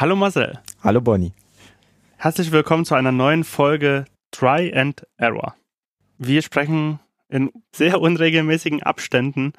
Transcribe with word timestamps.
Hallo 0.00 0.16
Marcel. 0.16 0.58
Hallo 0.82 1.02
Bonnie. 1.02 1.34
Herzlich 2.16 2.52
willkommen 2.52 2.86
zu 2.86 2.94
einer 2.94 3.12
neuen 3.12 3.44
Folge 3.44 4.06
Try 4.30 4.72
and 4.74 5.06
Error. 5.18 5.54
Wir 6.16 6.40
sprechen 6.40 7.00
in 7.28 7.52
sehr 7.70 8.00
unregelmäßigen 8.00 8.82
Abständen 8.82 9.52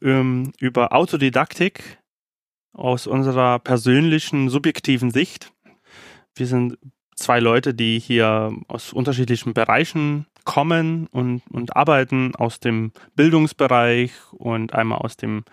ähm, 0.00 0.52
über 0.60 0.92
Autodidaktik 0.92 1.98
aus 2.72 3.08
unserer 3.08 3.58
persönlichen, 3.58 4.48
subjektiven 4.48 5.10
Sicht. 5.10 5.52
Wir 6.36 6.46
sind 6.46 6.78
zwei 7.16 7.40
Leute, 7.40 7.74
die 7.74 7.98
hier 7.98 8.52
aus 8.68 8.92
unterschiedlichen 8.92 9.54
Bereichen 9.54 10.26
kommen 10.44 11.08
und, 11.08 11.42
und 11.50 11.74
arbeiten, 11.74 12.36
aus 12.36 12.60
dem 12.60 12.92
Bildungsbereich 13.16 14.12
und 14.30 14.72
einmal 14.72 14.98
aus 14.98 15.16
dem 15.16 15.44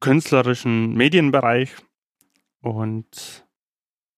künstlerischen 0.00 0.94
Medienbereich. 0.94 1.74
Und 2.66 3.46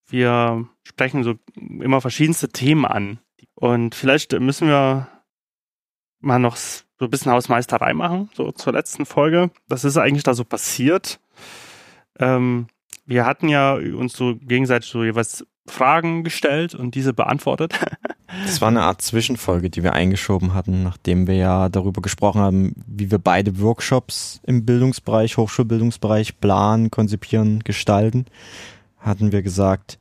wir 0.06 0.66
sprechen 0.82 1.22
so 1.22 1.34
immer 1.54 2.00
verschiedenste 2.00 2.48
Themen 2.48 2.86
an. 2.86 3.18
Und 3.54 3.94
vielleicht 3.94 4.32
müssen 4.40 4.68
wir 4.68 5.06
mal 6.20 6.38
noch 6.38 6.56
so 6.56 6.80
ein 7.00 7.10
bisschen 7.10 7.30
Hausmeisterei 7.30 7.92
machen, 7.92 8.30
so 8.32 8.50
zur 8.52 8.72
letzten 8.72 9.04
Folge. 9.04 9.50
Was 9.66 9.84
ist 9.84 9.98
eigentlich 9.98 10.22
da 10.22 10.32
so 10.32 10.44
passiert? 10.44 11.20
Ähm, 12.18 12.68
wir 13.08 13.24
hatten 13.24 13.48
ja 13.48 13.74
uns 13.74 14.12
so 14.12 14.36
gegenseitig 14.36 14.90
so 14.90 15.02
jeweils 15.02 15.44
Fragen 15.66 16.24
gestellt 16.24 16.74
und 16.74 16.94
diese 16.94 17.12
beantwortet. 17.12 17.74
Das 18.44 18.60
war 18.60 18.68
eine 18.68 18.82
Art 18.82 19.00
Zwischenfolge, 19.00 19.70
die 19.70 19.82
wir 19.82 19.94
eingeschoben 19.94 20.52
hatten, 20.52 20.82
nachdem 20.82 21.26
wir 21.26 21.34
ja 21.36 21.70
darüber 21.70 22.02
gesprochen 22.02 22.42
haben, 22.42 22.74
wie 22.86 23.10
wir 23.10 23.18
beide 23.18 23.58
Workshops 23.58 24.42
im 24.46 24.66
Bildungsbereich, 24.66 25.38
Hochschulbildungsbereich 25.38 26.38
planen, 26.38 26.90
konzipieren, 26.90 27.60
gestalten. 27.60 28.26
Hatten 28.98 29.32
wir 29.32 29.40
gesagt, 29.40 29.98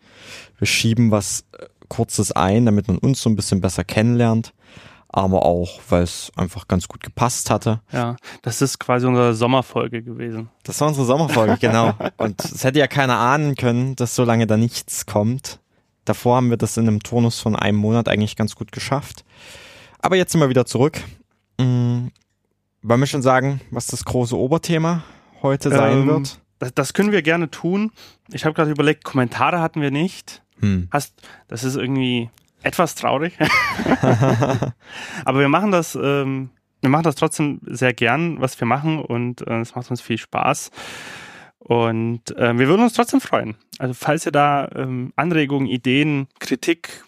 wir 0.57 0.67
schieben 0.67 1.09
was 1.09 1.45
äh, 1.53 1.67
Kurzes 1.87 2.33
ein, 2.33 2.65
damit 2.65 2.89
man 2.89 2.97
uns 2.97 3.21
so 3.21 3.29
ein 3.29 3.37
bisschen 3.37 3.61
besser 3.61 3.85
kennenlernt 3.85 4.53
aber 5.09 5.45
auch, 5.45 5.79
weil 5.89 6.03
es 6.03 6.31
einfach 6.35 6.67
ganz 6.67 6.87
gut 6.87 7.01
gepasst 7.01 7.49
hatte. 7.49 7.81
Ja, 7.91 8.17
das 8.41 8.61
ist 8.61 8.79
quasi 8.79 9.07
unsere 9.07 9.33
Sommerfolge 9.33 10.03
gewesen. 10.03 10.49
Das 10.63 10.79
war 10.81 10.89
unsere 10.89 11.05
Sommerfolge, 11.05 11.57
genau. 11.61 11.93
Und 12.17 12.43
es 12.43 12.63
hätte 12.63 12.79
ja 12.79 12.87
keiner 12.87 13.17
ahnen 13.17 13.55
können, 13.55 13.95
dass 13.95 14.15
so 14.15 14.23
lange 14.23 14.47
da 14.47 14.57
nichts 14.57 15.05
kommt. 15.05 15.59
Davor 16.05 16.37
haben 16.37 16.49
wir 16.49 16.57
das 16.57 16.77
in 16.77 16.87
einem 16.87 17.01
Turnus 17.01 17.39
von 17.39 17.55
einem 17.55 17.77
Monat 17.77 18.07
eigentlich 18.07 18.35
ganz 18.35 18.55
gut 18.55 18.71
geschafft. 18.71 19.25
Aber 19.99 20.15
jetzt 20.15 20.31
sind 20.31 20.41
wir 20.41 20.49
wieder 20.49 20.65
zurück. 20.65 21.01
Mhm. 21.59 22.11
Wollen 22.81 22.99
wir 22.99 23.07
schon 23.07 23.21
sagen, 23.21 23.61
was 23.71 23.87
das 23.87 24.05
große 24.05 24.37
Oberthema 24.37 25.03
heute 25.41 25.69
sein 25.69 25.99
ähm, 25.99 26.07
wird? 26.07 26.39
Das, 26.59 26.73
das, 26.73 26.93
können 26.93 27.11
wir 27.11 27.21
gerne 27.21 27.49
tun. 27.49 27.91
Ich 28.31 28.45
habe 28.45 28.53
gerade 28.53 28.71
überlegt, 28.71 29.03
Kommentare 29.03 29.59
hatten 29.59 29.81
wir 29.81 29.91
nicht. 29.91 30.41
Hm. 30.59 30.87
Hast, 30.91 31.13
das 31.47 31.63
ist 31.63 31.75
irgendwie 31.75 32.29
etwas 32.63 32.95
traurig. 32.95 33.37
Aber 35.25 35.39
wir 35.39 35.49
machen 35.49 35.71
das, 35.71 35.95
ähm, 35.95 36.49
wir 36.81 36.89
machen 36.89 37.03
das 37.03 37.15
trotzdem 37.15 37.59
sehr 37.65 37.93
gern, 37.93 38.41
was 38.41 38.59
wir 38.59 38.67
machen 38.67 38.99
und 38.99 39.45
äh, 39.47 39.59
es 39.59 39.75
macht 39.75 39.89
uns 39.89 40.01
viel 40.01 40.17
Spaß. 40.17 40.71
Und 41.59 42.35
äh, 42.37 42.57
wir 42.57 42.67
würden 42.67 42.83
uns 42.83 42.93
trotzdem 42.93 43.19
freuen. 43.19 43.55
Also 43.79 43.93
falls 43.93 44.25
ihr 44.25 44.31
da 44.31 44.69
ähm, 44.75 45.11
Anregungen, 45.15 45.67
Ideen, 45.67 46.27
Kritik, 46.39 47.03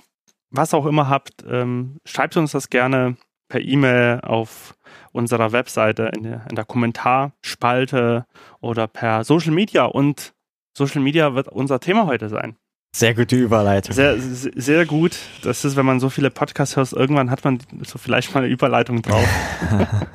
was 0.50 0.74
auch 0.74 0.86
immer 0.86 1.08
habt, 1.08 1.46
ähm, 1.48 1.98
schreibt 2.06 2.36
uns 2.36 2.52
das 2.52 2.70
gerne 2.70 3.16
per 3.48 3.62
E-Mail 3.62 4.20
auf 4.22 4.76
unserer 5.12 5.52
Webseite 5.52 6.12
in 6.16 6.24
der, 6.24 6.46
in 6.50 6.56
der 6.56 6.66
Kommentarspalte 6.66 8.26
oder 8.60 8.88
per 8.88 9.24
Social 9.24 9.52
Media. 9.52 9.86
Und 9.86 10.34
Social 10.78 11.02
Media 11.02 11.36
wird 11.36 11.48
unser 11.48 11.80
Thema 11.80 12.06
heute 12.06 12.30
sein. 12.30 12.58
Sehr 12.92 13.14
gute 13.14 13.36
Überleitung. 13.36 13.94
Sehr, 13.94 14.20
sehr 14.20 14.86
gut. 14.86 15.18
Das 15.44 15.64
ist, 15.64 15.76
wenn 15.76 15.86
man 15.86 16.00
so 16.00 16.10
viele 16.10 16.32
Podcasts 16.32 16.76
hört, 16.76 16.92
irgendwann 16.92 17.30
hat 17.30 17.44
man 17.44 17.60
so 17.86 18.00
vielleicht 18.00 18.34
mal 18.34 18.44
eine 18.44 18.52
Überleitung 18.52 19.04
drauf. 19.04 19.28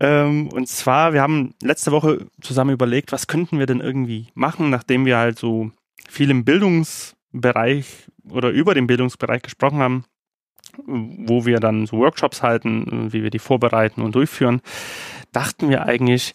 ähm, 0.00 0.48
und 0.52 0.68
zwar, 0.68 1.12
wir 1.12 1.22
haben 1.22 1.54
letzte 1.60 1.90
Woche 1.90 2.26
zusammen 2.40 2.70
überlegt, 2.70 3.10
was 3.10 3.26
könnten 3.26 3.58
wir 3.58 3.66
denn 3.66 3.80
irgendwie 3.80 4.28
machen, 4.34 4.70
nachdem 4.70 5.06
wir 5.06 5.18
halt 5.18 5.38
so 5.38 5.72
viel 6.08 6.30
im 6.30 6.44
Bildungsbereich 6.44 8.06
oder 8.30 8.50
über 8.50 8.74
den 8.74 8.86
Bildungsbereich 8.86 9.42
gesprochen 9.42 9.80
haben, 9.80 10.04
wo 10.86 11.46
wir 11.46 11.58
dann 11.58 11.86
so 11.86 11.98
Workshops 11.98 12.44
halten, 12.44 13.12
wie 13.12 13.24
wir 13.24 13.30
die 13.30 13.40
vorbereiten 13.40 14.02
und 14.02 14.14
durchführen, 14.14 14.60
dachten 15.32 15.68
wir 15.68 15.84
eigentlich, 15.84 16.34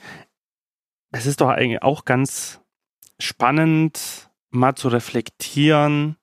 es 1.12 1.26
ist 1.26 1.40
doch 1.40 1.50
eigentlich 1.50 1.82
auch 1.82 2.04
ganz 2.04 2.60
spannend, 3.20 4.30
mal 4.50 4.76
zu 4.76 4.88
reflektieren. 4.88 6.18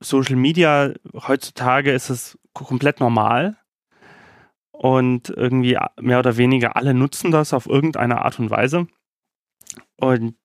Social 0.00 0.36
Media 0.36 0.92
heutzutage 1.14 1.92
ist 1.92 2.10
es 2.10 2.38
komplett 2.52 3.00
normal 3.00 3.56
und 4.70 5.30
irgendwie 5.30 5.78
mehr 6.00 6.18
oder 6.18 6.36
weniger 6.36 6.76
alle 6.76 6.94
nutzen 6.94 7.30
das 7.30 7.54
auf 7.54 7.66
irgendeine 7.66 8.22
Art 8.22 8.38
und 8.38 8.50
Weise. 8.50 8.86
Und 9.96 10.36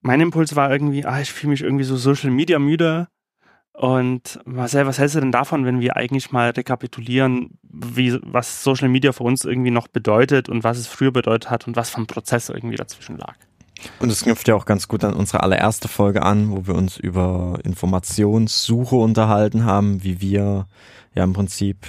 mein 0.00 0.20
Impuls 0.20 0.56
war 0.56 0.70
irgendwie, 0.70 1.04
ah, 1.04 1.20
ich 1.20 1.32
fühle 1.32 1.52
mich 1.52 1.62
irgendwie 1.62 1.84
so 1.84 1.96
Social 1.96 2.30
Media 2.30 2.58
müde. 2.58 3.08
Und 3.72 4.40
Marcel, 4.44 4.86
was 4.86 4.98
hältst 4.98 5.14
du 5.14 5.20
denn 5.20 5.30
davon, 5.30 5.64
wenn 5.64 5.80
wir 5.80 5.96
eigentlich 5.96 6.32
mal 6.32 6.50
rekapitulieren, 6.50 7.58
wie, 7.62 8.18
was 8.22 8.64
Social 8.64 8.88
Media 8.88 9.12
für 9.12 9.22
uns 9.22 9.44
irgendwie 9.44 9.70
noch 9.70 9.86
bedeutet 9.86 10.48
und 10.48 10.64
was 10.64 10.78
es 10.78 10.88
früher 10.88 11.12
bedeutet 11.12 11.48
hat 11.50 11.68
und 11.68 11.76
was 11.76 11.90
vom 11.90 12.08
Prozess 12.08 12.48
irgendwie 12.48 12.76
dazwischen 12.76 13.16
lag? 13.16 13.36
Und 14.00 14.10
es 14.10 14.22
knüpft 14.22 14.48
ja 14.48 14.54
auch 14.54 14.64
ganz 14.64 14.88
gut 14.88 15.04
an 15.04 15.14
unsere 15.14 15.42
allererste 15.42 15.88
Folge 15.88 16.22
an, 16.22 16.50
wo 16.50 16.66
wir 16.66 16.74
uns 16.74 16.96
über 16.96 17.58
Informationssuche 17.64 18.96
unterhalten 18.96 19.64
haben, 19.64 20.02
wie 20.02 20.20
wir 20.20 20.66
ja 21.14 21.24
im 21.24 21.32
Prinzip 21.32 21.86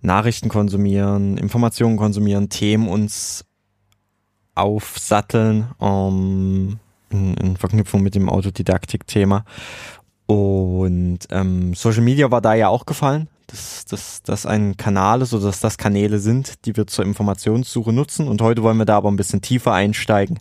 Nachrichten 0.00 0.48
konsumieren, 0.48 1.36
Informationen 1.36 1.96
konsumieren, 1.96 2.48
Themen 2.48 2.88
uns 2.88 3.44
aufsatteln, 4.54 5.68
um, 5.78 6.78
in, 7.10 7.34
in 7.34 7.56
Verknüpfung 7.56 8.02
mit 8.02 8.14
dem 8.14 8.28
Autodidaktik-Thema. 8.28 9.44
Und 10.26 11.20
ähm, 11.30 11.74
Social 11.74 12.02
Media 12.02 12.30
war 12.30 12.40
da 12.40 12.54
ja 12.54 12.68
auch 12.68 12.86
gefallen, 12.86 13.28
dass, 13.46 13.84
dass 13.84 14.22
das 14.22 14.46
ein 14.46 14.76
Kanal 14.76 15.22
ist 15.22 15.32
oder 15.34 15.46
dass 15.46 15.60
das 15.60 15.78
Kanäle 15.78 16.18
sind, 16.18 16.64
die 16.64 16.76
wir 16.76 16.86
zur 16.86 17.04
Informationssuche 17.04 17.92
nutzen. 17.92 18.28
Und 18.28 18.42
heute 18.42 18.62
wollen 18.62 18.78
wir 18.78 18.84
da 18.84 18.96
aber 18.96 19.10
ein 19.10 19.16
bisschen 19.16 19.40
tiefer 19.40 19.72
einsteigen 19.72 20.40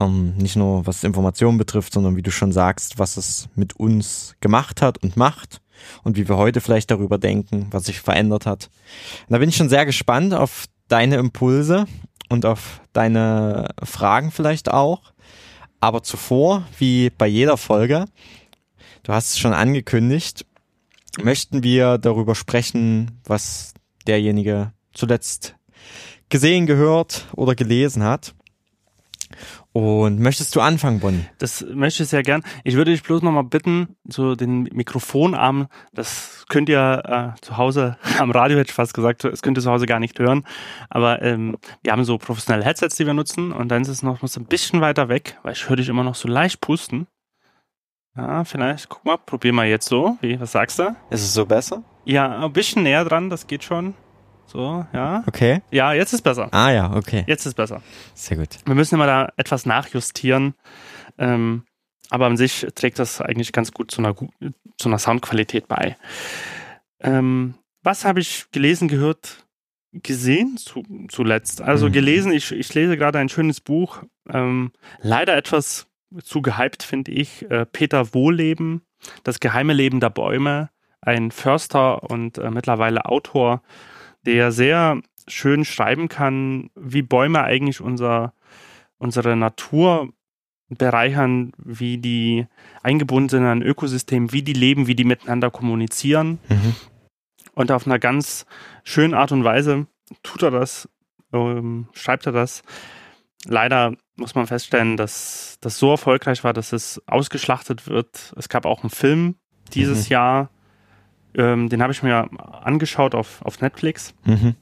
ähm, 0.00 0.36
nicht 0.36 0.56
nur 0.56 0.86
was 0.86 1.04
Informationen 1.04 1.58
betrifft, 1.58 1.92
sondern 1.92 2.16
wie 2.16 2.22
du 2.22 2.30
schon 2.30 2.52
sagst, 2.52 2.98
was 2.98 3.16
es 3.16 3.48
mit 3.54 3.76
uns 3.76 4.36
gemacht 4.40 4.82
hat 4.82 4.98
und 4.98 5.16
macht 5.16 5.60
und 6.02 6.16
wie 6.16 6.28
wir 6.28 6.36
heute 6.36 6.60
vielleicht 6.60 6.90
darüber 6.90 7.18
denken, 7.18 7.68
was 7.70 7.84
sich 7.84 8.00
verändert 8.00 8.46
hat. 8.46 8.70
Und 9.28 9.32
da 9.32 9.38
bin 9.38 9.48
ich 9.48 9.56
schon 9.56 9.68
sehr 9.68 9.86
gespannt 9.86 10.34
auf 10.34 10.66
deine 10.88 11.16
Impulse 11.16 11.86
und 12.28 12.46
auf 12.46 12.80
deine 12.92 13.68
Fragen 13.82 14.30
vielleicht 14.30 14.70
auch. 14.70 15.12
Aber 15.80 16.02
zuvor, 16.02 16.66
wie 16.78 17.10
bei 17.10 17.26
jeder 17.26 17.56
Folge, 17.56 18.06
du 19.04 19.12
hast 19.12 19.30
es 19.30 19.38
schon 19.38 19.52
angekündigt, 19.52 20.44
möchten 21.20 21.62
wir 21.62 21.98
darüber 21.98 22.34
sprechen, 22.34 23.20
was 23.24 23.74
derjenige 24.06 24.72
zuletzt 24.92 25.56
gesehen, 26.28 26.66
gehört 26.66 27.26
oder 27.34 27.54
gelesen 27.54 28.02
hat. 28.02 28.34
Und 29.72 30.18
möchtest 30.18 30.56
du 30.56 30.60
anfangen, 30.60 31.00
Bonnie? 31.00 31.26
Das 31.38 31.64
möchte 31.72 32.02
ich 32.02 32.08
sehr 32.08 32.22
gern. 32.22 32.42
Ich 32.64 32.74
würde 32.74 32.90
dich 32.90 33.02
bloß 33.02 33.22
nochmal 33.22 33.44
bitten, 33.44 33.96
so 34.08 34.34
den 34.34 34.62
Mikrofonarm, 34.72 35.68
das 35.92 36.46
könnt 36.48 36.68
ihr 36.68 37.02
äh, 37.36 37.40
zu 37.42 37.58
Hause, 37.58 37.96
am 38.18 38.30
Radio 38.30 38.58
hätte 38.58 38.70
ich 38.70 38.74
fast 38.74 38.94
gesagt, 38.94 39.24
das 39.24 39.42
könnt 39.42 39.58
ihr 39.58 39.62
zu 39.62 39.70
Hause 39.70 39.86
gar 39.86 40.00
nicht 40.00 40.18
hören. 40.18 40.44
Aber 40.88 41.22
ähm, 41.22 41.58
wir 41.82 41.92
haben 41.92 42.04
so 42.04 42.18
professionelle 42.18 42.64
Headsets, 42.64 42.96
die 42.96 43.06
wir 43.06 43.14
nutzen 43.14 43.52
und 43.52 43.68
dann 43.68 43.82
ist 43.82 43.88
es 43.88 44.02
noch 44.02 44.22
ein 44.22 44.44
bisschen 44.46 44.80
weiter 44.80 45.08
weg, 45.08 45.38
weil 45.42 45.52
ich 45.52 45.68
höre 45.68 45.76
dich 45.76 45.88
immer 45.88 46.04
noch 46.04 46.14
so 46.14 46.28
leicht 46.28 46.60
pusten. 46.60 47.06
Ja, 48.18 48.42
vielleicht, 48.42 48.88
guck 48.88 49.04
mal, 49.04 49.16
probier 49.16 49.52
mal 49.52 49.68
jetzt 49.68 49.88
so. 49.88 50.18
Wie, 50.20 50.40
was 50.40 50.50
sagst 50.50 50.80
du? 50.80 50.96
Ist 51.08 51.22
es 51.22 51.34
so 51.34 51.46
besser? 51.46 51.84
Ja, 52.04 52.44
ein 52.44 52.52
bisschen 52.52 52.82
näher 52.82 53.04
dran, 53.04 53.30
das 53.30 53.46
geht 53.46 53.62
schon. 53.62 53.94
So, 54.46 54.84
ja. 54.92 55.22
Okay. 55.28 55.62
Ja, 55.70 55.92
jetzt 55.92 56.12
ist 56.12 56.22
besser. 56.22 56.48
Ah 56.50 56.72
ja, 56.72 56.92
okay. 56.94 57.22
Jetzt 57.28 57.46
ist 57.46 57.54
besser. 57.54 57.80
Sehr 58.14 58.36
gut. 58.36 58.48
Wir 58.64 58.74
müssen 58.74 58.96
immer 58.96 59.06
da 59.06 59.32
etwas 59.36 59.66
nachjustieren. 59.66 60.54
Ähm, 61.16 61.62
aber 62.10 62.26
an 62.26 62.36
sich 62.36 62.66
trägt 62.74 62.98
das 62.98 63.20
eigentlich 63.20 63.52
ganz 63.52 63.72
gut 63.72 63.92
zu 63.92 64.00
einer, 64.00 64.16
zu 64.78 64.88
einer 64.88 64.98
Soundqualität 64.98 65.68
bei. 65.68 65.96
Ähm, 66.98 67.54
was 67.84 68.04
habe 68.04 68.18
ich 68.18 68.46
gelesen, 68.50 68.88
gehört, 68.88 69.46
gesehen 69.92 70.56
zu, 70.56 70.82
zuletzt? 71.08 71.62
Also 71.62 71.86
mhm. 71.86 71.92
gelesen, 71.92 72.32
ich, 72.32 72.50
ich 72.50 72.74
lese 72.74 72.96
gerade 72.96 73.20
ein 73.20 73.28
schönes 73.28 73.60
Buch, 73.60 74.02
ähm, 74.28 74.72
leider 75.02 75.36
etwas 75.36 75.87
zu 76.22 76.42
gehypt, 76.42 76.82
finde 76.82 77.12
ich. 77.12 77.48
Äh, 77.50 77.66
Peter 77.66 78.14
Wohleben, 78.14 78.82
Das 79.24 79.40
geheime 79.40 79.72
Leben 79.72 80.00
der 80.00 80.10
Bäume, 80.10 80.70
ein 81.00 81.30
Förster 81.30 82.02
und 82.10 82.38
äh, 82.38 82.50
mittlerweile 82.50 83.06
Autor 83.06 83.62
der 84.26 84.52
sehr 84.52 85.00
schön 85.26 85.64
schreiben 85.64 86.08
kann, 86.08 86.70
wie 86.74 87.02
Bäume 87.02 87.44
eigentlich 87.44 87.80
unser, 87.80 88.34
unsere 88.98 89.36
Natur 89.36 90.12
bereichern, 90.68 91.52
wie 91.56 91.98
die 91.98 92.46
eingebunden 92.82 93.28
sind 93.28 93.42
in 93.42 93.48
ein 93.48 93.62
Ökosystem, 93.62 94.32
wie 94.32 94.42
die 94.42 94.52
leben, 94.52 94.86
wie 94.86 94.94
die 94.94 95.04
miteinander 95.04 95.50
kommunizieren. 95.50 96.38
Mhm. 96.48 96.74
Und 97.54 97.72
auf 97.72 97.86
einer 97.86 97.98
ganz 97.98 98.44
schönen 98.84 99.14
Art 99.14 99.32
und 99.32 99.44
Weise 99.44 99.86
tut 100.22 100.42
er 100.42 100.50
das, 100.50 100.88
ähm, 101.32 101.88
schreibt 101.92 102.26
er 102.26 102.32
das. 102.32 102.62
Leider 103.46 103.94
muss 104.18 104.34
man 104.34 104.46
feststellen, 104.46 104.96
dass 104.96 105.58
das 105.60 105.78
so 105.78 105.90
erfolgreich 105.90 106.44
war, 106.44 106.52
dass 106.52 106.72
es 106.72 107.00
ausgeschlachtet 107.06 107.86
wird. 107.86 108.32
Es 108.36 108.48
gab 108.48 108.66
auch 108.66 108.82
einen 108.82 108.90
Film 108.90 109.36
dieses 109.74 110.06
Mhm. 110.08 110.12
Jahr, 110.12 110.50
ähm, 111.34 111.68
den 111.68 111.82
habe 111.82 111.92
ich 111.92 112.02
mir 112.02 112.28
angeschaut 112.62 113.14
auf, 113.14 113.42
auf 113.42 113.60
Netflix. 113.60 114.14
Mhm. 114.24 114.54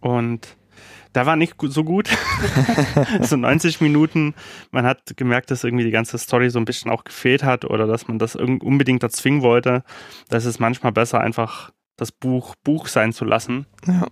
Und 0.00 0.56
der 1.14 1.26
war 1.26 1.36
nicht 1.36 1.54
so 1.62 1.84
gut. 1.84 2.08
so 3.20 3.36
90 3.36 3.80
Minuten. 3.80 4.34
Man 4.72 4.84
hat 4.84 5.16
gemerkt, 5.16 5.50
dass 5.50 5.62
irgendwie 5.64 5.84
die 5.84 5.90
ganze 5.92 6.18
Story 6.18 6.50
so 6.50 6.58
ein 6.58 6.64
bisschen 6.64 6.90
auch 6.90 7.04
gefehlt 7.04 7.44
hat 7.44 7.64
oder 7.64 7.86
dass 7.86 8.08
man 8.08 8.18
das 8.18 8.34
irgend- 8.34 8.62
unbedingt 8.64 9.02
erzwingen 9.02 9.42
wollte. 9.42 9.84
Das 10.28 10.44
ist 10.44 10.58
manchmal 10.58 10.92
besser, 10.92 11.20
einfach 11.20 11.70
das 11.96 12.10
Buch 12.10 12.56
Buch 12.64 12.88
sein 12.88 13.12
zu 13.12 13.24
lassen. 13.24 13.66
Ja. 13.86 14.08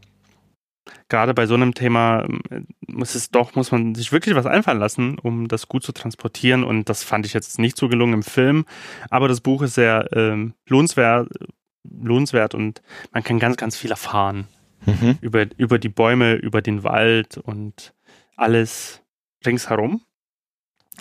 Gerade 1.08 1.32
bei 1.34 1.46
so 1.46 1.54
einem 1.54 1.74
Thema 1.74 2.24
ähm, 2.24 2.66
muss 2.86 3.14
es 3.14 3.30
doch, 3.30 3.54
muss 3.54 3.70
man 3.70 3.94
sich 3.94 4.12
wirklich 4.12 4.34
was 4.34 4.46
einfallen 4.46 4.80
lassen, 4.80 5.18
um 5.18 5.48
das 5.48 5.68
gut 5.68 5.84
zu 5.84 5.92
transportieren. 5.92 6.64
Und 6.64 6.88
das 6.88 7.02
fand 7.04 7.24
ich 7.26 7.34
jetzt 7.34 7.58
nicht 7.58 7.76
so 7.76 7.88
gelungen 7.88 8.14
im 8.14 8.22
Film. 8.22 8.64
Aber 9.10 9.28
das 9.28 9.40
Buch 9.40 9.62
ist 9.62 9.74
sehr 9.74 10.08
ähm, 10.12 10.54
lohnenswert, 10.68 11.28
lohnenswert 11.84 12.54
und 12.54 12.82
man 13.12 13.22
kann 13.22 13.38
ganz, 13.38 13.56
ganz 13.56 13.76
viel 13.76 13.90
erfahren 13.90 14.46
Mhm. 14.84 15.18
über, 15.20 15.46
über 15.58 15.78
die 15.78 15.88
Bäume, 15.88 16.34
über 16.34 16.60
den 16.60 16.82
Wald 16.82 17.38
und 17.38 17.94
alles 18.36 19.00
ringsherum. 19.46 20.02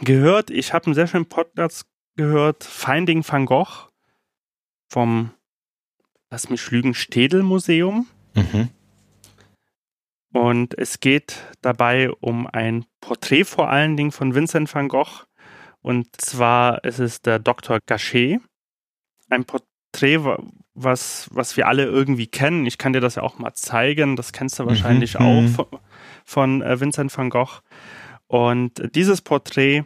Gehört, 0.01 0.51
ich 0.51 0.73
habe 0.73 0.85
einen 0.85 0.93
sehr 0.93 1.07
schönen 1.07 1.25
Podcast 1.25 1.87
gehört, 2.15 2.63
Finding 2.63 3.27
Van 3.27 3.45
Gogh 3.47 3.87
vom, 4.87 5.31
lass 6.29 6.49
mich 6.49 6.69
lügen, 6.69 6.93
Städel 6.93 7.41
Museum. 7.43 8.07
Mhm. 8.35 8.69
Und 10.33 10.77
es 10.77 10.99
geht 10.99 11.45
dabei 11.61 12.09
um 12.11 12.47
ein 12.47 12.85
Porträt 13.01 13.43
vor 13.43 13.69
allen 13.69 13.97
Dingen 13.97 14.11
von 14.11 14.33
Vincent 14.33 14.73
van 14.73 14.87
Gogh. 14.87 15.25
Und 15.81 16.07
zwar 16.21 16.83
ist 16.83 16.99
es 16.99 17.21
der 17.21 17.39
Dr. 17.39 17.79
Gachet. 17.85 18.39
Ein 19.29 19.45
Porträt, 19.45 20.23
wa- 20.23 20.41
was, 20.73 21.27
was 21.33 21.57
wir 21.57 21.67
alle 21.67 21.85
irgendwie 21.85 22.27
kennen. 22.27 22.65
Ich 22.65 22.77
kann 22.77 22.93
dir 22.93 23.01
das 23.01 23.15
ja 23.15 23.23
auch 23.23 23.39
mal 23.39 23.53
zeigen. 23.53 24.15
Das 24.15 24.31
kennst 24.31 24.57
du 24.59 24.65
wahrscheinlich 24.65 25.19
Mhm, 25.19 25.25
auch 25.25 25.41
mhm. 25.41 25.47
von, 25.49 25.65
von 26.23 26.61
äh, 26.61 26.79
Vincent 26.79 27.15
van 27.17 27.29
Gogh. 27.29 27.59
Und 28.27 28.95
dieses 28.95 29.21
Porträt, 29.21 29.83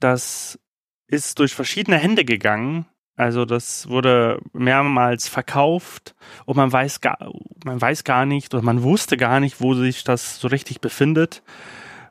das 0.00 0.58
ist 1.06 1.38
durch 1.38 1.54
verschiedene 1.54 1.96
Hände 1.96 2.24
gegangen. 2.24 2.86
Also 3.20 3.44
das 3.44 3.86
wurde 3.86 4.40
mehrmals 4.54 5.28
verkauft 5.28 6.14
und 6.46 6.56
man 6.56 6.72
weiß 6.72 7.02
gar, 7.02 7.18
man 7.66 7.78
weiß 7.78 8.04
gar 8.04 8.24
nicht 8.24 8.54
oder 8.54 8.62
man 8.62 8.82
wusste 8.82 9.18
gar 9.18 9.40
nicht, 9.40 9.60
wo 9.60 9.74
sich 9.74 10.04
das 10.04 10.40
so 10.40 10.48
richtig 10.48 10.80
befindet. 10.80 11.42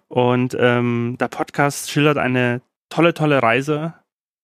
Und 0.08 0.56
ähm, 0.60 1.16
der 1.20 1.28
Podcast 1.28 1.90
schildert 1.90 2.20
eine 2.20 2.62
tolle, 2.90 3.16
tolle 3.16 3.42
Reise 3.42 3.96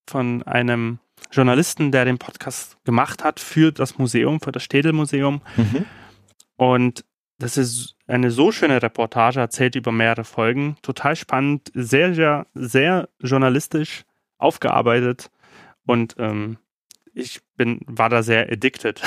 von 0.10 0.42
einem 0.42 0.98
Journalisten, 1.32 1.92
der 1.92 2.04
den 2.04 2.18
Podcast 2.18 2.84
gemacht 2.84 3.24
hat 3.24 3.40
für 3.40 3.72
das 3.72 4.00
Museum, 4.00 4.42
für 4.42 4.52
das 4.52 4.64
Städel-Museum. 4.64 5.44
Mhm. 5.58 5.86
Und 6.58 7.06
das 7.38 7.58
ist 7.58 7.96
eine 8.08 8.32
so 8.32 8.52
schöne 8.52 8.82
Reportage, 8.82 9.40
erzählt 9.40 9.76
über 9.76 9.92
mehrere 9.92 10.24
Folgen. 10.24 10.78
Total 10.82 11.16
spannend, 11.16 11.72
sehr, 11.76 12.16
sehr, 12.16 12.48
sehr 12.56 13.08
journalistisch 13.20 14.04
aufgearbeitet. 14.40 15.30
Und 15.86 16.16
ähm, 16.18 16.58
ich 17.14 17.42
bin, 17.56 17.80
war 17.88 18.10
da 18.10 18.24
sehr 18.24 18.52
addicted. 18.52 19.02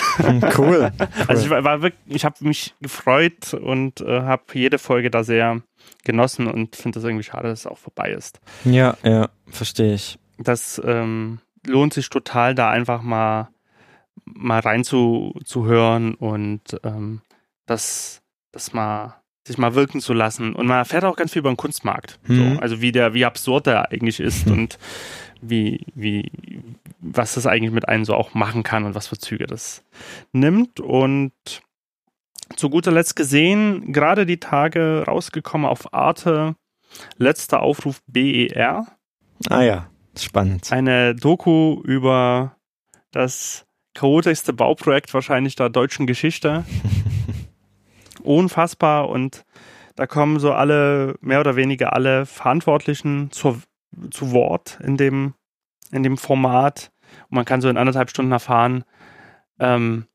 Cool. 0.57 0.91
Also 1.29 1.45
ich 1.45 1.51
war, 1.51 1.63
war 1.65 1.83
wirklich, 1.83 2.17
ich 2.17 2.25
habe 2.25 2.37
mich 2.41 2.75
gefreut 2.81 3.53
und 3.55 4.01
äh, 4.01 4.23
habe 4.23 4.45
jede 4.55 4.79
Folge 4.79 5.11
da 5.11 5.25
sehr 5.25 5.61
genossen 6.05 6.47
und 6.47 6.75
finde 6.75 6.99
das 6.99 7.05
irgendwie 7.05 7.25
schade, 7.25 7.49
dass 7.49 7.61
es 7.61 7.67
auch 7.67 7.79
vorbei 7.79 8.11
ist. 8.11 8.41
Ja, 8.65 8.97
ja, 9.03 9.29
verstehe 9.49 9.95
ich. 9.95 10.19
Das 10.39 10.81
ähm, 10.85 11.41
lohnt 11.67 11.93
sich 11.93 12.09
total, 12.09 12.55
da 12.55 12.71
einfach 12.71 13.03
mal 13.03 13.51
mal 14.25 14.61
rein 14.61 14.85
zu, 14.85 15.35
zu 15.45 15.67
hören 15.67 16.15
und 16.15 16.63
ähm, 16.85 17.21
das, 17.67 18.23
das 18.53 18.73
mal 18.73 19.17
sich 19.47 19.59
mal 19.59 19.75
wirken 19.75 20.01
zu 20.01 20.13
lassen. 20.13 20.55
Und 20.55 20.67
man 20.67 20.77
erfährt 20.77 21.05
auch 21.05 21.17
ganz 21.17 21.33
viel 21.33 21.41
über 21.41 21.51
den 21.51 21.57
Kunstmarkt. 21.57 22.19
Mhm. 22.27 22.55
So, 22.55 22.61
also 22.61 22.81
wie 22.83 22.93
der, 22.93 23.15
wie 23.15 23.25
absurd 23.25 23.67
der 23.67 23.91
eigentlich 23.91 24.21
ist 24.21 24.47
Mhm. 24.47 24.53
und 24.59 24.79
wie, 25.41 25.87
wie, 25.95 26.31
was 27.01 27.35
das 27.35 27.47
eigentlich 27.47 27.73
mit 27.73 27.89
einem 27.89 28.05
so 28.05 28.15
auch 28.15 28.35
machen 28.35 28.63
kann 28.63 28.85
und 28.85 28.95
was 28.95 29.09
für 29.09 29.19
Züge 29.19 29.47
das 29.47 29.85
nimmt. 30.33 30.81
Und 30.81 31.33
zu 32.57 32.71
guter 32.71 32.93
Letzt 32.93 33.17
gesehen, 33.17 33.93
gerade 33.93 34.27
die 34.27 34.41
Tage 34.41 35.05
rausgekommen 35.07 35.67
auf 35.67 35.93
Arte, 35.93 36.57
letzter 37.17 37.61
Aufruf 37.61 38.01
BER, 38.07 38.87
Ah 39.49 39.63
ja, 39.63 39.91
spannend. 40.19 40.73
eine 40.73 41.15
Doku 41.15 41.81
über 41.85 42.57
das 43.13 43.67
chaotischste 43.95 44.53
Bauprojekt 44.53 45.13
wahrscheinlich 45.15 45.57
der 45.57 45.69
deutschen 45.69 46.07
Geschichte. 46.07 46.65
Unfassbar 48.23 49.09
und 49.09 49.45
da 49.97 50.07
kommen 50.07 50.39
so 50.39 50.53
alle, 50.53 51.17
mehr 51.21 51.41
oder 51.41 51.57
weniger 51.57 51.93
alle 51.93 52.25
Verantwortlichen 52.27 53.31
zur, 53.33 53.61
zu 54.11 54.33
Wort 54.33 54.79
in 54.83 54.97
dem, 54.97 55.35
in 55.91 56.03
dem 56.03 56.17
Format. 56.19 56.91
Und 57.31 57.37
man 57.37 57.45
kann 57.45 57.61
so 57.61 57.69
in 57.69 57.77
anderthalb 57.77 58.11
Stunden 58.11 58.33
erfahren, 58.33 58.85
ähm, 59.59 60.07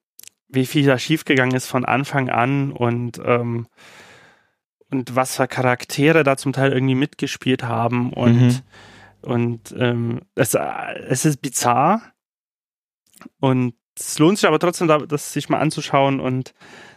wie 0.47 0.65
viel 0.65 0.85
da 0.85 0.97
schiefgegangen 0.99 1.55
ist 1.55 1.67
von 1.67 1.85
Anfang 1.85 2.29
an 2.29 2.71
und, 2.71 3.19
ähm, 3.25 3.67
und 4.91 5.15
was 5.15 5.35
für 5.37 5.47
Charaktere 5.47 6.23
da 6.23 6.37
zum 6.37 6.53
Teil 6.53 6.71
irgendwie 6.71 6.95
mitgespielt 6.95 7.63
haben 7.63 8.13
und 8.13 8.39
Mhm. 8.39 8.59
und 9.21 9.75
ähm, 9.77 10.21
es, 10.35 10.53
es 10.53 11.25
ist 11.25 11.41
bizarr. 11.41 12.01
Und 13.39 13.73
es 13.97 14.19
lohnt 14.19 14.37
sich 14.37 14.47
aber 14.47 14.59
trotzdem, 14.59 14.87
da, 14.87 14.99
das 14.99 15.33
sich 15.33 15.49
mal 15.49 15.59
anzuschauen 15.59 16.19
und 16.19 16.53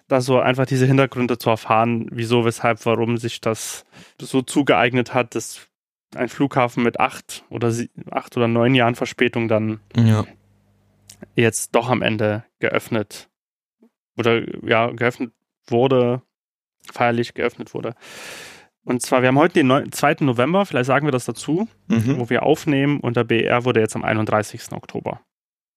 da 0.08 0.20
so 0.20 0.38
einfach 0.38 0.66
diese 0.66 0.86
Hintergründe 0.86 1.38
zu 1.38 1.50
erfahren, 1.50 2.08
wieso, 2.12 2.44
weshalb, 2.44 2.84
warum 2.86 3.16
sich 3.16 3.40
das 3.40 3.84
so 4.20 4.42
zugeeignet 4.42 5.14
hat, 5.14 5.34
dass 5.34 5.66
ein 6.14 6.28
Flughafen 6.28 6.82
mit 6.82 7.00
acht 7.00 7.44
oder 7.50 7.72
acht 8.10 8.36
oder 8.36 8.48
neun 8.48 8.74
Jahren 8.74 8.94
Verspätung 8.94 9.48
dann 9.48 9.80
Ja. 9.96 10.24
jetzt 11.34 11.74
doch 11.74 11.88
am 11.90 12.02
Ende 12.02 12.44
geöffnet 12.60 13.28
oder 14.16 14.42
ja, 14.66 14.90
geöffnet 14.90 15.32
wurde, 15.66 16.22
feierlich 16.92 17.34
geöffnet 17.34 17.74
wurde. 17.74 17.94
Und 18.84 19.02
zwar, 19.02 19.20
wir 19.20 19.28
haben 19.28 19.38
heute 19.38 19.54
den 19.54 19.66
neun- 19.66 19.90
2. 19.90 20.16
November, 20.24 20.64
vielleicht 20.64 20.86
sagen 20.86 21.06
wir 21.08 21.10
das 21.12 21.24
dazu, 21.24 21.68
Mhm. 21.88 22.18
wo 22.20 22.30
wir 22.30 22.44
aufnehmen 22.44 23.00
und 23.00 23.16
der 23.16 23.24
BR 23.24 23.64
wurde 23.64 23.80
jetzt 23.80 23.96
am 23.96 24.04
31. 24.04 24.72
Oktober 24.76 25.20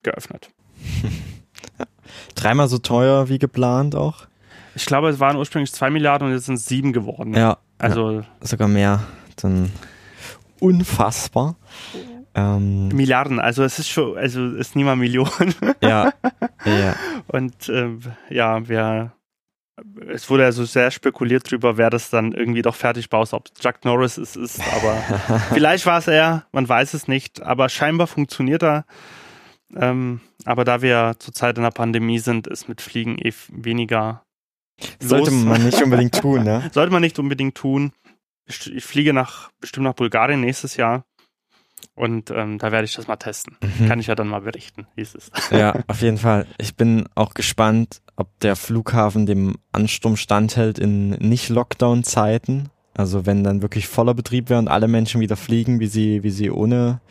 geöffnet. 0.04 0.52
Dreimal 2.36 2.68
so 2.68 2.78
teuer 2.78 3.30
wie 3.30 3.40
geplant 3.40 3.96
auch. 3.96 4.28
Ich 4.76 4.86
glaube, 4.86 5.10
es 5.10 5.20
waren 5.20 5.36
ursprünglich 5.38 5.72
2 5.74 5.90
Milliarden 5.90 6.28
und 6.28 6.34
jetzt 6.34 6.46
sind 6.46 6.56
es 6.56 6.66
7 6.66 6.94
geworden. 6.94 7.34
Ja, 7.34 7.58
Also 7.80 8.24
sogar 8.42 8.68
mehr. 8.68 9.04
Dann 9.38 9.72
unfassbar. 10.60 11.56
Ähm, 12.36 12.90
Milliarden, 12.90 13.40
also 13.40 13.64
es 13.64 13.80
ist 13.80 13.90
schon, 13.90 14.18
also 14.18 14.46
es 14.46 14.70
ist 14.70 14.76
niemand 14.76 15.02
Millionen. 15.02 15.56
ja, 15.82 16.14
ja. 16.66 16.96
Und 17.28 17.70
ähm, 17.70 18.02
ja, 18.30 18.68
wir, 18.68 19.14
es 20.08 20.30
wurde 20.30 20.46
also 20.46 20.66
sehr 20.66 20.92
spekuliert 20.92 21.50
drüber, 21.50 21.78
wer 21.78 21.90
das 21.90 22.10
dann 22.10 22.34
irgendwie 22.34 22.62
doch 22.62 22.76
fertig 22.76 23.10
baut, 23.10 23.34
ob 23.34 23.54
Chuck 23.56 23.84
Norris 23.84 24.18
es 24.18 24.36
ist, 24.36 24.62
aber 24.76 24.96
vielleicht 25.54 25.86
war 25.86 26.00
es 26.00 26.08
er, 26.08 26.46
man 26.52 26.70
weiß 26.70 26.94
es 26.94 27.08
nicht, 27.08 27.42
aber 27.42 27.70
scheinbar 27.70 28.08
funktioniert 28.08 28.64
er. 28.64 28.86
Ähm, 29.76 30.22
aber 30.46 30.66
da 30.66 30.82
wir 30.82 31.16
zurzeit 31.20 31.58
in 31.58 31.64
der 31.64 31.72
Pandemie 31.72 32.20
sind, 32.20 32.48
ist 32.48 32.70
mit 32.70 32.82
Fliegen 32.82 33.18
eh 33.20 33.34
weniger 33.50 34.24
Sollte 35.00 35.32
los. 35.32 35.44
man 35.44 35.64
nicht 35.64 35.82
unbedingt 35.82 36.20
tun, 36.20 36.44
ne? 36.44 36.70
Sollte 36.74 36.92
man 36.92 37.02
nicht 37.02 37.20
unbedingt 37.20 37.56
tun. 37.56 37.92
Ich, 38.50 38.84
fliege 38.84 39.14
nach, 39.14 39.52
bestimmt 39.62 39.86
nach 39.86 39.94
Bulgarien 39.94 40.42
nächstes 40.42 40.76
Jahr. 40.76 41.06
Und 41.96 42.32
ähm, 42.32 42.58
da 42.58 42.72
werde 42.72 42.86
ich 42.86 42.96
das 42.96 43.08
mal 43.08 43.18
testen. 43.18 43.58
Mhm. 43.62 43.88
Kann 43.88 44.00
ich 44.00 44.08
ja 44.08 44.16
dann 44.16 44.28
mal 44.28 44.42
berichten, 44.42 44.88
wie 44.96 45.02
es 45.02 45.16
ist. 45.16 45.32
Ja, 45.52 45.76
auf 45.88 46.02
jeden 46.02 46.18
Fall. 46.18 46.48
Ich 46.58 46.76
bin 46.76 47.08
auch 47.14 47.34
gespannt, 47.34 48.02
ob 48.16 48.40
der 48.40 48.56
Flughafen 48.56 49.26
dem 49.26 49.58
Ansturm 49.72 50.16
standhält 50.18 50.80
in 50.80 51.10
Nicht-Lockdown-Zeiten. 51.10 52.70
Also 52.96 53.26
wenn 53.26 53.44
dann 53.44 53.62
wirklich 53.62 53.88
voller 53.88 54.14
Betrieb 54.14 54.50
wäre 54.50 54.60
und 54.60 54.68
alle 54.68 54.88
Menschen 54.88 55.22
wieder 55.22 55.38
fliegen, 55.38 55.80
wie 55.80 55.88
sie, 55.88 56.24
wie 56.24 56.32
sie 56.32 56.50
ohne 56.50 57.02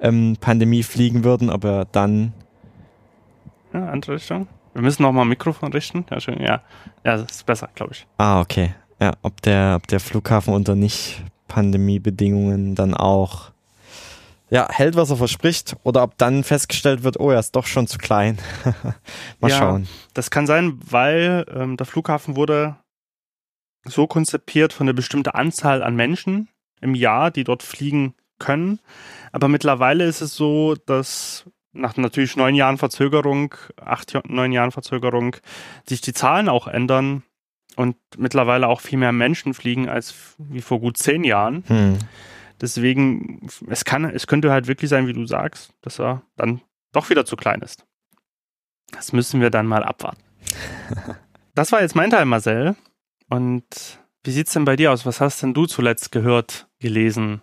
ähm, 0.00 0.36
Pandemie 0.40 0.82
fliegen 0.82 1.24
würden, 1.24 1.50
ob 1.50 1.64
er 1.64 1.84
dann 1.84 2.32
Ja, 3.72 3.88
andere 3.88 4.14
Richtung. 4.14 4.48
Wir 4.72 4.82
müssen 4.82 5.02
noch 5.02 5.12
mal 5.12 5.22
ein 5.22 5.28
Mikrofon 5.28 5.72
richten. 5.72 6.04
Ja, 6.10 6.20
schön. 6.20 6.40
Ja, 6.40 6.62
ja 7.04 7.16
das 7.16 7.30
ist 7.30 7.46
besser, 7.46 7.68
glaube 7.74 7.92
ich. 7.92 8.06
Ah, 8.18 8.40
okay. 8.40 8.74
Ja, 9.00 9.12
ob 9.22 9.42
der, 9.42 9.74
ob 9.76 9.86
der 9.88 10.00
Flughafen 10.00 10.54
unter 10.54 10.74
nicht 10.74 11.22
Pandemiebedingungen 11.48 12.74
dann 12.74 12.94
auch 12.94 13.52
ja, 14.48 14.68
hält, 14.70 14.94
was 14.94 15.10
er 15.10 15.16
verspricht, 15.16 15.76
oder 15.82 16.04
ob 16.04 16.16
dann 16.18 16.44
festgestellt 16.44 17.02
wird, 17.02 17.18
oh, 17.18 17.30
er 17.30 17.40
ist 17.40 17.56
doch 17.56 17.66
schon 17.66 17.88
zu 17.88 17.98
klein. 17.98 18.38
Mal 19.40 19.50
ja, 19.50 19.58
schauen. 19.58 19.88
Das 20.14 20.30
kann 20.30 20.46
sein, 20.46 20.78
weil 20.88 21.44
ähm, 21.52 21.76
der 21.76 21.86
Flughafen 21.86 22.36
wurde 22.36 22.76
so 23.84 24.06
konzipiert 24.06 24.72
von 24.72 24.86
einer 24.86 24.94
bestimmten 24.94 25.30
Anzahl 25.30 25.82
an 25.82 25.96
Menschen 25.96 26.48
im 26.80 26.94
Jahr, 26.94 27.30
die 27.30 27.44
dort 27.44 27.62
fliegen 27.62 28.14
können. 28.38 28.80
Aber 29.32 29.48
mittlerweile 29.48 30.04
ist 30.04 30.20
es 30.20 30.34
so, 30.34 30.74
dass 30.74 31.44
nach 31.72 31.96
natürlich 31.96 32.36
neun 32.36 32.54
Jahren 32.54 32.78
Verzögerung, 32.78 33.54
acht, 33.80 34.16
neun 34.28 34.52
Jahren 34.52 34.72
Verzögerung, 34.72 35.36
sich 35.86 36.00
die 36.00 36.14
Zahlen 36.14 36.48
auch 36.48 36.68
ändern 36.68 37.22
und 37.76 37.96
mittlerweile 38.16 38.68
auch 38.68 38.80
viel 38.80 38.98
mehr 38.98 39.12
Menschen 39.12 39.54
fliegen 39.54 39.88
als 39.88 40.34
wie 40.38 40.60
vor 40.60 40.80
gut 40.80 40.96
zehn 40.96 41.24
Jahren. 41.24 41.62
Hm. 41.66 41.98
Deswegen, 42.60 43.46
es 43.68 43.84
kann, 43.84 44.04
es 44.06 44.26
könnte 44.26 44.50
halt 44.50 44.66
wirklich 44.66 44.88
sein, 44.88 45.06
wie 45.06 45.12
du 45.12 45.26
sagst, 45.26 45.74
dass 45.82 46.00
er 46.00 46.22
dann 46.36 46.62
doch 46.92 47.10
wieder 47.10 47.26
zu 47.26 47.36
klein 47.36 47.60
ist. 47.60 47.86
Das 48.92 49.12
müssen 49.12 49.40
wir 49.40 49.50
dann 49.50 49.66
mal 49.66 49.84
abwarten. 49.84 50.22
das 51.54 51.70
war 51.72 51.82
jetzt 51.82 51.94
mein 51.94 52.10
Teil, 52.10 52.24
Marcel. 52.24 52.76
Und 53.28 53.64
wie 54.24 54.30
sieht's 54.30 54.52
denn 54.52 54.64
bei 54.64 54.76
dir 54.76 54.92
aus? 54.92 55.04
Was 55.04 55.20
hast 55.20 55.42
denn 55.42 55.52
du 55.52 55.66
zuletzt 55.66 56.12
gehört, 56.12 56.68
gelesen, 56.78 57.42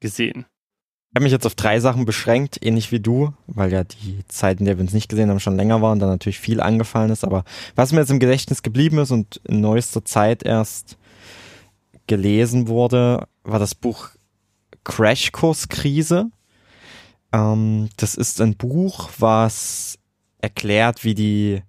gesehen? 0.00 0.46
Ich 1.10 1.16
habe 1.16 1.24
mich 1.24 1.32
jetzt 1.32 1.46
auf 1.46 1.56
drei 1.56 1.80
Sachen 1.80 2.04
beschränkt, 2.04 2.64
ähnlich 2.64 2.92
wie 2.92 3.00
du, 3.00 3.34
weil 3.48 3.72
ja 3.72 3.82
die 3.82 4.20
Zeiten, 4.28 4.60
in 4.60 4.66
der 4.66 4.78
wir 4.78 4.82
uns 4.82 4.92
nicht 4.92 5.08
gesehen 5.08 5.28
haben, 5.28 5.40
schon 5.40 5.56
länger 5.56 5.82
waren, 5.82 5.98
da 5.98 6.06
natürlich 6.06 6.38
viel 6.38 6.60
angefallen 6.60 7.10
ist. 7.10 7.24
Aber 7.24 7.42
was 7.74 7.90
mir 7.90 7.98
jetzt 7.98 8.12
im 8.12 8.20
Gedächtnis 8.20 8.62
geblieben 8.62 8.98
ist 8.98 9.10
und 9.10 9.40
in 9.42 9.60
neuester 9.60 10.04
Zeit 10.04 10.44
erst 10.44 10.98
gelesen 12.06 12.68
wurde, 12.68 13.26
war 13.42 13.58
das 13.58 13.74
Buch 13.74 14.10
Crashkurs-Krise. 14.84 16.30
Ähm, 17.32 17.88
das 17.96 18.14
ist 18.14 18.40
ein 18.40 18.56
Buch, 18.56 19.10
was 19.18 19.98
erklärt, 20.40 21.02
wie 21.02 21.16
die 21.16 21.62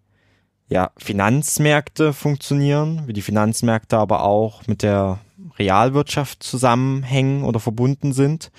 ja, 0.70 0.92
Finanzmärkte 0.98 2.14
funktionieren, 2.14 3.08
wie 3.08 3.14
die 3.14 3.24
Finanzmärkte 3.24 3.98
aber 3.98 4.22
auch 4.22 4.68
mit 4.68 4.84
der 4.84 5.18
Realwirtschaft 5.58 6.44
zusammenhängen 6.44 7.44
oder 7.44 7.60
verbunden 7.60 8.14
sind 8.14 8.52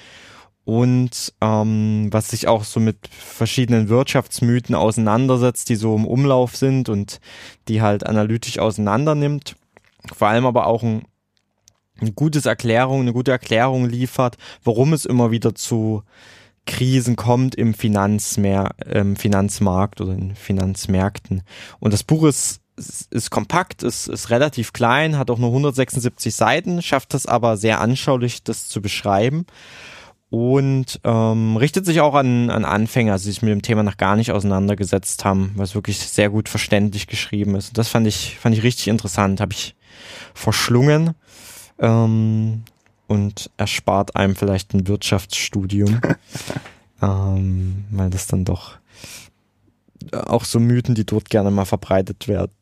und 0.64 1.32
ähm, 1.40 2.08
was 2.10 2.30
sich 2.30 2.46
auch 2.46 2.64
so 2.64 2.78
mit 2.78 3.08
verschiedenen 3.08 3.88
Wirtschaftsmythen 3.88 4.74
auseinandersetzt, 4.74 5.68
die 5.68 5.76
so 5.76 5.96
im 5.96 6.06
Umlauf 6.06 6.56
sind 6.56 6.88
und 6.88 7.20
die 7.68 7.82
halt 7.82 8.06
analytisch 8.06 8.58
auseinander 8.58 9.14
nimmt. 9.14 9.56
Vor 10.14 10.28
allem 10.28 10.46
aber 10.46 10.66
auch 10.66 10.82
ein 10.82 11.02
eine 12.00 12.12
gutes 12.12 12.46
Erklärung, 12.46 13.00
eine 13.00 13.12
gute 13.12 13.30
Erklärung 13.30 13.88
liefert, 13.88 14.36
warum 14.64 14.92
es 14.92 15.04
immer 15.04 15.30
wieder 15.30 15.54
zu 15.54 16.02
Krisen 16.66 17.16
kommt 17.16 17.54
im 17.54 17.74
Finanzmer 17.74 18.70
im 18.86 19.16
Finanzmarkt 19.16 20.00
oder 20.00 20.12
in 20.12 20.34
Finanzmärkten. 20.34 21.42
Und 21.80 21.92
das 21.92 22.02
Buch 22.02 22.24
ist, 22.24 22.60
ist 23.10 23.30
kompakt, 23.30 23.82
ist, 23.82 24.08
ist 24.08 24.30
relativ 24.30 24.72
klein, 24.72 25.18
hat 25.18 25.30
auch 25.30 25.38
nur 25.38 25.50
176 25.50 26.34
Seiten, 26.34 26.82
schafft 26.82 27.14
es 27.14 27.26
aber 27.26 27.56
sehr 27.56 27.80
anschaulich, 27.80 28.42
das 28.42 28.68
zu 28.68 28.80
beschreiben 28.80 29.46
und 30.32 30.98
ähm, 31.04 31.58
richtet 31.58 31.84
sich 31.84 32.00
auch 32.00 32.14
an, 32.14 32.48
an 32.48 32.64
Anfänger, 32.64 33.18
die 33.18 33.24
sich 33.24 33.42
mit 33.42 33.50
dem 33.50 33.60
Thema 33.60 33.82
noch 33.82 33.98
gar 33.98 34.16
nicht 34.16 34.32
auseinandergesetzt 34.32 35.26
haben, 35.26 35.52
was 35.56 35.74
wirklich 35.74 35.98
sehr 35.98 36.30
gut 36.30 36.48
verständlich 36.48 37.06
geschrieben 37.06 37.54
ist. 37.54 37.68
Und 37.68 37.76
das 37.76 37.88
fand 37.88 38.06
ich, 38.06 38.38
fand 38.38 38.56
ich 38.56 38.62
richtig 38.62 38.88
interessant, 38.88 39.42
habe 39.42 39.52
ich 39.52 39.74
verschlungen 40.32 41.10
ähm, 41.78 42.62
und 43.08 43.50
erspart 43.58 44.16
einem 44.16 44.34
vielleicht 44.34 44.72
ein 44.72 44.88
Wirtschaftsstudium, 44.88 46.00
ähm, 47.02 47.84
weil 47.90 48.08
das 48.08 48.26
dann 48.26 48.46
doch 48.46 48.78
auch 50.12 50.46
so 50.46 50.58
Mythen, 50.60 50.94
die 50.94 51.04
dort 51.04 51.28
gerne 51.28 51.50
mal 51.50 51.66
verbreitet 51.66 52.26
werden, 52.26 52.52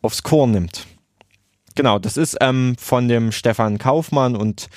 aufs 0.00 0.22
Korn 0.22 0.52
nimmt. 0.52 0.86
Genau, 1.78 2.00
das 2.00 2.16
ist 2.16 2.36
ähm, 2.40 2.74
von 2.76 3.06
dem 3.06 3.30
Stefan 3.30 3.78
Kaufmann 3.78 4.34
und 4.34 4.68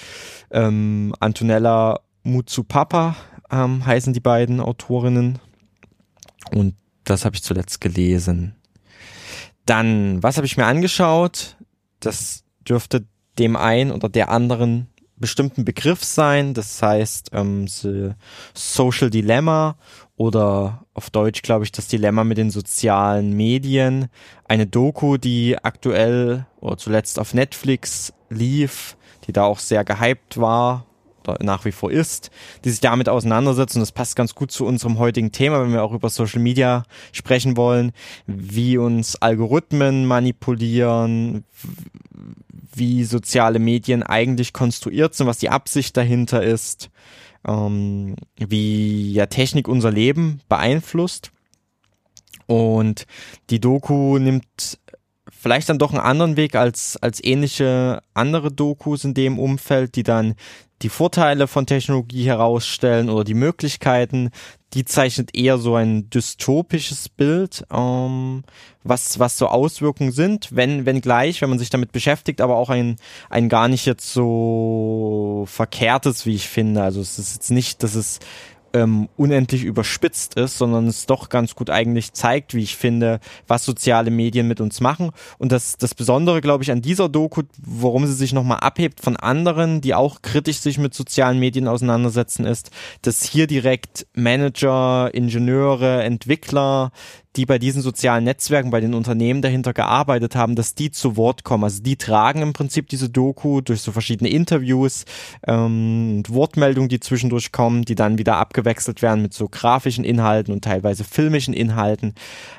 ähm, 0.52 1.16
Antonella 1.20 2.02
Mutsupapa 2.22 3.16
ähm, 3.50 3.84
heißen 3.84 4.14
die 4.14 4.20
beiden 4.20 4.60
Autorinnen. 4.60 5.40
Und 6.52 6.76
das 7.04 7.26
habe 7.26 7.36
ich 7.36 7.42
zuletzt 7.42 7.82
gelesen. 7.82 8.56
Dann, 9.66 10.22
was 10.22 10.38
habe 10.38 10.46
ich 10.46 10.58
mir 10.58 10.68
angeschaut? 10.68 11.58
Das 12.02 12.44
dürfte 12.70 13.08
dem 13.40 13.56
einen 13.56 13.92
oder 13.92 14.08
der 14.08 14.30
anderen 14.30 14.86
bestimmten 15.18 15.66
Begriff 15.66 16.04
sein. 16.04 16.54
Das 16.54 16.84
heißt, 16.84 17.32
ähm, 17.34 17.66
Social 18.54 19.10
Dilemma 19.10 19.76
oder 20.22 20.86
auf 20.94 21.10
Deutsch 21.10 21.42
glaube 21.42 21.64
ich 21.66 21.72
das 21.72 21.88
Dilemma 21.88 22.24
mit 22.24 22.38
den 22.38 22.52
sozialen 22.52 23.36
Medien. 23.36 24.08
Eine 24.48 24.68
Doku, 24.68 25.18
die 25.18 25.58
aktuell 25.58 26.46
oder 26.60 26.78
zuletzt 26.78 27.18
auf 27.18 27.34
Netflix 27.34 28.14
lief, 28.30 28.98
die 29.26 29.34
da 29.34 29.46
auch 29.46 29.58
sehr 29.58 29.84
gehypt 29.84 30.40
war 30.40 30.86
oder 31.24 31.44
nach 31.44 31.66
wie 31.66 31.72
vor 31.72 31.92
ist, 31.92 32.30
die 32.64 32.70
sich 32.70 32.82
damit 32.82 33.10
auseinandersetzt. 33.10 33.76
Und 33.76 33.80
das 33.80 33.92
passt 33.92 34.16
ganz 34.16 34.36
gut 34.36 34.52
zu 34.52 34.64
unserem 34.64 35.00
heutigen 35.00 35.32
Thema, 35.32 35.64
wenn 35.64 35.74
wir 35.74 35.82
auch 35.82 35.92
über 35.92 36.10
Social 36.10 36.40
Media 36.40 36.84
sprechen 37.14 37.58
wollen, 37.58 37.92
wie 38.28 38.78
uns 38.78 39.16
Algorithmen 39.16 40.06
manipulieren, 40.06 41.46
wie 42.76 43.06
soziale 43.06 43.58
Medien 43.58 44.04
eigentlich 44.04 44.54
konstruiert 44.54 45.16
sind, 45.16 45.26
was 45.26 45.40
die 45.40 45.50
Absicht 45.50 45.98
dahinter 45.98 46.44
ist, 46.44 46.92
ähm, 47.48 48.16
wie 48.38 49.14
ja 49.14 49.26
Technik 49.26 49.68
unser 49.68 49.92
Leben 49.92 50.42
beeinflusst. 50.50 51.32
Und 52.48 53.06
die 53.50 53.60
Doku 53.60 54.18
nimmt 54.18 54.80
vielleicht 55.30 55.70
dann 55.70 55.80
doch 55.80 55.92
einen 55.92 56.02
anderen 56.02 56.38
Weg 56.38 56.56
als, 56.56 56.98
als 56.98 57.24
ähnliche 57.24 58.04
andere 58.14 58.52
Dokus 58.52 59.04
in 59.04 59.14
dem 59.14 59.40
Umfeld, 59.40 59.96
die 59.96 60.04
dann 60.04 60.36
die 60.82 60.90
Vorteile 60.90 61.48
von 61.48 61.66
Technologie 61.66 62.26
herausstellen 62.26 63.10
oder 63.10 63.24
die 63.24 63.34
Möglichkeiten, 63.34 64.32
die 64.74 64.86
zeichnet 64.86 65.36
eher 65.36 65.58
so 65.58 65.76
ein 65.76 66.10
dystopisches 66.10 67.10
Bild, 67.10 67.66
ähm, 67.72 68.44
was, 68.84 69.20
was 69.20 69.38
so 69.38 69.48
Auswirkungen 69.48 70.12
sind, 70.12 70.50
wenn, 70.56 70.86
wenn 70.86 71.02
gleich, 71.02 71.42
wenn 71.42 71.50
man 71.50 71.60
sich 71.60 71.70
damit 71.70 71.92
beschäftigt, 71.92 72.40
aber 72.42 72.56
auch 72.56 72.70
ein, 72.70 72.96
ein 73.30 73.50
gar 73.50 73.68
nicht 73.68 73.86
jetzt 73.86 74.14
so 74.14 75.44
verkehrtes, 75.48 76.26
wie 76.26 76.36
ich 76.36 76.48
finde. 76.48 76.82
Also 76.82 77.02
es 77.02 77.20
ist 77.20 77.34
jetzt 77.34 77.52
nicht, 77.52 77.84
dass 77.84 77.96
es 77.96 78.20
ähm, 78.74 79.10
unendlich 79.18 79.64
überspitzt 79.64 80.36
ist, 80.36 80.58
sondern 80.58 80.88
es 80.88 81.06
doch 81.06 81.30
ganz 81.30 81.56
gut 81.56 81.70
eigentlich 81.70 82.14
zeigt, 82.14 82.54
wie 82.54 82.64
ich 82.64 82.76
finde, 82.76 83.20
was 83.48 83.66
soziale 83.66 84.12
Medien 84.12 84.48
mit 84.48 84.62
uns 84.62 84.80
machen. 84.82 85.12
Und 85.38 85.52
das, 85.52 85.78
das 85.78 85.96
Besondere, 85.96 86.42
glaube 86.42 86.64
ich, 86.64 86.72
an 86.72 86.82
dieser 86.82 87.10
Doku, 87.10 87.44
worum 87.62 88.06
sie 88.06 88.14
sich 88.14 88.34
nochmal 88.34 88.60
abhebt 88.60 89.02
von 89.02 89.18
anderen, 89.18 89.82
die 89.82 89.94
auch 89.94 90.22
kritisch 90.22 90.60
sich 90.60 90.78
mit 90.78 90.94
sozialen 90.94 91.40
Medien 91.40 91.68
auseinandersetzen, 91.68 92.46
ist, 92.46 92.72
dass 93.02 93.24
hier 93.24 93.48
direkt 93.48 94.08
Manager, 94.14 95.10
Ingenieure, 95.14 96.04
Entwickler, 96.04 96.92
die 97.36 97.46
bei 97.46 97.60
diesen 97.60 97.82
sozialen 97.82 98.26
Netzwerken, 98.26 98.72
bei 98.72 98.82
den 98.82 98.94
Unternehmen 98.94 99.42
dahinter 99.42 99.74
gearbeitet 99.74 100.36
haben, 100.36 100.56
dass 100.56 100.76
die 100.76 100.92
zu 100.92 101.16
Wort 101.16 101.44
kommen. 101.44 101.64
Also 101.64 101.82
die 101.82 101.96
tragen 101.96 102.42
im 102.42 102.54
Prinzip 102.54 102.90
diese 102.90 103.10
Doku 103.10 103.62
durch 103.62 103.82
so 103.82 103.92
verschiedene 103.92 104.30
Interviews 104.30 105.06
ähm, 105.48 106.18
und 106.18 106.34
Wortmeldungen, 106.34 106.90
die 106.90 107.00
zwischendurch 107.00 107.52
kommen, 107.52 107.84
die 107.84 107.96
dann 107.96 108.18
wieder 108.18 108.38
abgewechselt 108.38 109.02
werden 109.02 109.22
mit 109.22 109.34
so 109.34 109.48
grafischen 109.48 110.04
Inhalten 110.04 110.54
und 110.54 110.64
teilweise 110.64 111.04
filmischen 111.04 111.54
Inhalten. 111.54 112.14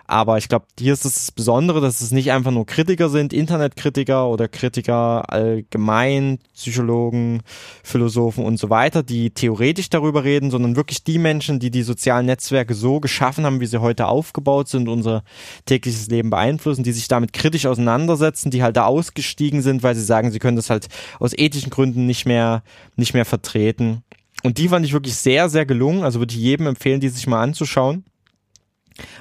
Aber 0.07 0.39
ich 0.39 0.49
glaube, 0.49 0.67
hier 0.79 0.93
ist 0.93 1.05
das 1.05 1.33
Besondere, 1.33 1.81
dass 1.81 2.01
es 2.01 2.11
nicht 2.11 2.33
einfach 2.33 2.51
nur 2.51 2.67
Kritiker 2.67 3.09
sind, 3.09 3.33
Internetkritiker 3.33 4.29
oder 4.29 4.49
Kritiker 4.49 5.31
allgemein, 5.33 6.39
Psychologen, 6.55 7.43
Philosophen 7.83 8.45
und 8.45 8.59
so 8.59 8.69
weiter, 8.71 9.03
die 9.03 9.31
theoretisch 9.31 9.91
darüber 9.91 10.25
reden, 10.25 10.51
sondern 10.51 10.77
wirklich 10.77 11.05
die 11.05 11.19
Menschen, 11.19 11.61
die 11.61 11.71
die 11.71 11.83
sozialen 11.83 12.27
Netzwerke 12.27 12.75
so 12.75 13.01
geschaffen 13.01 13.45
haben, 13.45 13.61
wie 13.61 13.67
sie 13.67 13.81
heute 13.81 14.07
aufgebaut 14.07 14.62
sind, 14.69 14.89
unser 14.89 15.25
tägliches 15.67 16.09
Leben 16.09 16.31
beeinflussen, 16.31 16.83
die 16.83 16.93
sich 16.93 17.09
damit 17.09 17.33
kritisch 17.33 17.67
auseinandersetzen, 17.67 18.51
die 18.51 18.63
halt 18.63 18.77
da 18.77 18.85
ausgestiegen 18.85 19.63
sind, 19.63 19.83
weil 19.83 19.95
sie 19.95 20.05
sagen, 20.05 20.31
sie 20.31 20.39
können 20.39 20.57
das 20.57 20.71
halt 20.71 20.89
aus 21.19 21.33
ethischen 21.37 21.71
Gründen 21.71 22.07
nicht 22.07 22.27
mehr, 22.27 22.63
nicht 22.97 23.15
mehr 23.15 23.25
vertreten. 23.25 24.03
Und 24.43 24.59
die 24.59 24.69
fand 24.69 24.85
ich 24.85 24.93
wirklich 24.93 25.15
sehr, 25.15 25.49
sehr 25.49 25.67
gelungen. 25.67 26.03
Also 26.03 26.19
würde 26.19 26.35
ich 26.35 26.41
jedem 26.41 26.67
empfehlen, 26.67 27.01
die 27.01 27.09
sich 27.09 27.27
mal 27.27 27.43
anzuschauen. 27.43 28.05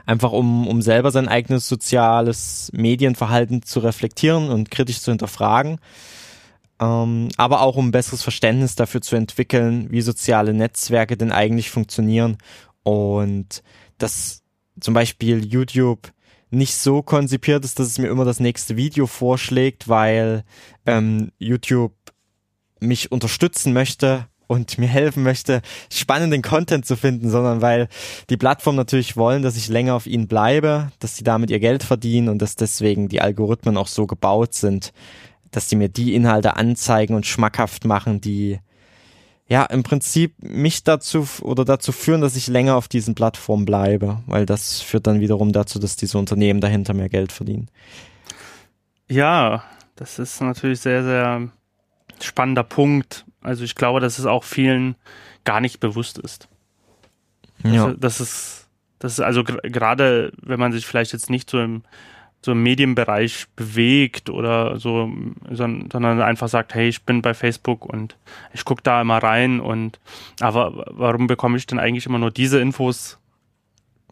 Einfach 0.06 0.32
um, 0.32 0.68
um 0.68 0.82
selber 0.82 1.12
sein 1.12 1.28
eigenes 1.28 1.68
soziales 1.68 2.72
Medienverhalten 2.74 3.64
zu 3.64 3.80
reflektieren 3.80 4.50
und 4.50 4.72
kritisch 4.72 5.00
zu 5.00 5.12
hinterfragen. 5.12 5.80
Ähm, 6.80 7.30
aber 7.38 7.62
auch 7.62 7.78
um 7.78 7.88
ein 7.88 7.92
besseres 7.92 8.24
Verständnis 8.24 8.76
dafür 8.76 9.02
zu 9.02 9.16
entwickeln, 9.16 9.88
wie 9.92 10.02
soziale 10.02 10.54
Netzwerke 10.54 11.16
denn 11.16 11.32
eigentlich 11.32 11.70
funktionieren. 11.70 12.38
Und 12.84 13.64
dass 14.00 14.41
zum 14.82 14.94
Beispiel 14.94 15.46
YouTube 15.46 16.12
nicht 16.50 16.76
so 16.76 17.02
konzipiert 17.02 17.64
ist, 17.64 17.80
dass 17.80 17.88
es 17.88 17.98
mir 17.98 18.10
immer 18.10 18.26
das 18.26 18.42
nächste 18.42 18.76
Video 18.76 19.08
vorschlägt, 19.08 19.88
weil 19.88 20.44
ähm, 20.86 21.32
YouTube 21.40 21.94
mich 22.82 23.12
unterstützen 23.12 23.72
möchte 23.72 24.28
und 24.48 24.78
mir 24.78 24.90
helfen 24.90 25.24
möchte, 25.24 25.62
spannenden 25.90 26.42
Content 26.42 26.86
zu 26.86 26.98
finden, 26.98 27.30
sondern 27.30 27.62
weil 27.62 27.88
die 28.30 28.36
Plattformen 28.36 28.76
natürlich 28.76 29.16
wollen, 29.16 29.44
dass 29.44 29.56
ich 29.56 29.70
länger 29.70 29.96
auf 29.96 30.08
ihnen 30.08 30.28
bleibe, 30.28 30.92
dass 31.00 31.16
sie 31.16 31.24
damit 31.24 31.50
ihr 31.52 31.60
Geld 31.60 31.84
verdienen 31.84 32.28
und 32.28 32.42
dass 32.42 32.58
deswegen 32.58 33.08
die 33.08 33.22
Algorithmen 33.22 33.78
auch 33.78 33.88
so 33.88 34.08
gebaut 34.08 34.54
sind, 34.54 34.92
dass 35.52 35.70
die 35.70 35.78
mir 35.78 35.88
die 35.88 36.16
Inhalte 36.16 36.58
anzeigen 36.58 37.16
und 37.16 37.26
schmackhaft 37.26 37.86
machen, 37.86 38.20
die 38.20 38.60
ja 39.52 39.66
im 39.66 39.84
Prinzip 39.84 40.42
mich 40.42 40.86
dazu 40.86 41.28
oder 41.42 41.66
dazu 41.66 41.92
führen, 41.92 42.22
dass 42.22 42.38
ich 42.38 42.48
länger 42.48 42.78
auf 42.78 42.88
diesen 42.88 43.16
Plattformen 43.16 43.66
bleibe, 43.66 44.22
weil 44.26 44.46
das 44.46 44.80
führt 44.80 45.08
dann 45.08 45.20
wiederum 45.20 45.52
dazu, 45.52 45.78
dass 45.78 45.98
diese 45.98 46.18
Unternehmen 46.18 46.62
dahinter 46.62 46.94
mehr 46.94 47.10
Geld 47.10 47.34
verdienen. 47.34 47.68
Ja, 49.10 49.66
das 49.98 50.20
ist 50.20 50.40
natürlich 50.40 50.80
sehr, 50.80 51.04
sehr 51.04 51.50
spannender 52.22 52.64
Punkt. 52.64 53.26
Also 53.42 53.66
ich 53.66 53.76
glaube, 53.76 54.00
dass 54.00 54.20
es 54.20 54.26
auch 54.26 54.46
vielen 54.46 54.96
gar 55.44 55.60
nicht 55.60 55.82
bewusst 55.82 56.18
ist. 56.18 56.48
Ja. 57.66 57.88
Also, 57.88 57.98
das 57.98 58.22
ist, 58.22 58.70
das 59.00 59.14
ist 59.14 59.20
also 59.20 59.44
gerade, 59.44 60.32
wenn 60.42 60.62
man 60.62 60.72
sich 60.72 60.86
vielleicht 60.86 61.12
jetzt 61.12 61.30
nicht 61.30 61.50
so 61.50 61.60
im, 61.60 61.84
so 62.44 62.54
im 62.54 62.64
Medienbereich 62.64 63.48
bewegt 63.56 64.30
oder 64.30 64.80
so, 64.80 65.12
sondern 65.50 66.22
einfach 66.22 66.48
sagt, 66.48 66.74
hey, 66.74 66.88
ich 66.88 67.04
bin 67.04 67.22
bei 67.22 67.34
Facebook 67.34 67.86
und 67.86 68.18
ich 68.54 68.66
gucke 68.66 68.82
da 68.82 69.02
immer 69.02 69.20
rein 69.20 69.60
und 69.60 70.00
aber 70.40 70.86
warum 70.90 71.28
bekomme 71.28 71.58
ich 71.58 71.68
denn 71.68 71.80
eigentlich 71.80 72.08
immer 72.08 72.18
nur 72.20 72.32
diese 72.32 72.60
Infos 72.60 73.20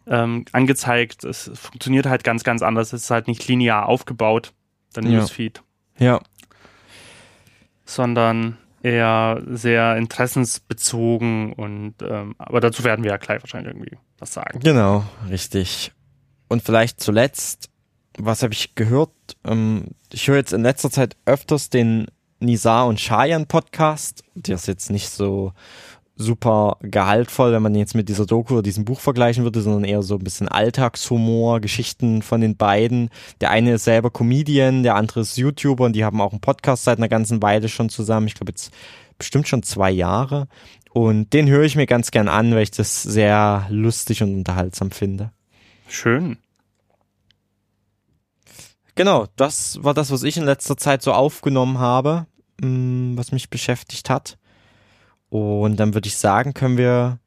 ähm, 0.06 0.46
angezeigt? 0.52 1.24
Es 1.24 1.50
funktioniert 1.56 2.06
halt 2.06 2.24
ganz, 2.24 2.44
ganz 2.44 2.62
anders. 2.62 2.94
Es 2.94 3.04
ist 3.04 3.12
halt 3.12 3.28
nicht 3.28 3.48
linear 3.48 3.88
aufgebaut, 3.88 4.54
der 4.96 5.04
Newsfeed. 5.04 5.64
Ja. 5.98 6.20
Sondern 7.86 8.58
eher 8.84 9.42
sehr 9.48 9.98
interessensbezogen 9.98 11.54
und 11.54 11.96
ähm, 12.02 12.36
aber 12.38 12.62
dazu 12.62 12.84
werden 12.84 13.04
wir 13.04 13.12
ja 13.12 13.18
gleich 13.18 13.42
wahrscheinlich 13.42 13.74
irgendwie 13.74 13.98
was 14.20 14.34
sagen. 14.34 14.60
Genau, 14.60 15.04
richtig. 15.30 15.92
Und 16.48 16.64
vielleicht 16.64 17.00
zuletzt, 17.02 17.69
was 18.20 18.44
habe 18.44 18.54
ich 18.54 18.76
gehört? 18.76 19.12
Ähm, 19.46 19.88
ich 20.12 20.28
höre 20.28 20.38
jetzt 20.38 20.54
in 20.54 20.64
letzter 20.64 20.92
Zeit 20.92 21.16
öfters 21.26 21.70
den 21.70 22.08
Nizar 22.40 22.88
und 22.88 23.00
Shayan 23.00 23.48
Podcast. 23.48 24.24
Der 24.36 24.56
ist 24.56 24.68
jetzt 24.68 24.92
nicht 24.92 25.10
so 25.10 25.54
super 26.16 26.78
gehaltvoll, 26.82 27.54
wenn 27.54 27.64
man 27.64 27.76
jetzt 27.76 27.96
mit 27.96 28.10
dieser 28.10 28.26
Doku 28.26 28.56
oder 28.56 28.64
diesem 28.64 28.84
Buch 28.84 29.00
vergleichen 29.00 29.46
würde, 29.46 29.62
sondern 29.62 29.86
eher 29.86 30.04
so 30.04 30.16
ein 30.16 30.24
bisschen 30.24 30.50
Alltagshumor, 30.50 31.62
Geschichten 31.62 32.22
von 32.22 32.42
den 32.42 32.58
beiden. 32.58 33.10
Der 33.40 33.52
eine 33.52 33.76
ist 33.76 33.86
selber 33.86 34.12
Comedian, 34.12 34.84
der 34.84 34.96
andere 34.96 35.22
ist 35.22 35.38
YouTuber 35.38 35.86
und 35.86 35.94
die 35.94 36.04
haben 36.04 36.20
auch 36.20 36.32
einen 36.32 36.42
Podcast 36.42 36.84
seit 36.84 36.98
einer 36.98 37.08
ganzen 37.08 37.42
Weile 37.42 37.70
schon 37.70 37.88
zusammen. 37.88 38.28
Ich 38.28 38.36
glaube 38.36 38.52
jetzt 38.52 38.74
bestimmt 39.18 39.48
schon 39.48 39.64
zwei 39.64 39.92
Jahre. 39.92 40.48
Und 40.92 41.32
den 41.34 41.48
höre 41.48 41.64
ich 41.64 41.76
mir 41.76 41.86
ganz 41.86 42.12
gern 42.12 42.28
an, 42.28 42.54
weil 42.54 42.64
ich 42.64 42.72
das 42.72 43.02
sehr 43.02 43.68
lustig 43.70 44.22
und 44.22 44.34
unterhaltsam 44.36 44.92
finde. 44.92 45.32
Schön. 45.88 46.38
Genau, 49.00 49.28
das 49.38 49.82
war 49.82 49.94
das, 49.94 50.12
was 50.12 50.24
ich 50.24 50.36
in 50.36 50.44
letzter 50.44 50.76
Zeit 50.76 51.02
so 51.02 51.14
aufgenommen 51.14 51.80
habe, 51.80 52.28
mm, 52.62 53.16
was 53.16 53.32
mich 53.32 53.50
beschäftigt 53.50 54.10
hat. 54.10 54.38
Und 55.30 55.78
dann 55.78 55.94
würde 55.94 56.10
ich 56.10 56.18
sagen, 56.18 56.54
können 56.54 56.76
wir 56.76 57.20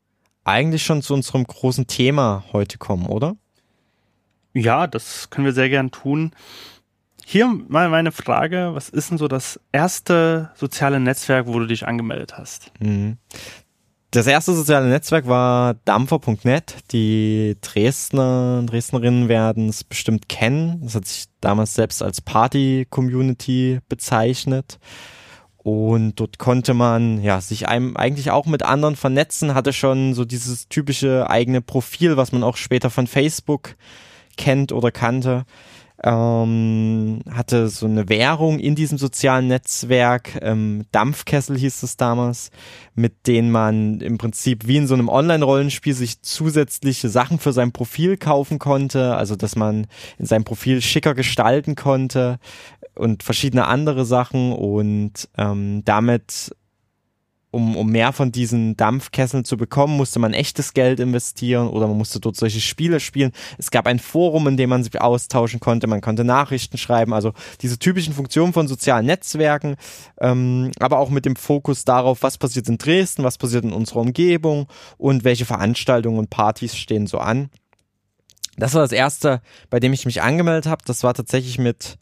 eigentlich 0.45 0.83
schon 0.83 1.01
zu 1.01 1.15
unserem 1.15 1.45
großen 1.45 1.87
Thema 1.87 2.45
heute 2.53 2.77
kommen, 2.77 3.07
oder? 3.07 3.37
Ja, 4.53 4.87
das 4.87 5.31
können 5.31 5.47
wir 5.47 5.55
sehr 5.55 5.71
gern 5.71 5.91
tun. 5.91 6.33
Hier 7.25 7.47
mal 7.47 7.89
meine 7.89 8.13
Frage, 8.13 8.73
was 8.75 8.91
ist 8.91 9.11
denn 9.11 9.17
so 9.17 9.27
das 9.27 9.59
erste 9.73 10.51
soziale 10.55 11.01
Netzwerk, 11.01 11.47
wo 11.47 11.59
du 11.59 11.67
dich 11.67 11.89
angemeldet 11.89 12.37
hast? 12.37 12.71
Mhm. 12.81 13.17
Das 14.13 14.27
erste 14.27 14.53
soziale 14.53 14.89
Netzwerk 14.89 15.27
war 15.27 15.73
dampfer.net. 15.87 16.77
Die 16.93 17.57
Dresdner, 17.63 18.63
Dresdnerinnen 18.67 19.31
werden 19.31 19.71
es 19.71 19.85
bestimmt 19.85 20.29
kennen. 20.29 20.83
Das 20.83 20.95
hat 20.95 21.07
sich 21.07 21.25
damals 21.41 21.73
selbst 21.73 22.03
als 22.03 22.21
Party-Community 22.21 23.81
bezeichnet. 23.89 24.79
Und 25.57 26.17
dort 26.17 26.39
konnte 26.39 26.75
man 26.75 27.23
ja 27.23 27.41
sich 27.41 27.69
einem 27.69 27.97
eigentlich 27.97 28.31
auch 28.31 28.45
mit 28.45 28.63
anderen 28.63 28.97
vernetzen, 28.97 29.55
hatte 29.55 29.73
schon 29.73 30.13
so 30.13 30.27
dieses 30.27 30.69
typische 30.69 31.31
eigene 31.31 31.63
Profil, 31.63 32.19
was 32.19 32.33
man 32.33 32.43
auch 32.43 32.59
später 32.59 32.91
von 32.91 33.07
Facebook 33.07 33.77
kennt 34.37 34.73
oder 34.73 34.91
kannte. 34.91 35.47
Ähm, 36.05 37.21
hatte 37.31 37.69
so 37.69 37.87
eine 37.87 38.09
Währung 38.09 38.59
in 38.59 38.75
diesem 38.75 38.99
sozialen 38.99 39.47
Netzwerk, 39.47 40.39
ähm, 40.43 40.85
Dampfkessel 40.91 41.57
hieß 41.57 41.85
es 41.85 41.97
damals, 41.97 42.51
mit 42.95 43.29
denen 43.29 43.53
man 43.53 44.01
im 44.01 44.19
Prinzip 44.19 44.67
wie 44.67 44.79
in 44.79 44.89
so 44.89 44.95
einem 44.95 45.09
Online-Rollenspiel 45.09 45.95
sich 45.95 46.23
zusätzliche 46.23 47.09
Sachen 47.09 47.39
für 47.39 47.53
sein 47.53 47.71
Profil 47.71 48.17
kaufen 48.17 48.59
konnte, 48.59 49.15
also 49.15 49.37
dass 49.37 49.55
man 49.55 49.87
in 50.19 50.27
seinem 50.27 50.45
Profil 50.45 50.83
schicker 50.83 51.15
gestalten 51.15 51.77
konnte, 51.77 52.39
und 52.95 53.23
verschiedene 53.23 53.67
andere 53.67 54.05
Sachen. 54.05 54.53
Und 54.53 55.29
ähm, 55.37 55.83
damit 55.85 56.55
um, 57.53 57.77
um 57.77 57.87
mehr 57.87 58.13
von 58.13 58.33
diesen 58.33 58.77
Dampfkesseln 58.77 59.45
zu 59.45 59.57
bekommen, 59.57 59.97
musste 59.97 60.19
man 60.19 60.35
echtes 60.35 60.75
Geld 60.75 60.99
investieren 60.99 61.69
oder 61.69 61.87
man 61.87 61.97
musste 61.97 62.19
dort 62.19 62.35
solche 62.35 62.61
Spiele 62.61 62.99
spielen. 62.99 63.31
Es 63.59 63.71
gab 63.71 63.87
ein 63.87 64.01
Forum, 64.01 64.49
in 64.49 64.57
dem 64.57 64.71
man 64.71 64.83
sich 64.83 65.01
austauschen 65.01 65.61
konnte, 65.61 65.87
man 65.87 66.01
konnte 66.01 66.25
Nachrichten 66.25 66.79
schreiben, 66.79 67.15
also 67.15 67.33
diese 67.61 67.79
typischen 67.79 68.15
Funktionen 68.15 68.53
von 68.53 68.67
sozialen 68.67 69.07
Netzwerken, 69.07 69.77
ähm, 70.21 70.73
aber 70.81 70.99
auch 70.99 71.11
mit 71.11 71.25
dem 71.25 71.37
Fokus 71.37 71.85
darauf, 71.85 72.23
was 72.25 72.39
passiert 72.39 72.69
in 72.69 72.79
Dresden, 72.79 73.23
was 73.23 73.39
passiert 73.39 73.65
in 73.65 73.73
unserer 73.73 74.01
Umgebung 74.01 74.67
und 74.99 75.23
welche 75.23 75.45
Veranstaltungen 75.45 76.19
und 76.19 76.31
Partys 76.31 76.77
stehen 76.77 77.07
so 77.07 77.19
an. 77.19 77.51
Das 78.57 78.75
war 78.75 78.83
das 78.83 78.93
erste, 78.93 79.41
bei 79.71 79.81
dem 79.81 79.93
ich 79.93 80.05
mich 80.05 80.21
angemeldet 80.21 80.67
habe. 80.67 80.83
Das 80.85 81.05
war 81.05 81.15
tatsächlich 81.15 81.59
mit 81.59 81.99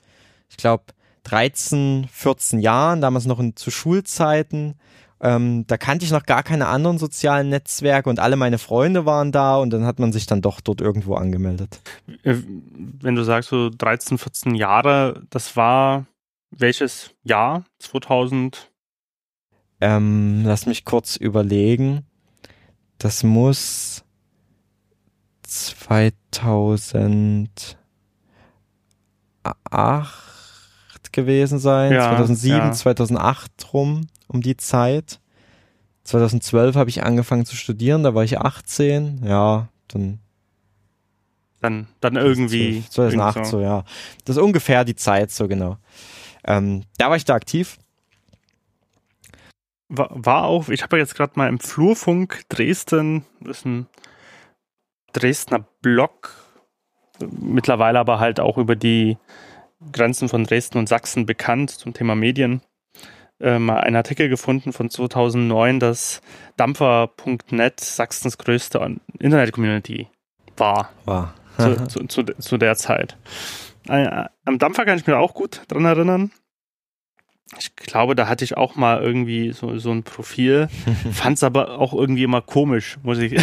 ich 0.51 0.57
glaube, 0.57 0.85
13, 1.25 2.09
14 2.11 2.59
Jahren, 2.61 3.01
damals 3.01 3.25
noch 3.27 3.41
in, 3.41 3.57
zu 3.57 3.71
Schulzeiten. 3.71 4.75
Ähm, 5.23 5.67
da 5.67 5.77
kannte 5.77 6.05
ich 6.05 6.13
noch 6.13 6.25
gar 6.25 6.43
keine 6.43 6.69
anderen 6.69 6.97
sozialen 6.97 7.51
Netzwerke 7.51 8.09
und 8.09 8.19
alle 8.19 8.37
meine 8.37 8.59
Freunde 8.59 9.05
waren 9.05 9.33
da 9.33 9.57
und 9.57 9.71
dann 9.71 9.85
hat 9.85 9.99
man 9.99 10.13
sich 10.13 10.27
dann 10.27 10.41
doch 10.41 10.61
dort 10.61 10.81
irgendwo 10.81 11.15
angemeldet. 11.15 11.81
Äh, 12.23 12.37
wenn 13.01 13.15
du 13.15 13.23
sagst 13.23 13.51
so 13.51 13.69
13, 13.69 14.17
14 14.17 14.55
Jahre, 14.55 15.23
das 15.29 15.57
war 15.57 16.07
welches 16.51 17.11
Jahr? 17.23 17.65
2000? 17.79 18.71
Ähm, 19.81 20.43
lass 20.45 20.67
mich 20.67 20.85
kurz 20.85 21.17
überlegen. 21.17 22.05
Das 22.99 23.23
muss 23.23 24.05
2008 25.43 27.77
gewesen 31.13 31.59
sein, 31.59 31.93
ja, 31.93 32.09
2007, 32.09 32.59
ja. 32.59 32.73
2008 32.73 33.73
rum, 33.73 34.07
um 34.31 34.41
die 34.41 34.57
Zeit. 34.57 35.21
2012 36.05 36.77
habe 36.77 36.91
ich 36.91 37.03
angefangen 37.03 37.45
zu 37.45 37.57
studieren, 37.57 38.03
da 38.03 38.15
war 38.15 38.25
ich 38.25 38.39
18, 38.39 39.23
ja, 39.25 39.69
dann 39.89 40.21
dann, 41.61 41.89
dann 42.01 42.17
irgendwie. 42.17 42.83
2008 42.89 43.45
so. 43.45 43.59
so. 43.59 43.61
ja. 43.61 43.85
Das 44.25 44.37
ist 44.37 44.43
ungefähr 44.43 44.85
die 44.85 44.97
Zeit, 44.97 45.31
so 45.31 45.47
genau. 45.47 45.77
Ähm, 46.45 46.85
da 46.97 47.11
war 47.11 47.17
ich 47.17 47.27
da 47.27 47.35
aktiv. 47.35 47.79
War, 49.89 50.09
war 50.13 50.45
auch, 50.45 50.69
ich 50.71 50.83
habe 50.83 50.97
jetzt 50.97 51.15
gerade 51.15 51.33
mal 51.37 51.49
im 51.49 51.61
Flurfunk 51.61 52.45
Dresden, 52.49 53.27
das 53.41 53.59
ist 53.59 53.67
ein 53.67 53.89
Dresdner 55.13 55.67
Blog, 55.83 56.35
mittlerweile 57.21 57.99
aber 57.99 58.21
halt 58.21 58.41
auch 58.41 58.57
über 58.57 58.77
die 58.77 59.19
Grenzen 59.93 60.29
von 60.29 60.45
Dresden 60.45 60.79
und 60.79 60.89
Sachsen 60.89 61.27
bekannt 61.27 61.71
zum 61.71 61.93
Thema 61.93 62.15
Medien. 62.15 62.63
Äh, 63.41 63.59
mal 63.59 63.81
einen 63.81 63.97
Artikel 63.97 64.29
gefunden 64.29 64.73
von 64.73 64.91
2009, 64.91 65.81
dass 65.81 66.21
Dampfer.net 66.59 67.81
Sachsens 67.81 68.37
größte 68.37 68.97
Internet-Community 69.19 70.09
war. 70.59 70.91
War. 71.07 71.35
zu, 71.57 71.87
zu, 71.89 72.07
zu, 72.07 72.25
zu, 72.39 72.59
der 72.59 72.77
Zeit. 72.77 73.17
Äh, 73.89 74.27
am 74.45 74.59
Dampfer 74.59 74.85
kann 74.85 74.99
ich 74.99 75.07
mir 75.07 75.17
auch 75.17 75.33
gut 75.33 75.63
dran 75.69 75.87
erinnern. 75.87 76.31
Ich 77.59 77.75
glaube, 77.77 78.15
da 78.15 78.29
hatte 78.29 78.45
ich 78.45 78.59
auch 78.59 78.77
mal 78.77 79.03
irgendwie 79.03 79.53
so, 79.53 79.79
so 79.79 79.91
ein 79.91 80.03
Profil, 80.03 80.69
fand 81.13 81.39
es 81.39 81.43
aber 81.43 81.79
auch 81.79 81.95
irgendwie 81.95 82.23
immer 82.23 82.43
komisch, 82.43 82.99
muss 83.03 83.19
ich, 83.19 83.43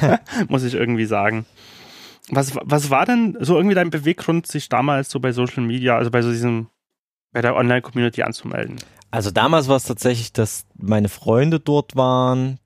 muss 0.48 0.62
ich 0.62 0.74
irgendwie 0.74 1.06
sagen. 1.06 1.46
Was, 2.28 2.54
was 2.62 2.90
war 2.90 3.06
denn 3.06 3.38
so 3.40 3.56
irgendwie 3.56 3.74
dein 3.74 3.88
Beweggrund, 3.88 4.46
sich 4.46 4.68
damals 4.68 5.08
so 5.08 5.18
bei 5.20 5.32
Social 5.32 5.62
Media, 5.62 5.96
also 5.96 6.10
bei 6.10 6.20
so 6.20 6.30
diesem, 6.30 6.68
bei 7.32 7.40
der 7.40 7.56
Online-Community 7.56 8.22
anzumelden? 8.22 8.76
Also 9.10 9.30
damals 9.30 9.68
war 9.68 9.76
es 9.76 9.84
tatsächlich, 9.84 10.32
dass 10.32 10.66
meine 10.76 11.08
Freunde 11.08 11.60
dort 11.60 11.96
waren, 11.96 12.58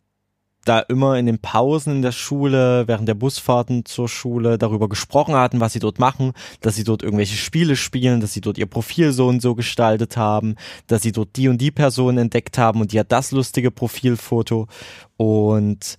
da 0.65 0.79
immer 0.79 1.19
in 1.19 1.27
den 1.27 1.41
Pausen 1.41 1.97
in 1.97 2.03
der 2.03 2.13
Schule, 2.13 2.87
während 2.87 3.09
der 3.09 3.15
Busfahrten 3.15 3.85
zur 3.85 4.09
Schule 4.09 4.59
darüber 4.59 4.89
gesprochen 4.89 5.35
hatten, 5.35 5.61
was 5.61 5.73
sie 5.73 5.81
dort 5.81 5.99
machen, 5.99 6.33
dass 6.61 6.77
sie 6.77 6.85
dort 6.85 7.03
irgendwelche 7.03 7.37
Spiele 7.37 7.75
spielen, 7.75 8.21
dass 8.21 8.33
sie 8.33 8.41
dort 8.41 8.59
ihr 8.59 8.67
Profil 8.67 9.13
so 9.13 9.27
und 9.27 9.43
so 9.43 9.55
gestaltet 9.55 10.17
haben, 10.17 10.55
dass 10.87 11.03
sie 11.03 11.13
dort 11.13 11.37
die 11.37 11.49
und 11.49 11.59
die 11.59 11.73
Person 11.73 12.17
entdeckt 12.19 12.59
haben 12.59 12.81
und 12.81 12.93
die 12.93 13.01
hat 13.01 13.11
das 13.11 13.33
lustige 13.33 13.71
Profilfoto 13.71 14.69
und 15.17 15.97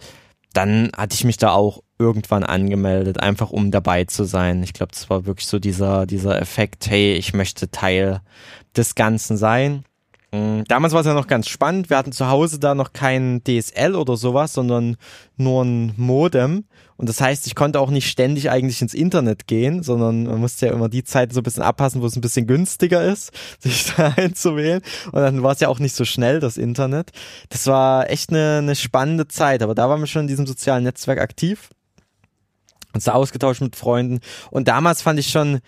dann 0.53 0.91
hatte 0.95 1.15
ich 1.15 1.23
mich 1.25 1.37
da 1.37 1.51
auch 1.51 1.81
irgendwann 1.97 2.43
angemeldet, 2.43 3.19
einfach 3.19 3.49
um 3.49 3.71
dabei 3.71 4.05
zu 4.05 4.23
sein. 4.23 4.61
Ich 4.63 4.73
glaube, 4.73 4.91
das 4.91 5.09
war 5.09 5.25
wirklich 5.25 5.47
so 5.47 5.57
dieser, 5.57 6.05
dieser 6.05 6.39
Effekt, 6.39 6.89
hey, 6.89 7.13
ich 7.13 7.33
möchte 7.33 7.71
Teil 7.71 8.21
des 8.75 8.95
Ganzen 8.95 9.35
sein. 9.35 9.83
Mm, 10.33 10.63
damals 10.67 10.93
war 10.93 11.01
es 11.01 11.05
ja 11.05 11.13
noch 11.13 11.27
ganz 11.27 11.47
spannend. 11.47 11.91
Wir 11.91 11.97
hatten 11.97 12.11
zu 12.11 12.27
Hause 12.27 12.57
da 12.57 12.73
noch 12.73 12.91
kein 12.91 13.43
DSL 13.43 13.93
oder 13.93 14.17
sowas, 14.17 14.53
sondern 14.53 14.97
nur 15.37 15.63
ein 15.63 15.93
Modem. 15.95 16.65
Und 16.97 17.07
das 17.07 17.21
heißt, 17.21 17.45
ich 17.45 17.53
konnte 17.53 17.79
auch 17.79 17.91
nicht 17.91 18.09
ständig 18.09 18.49
eigentlich 18.49 18.81
ins 18.81 18.95
Internet 18.95 19.45
gehen, 19.45 19.83
sondern 19.83 20.23
man 20.23 20.39
musste 20.39 20.65
ja 20.65 20.73
immer 20.73 20.89
die 20.89 21.03
Zeit 21.03 21.33
so 21.33 21.41
ein 21.41 21.43
bisschen 21.43 21.61
abpassen, 21.61 22.01
wo 22.01 22.07
es 22.07 22.15
ein 22.15 22.21
bisschen 22.21 22.47
günstiger 22.47 23.03
ist, 23.03 23.31
sich 23.59 23.93
da 23.95 24.13
einzuwählen. 24.17 24.81
Und 25.11 25.21
dann 25.21 25.43
war 25.43 25.51
es 25.51 25.59
ja 25.59 25.67
auch 25.67 25.79
nicht 25.79 25.95
so 25.95 26.03
schnell, 26.03 26.39
das 26.39 26.57
Internet. 26.57 27.11
Das 27.49 27.67
war 27.67 28.09
echt 28.09 28.31
eine, 28.31 28.57
eine 28.57 28.75
spannende 28.75 29.27
Zeit. 29.27 29.61
Aber 29.61 29.75
da 29.75 29.87
waren 29.87 29.99
wir 29.99 30.07
schon 30.07 30.23
in 30.23 30.27
diesem 30.27 30.47
sozialen 30.47 30.83
Netzwerk 30.83 31.19
aktiv. 31.19 31.69
Uns 32.93 33.07
ausgetauscht 33.07 33.61
mit 33.61 33.75
Freunden. 33.75 34.19
Und 34.49 34.67
damals 34.67 35.03
fand 35.03 35.19
ich 35.19 35.29
schon 35.29 35.59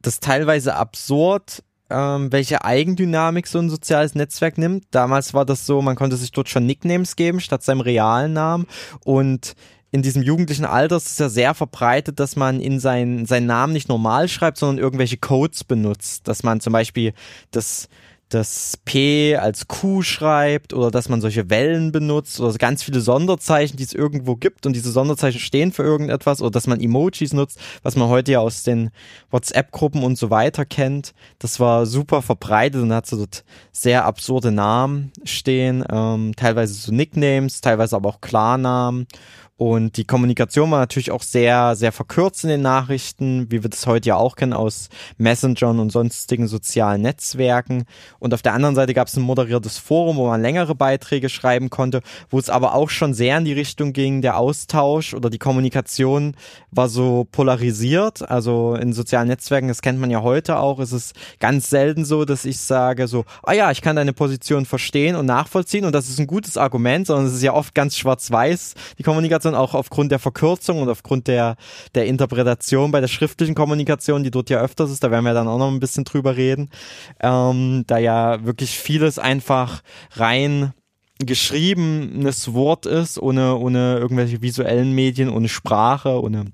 das 0.00 0.20
teilweise 0.20 0.76
absurd, 0.76 1.62
ähm, 1.92 2.32
welche 2.32 2.64
Eigendynamik 2.64 3.46
so 3.46 3.58
ein 3.58 3.70
soziales 3.70 4.14
Netzwerk 4.14 4.58
nimmt. 4.58 4.86
Damals 4.90 5.34
war 5.34 5.44
das 5.44 5.66
so, 5.66 5.82
man 5.82 5.96
konnte 5.96 6.16
sich 6.16 6.32
dort 6.32 6.48
schon 6.48 6.66
Nicknames 6.66 7.16
geben 7.16 7.40
statt 7.40 7.62
seinem 7.62 7.80
realen 7.80 8.32
Namen 8.32 8.66
und 9.04 9.54
in 9.94 10.00
diesem 10.00 10.22
jugendlichen 10.22 10.64
Alter 10.64 10.96
ist 10.96 11.12
es 11.12 11.18
ja 11.18 11.28
sehr 11.28 11.54
verbreitet, 11.54 12.18
dass 12.18 12.34
man 12.34 12.60
in 12.60 12.80
seinen, 12.80 13.26
seinen 13.26 13.46
Namen 13.46 13.74
nicht 13.74 13.90
normal 13.90 14.26
schreibt, 14.26 14.56
sondern 14.56 14.82
irgendwelche 14.82 15.18
Codes 15.18 15.64
benutzt. 15.64 16.26
Dass 16.26 16.42
man 16.42 16.60
zum 16.60 16.72
Beispiel 16.72 17.12
das 17.50 17.90
das 18.32 18.78
P 18.84 19.36
als 19.36 19.68
Q 19.68 20.02
schreibt 20.02 20.72
oder 20.72 20.90
dass 20.90 21.08
man 21.08 21.20
solche 21.20 21.50
Wellen 21.50 21.92
benutzt 21.92 22.40
oder 22.40 22.52
ganz 22.54 22.82
viele 22.82 23.00
Sonderzeichen, 23.00 23.76
die 23.76 23.82
es 23.82 23.92
irgendwo 23.92 24.36
gibt 24.36 24.66
und 24.66 24.74
diese 24.74 24.90
Sonderzeichen 24.90 25.40
stehen 25.40 25.72
für 25.72 25.82
irgendetwas 25.82 26.40
oder 26.40 26.50
dass 26.50 26.66
man 26.66 26.80
Emojis 26.80 27.32
nutzt, 27.32 27.58
was 27.82 27.96
man 27.96 28.08
heute 28.08 28.32
ja 28.32 28.40
aus 28.40 28.62
den 28.62 28.90
WhatsApp-Gruppen 29.30 30.02
und 30.02 30.16
so 30.16 30.30
weiter 30.30 30.64
kennt. 30.64 31.12
Das 31.38 31.60
war 31.60 31.86
super 31.86 32.22
verbreitet 32.22 32.82
und 32.82 32.92
hat 32.92 33.06
so 33.06 33.16
dort 33.16 33.44
sehr 33.72 34.04
absurde 34.04 34.50
Namen 34.50 35.12
stehen, 35.24 35.84
ähm, 35.90 36.32
teilweise 36.36 36.74
so 36.74 36.92
Nicknames, 36.92 37.60
teilweise 37.60 37.96
aber 37.96 38.08
auch 38.08 38.20
Klarnamen 38.20 39.06
und 39.62 39.96
die 39.96 40.04
Kommunikation 40.04 40.72
war 40.72 40.80
natürlich 40.80 41.12
auch 41.12 41.22
sehr, 41.22 41.76
sehr 41.76 41.92
verkürzt 41.92 42.42
in 42.42 42.50
den 42.50 42.62
Nachrichten, 42.62 43.46
wie 43.48 43.62
wir 43.62 43.70
das 43.70 43.86
heute 43.86 44.08
ja 44.08 44.16
auch 44.16 44.34
kennen 44.34 44.54
aus 44.54 44.88
Messengern 45.18 45.78
und 45.78 45.92
sonstigen 45.92 46.48
sozialen 46.48 47.02
Netzwerken. 47.02 47.84
Und 48.18 48.34
auf 48.34 48.42
der 48.42 48.54
anderen 48.54 48.74
Seite 48.74 48.92
gab 48.92 49.06
es 49.06 49.16
ein 49.16 49.22
moderiertes 49.22 49.78
Forum, 49.78 50.16
wo 50.16 50.26
man 50.26 50.42
längere 50.42 50.74
Beiträge 50.74 51.28
schreiben 51.28 51.70
konnte, 51.70 52.02
wo 52.28 52.40
es 52.40 52.50
aber 52.50 52.74
auch 52.74 52.90
schon 52.90 53.14
sehr 53.14 53.38
in 53.38 53.44
die 53.44 53.52
Richtung 53.52 53.92
ging, 53.92 54.20
der 54.20 54.36
Austausch 54.36 55.14
oder 55.14 55.30
die 55.30 55.38
Kommunikation 55.38 56.34
war 56.72 56.88
so 56.88 57.28
polarisiert. 57.30 58.28
Also 58.28 58.74
in 58.74 58.92
sozialen 58.92 59.28
Netzwerken, 59.28 59.68
das 59.68 59.80
kennt 59.80 60.00
man 60.00 60.10
ja 60.10 60.22
heute 60.22 60.56
auch, 60.56 60.80
ist 60.80 60.90
es 60.90 61.12
ganz 61.38 61.70
selten 61.70 62.04
so, 62.04 62.24
dass 62.24 62.44
ich 62.46 62.58
sage 62.58 63.06
so, 63.06 63.24
ah 63.44 63.52
ja, 63.52 63.70
ich 63.70 63.80
kann 63.80 63.94
deine 63.94 64.12
Position 64.12 64.66
verstehen 64.66 65.14
und 65.14 65.26
nachvollziehen 65.26 65.84
und 65.84 65.94
das 65.94 66.08
ist 66.08 66.18
ein 66.18 66.26
gutes 66.26 66.56
Argument, 66.56 67.06
sondern 67.06 67.26
es 67.26 67.34
ist 67.34 67.42
ja 67.44 67.52
oft 67.52 67.76
ganz 67.76 67.96
schwarz-weiß, 67.96 68.74
die 68.98 69.04
Kommunikation 69.04 69.51
dann 69.52 69.60
auch 69.60 69.74
aufgrund 69.74 70.10
der 70.12 70.18
Verkürzung 70.18 70.82
und 70.82 70.88
aufgrund 70.88 71.28
der, 71.28 71.56
der 71.94 72.06
Interpretation 72.06 72.90
bei 72.90 73.00
der 73.00 73.08
schriftlichen 73.08 73.54
Kommunikation, 73.54 74.24
die 74.24 74.30
dort 74.30 74.50
ja 74.50 74.60
öfters 74.60 74.90
ist, 74.90 75.04
da 75.04 75.10
werden 75.10 75.24
wir 75.24 75.34
dann 75.34 75.48
auch 75.48 75.58
noch 75.58 75.70
ein 75.70 75.80
bisschen 75.80 76.04
drüber 76.04 76.36
reden, 76.36 76.70
ähm, 77.20 77.84
da 77.86 77.98
ja 77.98 78.44
wirklich 78.44 78.78
vieles 78.78 79.18
einfach 79.18 79.82
rein 80.12 80.72
geschriebenes 81.18 82.52
Wort 82.52 82.86
ist, 82.86 83.18
ohne, 83.20 83.56
ohne 83.56 83.98
irgendwelche 83.98 84.42
visuellen 84.42 84.92
Medien, 84.92 85.28
ohne 85.28 85.48
Sprache, 85.48 86.20
ohne 86.20 86.46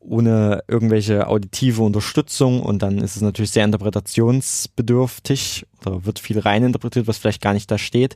ohne 0.00 0.64
irgendwelche 0.66 1.28
auditive 1.28 1.82
Unterstützung 1.82 2.62
und 2.62 2.82
dann 2.82 2.98
ist 2.98 3.16
es 3.16 3.22
natürlich 3.22 3.50
sehr 3.50 3.66
interpretationsbedürftig 3.66 5.66
oder 5.84 6.06
wird 6.06 6.18
viel 6.18 6.38
reininterpretiert, 6.38 7.06
was 7.06 7.18
vielleicht 7.18 7.42
gar 7.42 7.52
nicht 7.52 7.70
da 7.70 7.76
steht. 7.76 8.14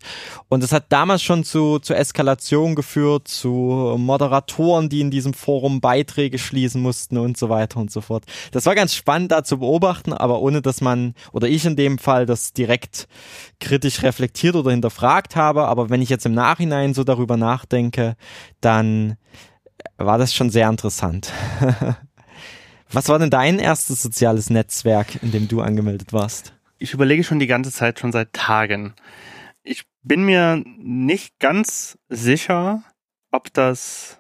Und 0.49 0.65
es 0.65 0.73
hat 0.73 0.87
damals 0.89 1.23
schon 1.23 1.45
zu, 1.45 1.79
zu 1.79 1.95
Eskalation 1.95 2.75
geführt, 2.75 3.29
zu 3.29 3.97
Moderatoren, 3.99 4.89
die 4.89 5.03
in 5.03 5.11
diesem 5.11 5.35
Forum 5.35 5.83
Beiträge 5.83 6.39
schließen 6.39 6.81
mussten 6.81 7.19
und 7.19 7.37
so 7.37 7.51
weiter 7.51 7.81
und 7.81 7.91
so 7.91 8.01
fort. 8.01 8.25
Das 8.51 8.65
war 8.65 8.75
ganz 8.75 8.95
spannend 8.95 9.33
da 9.33 9.45
zu 9.45 9.59
beobachten, 9.59 10.15
aber 10.15 10.41
ohne 10.41 10.63
dass 10.63 10.81
man, 10.81 11.13
oder 11.33 11.49
ich 11.49 11.67
in 11.67 11.77
dem 11.77 11.99
Fall, 11.99 12.25
das 12.25 12.55
direkt 12.55 13.09
kritisch 13.61 14.03
reflektiert 14.03 14.57
oder 14.57 14.71
hinterfragt 14.71 15.37
habe. 15.37 15.67
Aber 15.67 15.91
wenn 15.91 16.03
ich 16.03 16.09
jetzt 16.09 16.25
im 16.25 16.35
Nachhinein 16.35 16.95
so 16.95 17.05
darüber 17.05 17.37
nachdenke, 17.37 18.17
dann 18.61 19.17
war 19.97 20.19
das 20.19 20.35
schon 20.35 20.51
sehr 20.51 20.69
interessant. 20.69 21.33
Was 22.91 23.09
war 23.09 23.19
denn 23.19 23.31
dein 23.31 23.59
erstes 23.59 24.03
soziales 24.03 24.51
Netzwerk, 24.51 25.23
in 25.23 25.33
dem 25.33 25.49
du 25.49 25.61
angemeldet 25.61 26.13
warst? 26.13 26.55
Ich 26.79 26.93
überlege 26.93 27.25
schon 27.25 27.39
die 27.39 27.47
ganze 27.47 27.73
Zeit, 27.73 27.99
schon 27.99 28.13
seit 28.13 28.33
Tagen. 28.33 28.95
Ich 29.63 29.85
bin 30.03 30.25
mir 30.25 30.63
nicht 30.79 31.39
ganz 31.39 31.99
sicher, 32.09 32.83
ob 33.31 33.53
das 33.53 34.19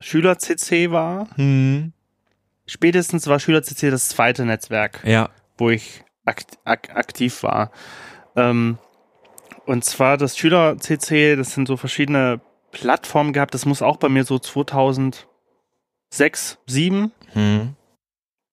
Schüler-CC 0.00 0.90
war. 0.90 1.28
Hm. 1.36 1.92
Spätestens 2.66 3.26
war 3.26 3.38
Schüler-CC 3.38 3.90
das 3.90 4.08
zweite 4.08 4.44
Netzwerk, 4.44 5.02
ja. 5.04 5.30
wo 5.58 5.70
ich 5.70 6.02
akt 6.24 6.58
ak 6.64 6.96
aktiv 6.96 7.42
war. 7.42 7.70
Ähm, 8.36 8.78
und 9.66 9.84
zwar 9.84 10.16
das 10.16 10.36
Schüler-CC, 10.36 11.36
das 11.36 11.52
sind 11.52 11.68
so 11.68 11.76
verschiedene 11.76 12.40
Plattform 12.72 13.32
gehabt. 13.32 13.54
Das 13.54 13.66
muss 13.66 13.82
auch 13.82 13.98
bei 13.98 14.08
mir 14.08 14.24
so 14.24 14.38
2006, 14.38 15.26
2007 16.10 17.12
hm. 17.32 17.74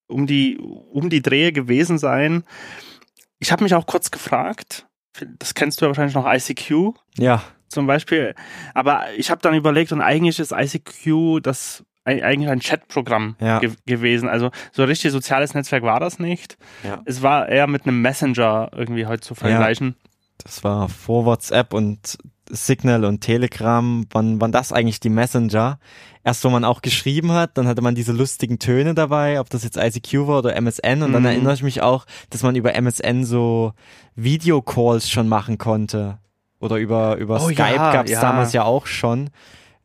um 0.07 0.27
die 0.27 0.59
um 0.59 1.09
die 1.09 1.23
Drehe 1.23 1.51
gewesen 1.51 1.97
sein. 1.97 2.43
Ich 3.39 3.51
habe 3.51 3.63
mich 3.63 3.73
auch 3.73 3.87
kurz 3.87 4.11
gefragt. 4.11 4.85
Das 5.39 5.55
kennst 5.55 5.81
du 5.81 5.85
ja 5.85 5.89
wahrscheinlich 5.89 6.15
noch 6.15 6.31
ICQ. 6.31 6.93
Ja. 7.17 7.41
Zum 7.67 7.87
Beispiel. 7.87 8.35
Aber 8.73 9.03
ich 9.15 9.31
habe 9.31 9.41
dann 9.41 9.53
überlegt 9.53 9.91
und 9.91 10.01
eigentlich 10.01 10.39
ist 10.39 10.51
ICQ 10.51 11.41
das 11.41 11.83
eigentlich 12.03 12.49
ein 12.49 12.59
Chatprogramm 12.59 13.35
ja. 13.39 13.59
ge 13.59 13.71
gewesen. 13.85 14.27
Also 14.29 14.49
so 14.71 14.81
ein 14.81 14.87
richtig 14.87 15.11
soziales 15.11 15.53
Netzwerk 15.53 15.83
war 15.83 15.99
das 15.99 16.19
nicht. 16.19 16.57
Ja. 16.83 17.01
Es 17.05 17.21
war 17.21 17.47
eher 17.47 17.67
mit 17.67 17.85
einem 17.85 18.01
Messenger 18.01 18.71
irgendwie 18.75 19.05
heute 19.05 19.21
zu 19.21 19.35
vergleichen. 19.35 19.95
Ja. 19.97 20.09
Das 20.43 20.63
war 20.63 20.89
vor 20.89 21.25
WhatsApp 21.25 21.73
und 21.73 22.17
Signal 22.49 23.05
und 23.05 23.21
Telegram, 23.21 24.05
wann, 24.11 24.41
wann 24.41 24.51
das 24.51 24.73
eigentlich 24.73 24.99
die 24.99 25.09
Messenger? 25.09 25.79
Erst 26.23 26.43
wo 26.43 26.49
man 26.49 26.65
auch 26.65 26.81
geschrieben 26.81 27.31
hat, 27.31 27.57
dann 27.57 27.67
hatte 27.67 27.81
man 27.81 27.95
diese 27.95 28.11
lustigen 28.11 28.59
Töne 28.59 28.93
dabei, 28.93 29.39
ob 29.39 29.49
das 29.49 29.63
jetzt 29.63 29.77
ICQ 29.77 30.27
war 30.27 30.39
oder 30.39 30.55
MSN 30.55 31.03
und 31.03 31.13
dann 31.13 31.21
mhm. 31.21 31.29
erinnere 31.29 31.53
ich 31.53 31.63
mich 31.63 31.81
auch, 31.81 32.05
dass 32.29 32.43
man 32.43 32.55
über 32.55 32.73
MSN 32.73 33.23
so 33.23 33.73
Videocalls 34.15 35.09
schon 35.09 35.27
machen 35.27 35.57
konnte. 35.57 36.19
Oder 36.59 36.75
über, 36.77 37.15
über 37.15 37.37
oh, 37.37 37.45
Skype 37.45 37.75
ja, 37.75 37.93
gab 37.93 38.05
es 38.05 38.11
ja. 38.11 38.21
damals 38.21 38.51
ja 38.51 38.63
auch 38.63 38.85
schon 38.85 39.29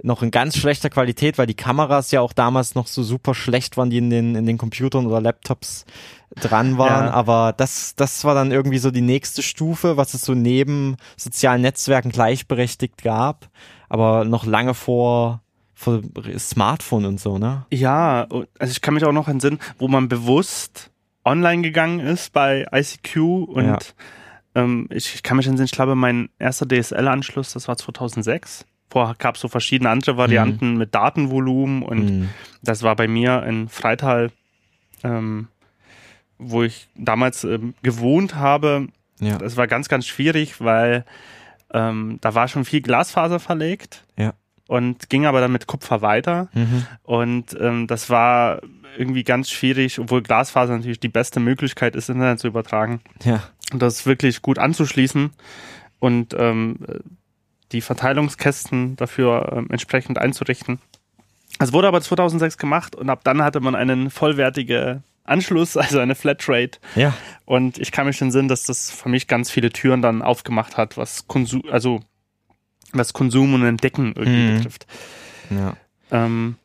noch 0.05 0.23
in 0.23 0.31
ganz 0.31 0.57
schlechter 0.59 0.90
Qualität, 0.90 1.38
weil 1.38 1.47
die 1.47 1.55
Kameras 1.55 2.11
ja 2.11 2.21
auch 2.21 2.35
damals 2.35 2.75
noch 2.75 2.87
so 2.87 3.03
super 3.03 3.35
schlecht 3.35 3.79
waren, 3.79 3.88
die 3.88 3.99
in 3.99 4.11
den, 4.11 4.35
in 4.35 4.45
den 4.45 4.59
Computern 4.59 5.07
oder 5.07 5.21
Laptops 5.21 5.87
dran 6.37 6.77
waren. 6.77 7.07
Ja. 7.07 7.12
Aber 7.12 7.55
das, 7.57 7.95
das 7.97 8.23
war 8.25 8.35
dann 8.35 8.53
irgendwie 8.53 8.79
so 8.79 8.90
die 8.90 9.01
nächste 9.01 9.43
Stufe, 9.43 9.97
was 9.97 10.12
es 10.12 10.23
so 10.23 10.35
neben 10.35 10.97
sozialen 11.17 11.62
Netzwerken 11.62 12.11
gleichberechtigt 12.11 13.03
gab. 13.03 13.49
Aber 13.88 14.27
noch 14.27 14.45
lange 14.45 14.75
vor, 14.75 15.40
vor 15.73 16.03
Smartphone 16.38 17.07
und 17.07 17.19
so, 17.19 17.38
ne? 17.38 17.64
Ja, 17.73 18.27
also 18.59 18.71
ich 18.71 18.83
kann 18.83 18.95
mich 18.95 19.05
auch 19.07 19.12
noch 19.12 19.29
entsinnen, 19.29 19.59
wo 19.79 19.88
man 19.88 20.09
bewusst 20.09 20.90
online 21.25 21.62
gegangen 21.62 22.01
ist 22.01 22.35
bei 22.35 22.67
ICQ 22.71 23.17
und 23.17 23.67
ja. 23.67 23.79
ähm, 24.55 24.87
ich, 24.90 25.14
ich 25.14 25.23
kann 25.23 25.38
mich 25.38 25.47
entsinnen, 25.47 25.64
ich 25.64 25.73
glaube, 25.73 25.95
mein 25.95 26.29
erster 26.38 26.69
DSL-Anschluss, 26.69 27.55
das 27.55 27.69
war 27.69 27.79
2006 27.79 28.67
vorher 28.95 29.17
gab 29.17 29.35
es 29.35 29.41
so 29.41 29.49
verschiedene 29.49 29.91
andere 29.91 30.17
Varianten 30.17 30.73
mhm. 30.73 30.79
mit 30.79 30.95
Datenvolumen 30.95 31.83
und 31.83 32.05
mhm. 32.05 32.29
das 32.63 32.85
war 32.85 32.95
bei 32.95 33.09
mir 33.09 33.43
in 33.43 33.69
Freital, 33.69 34.31
ähm, 35.03 35.49
wo 36.39 36.63
ich 36.63 36.87
damals 36.95 37.43
ähm, 37.43 37.75
gewohnt 37.83 38.37
habe. 38.37 38.87
Ja. 39.19 39.37
Das 39.39 39.57
war 39.57 39.67
ganz, 39.67 39.89
ganz 39.89 40.07
schwierig, 40.07 40.61
weil 40.61 41.05
ähm, 41.73 42.19
da 42.21 42.37
war 42.37 42.47
schon 42.47 42.65
viel 42.65 42.83
Glasfaser 42.83 43.41
verlegt. 43.41 44.05
Ja. 44.17 44.35
Und 44.69 45.11
ging 45.11 45.27
aber 45.27 45.41
dann 45.41 45.51
mit 45.51 45.67
Kupfer 45.67 46.01
weiter. 46.01 46.49
Mhm. 46.55 46.87
Und 47.03 47.57
ähm, 47.61 47.89
das 47.89 48.11
war 48.11 48.61
irgendwie 48.97 49.25
ganz 49.25 49.51
schwierig, 49.51 49.99
obwohl 49.99 50.23
Glasfaser 50.23 50.77
natürlich 50.77 51.01
die 51.01 51.09
beste 51.09 51.41
Möglichkeit 51.41 51.97
ist, 51.97 52.11
Internet 52.11 52.39
zu 52.39 52.47
übertragen. 52.47 53.01
Ja. 53.25 53.43
Und 53.73 53.83
das 53.83 54.07
wirklich 54.07 54.41
gut 54.41 54.61
anzuschließen. 54.61 55.33
Und 55.99 56.37
ähm, 56.39 56.79
die 57.75 57.81
Verteilungskästen 57.83 58.97
dafür 58.97 59.53
ähm, 59.55 59.67
entsprechend 59.71 60.17
einzurichten. 60.19 60.79
Es 61.59 61.73
wurde 61.73 61.89
aber 61.89 62.01
2006 62.01 62.57
gemacht 62.57 62.97
und 62.97 63.11
ab 63.11 63.21
dann 63.25 63.43
hatte 63.43 63.61
man 63.61 63.75
einen 63.75 64.11
vollwertigen 64.11 65.03
Anschluss, 65.25 65.77
also 65.77 65.99
eine 65.99 66.15
Flatrate. 66.15 66.79
Ja. 66.95 67.13
Und 67.45 67.79
ich 67.79 67.93
kann 67.93 68.07
mich 68.07 68.17
schon 68.17 68.31
sehen, 68.31 68.49
dass 68.49 68.65
das 68.65 68.91
für 68.91 69.09
mich 69.09 69.27
ganz 69.27 69.51
viele 69.51 69.71
Türen 69.71 70.01
dann 70.03 70.23
aufgemacht 70.23 70.77
hat, 70.77 70.97
was 70.97 71.27
Konsum, 71.29 71.63
also 71.71 72.01
was 72.93 73.13
Konsum 73.13 73.55
und 73.55 73.65
Entdecken 73.65 74.15
irgendwie 74.17 74.53
Mhm. 74.53 74.57
betrifft. 74.57 74.87
Ja. 75.51 75.77
Ähm, 76.11 76.57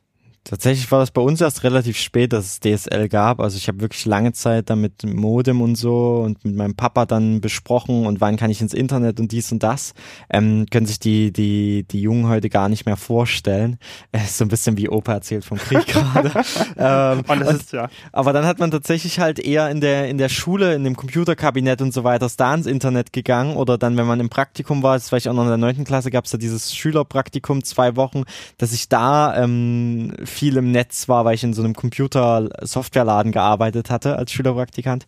Tatsächlich 0.42 0.90
war 0.90 1.00
das 1.00 1.10
bei 1.10 1.20
uns 1.20 1.42
erst 1.42 1.64
relativ 1.64 1.98
spät, 1.98 2.32
dass 2.32 2.46
es 2.46 2.60
DSL 2.60 3.10
gab. 3.10 3.40
Also 3.40 3.58
ich 3.58 3.68
habe 3.68 3.80
wirklich 3.80 4.06
lange 4.06 4.32
Zeit 4.32 4.70
damit 4.70 5.04
Modem 5.04 5.60
und 5.60 5.76
so 5.76 6.22
und 6.24 6.42
mit 6.46 6.56
meinem 6.56 6.74
Papa 6.74 7.04
dann 7.04 7.42
besprochen 7.42 8.06
und 8.06 8.22
wann 8.22 8.36
kann 8.38 8.50
ich 8.50 8.62
ins 8.62 8.72
Internet 8.72 9.20
und 9.20 9.32
dies 9.32 9.52
und 9.52 9.62
das. 9.62 9.92
Ähm, 10.30 10.64
können 10.70 10.86
sich 10.86 10.98
die, 10.98 11.30
die, 11.30 11.84
die 11.84 12.00
Jungen 12.00 12.26
heute 12.26 12.48
gar 12.48 12.70
nicht 12.70 12.86
mehr 12.86 12.96
vorstellen. 12.96 13.76
Ist 14.12 14.38
so 14.38 14.44
ein 14.46 14.48
bisschen 14.48 14.78
wie 14.78 14.88
Opa 14.88 15.12
erzählt 15.12 15.44
vom 15.44 15.58
Krieg 15.58 15.86
gerade. 15.86 16.32
ähm, 16.78 17.18
und 17.28 17.40
das 17.40 17.48
und- 17.48 17.56
ist 17.60 17.72
ja. 17.72 17.90
aber 18.10 18.32
dann 18.32 18.46
hat 18.46 18.58
man 18.60 18.70
tatsächlich 18.70 19.20
halt 19.20 19.38
eher 19.38 19.68
in 19.70 19.82
der, 19.82 20.08
in 20.08 20.16
der 20.16 20.30
Schule, 20.30 20.74
in 20.74 20.84
dem 20.84 20.96
Computerkabinett 20.96 21.82
und 21.82 21.92
so 21.92 22.02
weiter, 22.02 22.24
ist 22.26 22.40
da 22.40 22.54
ins 22.54 22.66
Internet 22.66 23.12
gegangen 23.12 23.56
oder 23.56 23.76
dann, 23.76 23.98
wenn 23.98 24.06
man 24.06 24.20
im 24.20 24.30
Praktikum 24.30 24.82
war, 24.82 24.94
das 24.96 25.12
war 25.12 25.18
ich 25.18 25.28
auch 25.28 25.34
noch 25.34 25.42
in 25.42 25.48
der 25.48 25.58
neunten 25.58 25.84
Klasse, 25.84 26.10
gab 26.10 26.24
es 26.24 26.30
da 26.30 26.38
dieses 26.38 26.74
Schülerpraktikum, 26.74 27.62
zwei 27.62 27.94
Wochen, 27.96 28.22
dass 28.56 28.72
ich 28.72 28.88
da 28.88 29.36
ähm, 29.36 30.14
viel 30.30 30.56
im 30.56 30.70
Netz 30.70 31.08
war, 31.08 31.24
weil 31.24 31.34
ich 31.34 31.44
in 31.44 31.54
so 31.54 31.62
einem 31.62 31.74
Computer-Softwareladen 31.74 33.32
gearbeitet 33.32 33.90
hatte 33.90 34.16
als 34.16 34.32
Schülerpraktikant. 34.32 35.06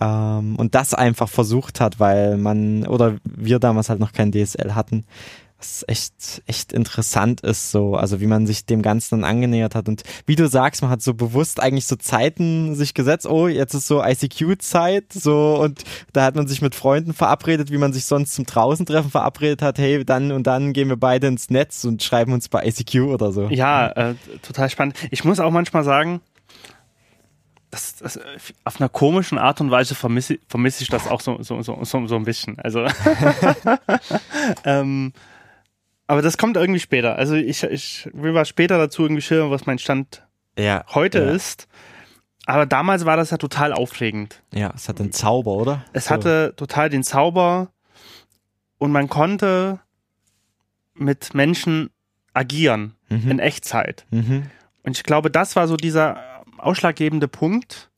Ähm, 0.00 0.56
und 0.56 0.74
das 0.74 0.94
einfach 0.94 1.28
versucht 1.28 1.80
hat, 1.80 1.98
weil 1.98 2.36
man, 2.36 2.86
oder 2.86 3.16
wir 3.24 3.58
damals 3.58 3.88
halt 3.88 4.00
noch 4.00 4.12
kein 4.12 4.32
DSL 4.32 4.74
hatten, 4.74 5.04
was 5.58 5.84
echt, 5.88 6.42
echt 6.46 6.72
interessant 6.72 7.40
ist, 7.40 7.72
so, 7.72 7.96
also 7.96 8.20
wie 8.20 8.26
man 8.26 8.46
sich 8.46 8.64
dem 8.64 8.80
Ganzen 8.80 9.20
dann 9.20 9.28
angenähert 9.28 9.74
hat. 9.74 9.88
Und 9.88 10.04
wie 10.24 10.36
du 10.36 10.48
sagst, 10.48 10.82
man 10.82 10.90
hat 10.90 11.02
so 11.02 11.14
bewusst 11.14 11.60
eigentlich 11.60 11.86
so 11.86 11.96
Zeiten 11.96 12.76
sich 12.76 12.94
gesetzt, 12.94 13.26
oh, 13.26 13.48
jetzt 13.48 13.74
ist 13.74 13.88
so 13.88 14.02
ICQ-Zeit, 14.02 15.12
so, 15.12 15.60
und 15.60 15.82
da 16.12 16.22
hat 16.24 16.36
man 16.36 16.46
sich 16.46 16.62
mit 16.62 16.76
Freunden 16.76 17.12
verabredet, 17.12 17.72
wie 17.72 17.78
man 17.78 17.92
sich 17.92 18.04
sonst 18.04 18.34
zum 18.34 18.46
Draußentreffen 18.46 19.10
verabredet 19.10 19.60
hat, 19.60 19.78
hey, 19.78 20.04
dann 20.04 20.30
und 20.30 20.46
dann 20.46 20.72
gehen 20.72 20.88
wir 20.88 20.96
beide 20.96 21.26
ins 21.26 21.50
Netz 21.50 21.84
und 21.84 22.04
schreiben 22.04 22.32
uns 22.32 22.48
bei 22.48 22.64
ICQ 22.64 23.08
oder 23.08 23.32
so. 23.32 23.48
Ja, 23.48 23.88
äh, 23.88 24.14
total 24.42 24.70
spannend. 24.70 24.96
Ich 25.10 25.24
muss 25.24 25.40
auch 25.40 25.50
manchmal 25.50 25.82
sagen, 25.82 26.20
das, 27.70 27.96
das, 27.96 28.18
auf 28.64 28.80
einer 28.80 28.88
komischen 28.88 29.38
Art 29.38 29.60
und 29.60 29.70
Weise 29.72 29.94
vermisse, 29.94 30.38
vermisse 30.48 30.84
ich 30.84 30.88
das 30.88 31.08
auch 31.08 31.20
so, 31.20 31.42
so, 31.42 31.60
so, 31.62 31.80
so, 31.82 32.06
so 32.06 32.16
ein 32.16 32.24
bisschen. 32.24 32.58
Also, 32.60 32.86
ähm, 34.64 35.12
aber 36.08 36.20
das 36.22 36.36
kommt 36.38 36.56
irgendwie 36.56 36.80
später. 36.80 37.16
Also 37.16 37.34
ich, 37.36 37.62
ich 37.62 38.08
will 38.12 38.34
was 38.34 38.48
später 38.48 38.76
dazu 38.78 39.02
irgendwie 39.02 39.22
schildern, 39.22 39.50
was 39.52 39.66
mein 39.66 39.78
Stand 39.78 40.26
Ja. 40.58 40.84
heute 40.88 41.20
ja. 41.20 41.30
ist. 41.30 41.68
Aber 42.46 42.66
damals 42.66 43.04
war 43.04 43.16
das 43.16 43.30
ja 43.30 43.36
total 43.36 43.72
aufregend. 43.72 44.42
Ja, 44.52 44.72
es 44.74 44.88
hat 44.88 45.00
einen 45.00 45.12
Zauber, 45.12 45.52
oder? 45.52 45.84
Es 45.92 46.06
So. 46.06 46.10
hatte 46.10 46.54
total 46.56 46.88
den 46.90 47.04
Zauber 47.04 47.70
und 48.78 48.90
man 48.90 49.08
konnte 49.08 49.80
mit 50.94 51.34
Menschen 51.34 51.90
agieren 52.34 52.94
Mhm. 53.10 53.30
in 53.30 53.38
Echtzeit. 53.38 54.04
Mhm. 54.10 54.50
Und 54.82 54.96
ich 54.96 55.02
glaube, 55.02 55.30
das 55.30 55.56
war 55.56 55.68
so 55.68 55.76
dieser 55.76 56.42
ausschlaggebende 56.58 57.28
Punkt, 57.28 57.90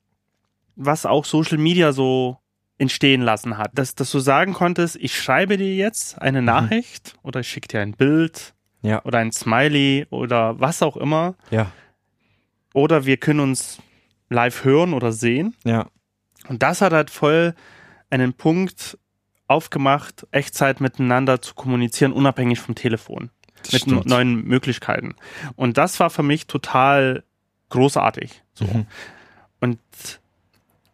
was 0.76 1.06
auch 1.06 1.24
Social 1.24 1.58
Media 1.58 1.92
so 1.92 2.38
entstehen 2.80 3.20
lassen 3.20 3.58
hat. 3.58 3.70
Dass, 3.74 3.94
dass 3.94 4.10
du 4.10 4.18
sagen 4.18 4.54
konntest, 4.54 4.96
ich 4.96 5.14
schreibe 5.20 5.56
dir 5.58 5.74
jetzt 5.76 6.20
eine 6.20 6.40
Nachricht 6.42 7.14
oder 7.22 7.40
ich 7.40 7.48
schicke 7.48 7.68
dir 7.68 7.80
ein 7.80 7.92
Bild 7.92 8.54
Ja. 8.82 9.04
oder 9.04 9.18
ein 9.18 9.32
Smiley 9.32 10.06
oder 10.10 10.58
was 10.58 10.82
auch 10.82 10.96
immer. 10.96 11.34
Ja. 11.50 11.70
Oder 12.72 13.04
wir 13.04 13.18
können 13.18 13.40
uns 13.40 13.78
live 14.30 14.64
hören 14.64 14.94
oder 14.94 15.12
sehen. 15.12 15.54
Ja. 15.64 15.88
Und 16.48 16.62
das 16.62 16.80
hat 16.80 16.92
halt 16.92 17.10
voll 17.10 17.54
einen 18.08 18.32
Punkt 18.32 18.96
aufgemacht, 19.46 20.26
Echtzeit 20.30 20.80
miteinander 20.80 21.42
zu 21.42 21.54
kommunizieren, 21.54 22.12
unabhängig 22.12 22.60
vom 22.60 22.74
Telefon 22.74 23.30
mit 23.72 23.82
Stimmt. 23.82 24.06
neuen 24.06 24.44
Möglichkeiten. 24.44 25.16
Und 25.56 25.76
das 25.76 26.00
war 26.00 26.08
für 26.08 26.22
mich 26.22 26.46
total 26.46 27.24
großartig. 27.68 28.42
So. 28.54 28.64
Mhm. 28.64 28.86
Und 29.60 29.78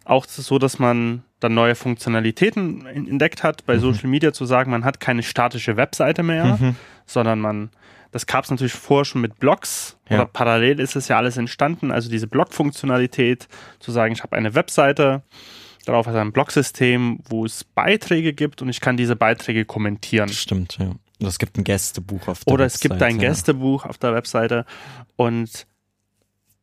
auch 0.04 0.24
so, 0.24 0.58
dass 0.58 0.78
man 0.80 1.22
dann 1.40 1.54
neue 1.54 1.74
Funktionalitäten 1.74 2.86
entdeckt 2.86 3.42
hat, 3.42 3.66
bei 3.66 3.76
Mhm. 3.76 3.80
Social 3.80 4.08
Media 4.08 4.32
zu 4.32 4.46
sagen, 4.46 4.70
man 4.70 4.84
hat 4.84 5.00
keine 5.00 5.22
statische 5.22 5.76
Webseite 5.76 6.22
mehr, 6.22 6.56
Mhm. 6.58 6.76
sondern 7.04 7.40
man, 7.40 7.70
das 8.12 8.26
gab 8.26 8.44
es 8.44 8.50
natürlich 8.50 8.72
vorher 8.72 9.04
schon 9.04 9.20
mit 9.20 9.38
Blogs 9.38 9.98
Ja. 10.08 10.16
oder 10.16 10.26
parallel 10.26 10.80
ist 10.80 10.96
es 10.96 11.08
ja 11.08 11.18
alles 11.18 11.36
entstanden, 11.36 11.90
also 11.90 12.08
diese 12.08 12.26
Blog-Funktionalität, 12.26 13.48
zu 13.80 13.92
sagen, 13.92 14.12
ich 14.14 14.22
habe 14.22 14.36
eine 14.36 14.54
Webseite, 14.54 15.22
darauf 15.84 16.06
ist 16.06 16.14
ein 16.14 16.32
Blogsystem, 16.32 17.20
wo 17.28 17.44
es 17.44 17.64
Beiträge 17.64 18.32
gibt 18.32 18.62
und 18.62 18.68
ich 18.70 18.80
kann 18.80 18.96
diese 18.96 19.14
Beiträge 19.16 19.64
kommentieren. 19.66 20.28
Stimmt, 20.30 20.78
ja. 20.78 20.86
Und 21.18 21.26
es 21.26 21.38
gibt 21.38 21.56
ein 21.58 21.64
Gästebuch 21.64 22.28
auf 22.28 22.44
der 22.44 22.52
Oder 22.54 22.64
es 22.66 22.80
gibt 22.80 23.00
ein 23.02 23.20
ja. 23.20 23.28
Gästebuch 23.28 23.84
auf 23.86 23.98
der 23.98 24.14
Webseite 24.14 24.64
und 25.16 25.66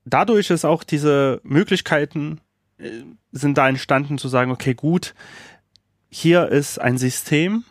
dadurch 0.05 0.49
ist 0.49 0.65
auch 0.65 0.83
diese 0.83 1.41
Möglichkeiten 1.43 2.39
sind 3.31 3.57
da 3.57 3.69
entstanden 3.69 4.17
zu 4.17 4.27
sagen, 4.27 4.51
okay, 4.51 4.73
gut, 4.73 5.13
hier 6.09 6.47
ist 6.49 6.79
ein 6.79 6.97
System, 6.97 7.63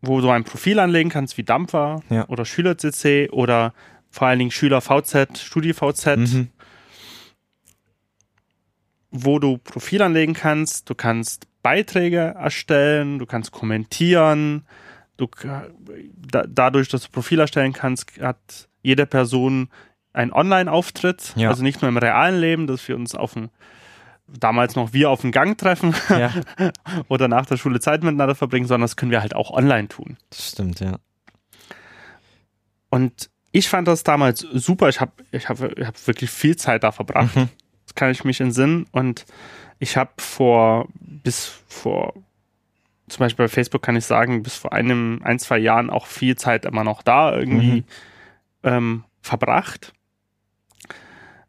wo 0.00 0.20
du 0.20 0.30
ein 0.30 0.44
Profil 0.44 0.78
anlegen 0.78 1.10
kannst 1.10 1.36
wie 1.38 1.42
Dampfer 1.44 2.02
Ja. 2.10 2.28
oder 2.28 2.44
SchülerCC 2.44 3.30
oder 3.30 3.72
vor 4.10 4.28
allen 4.28 4.38
Dingen 4.38 4.50
SchülerVZ, 4.50 5.38
StudiVZ, 5.38 6.16
Mhm. 6.16 6.48
wo 9.10 9.38
du 9.38 9.58
Profil 9.58 10.02
anlegen 10.02 10.34
kannst, 10.34 10.90
du 10.90 10.94
kannst 10.94 11.46
Beiträge 11.62 12.18
erstellen, 12.36 13.18
du 13.18 13.26
kannst 13.26 13.52
kommentieren, 13.52 14.66
du 15.16 15.28
da, 15.40 16.44
dadurch, 16.48 16.88
dass 16.88 17.04
du 17.04 17.10
Profil 17.10 17.38
erstellen 17.40 17.72
kannst, 17.72 18.20
hat 18.20 18.68
jede 18.82 19.06
Person 19.06 19.68
einen 20.12 20.32
Online-Auftritt, 20.32 21.32
Ja. 21.36 21.48
also 21.48 21.62
nicht 21.62 21.80
nur 21.82 21.88
im 21.88 21.96
realen 21.96 22.40
Leben, 22.40 22.66
dass 22.66 22.86
wir 22.88 22.96
uns 22.96 23.14
auf 23.14 23.34
dem 23.34 23.50
damals 24.26 24.74
noch 24.76 24.92
wir 24.92 25.10
auf 25.10 25.20
dem 25.20 25.32
Gang 25.32 25.56
treffen 25.58 25.94
Ja, 26.08 26.32
oder 27.08 27.28
nach 27.28 27.46
der 27.46 27.56
Schule 27.56 27.80
Zeit 27.80 28.02
miteinander 28.02 28.34
verbringen, 28.34 28.66
sondern 28.66 28.84
das 28.84 28.96
können 28.96 29.10
wir 29.10 29.20
halt 29.20 29.34
auch 29.34 29.50
online 29.50 29.88
tun. 29.88 30.16
das 30.30 30.50
stimmt, 30.50 30.80
ja. 30.80 30.96
Und 32.90 33.30
ich 33.52 33.68
fand 33.68 33.88
das 33.88 34.02
damals 34.02 34.40
super. 34.40 34.88
Ich 34.88 35.00
habe 35.00 35.12
ich 35.30 35.48
hab, 35.48 35.60
ich 35.78 35.86
hab 35.86 36.06
wirklich 36.06 36.30
viel 36.30 36.56
Zeit 36.56 36.84
da 36.84 36.92
verbracht. 36.92 37.36
Mhm. 37.36 37.48
Das 37.86 37.94
kann 37.94 38.10
ich 38.10 38.24
mich 38.24 38.40
entsinnen. 38.40 38.86
Und 38.92 39.26
ich 39.78 39.96
habe 39.96 40.10
vor, 40.18 40.88
bis 41.00 41.52
vor, 41.68 42.14
zum 43.08 43.18
Beispiel 43.18 43.44
bei 43.44 43.48
Facebook 43.48 43.82
kann 43.82 43.96
ich 43.96 44.04
sagen, 44.06 44.42
bis 44.42 44.54
vor 44.56 44.72
einem, 44.72 45.20
ein, 45.24 45.38
zwei 45.38 45.58
Jahren 45.58 45.90
auch 45.90 46.06
viel 46.06 46.36
Zeit 46.36 46.64
immer 46.64 46.84
noch 46.84 47.02
da 47.02 47.34
irgendwie 47.36 47.80
Mhm. 47.82 47.84
ähm, 48.62 49.04
verbracht. 49.20 49.92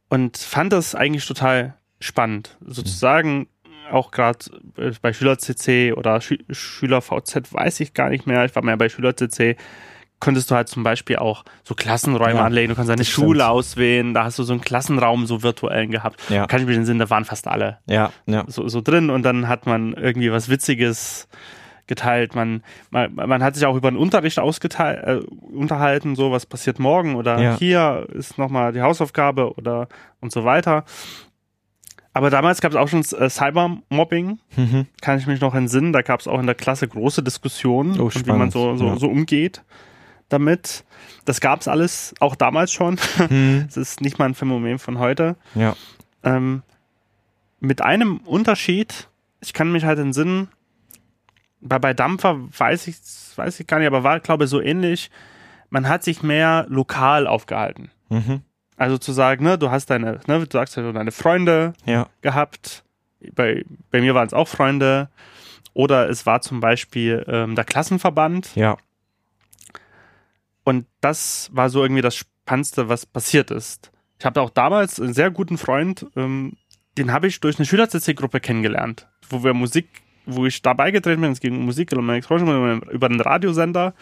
Und 0.10 0.38
fand 0.38 0.74
das 0.74 0.94
eigentlich 0.96 1.26
total 1.26 1.76
spannend. 2.00 2.58
Sozusagen 2.66 3.48
auch 3.92 4.12
gerade 4.12 4.40
bei 5.02 5.14
SchülerCC 5.14 5.94
oder 5.96 6.20
Schü 6.22 6.38
SchülerVZ 6.50 7.54
weiß 7.54 7.80
ich 7.82 7.94
gar 7.94 8.10
nicht 8.10 8.26
mehr. 8.28 8.46
Ich 8.46 8.56
war 8.56 8.64
mehr 8.64 8.78
bei 8.78 8.90
SchülerCC. 8.90 9.58
Konntest 10.20 10.50
du 10.50 10.56
halt 10.56 10.70
zum 10.70 10.82
Beispiel 10.84 11.18
auch 11.18 11.44
so 11.64 11.76
Klassenräume 11.76 12.40
Ja, 12.40 12.46
anlegen. 12.46 12.70
Du 12.70 12.76
kannst 12.76 12.90
deine 12.90 13.00
das 13.00 13.08
Schule 13.10 13.42
stimmt. 13.42 13.52
auswählen. 13.52 14.14
Da 14.14 14.24
hast 14.24 14.40
du 14.40 14.44
so 14.44 14.54
einen 14.54 14.62
Klassenraum 14.62 15.26
so 15.28 15.44
virtuellen 15.44 15.92
gehabt. 15.92 16.20
Ja, 16.30 16.48
Kann 16.48 16.62
ich 16.62 16.68
mich 16.68 16.78
entsinnen, 16.78 17.00
da 17.00 17.10
waren 17.10 17.26
fast 17.26 17.48
alle 17.48 17.80
ja, 17.86 18.12
ja. 18.26 18.44
so, 18.48 18.68
so 18.68 18.82
drin 18.82 19.10
und 19.10 19.24
dann 19.24 19.48
hat 19.48 19.66
man 19.68 19.94
irgendwie 19.94 20.32
was 20.32 20.50
Witziges 20.50 21.28
geteilt. 21.86 22.34
Man, 22.34 22.64
man, 22.90 23.14
man 23.14 23.44
hat 23.44 23.54
sich 23.56 23.66
auch 23.68 23.76
über 23.76 23.92
den 23.92 23.98
Unterricht 23.98 24.40
ausgeteilt, 24.40 25.04
äh, 25.06 25.18
unterhalten, 25.54 26.16
so 26.16 26.32
was 26.32 26.46
passiert 26.48 26.80
morgen 26.80 27.16
oder 27.16 27.40
Ja. 27.40 27.58
hier 27.60 28.08
ist 28.14 28.40
nochmal 28.40 28.72
die 28.72 28.82
Hausaufgabe 28.82 29.54
oder 29.56 29.88
und 30.22 30.32
so 30.32 30.44
weiter. 30.46 30.86
Aber 32.16 32.30
damals 32.30 32.62
gab 32.62 32.72
es 32.72 32.78
auch 32.78 32.88
schon 32.88 33.02
äh, 33.20 33.30
Cybermobbing, 33.30 34.40
Mhm. 34.56 34.88
kann 35.02 35.18
ich 35.20 35.28
mich 35.28 35.42
noch 35.42 35.54
entsinnen. 35.54 35.92
Da 35.92 36.02
gab 36.02 36.22
es 36.22 36.28
auch 36.30 36.40
in 36.40 36.46
der 36.46 36.56
Klasse 36.56 36.88
große 36.88 37.22
Diskussionen, 37.22 38.00
Oh, 38.00 38.10
wie 38.10 38.32
man 38.32 38.52
so, 38.52 38.78
so, 38.78 38.88
ja. 38.88 38.96
so 38.98 39.08
umgeht 39.10 39.64
damit. 40.30 40.86
Das 41.26 41.42
gab 41.42 41.60
es 41.60 41.68
alles 41.68 42.14
auch 42.22 42.36
damals 42.36 42.72
schon. 42.72 42.98
Mhm. 43.30 43.66
Es 43.70 43.76
ist 43.76 44.00
nicht 44.00 44.18
mal 44.18 44.26
ein 44.26 44.34
Phänomen 44.34 44.80
von 44.80 44.98
heute. 44.98 45.36
Ja, 45.56 45.76
Ähm, 46.24 46.64
mit 47.60 47.82
einem 47.82 48.18
Unterschied, 48.20 49.10
ich 49.42 49.52
kann 49.54 49.72
mich 49.74 49.84
halt 49.84 50.00
entsinnen, 50.00 50.48
bei, 51.60 51.80
bei 51.80 51.94
Dampfer 51.94 52.38
weiß 52.58 52.88
ich, 52.88 52.96
weiß 53.36 53.60
ich 53.60 53.68
gar 53.68 53.80
nicht, 53.80 53.88
aber 53.88 54.04
war, 54.04 54.22
glaube 54.22 54.46
ich, 54.46 54.50
so 54.50 54.62
ähnlich. 54.62 55.12
Man 55.70 55.90
hat 55.90 56.04
sich 56.06 56.24
mehr 56.24 56.66
lokal 56.70 57.28
aufgehalten. 57.28 57.92
mhm. 58.10 58.42
Also 58.78 58.98
zu 58.98 59.12
sagen, 59.14 59.44
ne, 59.44 59.58
du 59.58 59.72
hast 59.72 59.90
deine, 59.90 60.20
ne, 60.28 60.40
du 60.40 60.48
sagst 60.52 60.76
ja, 60.76 60.84
du 60.84 60.92
deine 60.92 61.12
Freunde 61.12 61.74
ja, 61.86 62.08
gehabt. 62.22 62.84
Bei, 63.34 63.64
bei 63.90 64.02
mir 64.02 64.14
waren 64.14 64.28
es 64.28 64.34
auch 64.34 64.48
Freunde. 64.48 65.10
Oder 65.74 66.10
es 66.10 66.26
war 66.26 66.42
zum 66.42 66.60
Beispiel 66.60 67.26
ähm, 67.28 67.56
der 67.56 67.66
Klassenverband. 67.66 68.56
ja, 68.56 68.78
Und 70.64 70.86
das 71.02 71.50
war 71.54 71.70
so 71.70 71.84
irgendwie 71.84 72.02
das 72.02 72.16
Spannendste, 72.16 72.88
was 72.88 73.06
passiert 73.06 73.52
ist. 73.52 73.92
Ich 74.20 74.26
habe 74.26 74.42
auch 74.42 74.50
damals 74.50 75.02
einen 75.02 75.14
sehr 75.14 75.32
guten 75.32 75.58
Freund, 75.58 76.06
ähm, 76.16 76.54
den 76.98 77.12
habe 77.12 77.28
ich 77.28 77.42
durch 77.42 77.60
eine 77.60 77.66
Schüler-CC-Gruppe 77.66 78.40
kennengelernt, 78.40 79.08
wo 79.30 79.44
wir 79.44 79.54
Musik, 79.54 79.90
wo 80.26 80.46
ich 80.46 80.62
da 80.62 80.74
beigetreten 80.74 81.22
bin, 81.22 81.32
es 81.32 81.42
ging 81.42 81.58
um 81.58 81.66
Musik 81.66 81.92
und 81.92 82.10
über 82.90 83.08
einen 83.08 83.20
Radiosender. 83.20 83.94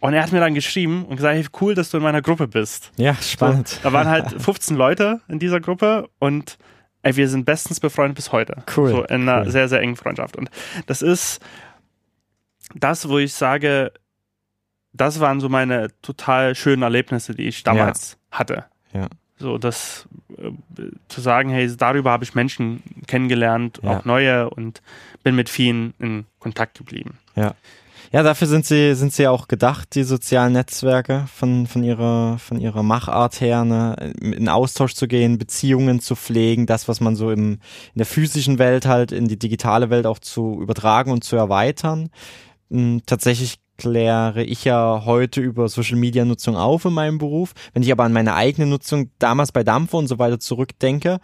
Und 0.00 0.14
er 0.14 0.22
hat 0.22 0.32
mir 0.32 0.40
dann 0.40 0.54
geschrieben 0.54 1.04
und 1.04 1.16
gesagt, 1.16 1.34
hey, 1.34 1.46
cool, 1.60 1.74
dass 1.74 1.90
du 1.90 1.96
in 1.96 2.02
meiner 2.02 2.22
Gruppe 2.22 2.46
bist. 2.46 2.92
Ja, 2.96 3.14
spannend. 3.14 3.68
So, 3.68 3.80
da 3.82 3.92
waren 3.92 4.08
halt 4.08 4.30
15 4.42 4.76
Leute 4.76 5.20
in 5.28 5.38
dieser 5.38 5.60
Gruppe 5.60 6.08
und 6.18 6.58
ey, 7.02 7.16
wir 7.16 7.28
sind 7.28 7.44
bestens 7.44 7.80
befreundet 7.80 8.16
bis 8.16 8.32
heute. 8.32 8.62
Cool. 8.76 8.90
So 8.90 9.04
in 9.04 9.28
einer 9.28 9.42
cool. 9.44 9.50
sehr, 9.50 9.68
sehr 9.68 9.80
engen 9.80 9.96
Freundschaft. 9.96 10.36
Und 10.36 10.50
das 10.86 11.02
ist 11.02 11.40
das, 12.74 13.08
wo 13.08 13.18
ich 13.18 13.34
sage, 13.34 13.92
das 14.92 15.20
waren 15.20 15.40
so 15.40 15.48
meine 15.48 15.88
total 16.02 16.54
schönen 16.54 16.82
Erlebnisse, 16.82 17.34
die 17.34 17.48
ich 17.48 17.62
damals 17.64 18.18
ja. 18.32 18.38
hatte. 18.38 18.64
Ja. 18.92 19.08
So, 19.38 19.58
das 19.58 20.08
äh, 20.36 20.50
zu 21.08 21.20
sagen, 21.20 21.50
hey, 21.50 21.70
darüber 21.76 22.10
habe 22.10 22.24
ich 22.24 22.34
Menschen 22.34 22.82
kennengelernt, 23.06 23.80
Ja. 23.82 23.98
auch 23.98 24.04
neue 24.04 24.50
und 24.50 24.82
bin 25.22 25.36
mit 25.36 25.48
vielen 25.48 25.94
in 25.98 26.26
Kontakt 26.40 26.76
geblieben. 26.78 27.18
Ja. 27.36 27.54
Ja, 28.10 28.22
dafür 28.22 28.46
sind 28.46 28.64
sie, 28.64 28.94
sind 28.94 29.12
sie 29.12 29.26
auch 29.26 29.48
gedacht, 29.48 29.94
die 29.94 30.02
sozialen 30.02 30.54
Netzwerke 30.54 31.26
von, 31.32 31.66
von 31.66 31.84
ihrer, 31.84 32.38
von 32.38 32.58
ihrer 32.58 32.82
Machart 32.82 33.40
her, 33.40 33.64
ne, 33.64 34.14
in 34.20 34.48
Austausch 34.48 34.94
zu 34.94 35.06
gehen, 35.06 35.36
Beziehungen 35.36 36.00
zu 36.00 36.16
pflegen, 36.16 36.64
das, 36.66 36.88
was 36.88 37.00
man 37.00 37.16
so 37.16 37.30
im, 37.30 37.52
in 37.52 37.98
der 37.98 38.06
physischen 38.06 38.58
Welt 38.58 38.86
halt 38.86 39.12
in 39.12 39.28
die 39.28 39.38
digitale 39.38 39.90
Welt 39.90 40.06
auch 40.06 40.18
zu 40.18 40.58
übertragen 40.60 41.10
und 41.12 41.22
zu 41.22 41.36
erweitern. 41.36 42.08
Mm, 42.70 42.98
Tatsächlich 43.06 43.58
kläre 43.78 44.42
ich 44.42 44.64
ja 44.64 45.02
heute 45.04 45.40
über 45.40 45.68
Social 45.68 45.96
Media 45.96 46.24
Nutzung 46.24 46.56
auf 46.56 46.84
in 46.84 46.92
meinem 46.92 47.18
Beruf. 47.18 47.52
Wenn 47.72 47.84
ich 47.84 47.92
aber 47.92 48.04
an 48.04 48.12
meine 48.12 48.34
eigene 48.34 48.66
Nutzung 48.66 49.10
damals 49.20 49.52
bei 49.52 49.62
Dampfer 49.62 49.98
und 49.98 50.08
so 50.08 50.18
weiter 50.18 50.40
zurückdenke, 50.40 51.20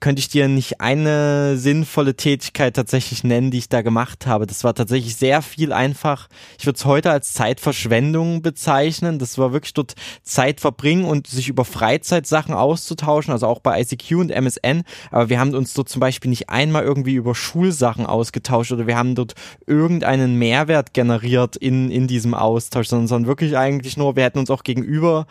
könnte 0.00 0.20
ich 0.20 0.28
dir 0.28 0.48
nicht 0.48 0.80
eine 0.80 1.56
sinnvolle 1.56 2.14
Tätigkeit 2.14 2.74
tatsächlich 2.74 3.24
nennen, 3.24 3.50
die 3.50 3.58
ich 3.58 3.68
da 3.68 3.82
gemacht 3.82 4.26
habe. 4.26 4.46
Das 4.46 4.64
war 4.64 4.74
tatsächlich 4.74 5.16
sehr 5.16 5.42
viel 5.42 5.72
einfach. 5.72 6.28
Ich 6.58 6.66
würde 6.66 6.76
es 6.76 6.84
heute 6.84 7.10
als 7.10 7.32
Zeitverschwendung 7.32 8.42
bezeichnen. 8.42 9.18
Das 9.18 9.38
war 9.38 9.52
wirklich 9.52 9.74
dort 9.74 9.94
Zeit 10.22 10.60
verbringen 10.60 11.04
und 11.04 11.26
sich 11.26 11.48
über 11.48 11.64
Freizeitsachen 11.64 12.54
auszutauschen, 12.54 13.32
also 13.32 13.46
auch 13.46 13.60
bei 13.60 13.80
ICQ 13.80 14.12
und 14.16 14.30
MSN. 14.30 14.82
Aber 15.10 15.28
wir 15.28 15.40
haben 15.40 15.54
uns 15.54 15.72
dort 15.72 15.88
zum 15.88 16.00
Beispiel 16.00 16.28
nicht 16.28 16.50
einmal 16.50 16.84
irgendwie 16.84 17.14
über 17.14 17.34
Schulsachen 17.34 18.06
ausgetauscht 18.06 18.72
oder 18.72 18.86
wir 18.86 18.96
haben 18.96 19.14
dort 19.14 19.34
irgendeinen 19.66 20.34
Mehrwert 20.34 20.92
generiert 20.94 21.56
in, 21.56 21.85
in 21.90 22.06
diesem 22.06 22.34
Austausch, 22.34 22.88
sondern, 22.88 23.08
sondern 23.08 23.28
wirklich 23.28 23.56
eigentlich 23.56 23.96
nur, 23.96 24.16
wir 24.16 24.24
hätten 24.24 24.38
uns 24.38 24.50
auch 24.50 24.62
gegenüber 24.62 25.26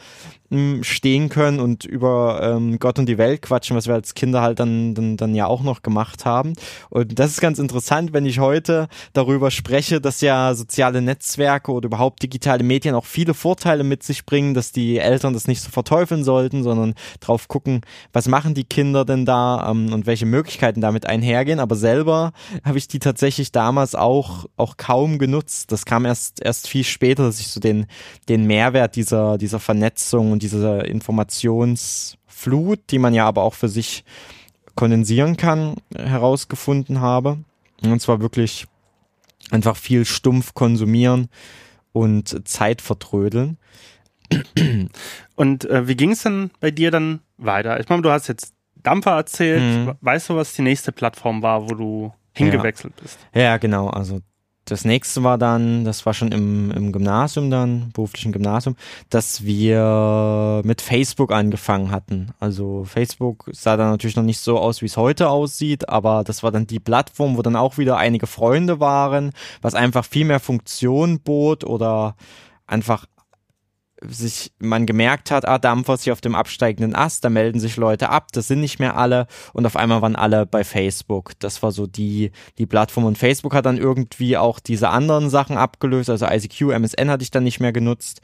stehen 0.82 1.30
können 1.30 1.60
und 1.60 1.86
über 1.86 2.40
ähm, 2.44 2.78
Gott 2.78 3.00
und 3.00 3.10
die 3.10 3.18
Welt 3.18 3.42
quatschen, 3.42 3.76
was 3.76 3.88
wir 3.88 3.96
als 3.96 4.14
Kinder 4.14 4.42
halt 4.42 4.60
dann, 4.60 4.94
dann, 4.94 5.18
dann 5.18 5.34
ja 5.34 5.48
auch 5.48 5.64
noch 5.64 5.82
gemacht 5.82 6.24
haben. 6.24 6.54
Und 6.90 7.18
das 7.18 7.32
ist 7.32 7.42
ganz 7.42 7.58
interessant, 7.58 8.14
wenn 8.14 8.28
ich 8.28 8.40
heute 8.40 8.88
darüber 9.14 9.50
spreche, 9.50 10.00
dass 10.00 10.22
ja 10.22 10.54
soziale 10.54 11.02
Netzwerke 11.02 11.72
oder 11.72 11.88
überhaupt 11.88 12.22
digitale 12.22 12.64
Medien 12.64 12.94
auch 12.94 13.06
viele 13.06 13.34
Vorteile 13.34 13.84
mit 13.84 14.04
sich 14.04 14.26
bringen, 14.26 14.54
dass 14.54 14.72
die 14.72 15.00
Eltern 15.00 15.34
das 15.34 15.48
nicht 15.48 15.62
so 15.62 15.72
verteufeln 15.72 16.24
sollten, 16.24 16.62
sondern 16.62 16.94
drauf 17.22 17.48
gucken, 17.48 17.82
was 18.14 18.28
machen 18.28 18.54
die 18.54 18.66
Kinder 18.66 19.04
denn 19.04 19.26
da 19.26 19.72
ähm, 19.72 19.94
und 19.94 20.06
welche 20.06 20.28
Möglichkeiten 20.28 20.80
damit 20.80 21.08
einhergehen. 21.08 21.60
Aber 21.60 21.76
selber 21.76 22.34
habe 22.64 22.78
ich 22.78 22.88
die 22.88 23.00
tatsächlich 23.00 23.52
damals 23.52 23.96
auch, 23.96 24.46
auch 24.58 24.78
kaum 24.78 25.18
genutzt. 25.18 25.72
Das 25.72 25.86
kam 25.86 26.06
erst, 26.06 26.44
erst 26.44 26.68
viel 26.68 26.84
später, 26.84 27.24
dass 27.24 27.40
ich 27.40 27.48
so 27.48 27.60
den, 27.60 27.88
den 28.30 28.46
Mehrwert 28.46 28.96
dieser, 28.96 29.40
dieser 29.40 29.60
Vernetzung 29.60 30.35
und 30.36 30.44
dieser 30.44 30.84
Informationsflut, 30.84 32.80
die 32.90 33.00
man 33.00 33.14
ja 33.14 33.26
aber 33.26 33.44
auch 33.44 33.54
für 33.54 33.70
sich 33.70 34.04
kondensieren 34.76 35.38
kann, 35.38 35.76
herausgefunden 35.98 37.00
habe. 37.00 37.38
Und 37.82 38.02
zwar 38.02 38.20
wirklich 38.20 38.68
einfach 39.50 39.78
viel 39.78 40.04
stumpf 40.04 40.54
konsumieren 40.54 41.30
und 41.94 42.46
Zeit 42.46 42.82
vertrödeln. 42.82 43.58
Und 45.38 45.70
äh, 45.70 45.88
wie 45.88 45.96
ging 45.96 46.12
es 46.12 46.24
denn 46.24 46.52
bei 46.60 46.70
dir 46.70 46.92
dann 46.92 47.22
weiter? 47.38 47.80
Ich 47.80 47.88
meine, 47.88 48.02
du 48.02 48.10
hast 48.10 48.28
jetzt 48.28 48.54
Dampfer 48.76 49.12
erzählt. 49.12 49.62
Mhm. 49.62 49.94
Weißt 50.02 50.28
du, 50.30 50.36
was 50.36 50.52
die 50.54 50.64
nächste 50.64 50.92
Plattform 50.92 51.42
war, 51.44 51.70
wo 51.70 51.76
du 51.76 52.14
hingewechselt 52.34 52.94
bist? 52.98 53.20
Ja, 53.34 53.56
genau. 53.56 53.88
Also 53.88 54.20
das 54.66 54.84
nächste 54.84 55.24
war 55.24 55.38
dann, 55.38 55.86
das 55.86 56.06
war 56.06 56.14
schon 56.14 56.32
im, 56.32 56.72
im 56.72 56.92
Gymnasium 56.92 57.52
dann, 57.52 57.92
beruflichen 57.94 58.32
Gymnasium, 58.32 58.76
dass 59.10 59.44
wir 59.44 60.62
mit 60.64 60.82
Facebook 60.82 61.32
angefangen 61.32 61.92
hatten. 61.92 62.30
Also 62.40 62.84
Facebook 62.84 63.50
sah 63.52 63.78
dann 63.78 63.92
natürlich 63.92 64.16
noch 64.16 64.24
nicht 64.24 64.40
so 64.40 64.58
aus, 64.60 64.82
wie 64.82 64.88
es 64.88 64.98
heute 64.98 65.30
aussieht, 65.30 65.88
aber 65.90 66.24
das 66.24 66.42
war 66.42 66.52
dann 66.52 66.66
die 66.66 66.80
Plattform, 66.80 67.38
wo 67.38 67.44
dann 67.44 67.56
auch 67.56 67.78
wieder 67.78 67.98
einige 67.98 68.26
Freunde 68.26 68.80
waren, 68.80 69.32
was 69.62 69.76
einfach 69.76 70.04
viel 70.04 70.26
mehr 70.26 70.40
Funktion 70.40 71.20
bot 71.20 71.64
oder 71.64 72.16
einfach 72.66 73.06
sich 74.10 74.52
man 74.60 74.86
gemerkt 74.86 75.32
hat, 75.32 75.48
ah, 75.48 75.58
Dampfer 75.58 75.98
hier 75.98 76.14
auf 76.14 76.22
dem 76.22 76.36
absteigenden 76.36 76.96
Ast, 76.96 77.24
da 77.24 77.30
melden 77.30 77.60
sich 77.60 77.78
Leute 77.78 78.10
ab, 78.10 78.32
das 78.32 78.48
sind 78.48 78.60
nicht 78.60 78.80
mehr 78.80 78.98
alle. 78.98 79.28
Und 79.54 79.66
auf 79.66 79.76
einmal 79.76 80.02
waren 80.02 80.16
alle 80.16 80.46
bei 80.46 80.64
Facebook. 80.64 81.34
Das 81.40 81.64
war 81.64 81.72
so 81.72 81.88
die, 81.88 82.32
die 82.58 82.66
Plattform. 82.66 83.06
Und 83.06 83.18
Facebook 83.18 83.54
hat 83.54 83.66
dann 83.66 83.78
irgendwie 83.78 84.38
auch 84.38 84.60
diese 84.60 84.90
anderen 84.90 85.30
Sachen 85.30 85.58
abgelöst, 85.58 86.10
also 86.10 86.26
ICQ, 86.26 86.72
MSN 86.72 87.10
hatte 87.10 87.24
ich 87.24 87.32
dann 87.32 87.44
nicht 87.44 87.60
mehr 87.60 87.74
genutzt. 87.74 88.22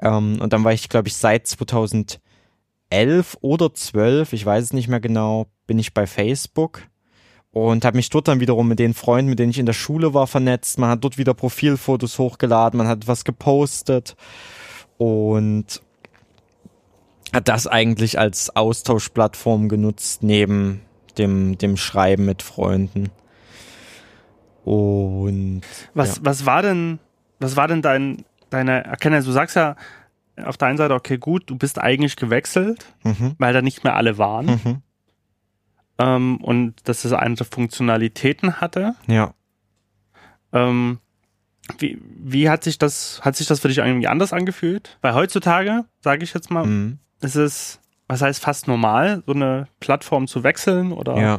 Ähm, 0.00 0.38
und 0.40 0.52
dann 0.52 0.64
war 0.64 0.72
ich, 0.72 0.88
glaube 0.88 1.08
ich, 1.08 1.16
seit 1.16 1.46
2011 1.46 2.18
oder 3.40 3.72
12, 3.72 4.32
ich 4.32 4.44
weiß 4.44 4.64
es 4.64 4.72
nicht 4.72 4.88
mehr 4.88 5.00
genau, 5.00 5.46
bin 5.66 5.78
ich 5.78 5.94
bei 5.94 6.06
Facebook 6.06 6.82
und 7.54 7.84
habe 7.84 7.96
mich 7.96 8.10
dort 8.10 8.26
dann 8.26 8.40
wiederum 8.40 8.66
mit 8.66 8.80
den 8.80 8.94
Freunden, 8.94 9.30
mit 9.30 9.38
denen 9.38 9.50
ich 9.50 9.60
in 9.60 9.66
der 9.66 9.74
Schule 9.74 10.12
war, 10.12 10.26
vernetzt. 10.26 10.76
Man 10.78 10.90
hat 10.90 11.04
dort 11.04 11.18
wieder 11.18 11.34
Profilfotos 11.34 12.18
hochgeladen, 12.18 12.76
man 12.76 12.88
hat 12.88 13.06
was 13.06 13.24
gepostet 13.24 14.16
und 14.98 15.80
hat 17.32 17.48
das 17.48 17.66
eigentlich 17.66 18.18
als 18.18 18.54
Austauschplattform 18.54 19.68
genutzt 19.68 20.22
neben 20.22 20.82
dem, 21.18 21.58
dem 21.58 21.76
Schreiben 21.76 22.24
mit 22.26 22.42
Freunden. 22.42 23.10
Und 24.64 25.62
Was, 25.94 26.16
ja. 26.16 26.22
was 26.24 26.46
war 26.46 26.62
denn, 26.62 26.98
was 27.38 27.56
war 27.56 27.68
denn 27.68 27.82
dein, 27.82 28.24
deine 28.50 28.84
Erkenntnis? 28.84 29.24
Du 29.24 29.32
sagst 29.32 29.56
ja 29.56 29.76
auf 30.42 30.56
der 30.56 30.68
einen 30.68 30.78
Seite, 30.78 30.94
okay, 30.94 31.18
gut, 31.18 31.48
du 31.50 31.56
bist 31.56 31.78
eigentlich 31.78 32.16
gewechselt, 32.16 32.86
Mhm. 33.04 33.34
weil 33.38 33.52
da 33.52 33.62
nicht 33.62 33.84
mehr 33.84 33.94
alle 33.94 34.18
waren 34.18 34.46
Mhm. 34.46 34.82
ähm, 35.98 36.36
und 36.38 36.88
dass 36.88 37.04
es 37.04 37.12
andere 37.12 37.44
Funktionalitäten 37.44 38.60
hatte. 38.60 38.94
Ja. 39.06 39.34
Ähm, 40.52 40.98
wie, 41.78 41.98
wie 42.02 42.48
hat 42.50 42.64
sich 42.64 42.78
das, 42.78 43.20
hat 43.24 43.36
sich 43.36 43.46
das 43.46 43.60
für 43.60 43.68
dich 43.68 43.78
irgendwie 43.78 44.08
anders 44.08 44.32
angefühlt? 44.32 44.98
Weil 45.00 45.14
heutzutage, 45.14 45.84
sage 46.00 46.24
ich 46.24 46.34
jetzt 46.34 46.50
mal, 46.50 46.66
Mhm. 46.66 46.98
ist 47.20 47.36
es, 47.36 47.80
was 48.06 48.20
heißt 48.22 48.42
fast 48.42 48.68
normal, 48.68 49.22
so 49.26 49.32
eine 49.32 49.66
Plattform 49.80 50.26
zu 50.26 50.42
wechseln 50.44 50.92
oder, 50.92 51.16
Ja. 51.18 51.38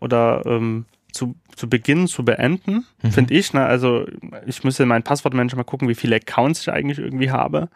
oder 0.00 0.42
ähm, 0.46 0.84
zu, 1.12 1.34
zu 1.56 1.68
beginnen, 1.68 2.06
zu 2.06 2.24
beenden, 2.24 2.86
Mhm. 3.02 3.12
finde 3.12 3.34
ich. 3.34 3.52
Ne? 3.54 3.64
Also 3.64 4.06
ich 4.46 4.62
müsste 4.64 4.82
in 4.82 4.88
meinen 4.90 5.02
Passwortmanager 5.04 5.56
mal 5.56 5.64
gucken, 5.64 5.88
wie 5.88 5.94
viele 5.94 6.16
Accounts 6.16 6.60
ich 6.62 6.70
eigentlich 6.72 6.98
irgendwie 6.98 7.30
habe. 7.30 7.68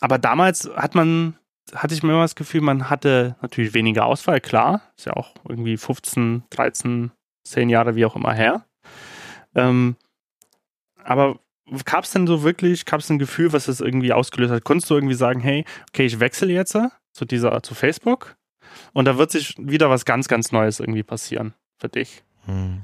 Aber 0.00 0.18
damals 0.18 0.68
hat 0.76 0.94
man, 0.94 1.36
hatte 1.74 1.94
ich 1.94 2.02
mir 2.02 2.10
immer 2.12 2.22
das 2.22 2.34
Gefühl, 2.34 2.60
man 2.60 2.90
hatte 2.90 3.36
natürlich 3.42 3.74
weniger 3.74 4.06
Auswahl, 4.06 4.40
klar. 4.40 4.82
Ist 4.96 5.06
ja 5.06 5.12
auch 5.14 5.34
irgendwie 5.48 5.76
15, 5.76 6.42
13, 6.50 7.12
10 7.44 7.68
Jahre, 7.70 7.94
wie 7.96 8.04
auch 8.04 8.16
immer 8.16 8.32
her. 8.32 8.64
Ähm, 9.54 9.96
aber 11.04 11.38
gab 11.84 12.04
es 12.04 12.12
denn 12.12 12.26
so 12.26 12.42
wirklich, 12.42 12.84
gab 12.84 13.00
es 13.00 13.10
ein 13.10 13.18
Gefühl, 13.18 13.52
was 13.52 13.66
das 13.66 13.80
irgendwie 13.80 14.12
ausgelöst 14.12 14.52
hat? 14.52 14.64
Konntest 14.64 14.90
du 14.90 14.94
irgendwie 14.94 15.14
sagen, 15.14 15.40
hey, 15.40 15.64
okay, 15.88 16.06
ich 16.06 16.20
wechsle 16.20 16.52
jetzt 16.52 16.76
zu 17.12 17.24
dieser, 17.24 17.62
zu 17.62 17.74
Facebook 17.74 18.36
und 18.92 19.04
da 19.06 19.18
wird 19.18 19.30
sich 19.30 19.54
wieder 19.58 19.90
was 19.90 20.04
ganz, 20.04 20.28
ganz 20.28 20.52
Neues 20.52 20.80
irgendwie 20.80 21.02
passieren 21.02 21.54
für 21.78 21.88
dich? 21.88 22.22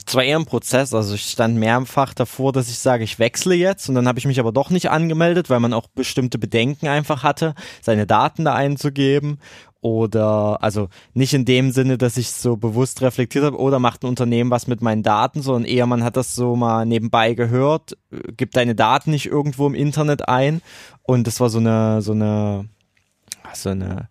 Es 0.06 0.14
war 0.14 0.22
eher 0.22 0.38
ein 0.38 0.44
Prozess, 0.44 0.94
also 0.94 1.14
ich 1.14 1.24
stand 1.24 1.56
mehrfach 1.56 2.14
davor, 2.14 2.52
dass 2.52 2.68
ich 2.68 2.78
sage, 2.78 3.02
ich 3.02 3.18
wechsle 3.18 3.56
jetzt 3.56 3.88
und 3.88 3.96
dann 3.96 4.06
habe 4.06 4.20
ich 4.20 4.26
mich 4.26 4.38
aber 4.38 4.52
doch 4.52 4.70
nicht 4.70 4.88
angemeldet, 4.90 5.50
weil 5.50 5.58
man 5.58 5.72
auch 5.72 5.88
bestimmte 5.88 6.38
Bedenken 6.38 6.86
einfach 6.86 7.24
hatte, 7.24 7.56
seine 7.82 8.06
Daten 8.06 8.44
da 8.44 8.54
einzugeben 8.54 9.40
oder 9.80 10.62
also 10.62 10.88
nicht 11.14 11.34
in 11.34 11.44
dem 11.44 11.70
Sinne, 11.70 11.98
dass 11.98 12.16
ich 12.16 12.30
so 12.30 12.56
bewusst 12.56 13.02
reflektiert 13.02 13.44
habe, 13.44 13.58
oder 13.58 13.78
macht 13.78 14.02
ein 14.02 14.08
Unternehmen 14.08 14.50
was 14.50 14.66
mit 14.66 14.82
meinen 14.82 15.02
Daten, 15.02 15.42
sondern 15.42 15.64
eher 15.64 15.86
man 15.86 16.02
hat 16.02 16.16
das 16.16 16.34
so 16.34 16.56
mal 16.56 16.86
nebenbei 16.86 17.34
gehört, 17.34 17.96
äh, 18.10 18.32
gibt 18.32 18.56
deine 18.56 18.74
Daten 18.74 19.10
nicht 19.10 19.26
irgendwo 19.26 19.66
im 19.66 19.74
Internet 19.74 20.28
ein 20.28 20.62
und 21.02 21.26
das 21.26 21.40
war 21.40 21.50
so 21.50 21.58
eine 21.58 22.02
so 22.02 22.12
eine 22.12 22.68
so 23.54 23.70
eine 23.70 24.08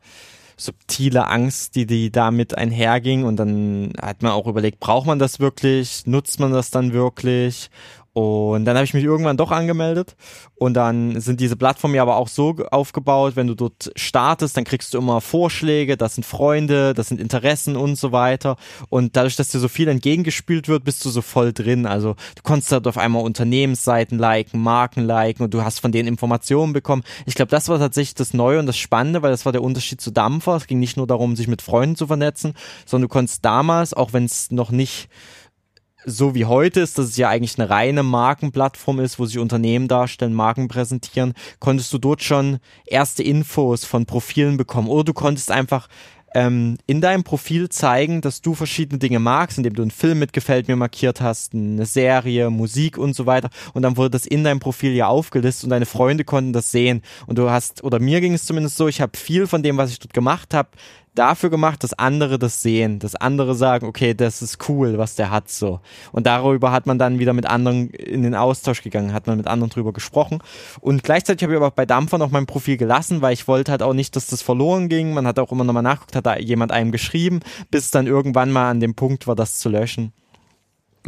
subtile 0.57 1.27
Angst, 1.27 1.75
die, 1.75 1.85
die 1.85 2.11
damit 2.11 2.57
einherging. 2.57 3.23
Und 3.23 3.37
dann 3.37 3.93
hat 4.01 4.23
man 4.23 4.31
auch 4.31 4.47
überlegt, 4.47 4.79
braucht 4.79 5.05
man 5.05 5.19
das 5.19 5.39
wirklich? 5.39 6.05
Nutzt 6.07 6.39
man 6.39 6.51
das 6.51 6.71
dann 6.71 6.93
wirklich? 6.93 7.69
Und 8.17 8.65
dann 8.65 8.75
habe 8.75 8.83
ich 8.83 8.95
mich 8.95 9.03
irgendwann 9.03 9.37
doch 9.37 9.51
angemeldet 9.51 10.15
und 10.55 10.73
dann 10.73 11.21
sind 11.21 11.39
diese 11.39 11.55
Plattformen 11.55 11.93
ja 11.93 12.01
aber 12.01 12.15
auch 12.15 12.29
so 12.29 12.55
aufgebaut, 12.71 13.35
wenn 13.35 13.45
du 13.45 13.53
dort 13.53 13.91
startest, 13.95 14.57
dann 14.57 14.63
kriegst 14.63 14.95
du 14.95 14.97
immer 14.97 15.21
Vorschläge, 15.21 15.97
das 15.97 16.15
sind 16.15 16.23
Freunde, 16.23 16.95
das 16.95 17.09
sind 17.09 17.21
Interessen 17.21 17.75
und 17.75 17.95
so 17.95 18.11
weiter. 18.11 18.57
Und 18.89 19.15
dadurch, 19.15 19.35
dass 19.35 19.49
dir 19.49 19.59
so 19.59 19.67
viel 19.67 19.87
entgegengespült 19.87 20.67
wird, 20.67 20.83
bist 20.83 21.05
du 21.05 21.11
so 21.11 21.21
voll 21.21 21.53
drin. 21.53 21.85
Also 21.85 22.15
du 22.33 22.41
konntest 22.41 22.71
dort 22.71 22.87
auf 22.87 22.97
einmal 22.97 23.21
Unternehmensseiten 23.21 24.17
liken, 24.17 24.63
Marken 24.63 25.05
liken 25.05 25.43
und 25.43 25.53
du 25.53 25.63
hast 25.63 25.79
von 25.79 25.91
denen 25.91 26.07
Informationen 26.07 26.73
bekommen. 26.73 27.03
Ich 27.27 27.35
glaube, 27.35 27.51
das 27.51 27.69
war 27.69 27.77
tatsächlich 27.77 28.15
das 28.15 28.33
Neue 28.33 28.57
und 28.57 28.65
das 28.65 28.77
Spannende, 28.77 29.21
weil 29.21 29.29
das 29.29 29.45
war 29.45 29.51
der 29.51 29.61
Unterschied 29.61 30.01
zu 30.01 30.09
Dampfer. 30.09 30.55
Es 30.55 30.65
ging 30.65 30.79
nicht 30.79 30.97
nur 30.97 31.05
darum, 31.05 31.35
sich 31.35 31.47
mit 31.47 31.61
Freunden 31.61 31.95
zu 31.95 32.07
vernetzen, 32.07 32.55
sondern 32.87 33.09
du 33.09 33.13
konntest 33.13 33.45
damals, 33.45 33.93
auch 33.93 34.11
wenn 34.13 34.25
es 34.25 34.49
noch 34.49 34.71
nicht 34.71 35.07
so 36.09 36.33
wie 36.33 36.45
heute 36.45 36.79
ist, 36.79 36.97
dass 36.97 37.07
es 37.07 37.17
ja 37.17 37.27
eigentlich 37.27 37.59
eine 37.59 37.69
reine 37.69 38.01
Markenplattform 38.01 39.01
ist, 39.01 39.19
wo 39.19 39.25
sich 39.25 39.39
Unternehmen 39.39 39.89
darstellen, 39.89 40.33
Marken 40.33 40.69
präsentieren, 40.69 41.33
konntest 41.59 41.91
du 41.91 41.97
dort 41.97 42.23
schon 42.23 42.59
erste 42.85 43.23
Infos 43.23 43.83
von 43.83 44.05
Profilen 44.05 44.55
bekommen. 44.55 44.87
Oder 44.87 45.03
du 45.03 45.13
konntest 45.13 45.51
einfach 45.51 45.89
ähm, 46.33 46.77
in 46.87 47.01
deinem 47.01 47.25
Profil 47.25 47.67
zeigen, 47.67 48.21
dass 48.21 48.41
du 48.41 48.53
verschiedene 48.53 48.99
Dinge 48.99 49.19
magst, 49.19 49.57
indem 49.57 49.73
du 49.73 49.81
einen 49.81 49.91
Film 49.91 50.19
mit 50.19 50.31
Gefällt 50.31 50.69
mir 50.69 50.77
markiert 50.77 51.19
hast, 51.19 51.53
eine 51.53 51.85
Serie, 51.85 52.49
Musik 52.49 52.97
und 52.97 53.13
so 53.13 53.25
weiter. 53.25 53.49
Und 53.73 53.81
dann 53.81 53.97
wurde 53.97 54.11
das 54.11 54.25
in 54.25 54.45
deinem 54.45 54.59
Profil 54.59 54.93
ja 54.93 55.07
aufgelistet 55.07 55.65
und 55.65 55.71
deine 55.71 55.85
Freunde 55.85 56.23
konnten 56.23 56.53
das 56.53 56.71
sehen. 56.71 57.01
Und 57.25 57.37
du 57.37 57.49
hast, 57.49 57.83
oder 57.83 57.99
mir 57.99 58.21
ging 58.21 58.33
es 58.33 58.45
zumindest 58.45 58.77
so, 58.77 58.87
ich 58.87 59.01
habe 59.01 59.17
viel 59.17 59.45
von 59.45 59.61
dem, 59.61 59.75
was 59.75 59.91
ich 59.91 59.99
dort 59.99 60.13
gemacht 60.13 60.53
habe, 60.53 60.69
dafür 61.17 61.49
gemacht, 61.49 61.83
dass 61.83 61.93
andere 61.93 62.39
das 62.39 62.61
sehen, 62.61 62.99
dass 62.99 63.15
andere 63.15 63.55
sagen, 63.55 63.87
okay, 63.87 64.13
das 64.13 64.41
ist 64.41 64.69
cool, 64.69 64.97
was 64.97 65.15
der 65.15 65.31
hat 65.31 65.49
so. 65.49 65.79
Und 66.11 66.27
darüber 66.27 66.71
hat 66.71 66.85
man 66.85 66.99
dann 66.99 67.19
wieder 67.19 67.33
mit 67.33 67.45
anderen 67.45 67.89
in 67.89 68.23
den 68.23 68.35
Austausch 68.35 68.81
gegangen, 68.81 69.13
hat 69.13 69.27
man 69.27 69.37
mit 69.37 69.47
anderen 69.47 69.69
drüber 69.69 69.93
gesprochen. 69.93 70.39
Und 70.79 71.03
gleichzeitig 71.03 71.43
habe 71.43 71.53
ich 71.53 71.57
aber 71.57 71.71
bei 71.71 71.85
Dampfer 71.85 72.17
noch 72.17 72.31
mein 72.31 72.45
Profil 72.45 72.77
gelassen, 72.77 73.21
weil 73.21 73.33
ich 73.33 73.47
wollte 73.47 73.71
halt 73.71 73.83
auch 73.83 73.93
nicht, 73.93 74.15
dass 74.15 74.27
das 74.27 74.41
verloren 74.41 74.89
ging. 74.89 75.13
Man 75.13 75.27
hat 75.27 75.39
auch 75.39 75.51
immer 75.51 75.63
nochmal 75.63 75.83
nachgeguckt, 75.83 76.15
hat 76.15 76.25
da 76.25 76.37
jemand 76.37 76.71
einem 76.71 76.91
geschrieben, 76.91 77.39
bis 77.71 77.91
dann 77.91 78.07
irgendwann 78.07 78.51
mal 78.51 78.69
an 78.69 78.79
dem 78.79 78.95
Punkt 78.95 79.27
war, 79.27 79.35
das 79.35 79.59
zu 79.59 79.69
löschen. 79.69 80.13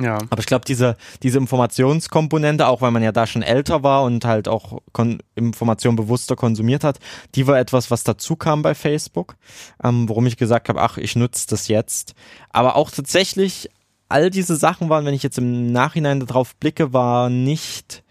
Ja. 0.01 0.17
Aber 0.29 0.39
ich 0.39 0.45
glaube, 0.45 0.65
diese, 0.65 0.95
diese 1.23 1.37
Informationskomponente, 1.37 2.67
auch 2.67 2.81
weil 2.81 2.91
man 2.91 3.03
ja 3.03 3.11
da 3.11 3.27
schon 3.27 3.41
älter 3.41 3.83
war 3.83 4.03
und 4.03 4.23
halt 4.25 4.47
auch 4.47 4.79
Kon 4.93 5.21
Informationen 5.35 5.97
bewusster 5.97 6.35
konsumiert 6.35 6.83
hat, 6.83 6.99
die 7.35 7.47
war 7.47 7.59
etwas, 7.59 7.91
was 7.91 8.03
dazu 8.03 8.35
kam 8.35 8.61
bei 8.61 8.75
Facebook, 8.75 9.35
ähm, 9.83 10.07
worum 10.07 10.25
ich 10.25 10.37
gesagt 10.37 10.69
habe, 10.69 10.81
ach, 10.81 10.97
ich 10.97 11.15
nutze 11.15 11.47
das 11.49 11.67
jetzt. 11.67 12.15
Aber 12.49 12.75
auch 12.75 12.91
tatsächlich, 12.91 13.69
all 14.07 14.29
diese 14.29 14.55
Sachen 14.55 14.89
waren, 14.89 15.05
wenn 15.05 15.13
ich 15.13 15.23
jetzt 15.23 15.37
im 15.37 15.71
Nachhinein 15.71 16.25
darauf 16.25 16.55
blicke, 16.55 16.93
war 16.93 17.29
nicht 17.29 18.03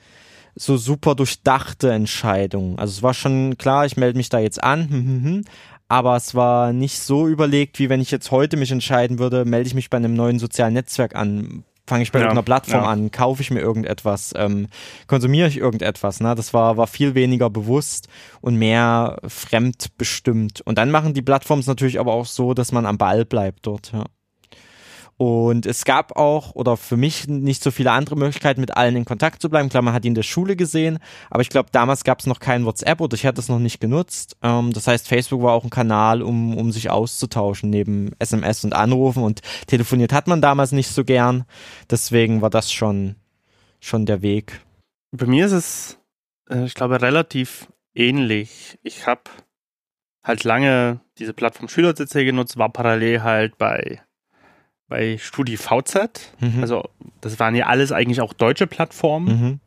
so 0.54 0.76
super 0.76 1.14
durchdachte 1.14 1.92
Entscheidungen. 1.92 2.78
Also 2.78 2.92
es 2.92 3.02
war 3.02 3.14
schon 3.14 3.56
klar, 3.58 3.86
ich 3.86 3.96
melde 3.96 4.18
mich 4.18 4.28
da 4.28 4.38
jetzt 4.38 4.62
an, 4.62 4.90
hm, 4.90 5.06
hm, 5.06 5.24
hm, 5.24 5.44
aber 5.88 6.16
es 6.16 6.34
war 6.34 6.72
nicht 6.72 7.00
so 7.00 7.26
überlegt, 7.26 7.78
wie 7.78 7.88
wenn 7.88 8.00
ich 8.00 8.10
jetzt 8.10 8.30
heute 8.30 8.58
mich 8.58 8.70
entscheiden 8.70 9.18
würde, 9.18 9.46
melde 9.46 9.68
ich 9.68 9.74
mich 9.74 9.88
bei 9.88 9.96
einem 9.96 10.14
neuen 10.14 10.38
sozialen 10.38 10.74
Netzwerk 10.74 11.14
an, 11.14 11.64
fange 11.88 12.02
ich 12.02 12.12
bei 12.12 12.18
ja, 12.18 12.26
irgendeiner 12.26 12.44
Plattform 12.44 12.84
ja. 12.84 12.88
an, 12.88 13.10
kaufe 13.10 13.42
ich 13.42 13.50
mir 13.50 13.60
irgendetwas, 13.60 14.32
ähm, 14.36 14.68
konsumiere 15.06 15.48
ich 15.48 15.56
irgendetwas. 15.56 16.20
Ne? 16.20 16.34
Das 16.34 16.54
war, 16.54 16.76
war 16.76 16.86
viel 16.86 17.14
weniger 17.14 17.50
bewusst 17.50 18.08
und 18.40 18.56
mehr 18.56 19.18
fremdbestimmt. 19.26 20.60
Und 20.60 20.78
dann 20.78 20.90
machen 20.90 21.14
die 21.14 21.22
Plattformen 21.22 21.60
es 21.60 21.66
natürlich 21.66 21.98
aber 21.98 22.12
auch 22.12 22.26
so, 22.26 22.54
dass 22.54 22.72
man 22.72 22.86
am 22.86 22.98
Ball 22.98 23.24
bleibt 23.24 23.66
dort. 23.66 23.92
Ja. 23.92 24.04
Und 25.18 25.66
es 25.66 25.84
gab 25.84 26.16
auch, 26.16 26.54
oder 26.54 26.76
für 26.76 26.96
mich 26.96 27.26
nicht 27.26 27.60
so 27.60 27.72
viele 27.72 27.90
andere 27.90 28.14
Möglichkeiten, 28.14 28.60
mit 28.60 28.76
allen 28.76 28.94
in 28.94 29.04
Kontakt 29.04 29.42
zu 29.42 29.50
bleiben. 29.50 29.68
Klar, 29.68 29.82
man 29.82 29.92
hat 29.92 30.04
ihn 30.04 30.10
in 30.10 30.14
der 30.14 30.22
Schule 30.22 30.54
gesehen, 30.54 31.00
aber 31.28 31.42
ich 31.42 31.48
glaube, 31.48 31.70
damals 31.72 32.04
gab 32.04 32.20
es 32.20 32.26
noch 32.26 32.38
kein 32.38 32.64
WhatsApp 32.64 33.00
oder 33.00 33.16
ich 33.16 33.26
hatte 33.26 33.40
es 33.40 33.48
noch 33.48 33.58
nicht 33.58 33.80
genutzt. 33.80 34.36
Ähm, 34.42 34.72
das 34.72 34.86
heißt, 34.86 35.08
Facebook 35.08 35.42
war 35.42 35.54
auch 35.54 35.64
ein 35.64 35.70
Kanal, 35.70 36.22
um, 36.22 36.56
um 36.56 36.70
sich 36.70 36.90
auszutauschen, 36.90 37.68
neben 37.68 38.12
SMS 38.20 38.62
und 38.62 38.74
Anrufen. 38.74 39.24
Und 39.24 39.40
telefoniert 39.66 40.12
hat 40.12 40.28
man 40.28 40.40
damals 40.40 40.70
nicht 40.70 40.88
so 40.88 41.04
gern. 41.04 41.44
Deswegen 41.90 42.40
war 42.40 42.50
das 42.50 42.72
schon, 42.72 43.16
schon 43.80 44.06
der 44.06 44.22
Weg. 44.22 44.60
Bei 45.10 45.26
mir 45.26 45.46
ist 45.46 45.52
es, 45.52 45.98
äh, 46.48 46.64
ich 46.64 46.74
glaube, 46.74 47.02
relativ 47.02 47.66
ähnlich. 47.92 48.78
Ich 48.84 49.08
habe 49.08 49.22
halt 50.22 50.44
lange 50.44 51.00
diese 51.18 51.32
Plattform 51.32 51.68
SchülerCC 51.68 52.24
genutzt, 52.24 52.56
war 52.56 52.68
parallel 52.68 53.24
halt 53.24 53.58
bei 53.58 54.00
bei 54.88 55.18
StudiVZ. 55.18 56.32
Mhm. 56.40 56.60
Also 56.60 56.88
das 57.20 57.38
waren 57.38 57.54
ja 57.54 57.66
alles 57.66 57.92
eigentlich 57.92 58.20
auch 58.20 58.32
deutsche 58.32 58.66
Plattformen. 58.66 59.26
Mhm. 59.26 59.60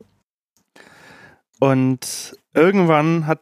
Und 1.60 2.36
irgendwann 2.54 3.26
hat 3.26 3.40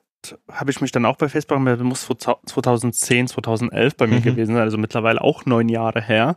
habe 0.52 0.70
ich 0.70 0.80
mich 0.80 0.92
dann 0.92 1.06
auch 1.06 1.16
bei 1.16 1.28
Facebook 1.28 1.56
gemeldet, 1.56 1.84
muss 1.84 2.06
2010, 2.06 3.28
2011 3.28 3.96
bei 3.96 4.06
mir 4.06 4.18
mhm. 4.18 4.22
gewesen 4.22 4.54
sein, 4.54 4.62
also 4.62 4.76
mittlerweile 4.76 5.20
auch 5.20 5.46
neun 5.46 5.68
Jahre 5.68 6.02
her. 6.02 6.36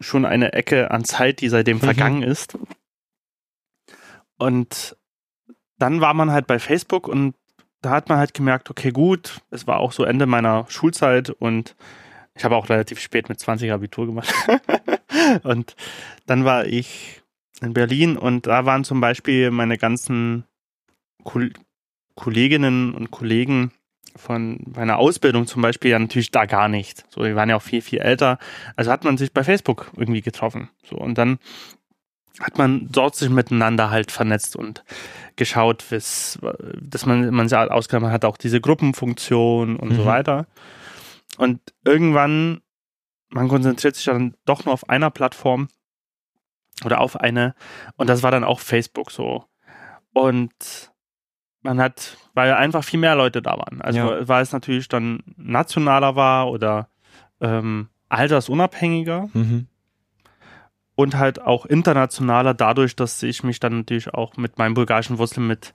Schon 0.00 0.24
eine 0.24 0.52
Ecke 0.52 0.90
an 0.90 1.04
Zeit, 1.04 1.40
die 1.40 1.48
seitdem 1.48 1.76
mhm. 1.76 1.82
vergangen 1.82 2.22
ist. 2.22 2.58
Und 4.36 4.96
dann 5.78 6.00
war 6.00 6.14
man 6.14 6.30
halt 6.30 6.46
bei 6.46 6.58
Facebook 6.58 7.08
und 7.08 7.34
da 7.82 7.90
hat 7.90 8.08
man 8.08 8.18
halt 8.18 8.34
gemerkt, 8.34 8.70
okay, 8.70 8.90
gut, 8.90 9.40
es 9.50 9.66
war 9.66 9.78
auch 9.78 9.92
so 9.92 10.04
Ende 10.04 10.26
meiner 10.26 10.66
Schulzeit 10.68 11.30
und 11.30 11.76
ich 12.34 12.44
habe 12.44 12.56
auch 12.56 12.68
relativ 12.68 13.00
spät 13.00 13.28
mit 13.28 13.38
20 13.40 13.72
Abitur 13.72 14.06
gemacht. 14.06 14.32
und 15.42 15.76
dann 16.26 16.44
war 16.44 16.66
ich 16.66 17.22
in 17.60 17.74
Berlin 17.74 18.16
und 18.16 18.46
da 18.46 18.64
waren 18.64 18.84
zum 18.84 19.00
Beispiel 19.00 19.50
meine 19.50 19.78
ganzen 19.78 20.44
Kol 21.24 21.52
Kolleginnen 22.16 22.94
und 22.94 23.10
Kollegen 23.10 23.72
von 24.16 24.60
meiner 24.74 24.98
Ausbildung 24.98 25.46
zum 25.46 25.62
Beispiel 25.62 25.92
ja 25.92 25.98
natürlich 25.98 26.30
da 26.30 26.44
gar 26.44 26.68
nicht. 26.68 27.04
So, 27.08 27.22
die 27.24 27.34
waren 27.34 27.48
ja 27.48 27.56
auch 27.56 27.62
viel, 27.62 27.80
viel 27.80 28.00
älter. 28.00 28.38
Also 28.76 28.90
hat 28.90 29.04
man 29.04 29.16
sich 29.16 29.32
bei 29.32 29.44
Facebook 29.44 29.90
irgendwie 29.96 30.20
getroffen. 30.20 30.68
So, 30.84 30.96
und 30.96 31.16
dann 31.16 31.38
hat 32.40 32.58
man 32.58 32.88
dort 32.90 33.16
sich 33.16 33.30
miteinander 33.30 33.90
halt 33.90 34.10
vernetzt 34.12 34.56
und 34.56 34.84
geschaut, 35.36 35.84
dass 35.90 36.38
man, 37.06 37.30
man 37.30 37.48
sich 37.48 37.58
ausgegangen 37.58 38.12
hat, 38.12 38.24
auch 38.24 38.36
diese 38.36 38.60
Gruppenfunktion 38.60 39.76
und 39.76 39.92
mhm. 39.92 39.96
so 39.96 40.04
weiter. 40.04 40.46
Und 41.40 41.58
irgendwann, 41.86 42.60
man 43.30 43.48
konzentriert 43.48 43.96
sich 43.96 44.04
dann 44.04 44.36
doch 44.44 44.66
nur 44.66 44.74
auf 44.74 44.90
einer 44.90 45.08
Plattform 45.08 45.68
oder 46.84 47.00
auf 47.00 47.16
eine. 47.16 47.54
Und 47.96 48.10
das 48.10 48.22
war 48.22 48.30
dann 48.30 48.44
auch 48.44 48.60
Facebook 48.60 49.10
so. 49.10 49.46
Und 50.12 50.92
man 51.62 51.80
hat, 51.80 52.18
weil 52.34 52.52
einfach 52.52 52.84
viel 52.84 53.00
mehr 53.00 53.14
Leute 53.16 53.40
da 53.40 53.52
waren. 53.52 53.80
Also 53.80 54.00
ja. 54.00 54.28
weil 54.28 54.42
es 54.42 54.52
natürlich 54.52 54.88
dann 54.88 55.22
nationaler 55.38 56.14
war 56.14 56.50
oder 56.50 56.90
ähm, 57.40 57.88
altersunabhängiger. 58.10 59.30
Mhm. 59.32 59.66
Und 60.94 61.16
halt 61.16 61.40
auch 61.40 61.64
internationaler 61.64 62.52
dadurch, 62.52 62.96
dass 62.96 63.22
ich 63.22 63.42
mich 63.44 63.60
dann 63.60 63.78
natürlich 63.78 64.12
auch 64.12 64.36
mit 64.36 64.58
meinen 64.58 64.74
bulgarischen 64.74 65.16
Wurzeln 65.16 65.46
mit 65.46 65.72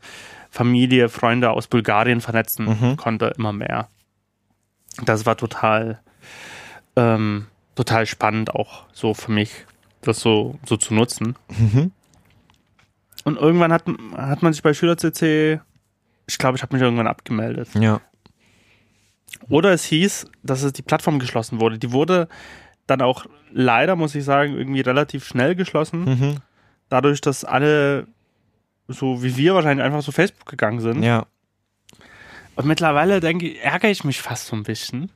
Familie, 0.51 1.09
Freunde 1.09 1.49
aus 1.49 1.65
Bulgarien 1.65 2.21
vernetzen 2.21 2.65
mhm. 2.65 2.97
konnte, 2.97 3.33
immer 3.35 3.51
mehr 3.51 3.89
das 5.03 5.25
war 5.25 5.37
total, 5.37 5.99
ähm, 6.95 7.47
total 7.75 8.05
spannend 8.05 8.53
auch 8.53 8.85
so 8.93 9.13
für 9.13 9.31
mich, 9.31 9.65
das 10.01 10.19
so, 10.19 10.57
so 10.65 10.77
zu 10.77 10.93
nutzen. 10.93 11.35
Mhm. 11.49 11.91
Und 13.23 13.37
irgendwann 13.37 13.73
hat, 13.73 13.85
hat 14.15 14.43
man 14.43 14.53
sich 14.53 14.61
bei 14.61 14.73
SchülerCC, 14.73 15.59
ich 16.27 16.37
glaube, 16.37 16.57
ich 16.57 16.63
habe 16.63 16.75
mich 16.75 16.83
irgendwann 16.83 17.07
abgemeldet. 17.07 17.69
Ja. 17.73 18.01
Oder 19.49 19.73
es 19.73 19.83
hieß, 19.85 20.27
dass 20.43 20.63
es 20.63 20.73
die 20.73 20.81
Plattform 20.81 21.19
geschlossen 21.19 21.59
wurde. 21.59 21.77
Die 21.77 21.91
wurde 21.91 22.27
dann 22.87 23.01
auch 23.01 23.25
leider, 23.51 23.95
muss 23.95 24.15
ich 24.15 24.23
sagen, 24.23 24.55
irgendwie 24.55 24.81
relativ 24.81 25.25
schnell 25.25 25.55
geschlossen. 25.55 26.05
Mhm. 26.05 26.35
Dadurch, 26.89 27.19
dass 27.19 27.43
alle 27.43 28.07
so 28.87 29.23
wie 29.23 29.35
wir 29.37 29.55
wahrscheinlich 29.55 29.85
einfach 29.85 30.03
zu 30.03 30.11
Facebook 30.11 30.45
gegangen 30.45 30.79
sind. 30.79 31.03
Ja. 31.03 31.25
Und 32.55 32.65
mittlerweile 32.65 33.19
denke 33.19 33.57
ärgere 33.59 33.89
ich 33.89 34.03
mich 34.03 34.21
fast 34.21 34.47
so 34.47 34.55
ein 34.55 34.63
bisschen. 34.63 35.11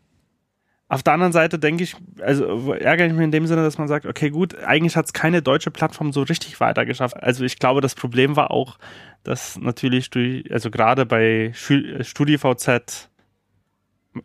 Auf 0.91 1.03
der 1.03 1.13
anderen 1.13 1.33
Seite 1.33 1.59
denke 1.59 1.83
ich, 1.83 1.95
also 2.19 2.73
ärgere 2.73 3.05
ich 3.05 3.13
mich 3.13 3.23
in 3.23 3.31
dem 3.31 3.45
Sinne, 3.45 3.61
dass 3.61 3.77
man 3.77 3.87
sagt, 3.87 4.07
okay, 4.07 4.31
gut, 4.31 4.57
eigentlich 4.57 4.95
hat 4.95 5.05
es 5.05 5.13
keine 5.13 5.43
deutsche 5.43 5.69
Plattform 5.69 6.11
so 6.11 6.23
richtig 6.23 6.59
weitergeschafft. 6.59 7.15
Also 7.15 7.43
ich 7.45 7.59
glaube, 7.59 7.79
das 7.79 7.93
Problem 7.93 8.35
war 8.35 8.49
auch, 8.49 8.79
dass 9.23 9.57
natürlich 9.59 10.09
durch, 10.09 10.51
also 10.51 10.71
gerade 10.71 11.05
bei 11.05 11.51
StudiVZ, 11.53 13.09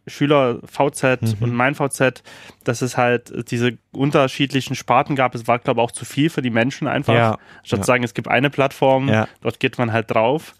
Schüler 0.07 0.61
VZ 0.65 1.21
mhm. 1.21 1.35
und 1.41 1.53
mein 1.53 1.75
VZ, 1.75 2.23
dass 2.65 2.81
es 2.81 2.97
halt 2.97 3.51
diese 3.51 3.77
unterschiedlichen 3.93 4.75
Sparten 4.75 5.17
gab. 5.17 5.35
Es 5.35 5.47
war, 5.47 5.59
glaube 5.59 5.83
ich, 5.83 5.85
auch 5.85 5.93
zu 5.93 6.07
viel 6.07 6.31
für 6.31 6.41
die 6.41 6.49
Menschen 6.49 6.89
einfach. 6.89 7.13
Ja. 7.13 7.39
Statt 7.63 7.81
ja. 7.81 7.83
zu 7.83 7.87
sagen, 7.87 8.05
es 8.05 8.15
gibt 8.15 8.29
eine 8.29 8.49
Plattform, 8.49 9.11
ja. 9.11 9.29
dort 9.43 9.61
geht 9.61 9.77
man 9.77 9.93
halt 9.93 10.11
drauf. 10.11 10.55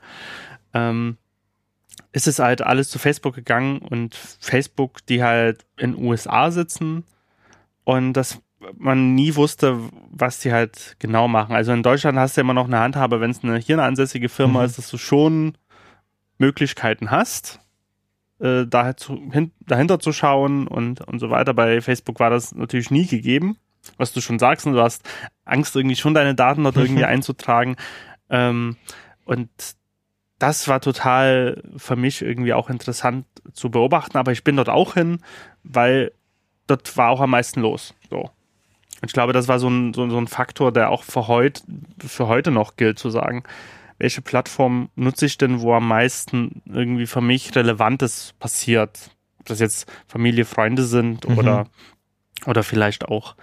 Ähm, 0.75 1.17
ist 2.15 2.29
es 2.29 2.39
halt 2.39 2.63
alles 2.63 2.91
zu 2.91 3.01
Facebook 3.01 3.35
gegangen 3.35 3.79
und 3.79 4.15
Facebook, 4.15 5.05
die 5.07 5.25
halt 5.25 5.67
in 5.77 5.99
USA 5.99 6.53
sitzen 6.53 7.03
und 7.83 8.13
das 8.13 8.41
man 8.79 9.15
nie 9.15 9.35
wusste, 9.35 9.79
was 10.11 10.39
die 10.39 10.53
halt 10.53 10.97
genau 11.01 11.27
machen. 11.29 11.55
Also 11.55 11.73
in 11.73 11.83
Deutschland 11.83 12.17
hast 12.17 12.37
du 12.37 12.41
immer 12.41 12.55
noch 12.55 12.67
eine 12.67 12.79
Handhabe, 12.79 13.21
wenn 13.21 13.33
es 13.33 13.43
eine 13.43 13.59
hirnansässige 13.59 14.29
Firma 14.29 14.61
mhm. 14.61 14.67
ist, 14.67 14.79
dass 14.79 14.91
du 14.91 14.97
schon 14.97 15.59
Möglichkeiten 16.39 17.11
hast, 17.11 17.59
äh, 18.39 18.65
dazu, 18.65 19.21
hin, 19.33 19.51
dahinter 19.67 19.99
zu 19.99 20.13
schauen 20.13 20.69
und, 20.69 21.01
und 21.01 21.19
so 21.19 21.31
weiter. 21.31 21.53
Bei 21.53 21.83
Facebook 21.83 22.21
war 22.21 22.31
das 22.31 22.55
natürlich 22.55 22.93
nie 22.93 23.07
gegeben, 23.07 23.59
was 23.99 24.13
du 24.13 24.21
schon 24.21 24.39
sagst, 24.39 24.67
und 24.67 24.75
du 24.75 24.81
hast 24.81 25.07
Angst, 25.45 25.77
irgendwie 25.77 25.97
schon 25.97 26.15
deine 26.15 26.37
Daten 26.37 26.63
dort 26.63 26.77
irgendwie 26.77 27.05
einzutragen. 27.05 27.77
Ähm, 28.31 28.77
und 29.27 29.51
das 30.47 30.69
war 30.69 30.81
total 30.83 31.63
für 31.79 31.97
mich 31.97 32.21
irgendwie 32.21 32.53
auch 32.53 32.69
interessant 32.69 33.25
zu 33.55 33.71
beobachten, 33.71 34.19
aber 34.19 34.31
ich 34.31 34.45
bin 34.45 34.57
dort 34.57 34.69
auch 34.69 34.93
hin, 34.93 35.21
weil 35.63 36.13
dort 36.67 36.95
war 36.99 37.09
auch 37.09 37.21
am 37.21 37.31
meisten 37.31 37.63
los. 37.63 37.95
So. 38.11 38.19
Und 38.21 39.07
ich 39.07 39.15
glaube, 39.15 39.33
das 39.33 39.49
war 39.49 39.59
so 39.59 39.69
ein, 39.69 39.95
so, 39.95 40.07
so 40.11 40.19
ein 40.19 40.29
Faktor, 40.29 40.71
der 40.71 40.91
auch 40.91 41.03
für, 41.03 41.29
heut, 41.29 41.63
für 41.99 42.29
heute 42.29 42.51
noch 42.51 42.77
gilt, 42.77 42.99
zu 42.99 43.09
sagen, 43.09 43.43
welche 43.97 44.21
Plattform 44.21 44.91
nutze 44.97 45.25
ich 45.25 45.39
denn, 45.39 45.63
wo 45.63 45.73
am 45.73 45.89
meisten 45.89 46.61
irgendwie 46.67 47.07
für 47.07 47.23
mich 47.23 47.57
Relevantes 47.57 48.35
passiert. 48.39 49.13
Ob 49.41 49.47
das 49.47 49.61
jetzt 49.61 49.91
Familie, 50.07 50.45
Freunde 50.45 50.85
sind 50.85 51.27
mhm. 51.27 51.39
oder, 51.39 51.69
oder 52.45 52.63
vielleicht 52.63 53.07
auch 53.07 53.35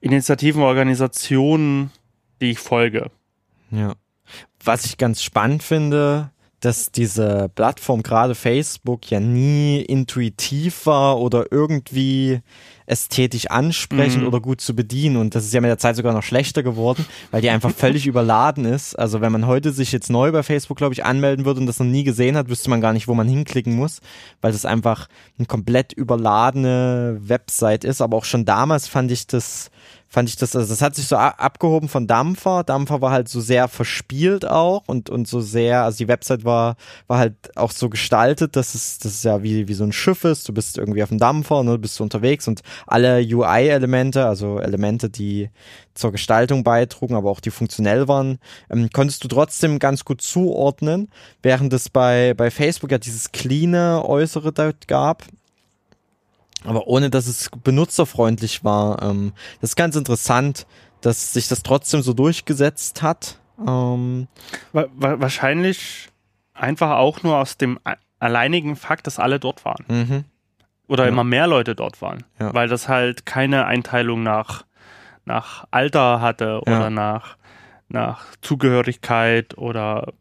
Initiativen, 0.00 0.62
Organisationen, 0.62 1.90
die 2.40 2.52
ich 2.52 2.60
folge. 2.60 3.10
Ja. 3.70 3.94
Was 4.62 4.84
ich 4.84 4.96
ganz 4.96 5.22
spannend 5.22 5.62
finde, 5.62 6.30
dass 6.64 6.90
diese 6.90 7.50
Plattform, 7.54 8.02
gerade 8.02 8.34
Facebook, 8.34 9.10
ja 9.10 9.20
nie 9.20 9.82
intuitiv 9.82 10.86
war 10.86 11.18
oder 11.20 11.46
irgendwie 11.50 12.40
ästhetisch 12.86 13.46
ansprechend 13.50 14.22
mhm. 14.22 14.28
oder 14.28 14.40
gut 14.40 14.60
zu 14.60 14.74
bedienen. 14.74 15.16
Und 15.16 15.34
das 15.34 15.44
ist 15.44 15.52
ja 15.52 15.60
mit 15.60 15.68
der 15.68 15.78
Zeit 15.78 15.96
sogar 15.96 16.12
noch 16.12 16.22
schlechter 16.22 16.62
geworden, 16.62 17.04
weil 17.30 17.42
die 17.42 17.50
einfach 17.50 17.70
völlig 17.70 18.06
überladen 18.06 18.64
ist. 18.64 18.98
Also 18.98 19.20
wenn 19.20 19.32
man 19.32 19.46
heute 19.46 19.72
sich 19.72 19.92
jetzt 19.92 20.10
neu 20.10 20.32
bei 20.32 20.42
Facebook, 20.42 20.78
glaube 20.78 20.94
ich, 20.94 21.04
anmelden 21.04 21.44
würde 21.44 21.60
und 21.60 21.66
das 21.66 21.78
noch 21.78 21.86
nie 21.86 22.04
gesehen 22.04 22.36
hat, 22.36 22.48
wüsste 22.48 22.70
man 22.70 22.80
gar 22.80 22.92
nicht, 22.92 23.08
wo 23.08 23.14
man 23.14 23.28
hinklicken 23.28 23.74
muss, 23.74 24.00
weil 24.40 24.52
das 24.52 24.64
einfach 24.64 25.08
eine 25.38 25.46
komplett 25.46 25.92
überladene 25.92 27.18
Website 27.20 27.84
ist. 27.84 28.00
Aber 28.00 28.16
auch 28.16 28.24
schon 28.24 28.44
damals 28.44 28.88
fand 28.88 29.10
ich 29.10 29.26
das 29.26 29.70
fand 30.14 30.28
ich 30.28 30.36
das, 30.36 30.54
also 30.54 30.68
das 30.68 30.80
hat 30.80 30.94
sich 30.94 31.08
so 31.08 31.16
abgehoben 31.16 31.88
von 31.88 32.06
Dampfer. 32.06 32.62
Dampfer 32.62 33.00
war 33.00 33.10
halt 33.10 33.28
so 33.28 33.40
sehr 33.40 33.66
verspielt 33.66 34.46
auch 34.46 34.84
und, 34.86 35.10
und 35.10 35.26
so 35.26 35.40
sehr, 35.40 35.82
also 35.82 35.98
die 35.98 36.06
Website 36.06 36.44
war, 36.44 36.76
war 37.08 37.18
halt 37.18 37.34
auch 37.56 37.72
so 37.72 37.90
gestaltet, 37.90 38.54
dass 38.54 38.76
es, 38.76 39.00
das 39.00 39.14
ist 39.14 39.24
ja 39.24 39.42
wie, 39.42 39.66
wie 39.66 39.74
so 39.74 39.82
ein 39.82 39.90
Schiff 39.90 40.22
ist. 40.22 40.48
Du 40.48 40.54
bist 40.54 40.78
irgendwie 40.78 41.02
auf 41.02 41.08
dem 41.08 41.18
Dampfer, 41.18 41.64
ne, 41.64 41.78
bist 41.78 41.98
du 41.98 42.04
unterwegs 42.04 42.46
und 42.46 42.62
alle 42.86 43.26
UI-Elemente, 43.26 44.24
also 44.24 44.60
Elemente, 44.60 45.10
die 45.10 45.50
zur 45.94 46.12
Gestaltung 46.12 46.62
beitrugen, 46.62 47.16
aber 47.16 47.28
auch 47.28 47.40
die 47.40 47.50
funktionell 47.50 48.06
waren, 48.06 48.38
ähm, 48.70 48.90
konntest 48.92 49.24
du 49.24 49.28
trotzdem 49.28 49.80
ganz 49.80 50.04
gut 50.04 50.22
zuordnen, 50.22 51.08
während 51.42 51.72
es 51.72 51.88
bei, 51.90 52.34
bei 52.34 52.52
Facebook 52.52 52.92
ja 52.92 52.98
dieses 52.98 53.32
clean 53.32 53.74
Äußere 53.74 54.52
dort 54.52 54.86
gab 54.86 55.24
aber 56.64 56.86
ohne 56.86 57.10
dass 57.10 57.26
es 57.26 57.50
benutzerfreundlich 57.62 58.64
war. 58.64 59.02
Ähm, 59.02 59.32
das 59.60 59.70
ist 59.70 59.76
ganz 59.76 59.96
interessant, 59.96 60.66
dass 61.00 61.32
sich 61.32 61.48
das 61.48 61.62
trotzdem 61.62 62.02
so 62.02 62.12
durchgesetzt 62.12 63.02
hat. 63.02 63.38
Ähm, 63.58 64.26
wahrscheinlich 64.72 66.08
einfach 66.54 66.92
auch 66.92 67.22
nur 67.22 67.38
aus 67.38 67.56
dem 67.56 67.78
alleinigen 68.18 68.76
Fakt, 68.76 69.06
dass 69.06 69.18
alle 69.18 69.38
dort 69.38 69.64
waren. 69.64 69.84
Mhm. 69.88 70.24
Oder 70.86 71.04
ja. 71.04 71.10
immer 71.10 71.24
mehr 71.24 71.46
Leute 71.46 71.74
dort 71.74 72.00
waren. 72.02 72.24
Ja. 72.38 72.52
Weil 72.54 72.68
das 72.68 72.88
halt 72.88 73.26
keine 73.26 73.66
Einteilung 73.66 74.22
nach, 74.22 74.64
nach 75.24 75.66
Alter 75.70 76.20
hatte 76.20 76.60
oder 76.62 76.80
ja. 76.80 76.90
nach, 76.90 77.36
nach 77.88 78.26
Zugehörigkeit 78.40 79.56
oder, 79.56 80.12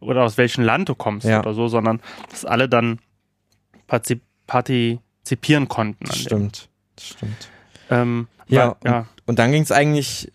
oder 0.00 0.24
aus 0.24 0.36
welchem 0.38 0.64
Land 0.64 0.88
du 0.88 0.94
kommst 0.94 1.26
oder 1.26 1.54
so, 1.54 1.68
sondern 1.68 2.00
dass 2.30 2.44
alle 2.44 2.68
dann 2.68 2.98
Party 4.46 5.00
partizipieren 5.20 5.68
konnten. 5.68 6.04
Das 6.04 6.18
stimmt, 6.18 6.68
das 6.96 7.08
stimmt. 7.08 7.48
Ähm, 7.90 8.28
ja, 8.48 8.76
weil, 8.82 8.90
ja. 8.90 8.98
Und, 9.00 9.06
und 9.26 9.38
dann 9.38 9.52
ging 9.52 9.62
es 9.62 9.72
eigentlich, 9.72 10.32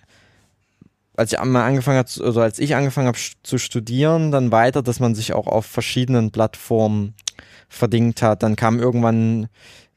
als 1.15 1.33
ich 1.33 1.43
mal 1.43 1.65
angefangen 1.65 1.97
habe, 1.97 2.09
also 2.23 2.41
als 2.41 2.59
ich 2.59 2.75
angefangen 2.75 3.07
habe 3.07 3.17
zu 3.43 3.57
studieren, 3.57 4.31
dann 4.31 4.51
weiter, 4.51 4.81
dass 4.81 4.99
man 4.99 5.15
sich 5.15 5.33
auch 5.33 5.47
auf 5.47 5.65
verschiedenen 5.65 6.31
Plattformen 6.31 7.13
verdingt 7.67 8.21
hat. 8.21 8.43
Dann 8.43 8.55
kam 8.55 8.79
irgendwann 8.79 9.47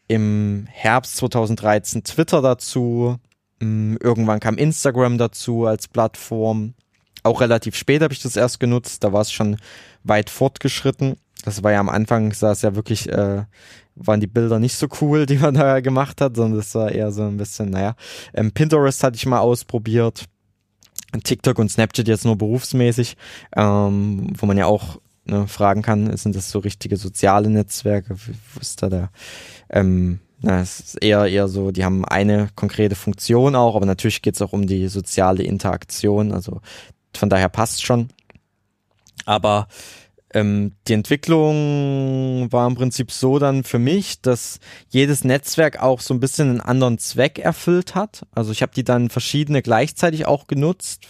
im 0.09 0.67
Herbst 0.71 1.17
2013 1.17 2.05
Twitter 2.05 2.41
dazu. 2.41 3.19
Mm, 3.61 3.97
irgendwann 4.01 4.41
kam 4.41 4.57
Instagram 4.57 5.19
dazu 5.19 5.67
als 5.67 5.89
Plattform. 5.89 6.75
Auch 7.25 7.41
relativ 7.41 7.77
spät 7.77 8.03
habe 8.03 8.15
ich 8.15 8.23
das 8.23 8.37
erst 8.37 8.59
genutzt. 8.59 9.05
Da 9.05 9.13
war 9.13 9.21
es 9.21 9.33
schon 9.33 9.59
weit 10.03 10.31
fortgeschritten. 10.31 11.17
Das 11.45 11.63
war 11.63 11.73
ja 11.73 11.81
am 11.81 11.89
Anfang, 11.89 12.33
sah 12.33 12.53
es 12.53 12.63
ja 12.63 12.75
wirklich 12.75 13.09
äh, 13.09 13.45
waren 13.99 14.21
die 14.21 14.27
Bilder 14.27 14.59
nicht 14.59 14.77
so 14.77 14.89
cool, 15.01 15.27
die 15.27 15.39
man 15.39 15.55
da 15.55 15.81
gemacht 15.81 16.21
hat, 16.21 16.37
sondern 16.37 16.59
das 16.59 16.75
war 16.75 16.91
eher 16.91 17.13
so 17.13 17.23
ein 17.23 17.37
bisschen, 17.37 17.71
naja. 17.71 17.95
Ähm, 18.35 18.53
Pinterest 18.53 19.03
hatte 19.03 19.17
ich 19.17 19.27
mal 19.27 19.41
ausprobiert. 19.41 20.25
TikTok 21.25 21.59
und 21.59 21.71
Snapchat 21.71 22.07
jetzt 22.07 22.27
nur 22.27 22.37
berufsmäßig, 22.37 23.17
ähm, 23.57 24.31
wo 24.37 24.45
man 24.45 24.59
ja 24.59 24.67
auch 24.67 25.01
ne, 25.25 25.49
fragen 25.49 25.81
kann, 25.81 26.15
sind 26.17 26.37
das 26.37 26.51
so 26.51 26.59
richtige 26.59 26.99
soziale 26.99 27.49
Netzwerke? 27.49 28.15
Wo 28.17 28.61
ist 28.61 28.83
da 28.83 28.91
der? 28.91 29.11
Ähm, 29.71 30.21
na, 30.41 30.61
es 30.61 30.81
ist 30.81 31.03
eher 31.03 31.27
eher 31.27 31.49
so, 31.49 31.71
die 31.71 31.85
haben 31.85 32.05
eine 32.05 32.49
konkrete 32.55 32.95
Funktion 32.95 33.57
auch, 33.57 33.75
aber 33.75 33.87
natürlich 33.87 34.23
geht 34.23 34.35
es 34.35 34.43
auch 34.43 34.53
um 34.53 34.67
die 34.67 34.89
soziale 34.89 35.43
Interaktion. 35.43 36.33
Also 36.33 36.61
von 37.15 37.29
daher 37.29 37.49
passt 37.49 37.85
schon. 37.85 38.09
Aber 39.25 39.67
ähm, 40.35 40.73
die 40.87 40.93
Entwicklung 40.93 42.49
war 42.51 42.67
im 42.67 42.75
Prinzip 42.75 43.11
so 43.11 43.39
dann 43.39 43.65
für 43.65 43.79
mich, 43.79 44.21
dass 44.21 44.61
jedes 44.91 45.25
Netzwerk 45.25 45.81
auch 45.83 46.01
so 46.01 46.13
ein 46.13 46.21
bisschen 46.21 46.51
einen 46.51 46.61
anderen 46.61 46.99
Zweck 46.99 47.39
erfüllt 47.39 47.95
hat. 47.95 48.27
Also 48.33 48.53
ich 48.53 48.61
habe 48.61 48.73
die 48.75 48.85
dann 48.85 49.09
verschiedene 49.09 49.63
gleichzeitig 49.63 50.27
auch 50.27 50.47
genutzt 50.47 51.07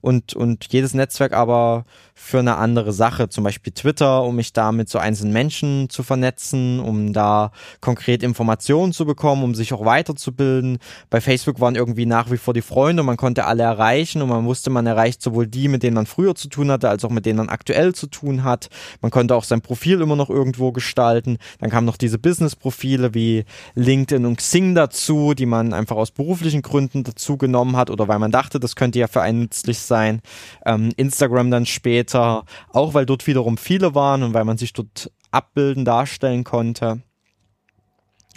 und, 0.00 0.34
und 0.34 0.66
jedes 0.72 0.94
Netzwerk 0.94 1.34
aber 1.34 1.84
für 2.14 2.38
eine 2.38 2.56
andere 2.56 2.92
Sache, 2.92 3.28
zum 3.28 3.42
Beispiel 3.42 3.72
Twitter, 3.72 4.22
um 4.22 4.36
mich 4.36 4.52
da 4.52 4.70
mit 4.70 4.88
so 4.88 4.98
einzelnen 4.98 5.32
Menschen 5.32 5.90
zu 5.90 6.04
vernetzen, 6.04 6.78
um 6.78 7.12
da 7.12 7.50
konkret 7.80 8.22
Informationen 8.22 8.92
zu 8.92 9.04
bekommen, 9.04 9.42
um 9.42 9.54
sich 9.54 9.72
auch 9.74 9.84
weiterzubilden. 9.84 10.78
Bei 11.10 11.20
Facebook 11.20 11.60
waren 11.60 11.74
irgendwie 11.74 12.06
nach 12.06 12.30
wie 12.30 12.36
vor 12.36 12.54
die 12.54 12.62
Freunde, 12.62 13.02
man 13.02 13.16
konnte 13.16 13.46
alle 13.46 13.64
erreichen 13.64 14.22
und 14.22 14.28
man 14.28 14.46
wusste, 14.46 14.70
man 14.70 14.86
erreicht 14.86 15.22
sowohl 15.22 15.48
die, 15.48 15.66
mit 15.66 15.82
denen 15.82 15.96
man 15.96 16.06
früher 16.06 16.36
zu 16.36 16.48
tun 16.48 16.70
hatte, 16.70 16.88
als 16.88 17.04
auch 17.04 17.10
mit 17.10 17.26
denen 17.26 17.38
man 17.38 17.48
aktuell 17.48 17.94
zu 17.94 18.06
tun 18.06 18.44
hat. 18.44 18.53
Man 19.00 19.10
konnte 19.10 19.34
auch 19.34 19.44
sein 19.44 19.60
Profil 19.60 20.00
immer 20.00 20.16
noch 20.16 20.30
irgendwo 20.30 20.72
gestalten. 20.72 21.38
Dann 21.60 21.70
kamen 21.70 21.86
noch 21.86 21.96
diese 21.96 22.18
Business-Profile 22.18 23.14
wie 23.14 23.44
LinkedIn 23.74 24.26
und 24.26 24.36
Xing 24.36 24.74
dazu, 24.74 25.34
die 25.34 25.46
man 25.46 25.72
einfach 25.72 25.96
aus 25.96 26.10
beruflichen 26.10 26.62
Gründen 26.62 27.04
dazu 27.04 27.36
genommen 27.38 27.76
hat 27.76 27.90
oder 27.90 28.08
weil 28.08 28.18
man 28.18 28.30
dachte, 28.30 28.60
das 28.60 28.76
könnte 28.76 28.98
ja 28.98 29.08
für 29.08 29.22
einen 29.22 29.40
nützlich 29.40 29.78
sein. 29.78 30.20
Ähm, 30.66 30.90
Instagram 30.96 31.50
dann 31.50 31.66
später 31.66 32.04
später, 32.04 32.44
auch 32.72 32.94
weil 32.94 33.06
dort 33.06 33.26
wiederum 33.26 33.56
viele 33.56 33.94
waren 33.94 34.22
und 34.22 34.34
weil 34.34 34.44
man 34.44 34.58
sich 34.58 34.72
dort 34.72 35.10
abbilden, 35.30 35.84
darstellen 35.84 36.44
konnte. 36.44 37.02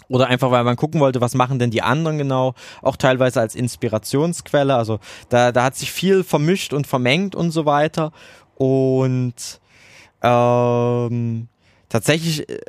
Oder 0.10 0.28
einfach, 0.28 0.52
weil 0.52 0.64
man 0.64 0.78
gucken 0.78 1.02
wollte, 1.02 1.20
was 1.20 1.34
machen 1.34 1.60
denn 1.60 1.72
die 1.72 1.82
anderen 1.82 2.18
genau, 2.18 2.54
auch 2.82 2.96
teilweise 2.96 3.42
als 3.42 3.56
Inspirationsquelle. 3.56 4.76
Also 4.76 5.00
da, 5.30 5.52
da 5.52 5.64
hat 5.64 5.76
sich 5.76 5.92
viel 5.92 6.24
vermischt 6.24 6.72
und 6.72 6.88
vermengt 6.88 7.36
und 7.36 7.52
so 7.52 7.66
weiter. 7.66 8.12
Und 8.56 9.60
ähm, 10.22 11.48
tatsächlich 11.90 12.50
äh, 12.50 12.60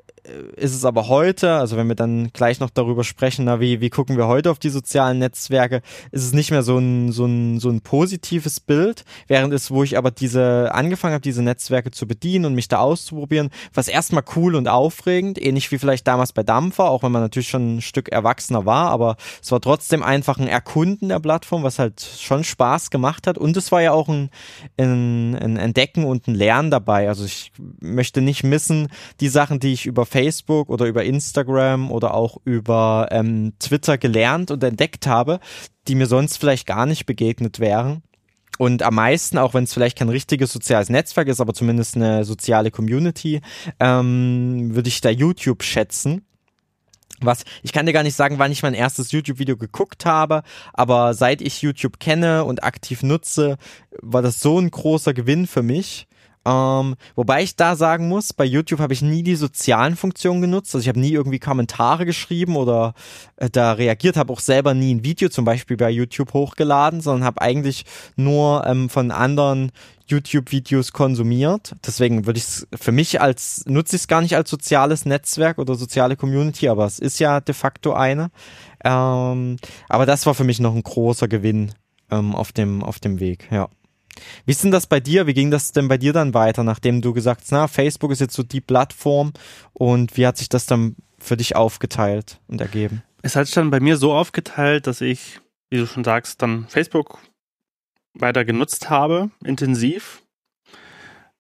ist 0.57 0.74
es 0.74 0.85
aber 0.85 1.09
heute, 1.09 1.55
also 1.55 1.76
wenn 1.76 1.89
wir 1.89 1.95
dann 1.95 2.31
gleich 2.33 2.61
noch 2.61 2.70
darüber 2.70 3.05
sprechen, 3.05 3.45
na, 3.45 3.61
wie, 3.61 3.81
wie 3.81 3.91
gucken 3.91 4.16
wir 4.16 4.26
heute 4.26 4.51
auf 4.51 4.59
die 4.59 4.68
sozialen 4.68 5.18
Netzwerke, 5.18 5.83
ist 6.12 6.24
es 6.24 6.33
nicht 6.33 6.51
mehr 6.51 6.62
so 6.62 6.79
ein, 6.79 7.12
so 7.12 7.24
ein, 7.24 7.61
so 7.61 7.70
ein 7.70 7.81
positives 7.81 8.61
Bild, 8.61 9.05
während 9.26 9.53
es, 9.55 9.70
wo 9.70 9.83
ich 9.83 9.97
aber 9.97 10.11
diese, 10.11 10.74
angefangen 10.74 11.14
habe, 11.14 11.22
diese 11.22 11.43
Netzwerke 11.43 11.91
zu 11.91 12.07
bedienen 12.07 12.45
und 12.45 12.55
mich 12.55 12.68
da 12.68 12.79
auszuprobieren, 12.79 13.51
was 13.72 13.89
erstmal 13.89 14.24
cool 14.37 14.55
und 14.55 14.68
aufregend, 14.68 15.41
ähnlich 15.41 15.70
wie 15.72 15.79
vielleicht 15.79 16.07
damals 16.07 16.33
bei 16.33 16.43
Dampfer, 16.43 16.91
auch 16.91 17.03
wenn 17.03 17.12
man 17.12 17.22
natürlich 17.22 17.49
schon 17.49 17.76
ein 17.76 17.81
Stück 17.81 18.11
erwachsener 18.11 18.66
war, 18.66 18.91
aber 18.91 19.16
es 19.43 19.51
war 19.53 19.61
trotzdem 19.61 20.03
einfach 20.03 20.39
ein 20.39 20.49
Erkunden 20.49 21.09
der 21.09 21.20
Plattform, 21.20 21.62
was 21.62 21.79
halt 21.79 22.01
schon 22.01 22.45
Spaß 22.45 22.91
gemacht 22.91 23.26
hat. 23.26 23.39
Und 23.39 23.57
es 23.57 23.72
war 23.72 23.83
ja 23.83 23.93
auch 23.93 24.09
ein, 24.09 24.31
ein, 24.76 25.37
ein 25.37 25.57
Entdecken 25.57 26.05
und 26.05 26.26
ein 26.26 26.35
Lernen 26.35 26.70
dabei, 26.70 27.09
also 27.09 27.24
ich 27.24 27.53
möchte 27.81 28.20
nicht 28.20 28.45
missen, 28.45 28.89
die 29.20 29.29
Sachen, 29.29 29.61
die 29.61 29.72
ich 29.72 29.87
über 29.87 30.07
Facebook 30.07 30.18
Facebook 30.19 30.69
oder 30.69 30.87
über 30.87 31.05
Instagram 31.05 31.93
oder 31.93 32.12
auch 32.12 32.39
über 32.45 33.07
ähm, 33.12 33.53
Twitter 33.61 33.99
gelernt 33.99 34.51
und 34.51 34.64
entdeckt 34.64 35.07
habe, 35.07 35.39
die 35.87 35.95
mir 35.95 36.07
sonst 36.07 36.39
vielleicht 36.39 36.66
gar 36.66 36.87
nicht 36.87 37.07
begegnet 37.07 37.61
wären. 37.61 38.03
Und 38.59 38.83
am 38.83 38.97
meisten, 38.97 39.39
auch 39.39 39.55
wenn 39.55 39.62
es 39.62 39.73
vielleicht 39.73 39.97
kein 39.97 40.09
richtiges 40.09 40.53
soziales 40.53 40.89
Netzwerk 40.89 41.29
ist, 41.29 41.41
aber 41.41 41.55
zumindest 41.55 41.95
eine 41.95 42.25
soziale 42.25 42.73
Community, 42.73 43.41
ähm, 43.79 44.75
würde 44.75 44.89
ich 44.89 45.01
da 45.01 45.11
YouTube 45.11 45.62
schätzen. 45.62 46.23
was, 47.21 47.45
ich 47.62 47.73
kann 47.73 47.87
dir 47.87 47.93
gar 47.93 48.03
nicht 48.03 48.16
sagen, 48.16 48.41
wann 48.41 48.51
ich 48.51 48.64
mein 48.64 48.75
erstes 48.75 49.12
YouTube-Video 49.12 49.57
geguckt 49.57 50.05
habe, 50.05 50.43
aber 50.73 51.14
seit 51.14 51.41
ich 51.43 51.62
YouTube 51.62 52.01
kenne 52.01 52.45
und 52.45 52.64
aktiv 52.64 53.05
nutze, 53.05 53.57
war 54.03 54.23
das 54.23 54.41
so 54.41 54.59
ein 54.59 54.73
großer 54.73 55.14
Gewinn 55.14 55.47
für 55.47 55.62
mich. 55.62 56.07
Ähm, 56.49 56.94
wobei 57.14 57.42
ich 57.42 57.57
da 57.57 57.76
sagen 57.76 58.09
muss, 58.09 58.32
bei 58.32 58.44
YouTube 58.44 58.80
habe 58.80 58.94
ich 58.94 59.03
nie 59.03 59.22
die 59.22 59.36
sozialen 59.36 59.96
Funktionen 59.96 60.40
genutzt. 60.40 60.74
Also 60.74 60.82
ich 60.82 60.88
habe 60.88 61.01
nie 61.01 61.12
irgendwie 61.12 61.38
Kommentare 61.38 62.07
geschrieben 62.07 62.57
oder 62.57 62.94
äh, 63.36 63.51
da 63.51 63.72
reagiert, 63.72 64.16
habe 64.16 64.32
auch 64.32 64.40
selber 64.40 64.72
nie 64.72 64.94
ein 64.94 65.05
Video 65.05 65.28
zum 65.28 65.44
Beispiel 65.44 65.76
bei 65.76 65.90
YouTube 65.90 66.32
hochgeladen, 66.32 67.03
sondern 67.03 67.24
habe 67.24 67.42
eigentlich 67.42 67.84
nur 68.16 68.64
ähm, 68.66 68.88
von 68.88 69.11
anderen 69.11 69.72
YouTube-Videos 70.07 70.92
konsumiert. 70.92 71.74
Deswegen 71.86 72.24
würde 72.24 72.38
ich 72.38 72.44
es 72.44 72.68
für 72.74 72.92
mich 72.92 73.20
als, 73.20 73.64
nutze 73.66 73.96
ich 73.96 74.03
es 74.03 74.09
gar 74.09 74.22
nicht 74.22 74.36
als 74.36 74.49
soziales 74.49 75.05
Netzwerk 75.05 75.59
oder 75.59 75.74
soziale 75.74 76.16
Community, 76.16 76.68
aber 76.68 76.86
es 76.86 76.99
ist 76.99 77.18
ja 77.18 77.40
de 77.40 77.55
facto 77.55 77.92
eine. 77.92 78.30
Ähm, 78.82 79.59
aber 79.90 80.07
das 80.07 80.24
war 80.24 80.34
für 80.34 80.44
mich 80.44 80.61
noch 80.61 80.74
ein 80.74 80.82
großer 80.82 81.28
Gewinn 81.28 81.72
ähm, 82.11 82.34
auf, 82.34 82.53
dem, 82.53 82.82
auf 82.82 83.01
dem 83.01 83.20
Weg, 83.20 83.49
ja. 83.51 83.68
Wie 84.45 84.53
ist 84.53 84.64
denn 84.64 84.71
das 84.71 84.87
bei 84.87 85.01
dir? 85.01 85.27
Wie 85.27 85.35
ging 85.35 85.51
das 85.51 85.73
denn 85.73 85.89
bei 85.89 85.99
dir 85.99 86.12
dann 86.12 86.35
weiter, 86.35 86.64
nachdem 86.64 87.01
du 87.01 87.12
gesagt 87.12 87.43
hast, 87.43 87.53
na, 87.53 87.69
Facebook 87.69 88.11
ist 88.11 88.21
jetzt 88.21 88.35
so 88.35 88.43
die 88.43 88.61
Plattform 88.61 89.33
und 89.73 90.16
wie 90.16 90.27
hat 90.27 90.37
sich 90.37 90.49
das 90.49 90.66
dann 90.66 90.97
für 91.19 91.37
dich 91.37 91.57
aufgeteilt 91.57 92.41
und 92.49 92.61
ergeben? 92.61 93.03
Es 93.23 93.37
hat 93.37 93.47
sich 93.47 93.55
dann 93.55 93.71
bei 93.71 93.81
mir 93.81 93.97
so 93.97 94.12
aufgeteilt, 94.12 94.87
dass 94.87 95.01
ich, 95.01 95.41
wie 95.71 95.79
du 95.79 95.87
schon 95.87 96.05
sagst, 96.05 96.41
dann 96.43 96.66
Facebook 96.69 97.19
weiter 98.14 98.45
genutzt 98.45 98.91
habe, 98.91 99.31
intensiv. 99.45 100.23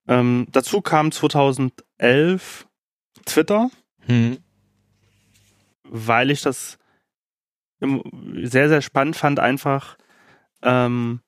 Ähm, 0.06 0.46
dazu 0.52 0.80
kam 0.80 1.12
2011 1.12 2.66
Twitter, 3.24 3.70
hm. 4.06 4.38
weil 5.84 6.30
ich 6.30 6.42
das 6.42 6.78
sehr, 7.80 8.68
sehr 8.68 8.82
spannend 8.82 9.16
fand, 9.16 9.38
einfach 9.38 9.96
ähm, 10.62 11.20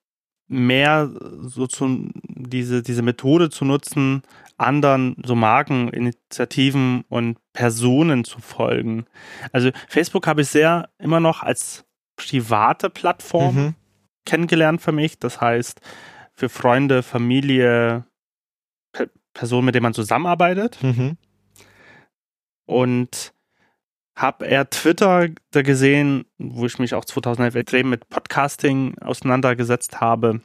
mehr 0.50 1.10
so 1.42 1.66
zu, 1.66 2.10
diese, 2.24 2.82
diese 2.82 3.02
Methode 3.02 3.50
zu 3.50 3.64
nutzen, 3.64 4.22
anderen 4.56 5.16
so 5.24 5.34
Markeninitiativen 5.34 7.04
und 7.08 7.38
Personen 7.52 8.24
zu 8.24 8.40
folgen. 8.40 9.06
Also 9.52 9.70
Facebook 9.88 10.26
habe 10.26 10.42
ich 10.42 10.48
sehr 10.48 10.90
immer 10.98 11.20
noch 11.20 11.42
als 11.42 11.84
private 12.16 12.90
Plattform 12.90 13.54
mhm 13.54 13.74
kennengelernt 14.24 14.80
für 14.80 14.92
mich. 14.92 15.18
Das 15.18 15.40
heißt, 15.40 15.80
für 16.32 16.48
Freunde, 16.48 17.02
Familie, 17.02 18.04
Pe 18.92 19.10
Personen, 19.32 19.66
mit 19.66 19.74
denen 19.74 19.84
man 19.84 19.94
zusammenarbeitet. 19.94 20.82
Mhm. 20.82 21.16
Und 22.66 23.32
habe 24.20 24.46
er 24.46 24.68
Twitter 24.68 25.28
da 25.50 25.62
gesehen, 25.62 26.26
wo 26.38 26.66
ich 26.66 26.78
mich 26.78 26.94
auch 26.94 27.04
2011 27.04 27.54
extrem 27.54 27.88
mit 27.88 28.08
Podcasting 28.10 28.98
auseinandergesetzt 28.98 30.00
habe, 30.00 30.42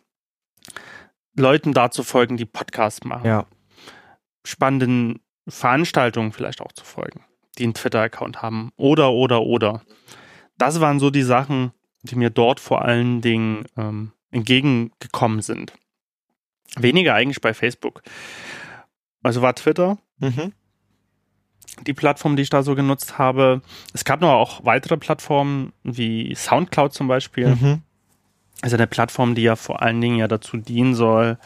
Leuten 1.36 1.74
da 1.74 1.92
zu 1.92 2.04
folgen, 2.04 2.38
die 2.38 2.46
Podcasts 2.46 3.04
machen. 3.04 3.28
Ja. 3.28 3.46
Spannenden 4.46 5.20
Veranstaltungen 5.48 6.32
vielleicht 6.32 6.62
auch 6.62 6.72
zu 6.72 6.86
folgen, 6.86 7.26
die 7.58 7.64
einen 7.64 7.74
Twitter-Account 7.74 8.42
haben. 8.42 8.72
Oder, 8.78 9.12
oder, 9.12 9.42
oder. 9.42 9.82
Das 10.58 10.80
waren 10.80 11.00
so 11.00 11.10
die 11.10 11.24
Sachen, 11.24 11.74
die 12.04 12.16
mir 12.16 12.30
dort 12.30 12.62
vor 12.62 12.84
allen 12.84 13.20
Dingen 13.20 13.66
ähm, 13.76 14.14
entgegengekommen 14.32 15.42
sind. 15.42 15.74
Weniger 16.78 17.14
eigentlich 17.14 17.42
bei 17.42 17.54
Facebook. 17.54 18.04
Also 19.22 19.42
war 19.42 19.54
Twitter 19.56 19.98
mhm. 20.20 20.54
Die 21.86 21.94
Plattform, 21.94 22.36
die 22.36 22.44
ich 22.44 22.50
da 22.50 22.64
so 22.64 22.76
genutzt 22.76 23.18
habe. 23.18 23.62
Es 23.94 24.06
gab 24.06 24.22
noch 24.22 24.32
auch 24.32 24.66
weitere 24.66 24.98
Plattformen 24.98 25.74
wie 25.84 26.34
SoundCloud 26.36 26.94
zum 26.94 27.08
Beispiel. 27.08 27.56
Mhm. 27.56 27.82
Also 28.62 28.78
eine 28.78 28.88
Plattform, 28.88 29.36
die 29.36 29.44
ja 29.44 29.56
vor 29.56 29.82
allen 29.82 30.00
Dingen 30.02 30.18
ja 30.18 30.28
dazu 30.28 30.58
dienen 30.58 30.96
soll, 30.96 31.38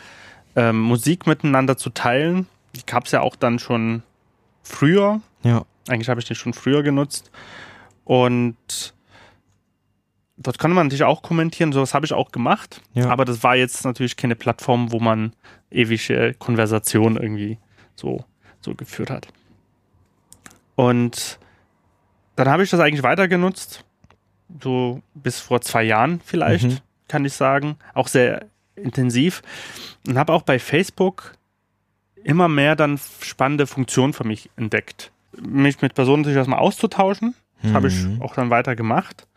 ähm, 0.56 0.80
Musik 0.80 1.28
miteinander 1.28 1.78
zu 1.78 1.90
teilen. 1.90 2.48
Die 2.76 2.86
gab 2.86 3.06
es 3.06 3.12
ja 3.12 3.22
auch 3.22 3.36
dann 3.36 3.60
schon 3.60 4.04
früher. 4.64 5.22
Ja. 5.44 5.66
Eigentlich 5.88 6.10
habe 6.10 6.20
ich 6.20 6.28
die 6.28 6.36
schon 6.36 6.54
früher 6.54 6.84
genutzt. 6.84 7.32
Und 8.06 8.94
dort 10.38 10.60
kann 10.60 10.72
man 10.72 10.88
natürlich 10.88 11.04
auch 11.04 11.22
kommentieren, 11.22 11.72
sowas 11.72 11.94
habe 11.94 12.06
ich 12.06 12.14
auch 12.14 12.32
gemacht. 12.32 12.82
Ja. 12.94 13.10
Aber 13.10 13.26
das 13.26 13.44
war 13.44 13.56
jetzt 13.56 13.84
natürlich 13.86 14.16
keine 14.16 14.36
Plattform, 14.36 14.92
wo 14.92 15.00
man 15.00 15.34
ewige 15.72 16.36
Konversation 16.38 17.18
irgendwie 17.18 17.58
so, 17.96 18.24
so 18.62 18.76
geführt 18.76 19.10
hat. 19.10 19.28
Und 20.80 21.40
dann 22.38 22.48
habe 22.48 22.64
ich 22.64 22.70
das 22.70 22.80
eigentlich 22.80 23.04
weiter 23.04 23.28
genutzt, 23.28 23.84
so 24.64 25.02
bis 25.14 25.42
vor 25.42 25.60
zwei 25.60 25.84
Jahren 25.84 26.22
vielleicht, 26.24 26.64
mhm. 26.64 26.78
kann 27.10 27.26
ich 27.26 27.34
sagen. 27.34 27.76
Auch 27.94 28.08
sehr 28.08 28.46
intensiv. 28.78 29.42
Und 30.08 30.18
habe 30.18 30.32
auch 30.32 30.44
bei 30.44 30.58
Facebook 30.58 31.34
immer 32.24 32.48
mehr 32.48 32.78
dann 32.78 32.98
spannende 33.20 33.68
Funktionen 33.68 34.14
für 34.14 34.24
mich 34.24 34.52
entdeckt. 34.56 35.12
Mich 35.38 35.82
mit 35.82 35.96
Personen 35.96 36.22
natürlich 36.22 36.38
erstmal 36.38 36.60
auszutauschen. 36.60 37.36
Das 37.62 37.72
mhm. 37.72 37.76
habe 37.76 37.88
ich 37.90 38.08
auch 38.22 38.34
dann 38.34 38.50
weiter 38.50 38.78
gemacht. 38.78 39.28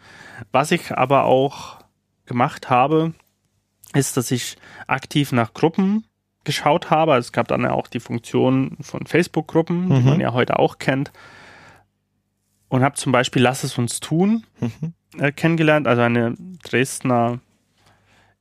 Was 0.52 0.70
ich 0.70 0.92
aber 0.92 1.24
auch 1.24 1.80
gemacht 2.24 2.70
habe, 2.70 3.14
ist, 3.94 4.16
dass 4.16 4.30
ich 4.30 4.58
aktiv 4.86 5.32
nach 5.32 5.54
Gruppen 5.54 6.04
geschaut 6.44 6.90
habe. 6.90 7.16
Es 7.16 7.32
gab 7.32 7.48
dann 7.48 7.62
ja 7.62 7.72
auch 7.72 7.86
die 7.86 8.00
Funktion 8.00 8.76
von 8.80 9.06
Facebook-Gruppen, 9.06 9.88
mhm. 9.88 9.94
die 9.94 10.02
man 10.02 10.20
ja 10.20 10.32
heute 10.32 10.58
auch 10.58 10.78
kennt. 10.78 11.12
Und 12.68 12.82
habe 12.82 12.96
zum 12.96 13.12
Beispiel 13.12 13.42
Lass 13.42 13.64
es 13.64 13.76
uns 13.76 14.00
tun 14.00 14.44
mhm. 14.60 14.94
äh, 15.18 15.30
kennengelernt, 15.32 15.86
also 15.86 16.02
eine 16.02 16.34
Dresdner 16.62 17.40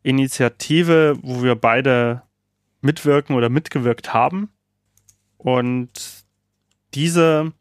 Initiative, 0.03 1.17
wo 1.21 1.43
wir 1.43 1.55
beide 1.55 2.23
mitwirken 2.81 3.35
oder 3.35 3.49
mitgewirkt 3.49 4.13
haben. 4.13 4.49
Und 5.37 6.23
diese 6.93 7.51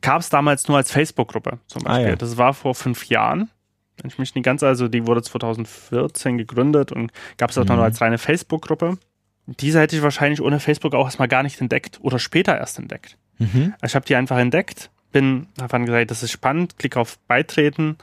gab 0.00 0.20
es 0.20 0.30
damals 0.30 0.68
nur 0.68 0.76
als 0.76 0.90
Facebook-Gruppe 0.90 1.58
zum 1.66 1.82
Beispiel. 1.82 2.06
Ah, 2.06 2.08
ja. 2.10 2.16
Das 2.16 2.36
war 2.36 2.54
vor 2.54 2.74
fünf 2.74 3.06
Jahren. 3.08 3.50
Wenn 3.98 4.10
ich 4.10 4.18
mich 4.18 4.34
nicht 4.34 4.44
ganz, 4.44 4.62
also 4.62 4.88
die 4.88 5.06
wurde 5.06 5.22
2014 5.22 6.38
gegründet 6.38 6.92
und 6.92 7.12
gab 7.36 7.50
es 7.50 7.58
auch 7.58 7.64
mhm. 7.64 7.74
nur 7.74 7.84
als 7.84 8.00
reine 8.00 8.18
Facebook-Gruppe. 8.18 8.98
Diese 9.46 9.80
hätte 9.80 9.96
ich 9.96 10.02
wahrscheinlich 10.02 10.40
ohne 10.40 10.60
Facebook 10.60 10.94
auch 10.94 11.04
erstmal 11.04 11.28
gar 11.28 11.42
nicht 11.42 11.60
entdeckt 11.60 11.98
oder 12.02 12.18
später 12.18 12.56
erst 12.56 12.78
entdeckt. 12.78 13.16
Mhm. 13.38 13.74
Ich 13.84 13.94
habe 13.94 14.04
die 14.04 14.14
einfach 14.14 14.38
entdeckt, 14.38 14.90
bin, 15.10 15.48
habe 15.58 15.68
dann 15.68 15.86
gesagt, 15.86 16.10
das 16.10 16.22
ist 16.22 16.30
spannend, 16.30 16.78
klick 16.78 16.96
auf 16.96 17.18
Beitreten 17.26 17.96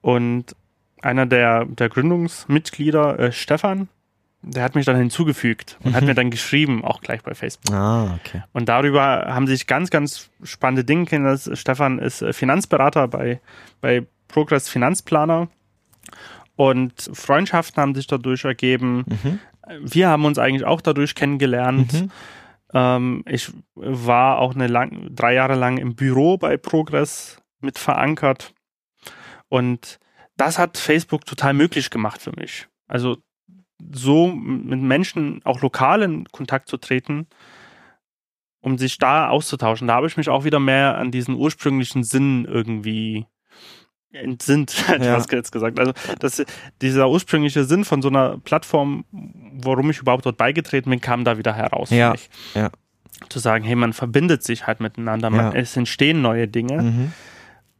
und 0.00 0.56
einer 1.02 1.26
der, 1.26 1.64
der 1.66 1.88
Gründungsmitglieder, 1.88 3.18
äh, 3.18 3.32
Stefan, 3.32 3.88
der 4.42 4.62
hat 4.62 4.74
mich 4.74 4.86
dann 4.86 4.96
hinzugefügt 4.96 5.76
und 5.82 5.90
mhm. 5.90 5.96
hat 5.96 6.04
mir 6.04 6.14
dann 6.14 6.30
geschrieben, 6.30 6.84
auch 6.84 7.00
gleich 7.00 7.22
bei 7.22 7.34
Facebook. 7.34 7.74
Ah, 7.74 8.14
okay. 8.14 8.42
Und 8.52 8.68
darüber 8.68 9.26
haben 9.28 9.46
sich 9.46 9.66
ganz, 9.66 9.90
ganz 9.90 10.30
spannende 10.42 10.84
Dinge 10.84 11.06
kennengelernt. 11.06 11.50
Stefan 11.58 11.98
ist 11.98 12.22
äh, 12.22 12.32
Finanzberater 12.32 13.08
bei, 13.08 13.40
bei 13.80 14.06
Progress 14.28 14.68
Finanzplaner 14.68 15.48
und 16.58 17.08
Freundschaften 17.12 17.80
haben 17.80 17.94
sich 17.94 18.08
dadurch 18.08 18.44
ergeben. 18.44 19.04
Mhm. 19.06 19.38
Wir 19.80 20.08
haben 20.08 20.24
uns 20.24 20.38
eigentlich 20.38 20.64
auch 20.64 20.80
dadurch 20.80 21.14
kennengelernt. 21.14 21.92
Mhm. 21.92 22.10
Ähm, 22.74 23.24
ich 23.28 23.52
war 23.76 24.40
auch 24.40 24.56
eine 24.56 24.66
lang, 24.66 25.14
drei 25.14 25.34
Jahre 25.34 25.54
lang 25.54 25.78
im 25.78 25.94
Büro 25.94 26.36
bei 26.36 26.56
Progress 26.56 27.40
mit 27.60 27.78
verankert 27.78 28.54
und 29.48 30.00
das 30.36 30.58
hat 30.58 30.78
Facebook 30.78 31.26
total 31.26 31.54
möglich 31.54 31.90
gemacht 31.90 32.20
für 32.20 32.32
mich. 32.36 32.66
Also 32.88 33.18
so 33.92 34.26
mit 34.26 34.80
Menschen 34.80 35.40
auch 35.44 35.62
lokal 35.62 36.02
in 36.02 36.24
Kontakt 36.26 36.68
zu 36.68 36.76
treten, 36.76 37.28
um 38.60 38.78
sich 38.78 38.98
da 38.98 39.28
auszutauschen. 39.28 39.86
Da 39.86 39.94
habe 39.94 40.08
ich 40.08 40.16
mich 40.16 40.28
auch 40.28 40.42
wieder 40.42 40.58
mehr 40.58 40.98
an 40.98 41.12
diesen 41.12 41.36
ursprünglichen 41.36 42.02
Sinn 42.02 42.46
irgendwie 42.46 43.26
entsinnt, 44.12 44.74
hätte 44.88 45.04
ja. 45.04 45.18
ich 45.18 45.30
jetzt 45.30 45.52
gesagt. 45.52 45.78
Also 45.78 45.92
das, 46.18 46.44
dieser 46.80 47.08
ursprüngliche 47.08 47.64
Sinn 47.64 47.84
von 47.84 48.02
so 48.02 48.08
einer 48.08 48.38
Plattform, 48.38 49.04
warum 49.10 49.90
ich 49.90 49.98
überhaupt 49.98 50.26
dort 50.26 50.36
beigetreten 50.36 50.90
bin, 50.90 51.00
kam 51.00 51.24
da 51.24 51.38
wieder 51.38 51.54
heraus. 51.54 51.90
Ja. 51.90 52.14
ja. 52.54 52.70
Zu 53.28 53.38
sagen, 53.38 53.64
hey, 53.64 53.74
man 53.74 53.92
verbindet 53.92 54.44
sich 54.44 54.66
halt 54.66 54.80
miteinander, 54.80 55.30
man, 55.30 55.52
ja. 55.52 55.58
es 55.58 55.76
entstehen 55.76 56.22
neue 56.22 56.48
Dinge. 56.48 56.82
Mhm. 56.82 57.12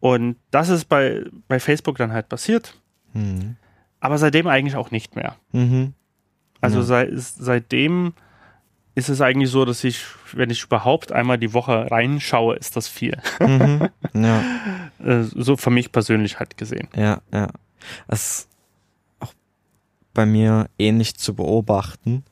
Und 0.00 0.36
das 0.50 0.68
ist 0.68 0.86
bei, 0.86 1.24
bei 1.48 1.60
Facebook 1.60 1.98
dann 1.98 2.12
halt 2.12 2.28
passiert. 2.28 2.74
Mhm 3.12 3.56
aber 4.00 4.18
seitdem 4.18 4.46
eigentlich 4.46 4.76
auch 4.76 4.90
nicht 4.90 5.16
mehr. 5.16 5.36
Mhm. 5.52 5.94
Also 6.60 6.78
ja. 6.78 6.84
seit, 6.84 7.10
seitdem 7.14 8.14
ist 8.94 9.08
es 9.08 9.20
eigentlich 9.20 9.50
so, 9.50 9.64
dass 9.64 9.84
ich, 9.84 10.04
wenn 10.32 10.50
ich 10.50 10.64
überhaupt 10.64 11.12
einmal 11.12 11.38
die 11.38 11.54
Woche 11.54 11.90
reinschaue, 11.90 12.56
ist 12.56 12.76
das 12.76 12.88
viel. 12.88 13.16
Mhm. 13.40 13.88
Ja. 14.14 14.42
Äh, 15.02 15.22
so 15.22 15.56
für 15.56 15.70
mich 15.70 15.92
persönlich 15.92 16.38
halt 16.38 16.56
gesehen. 16.56 16.88
Ja, 16.96 17.20
ja. 17.32 17.48
Das 18.08 18.20
ist 18.20 18.48
auch 19.20 19.32
bei 20.14 20.26
mir 20.26 20.68
ähnlich 20.78 21.16
zu 21.16 21.34
beobachten. 21.34 22.24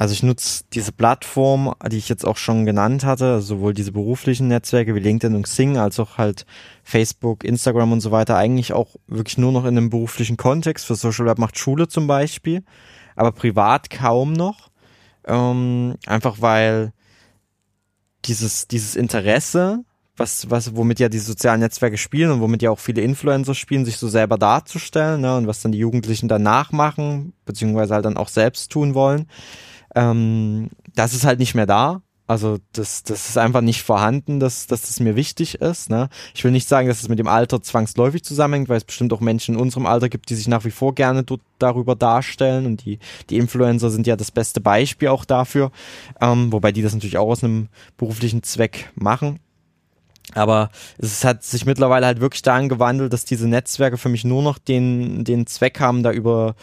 Also 0.00 0.12
ich 0.12 0.22
nutze 0.22 0.62
diese 0.74 0.92
Plattform, 0.92 1.74
die 1.90 1.96
ich 1.96 2.08
jetzt 2.08 2.24
auch 2.24 2.36
schon 2.36 2.64
genannt 2.64 3.04
hatte, 3.04 3.40
sowohl 3.40 3.74
diese 3.74 3.90
beruflichen 3.90 4.46
Netzwerke 4.46 4.94
wie 4.94 5.00
LinkedIn 5.00 5.34
und 5.34 5.42
Xing, 5.42 5.76
als 5.76 5.98
auch 5.98 6.18
halt 6.18 6.46
Facebook, 6.84 7.42
Instagram 7.42 7.90
und 7.90 8.00
so 8.00 8.12
weiter, 8.12 8.36
eigentlich 8.36 8.72
auch 8.72 8.94
wirklich 9.08 9.38
nur 9.38 9.50
noch 9.50 9.64
in 9.64 9.76
einem 9.76 9.90
beruflichen 9.90 10.36
Kontext. 10.36 10.86
Für 10.86 10.94
Social 10.94 11.26
Web 11.26 11.38
macht 11.38 11.58
Schule 11.58 11.88
zum 11.88 12.06
Beispiel, 12.06 12.62
aber 13.16 13.32
privat 13.32 13.90
kaum 13.90 14.34
noch. 14.34 14.70
Ähm, 15.26 15.96
einfach 16.06 16.36
weil 16.40 16.92
dieses, 18.24 18.68
dieses 18.68 18.94
Interesse, 18.94 19.84
was, 20.18 20.50
was, 20.50 20.76
womit 20.76 21.00
ja 21.00 21.08
die 21.08 21.18
sozialen 21.18 21.60
Netzwerke 21.60 21.96
spielen 21.96 22.30
und 22.30 22.40
womit 22.40 22.62
ja 22.62 22.70
auch 22.70 22.78
viele 22.78 23.02
Influencer 23.02 23.54
spielen, 23.54 23.84
sich 23.84 23.96
so 23.96 24.08
selber 24.08 24.38
darzustellen, 24.38 25.20
ne, 25.20 25.36
und 25.36 25.46
was 25.46 25.62
dann 25.62 25.72
die 25.72 25.78
Jugendlichen 25.78 26.28
danach 26.28 26.72
machen, 26.72 27.32
beziehungsweise 27.44 27.94
halt 27.94 28.04
dann 28.04 28.16
auch 28.16 28.28
selbst 28.28 28.70
tun 28.72 28.94
wollen, 28.94 29.26
ähm, 29.94 30.68
das 30.94 31.14
ist 31.14 31.24
halt 31.24 31.38
nicht 31.38 31.54
mehr 31.54 31.66
da. 31.66 32.02
Also 32.28 32.58
das, 32.72 33.04
das 33.04 33.30
ist 33.30 33.38
einfach 33.38 33.62
nicht 33.62 33.82
vorhanden, 33.82 34.38
dass, 34.38 34.66
dass 34.66 34.82
das 34.82 35.00
mir 35.00 35.16
wichtig 35.16 35.62
ist. 35.62 35.88
Ne? 35.88 36.10
Ich 36.34 36.44
will 36.44 36.50
nicht 36.50 36.68
sagen, 36.68 36.86
dass 36.86 37.00
es 37.00 37.08
mit 37.08 37.18
dem 37.18 37.26
Alter 37.26 37.62
zwangsläufig 37.62 38.22
zusammenhängt, 38.22 38.68
weil 38.68 38.76
es 38.76 38.84
bestimmt 38.84 39.14
auch 39.14 39.20
Menschen 39.20 39.54
in 39.54 39.60
unserem 39.60 39.86
Alter 39.86 40.10
gibt, 40.10 40.28
die 40.28 40.34
sich 40.34 40.46
nach 40.46 40.66
wie 40.66 40.70
vor 40.70 40.94
gerne 40.94 41.24
dort 41.24 41.40
darüber 41.58 41.96
darstellen 41.96 42.66
und 42.66 42.84
die, 42.84 42.98
die 43.30 43.38
Influencer 43.38 43.88
sind 43.88 44.06
ja 44.06 44.14
das 44.14 44.30
beste 44.30 44.60
Beispiel 44.60 45.08
auch 45.08 45.24
dafür, 45.24 45.72
ähm, 46.20 46.52
wobei 46.52 46.70
die 46.70 46.82
das 46.82 46.92
natürlich 46.92 47.16
auch 47.16 47.30
aus 47.30 47.42
einem 47.42 47.68
beruflichen 47.96 48.42
Zweck 48.42 48.92
machen. 48.94 49.40
Aber 50.34 50.70
es 50.98 51.24
hat 51.24 51.42
sich 51.42 51.64
mittlerweile 51.64 52.06
halt 52.06 52.20
wirklich 52.20 52.42
daran 52.42 52.68
gewandelt, 52.68 53.12
dass 53.12 53.24
diese 53.24 53.48
Netzwerke 53.48 53.96
für 53.96 54.08
mich 54.08 54.24
nur 54.24 54.42
noch 54.42 54.58
den, 54.58 55.24
den 55.24 55.46
Zweck 55.46 55.80
haben, 55.80 56.02
da 56.02 56.12
über 56.12 56.54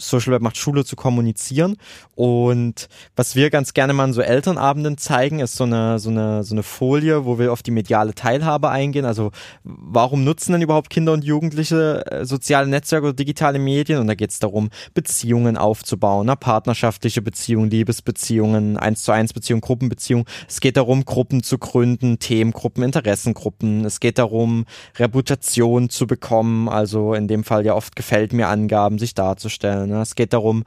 Social 0.00 0.32
Web 0.32 0.42
macht 0.42 0.56
Schule 0.56 0.84
zu 0.84 0.96
kommunizieren. 0.96 1.76
Und 2.14 2.88
was 3.16 3.36
wir 3.36 3.50
ganz 3.50 3.74
gerne 3.74 3.92
mal 3.92 4.04
an 4.04 4.12
so 4.12 4.22
Elternabenden 4.22 4.98
zeigen, 4.98 5.40
ist 5.40 5.56
so 5.56 5.64
eine, 5.64 5.98
so 5.98 6.10
eine, 6.10 6.42
so 6.42 6.54
eine 6.54 6.62
Folie, 6.62 7.24
wo 7.24 7.38
wir 7.38 7.52
auf 7.52 7.62
die 7.62 7.70
mediale 7.70 8.14
Teilhabe 8.14 8.70
eingehen. 8.70 9.04
Also 9.04 9.30
warum 9.64 10.24
nutzen 10.24 10.52
denn 10.52 10.62
überhaupt 10.62 10.90
Kinder 10.90 11.12
und 11.12 11.24
Jugendliche 11.24 12.04
äh, 12.10 12.24
soziale 12.24 12.66
Netzwerke 12.66 13.08
oder 13.08 13.14
digitale 13.14 13.58
Medien? 13.58 14.00
Und 14.00 14.06
da 14.06 14.14
geht 14.14 14.30
es 14.30 14.38
darum, 14.38 14.70
Beziehungen 14.94 15.56
aufzubauen, 15.56 16.26
ne? 16.26 16.36
partnerschaftliche 16.36 17.22
Beziehungen, 17.22 17.70
Liebesbeziehungen, 17.70 18.76
eins 18.76 19.02
zu 19.02 19.12
eins 19.12 19.32
Beziehungen, 19.32 19.60
Gruppenbeziehungen. 19.60 20.26
Es 20.48 20.60
geht 20.60 20.76
darum, 20.76 21.04
Gruppen 21.04 21.42
zu 21.42 21.58
gründen, 21.58 22.18
Themengruppen, 22.18 22.82
Interessengruppen. 22.82 23.84
Es 23.84 24.00
geht 24.00 24.18
darum, 24.18 24.64
Reputation 24.96 25.90
zu 25.90 26.06
bekommen, 26.06 26.68
also 26.68 27.14
in 27.14 27.28
dem 27.28 27.44
Fall 27.44 27.64
ja 27.66 27.74
oft 27.74 27.96
gefällt 27.96 28.32
mir 28.32 28.48
Angaben, 28.48 28.98
sich 28.98 29.14
darzustellen. 29.14 29.89
Ne? 29.90 30.00
Es 30.00 30.14
geht 30.14 30.32
darum, 30.32 30.64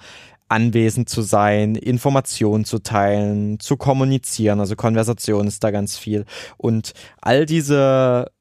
anwesend 0.50 1.10
zu 1.10 1.22
sein, 1.22 1.76
Informationen 1.76 2.64
zu 2.66 2.80
teilen, 2.80 3.60
zu 3.60 3.76
kommunizieren. 3.76 4.60
Also 4.60 4.76
Konversation 4.76 5.48
ist 5.48 5.64
da 5.64 5.72
ganz 5.72 5.98
viel. 5.98 6.26
Und 6.58 6.94
all 7.22 7.46
diese 7.46 8.32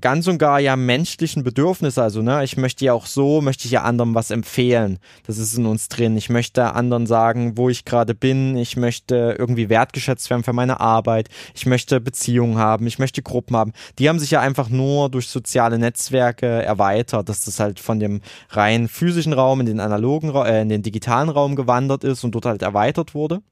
ganz 0.00 0.26
und 0.26 0.38
gar 0.38 0.58
ja 0.58 0.74
menschlichen 0.74 1.44
Bedürfnisse. 1.44 2.02
Also, 2.02 2.22
ne, 2.22 2.42
ich 2.44 2.56
möchte 2.56 2.84
ja 2.84 2.92
auch 2.92 3.06
so, 3.06 3.40
möchte 3.40 3.66
ich 3.66 3.72
ja 3.72 3.82
anderen 3.82 4.14
was 4.14 4.30
empfehlen. 4.30 4.98
Das 5.26 5.38
ist 5.38 5.56
in 5.56 5.66
uns 5.66 5.88
drin. 5.88 6.16
Ich 6.16 6.30
möchte 6.30 6.74
anderen 6.74 7.06
sagen, 7.06 7.56
wo 7.56 7.68
ich 7.68 7.84
gerade 7.84 8.14
bin. 8.14 8.56
Ich 8.56 8.76
möchte 8.76 9.36
irgendwie 9.38 9.68
wertgeschätzt 9.68 10.30
werden 10.30 10.44
für 10.44 10.52
meine 10.52 10.80
Arbeit. 10.80 11.28
Ich 11.54 11.66
möchte 11.66 12.00
Beziehungen 12.00 12.58
haben. 12.58 12.86
Ich 12.86 12.98
möchte 12.98 13.22
Gruppen 13.22 13.56
haben. 13.56 13.72
Die 13.98 14.08
haben 14.08 14.18
sich 14.18 14.30
ja 14.30 14.40
einfach 14.40 14.68
nur 14.70 15.10
durch 15.10 15.28
soziale 15.28 15.78
Netzwerke 15.78 16.46
erweitert, 16.46 17.28
dass 17.28 17.44
das 17.44 17.60
halt 17.60 17.80
von 17.80 18.00
dem 18.00 18.20
rein 18.50 18.88
physischen 18.88 19.32
Raum 19.32 19.60
in 19.60 19.66
den 19.66 19.80
analogen, 19.80 20.34
äh, 20.34 20.62
in 20.62 20.68
den 20.68 20.82
digitalen 20.82 21.28
Raum 21.28 21.54
gewandert 21.56 22.04
ist 22.04 22.24
und 22.24 22.34
dort 22.34 22.46
halt 22.46 22.62
erweitert 22.62 23.14
wurde. 23.14 23.42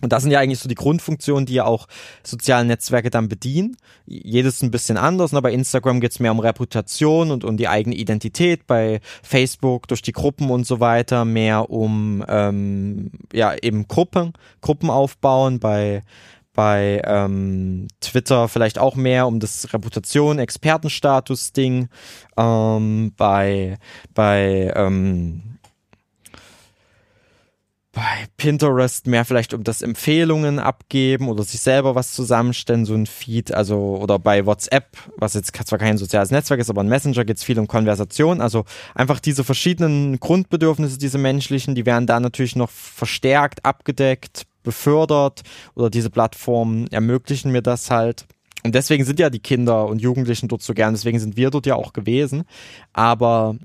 Und 0.00 0.12
das 0.12 0.22
sind 0.22 0.32
ja 0.32 0.40
eigentlich 0.40 0.58
so 0.58 0.68
die 0.68 0.74
Grundfunktionen, 0.74 1.46
die 1.46 1.54
ja 1.54 1.64
auch 1.64 1.86
soziale 2.22 2.66
Netzwerke 2.66 3.10
dann 3.10 3.28
bedienen. 3.28 3.76
Jedes 4.06 4.60
ein 4.62 4.70
bisschen 4.70 4.96
anders. 4.96 5.32
Ne? 5.32 5.40
Bei 5.40 5.52
Instagram 5.52 6.00
geht's 6.00 6.20
mehr 6.20 6.32
um 6.32 6.40
Reputation 6.40 7.30
und 7.30 7.44
um 7.44 7.56
die 7.56 7.68
eigene 7.68 7.94
Identität. 7.94 8.66
Bei 8.66 9.00
Facebook 9.22 9.88
durch 9.88 10.02
die 10.02 10.12
Gruppen 10.12 10.50
und 10.50 10.66
so 10.66 10.80
weiter 10.80 11.24
mehr 11.24 11.70
um 11.70 12.24
ähm, 12.28 13.12
ja 13.32 13.54
eben 13.62 13.88
Gruppen, 13.88 14.32
Gruppen 14.60 14.90
aufbauen. 14.90 15.60
Bei 15.60 16.02
bei 16.54 17.02
ähm, 17.04 17.88
Twitter 18.00 18.48
vielleicht 18.48 18.78
auch 18.78 18.94
mehr 18.94 19.26
um 19.26 19.40
das 19.40 19.72
Reputation, 19.72 20.38
Expertenstatus-Ding. 20.38 21.88
Ähm, 22.36 23.12
bei 23.16 23.78
bei 24.14 24.72
ähm, 24.76 25.53
bei 27.94 28.26
Pinterest 28.36 29.06
mehr 29.06 29.24
vielleicht 29.24 29.54
um 29.54 29.62
das 29.62 29.80
Empfehlungen 29.80 30.58
abgeben 30.58 31.28
oder 31.28 31.44
sich 31.44 31.60
selber 31.60 31.94
was 31.94 32.12
zusammenstellen, 32.12 32.84
so 32.84 32.94
ein 32.94 33.06
Feed, 33.06 33.54
also 33.54 33.98
oder 34.00 34.18
bei 34.18 34.44
WhatsApp, 34.46 34.96
was 35.16 35.34
jetzt 35.34 35.56
zwar 35.66 35.78
kein 35.78 35.96
soziales 35.96 36.32
Netzwerk 36.32 36.60
ist, 36.60 36.70
aber 36.70 36.82
ein 36.82 36.88
Messenger 36.88 37.24
geht 37.24 37.36
es 37.36 37.44
viel 37.44 37.58
um 37.58 37.68
Konversation, 37.68 38.40
also 38.40 38.64
einfach 38.94 39.20
diese 39.20 39.44
verschiedenen 39.44 40.18
Grundbedürfnisse, 40.18 40.98
diese 40.98 41.18
menschlichen, 41.18 41.76
die 41.76 41.86
werden 41.86 42.06
da 42.06 42.18
natürlich 42.18 42.56
noch 42.56 42.70
verstärkt, 42.70 43.64
abgedeckt, 43.64 44.42
befördert 44.64 45.42
oder 45.74 45.88
diese 45.88 46.10
Plattformen 46.10 46.88
ermöglichen 46.88 47.52
mir 47.52 47.62
das 47.62 47.90
halt. 47.90 48.26
Und 48.64 48.74
deswegen 48.74 49.04
sind 49.04 49.20
ja 49.20 49.28
die 49.28 49.40
Kinder 49.40 49.86
und 49.86 50.00
Jugendlichen 50.00 50.48
dort 50.48 50.62
so 50.62 50.72
gern, 50.74 50.94
deswegen 50.94 51.20
sind 51.20 51.36
wir 51.36 51.50
dort 51.50 51.66
ja 51.66 51.76
auch 51.76 51.92
gewesen. 51.92 52.44
Aber 52.94 53.56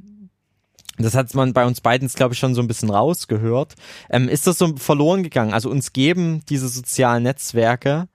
das 1.03 1.15
hat 1.15 1.33
man 1.33 1.53
bei 1.53 1.65
uns 1.65 1.81
beiden, 1.81 2.07
glaube 2.09 2.33
ich, 2.33 2.39
schon 2.39 2.55
so 2.55 2.61
ein 2.61 2.67
bisschen 2.67 2.89
rausgehört. 2.89 3.75
Ähm, 4.09 4.29
ist 4.29 4.47
das 4.47 4.57
so 4.57 4.75
verloren 4.75 5.23
gegangen? 5.23 5.53
Also 5.53 5.69
uns 5.69 5.93
geben 5.93 6.41
diese 6.49 6.67
sozialen 6.67 7.23
Netzwerke 7.23 8.07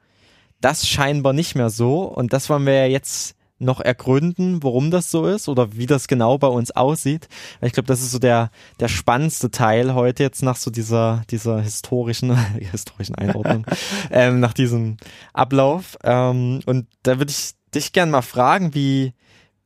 das 0.64 0.88
scheinbar 0.88 1.34
nicht 1.34 1.54
mehr 1.54 1.68
so. 1.68 2.04
Und 2.04 2.32
das 2.32 2.48
wollen 2.48 2.64
wir 2.64 2.74
ja 2.74 2.86
jetzt 2.86 3.36
noch 3.58 3.80
ergründen, 3.80 4.62
warum 4.62 4.90
das 4.90 5.10
so 5.10 5.26
ist 5.26 5.48
oder 5.48 5.76
wie 5.76 5.86
das 5.86 6.08
genau 6.08 6.38
bei 6.38 6.48
uns 6.48 6.70
aussieht. 6.70 7.28
Ich 7.60 7.72
glaube, 7.72 7.86
das 7.86 8.00
ist 8.00 8.10
so 8.10 8.18
der, 8.18 8.50
der 8.80 8.88
spannendste 8.88 9.50
Teil 9.50 9.94
heute 9.94 10.22
jetzt 10.22 10.42
nach 10.42 10.56
so 10.56 10.70
dieser, 10.70 11.22
dieser 11.30 11.60
historischen, 11.60 12.36
historischen 12.70 13.14
Einordnung, 13.14 13.66
ähm, 14.10 14.40
nach 14.40 14.54
diesem 14.54 14.96
Ablauf. 15.32 15.96
Ähm, 16.02 16.60
und 16.66 16.86
da 17.02 17.18
würde 17.18 17.30
ich 17.30 17.52
dich 17.74 17.92
gerne 17.92 18.10
mal 18.10 18.22
fragen, 18.22 18.74
wie, 18.74 19.12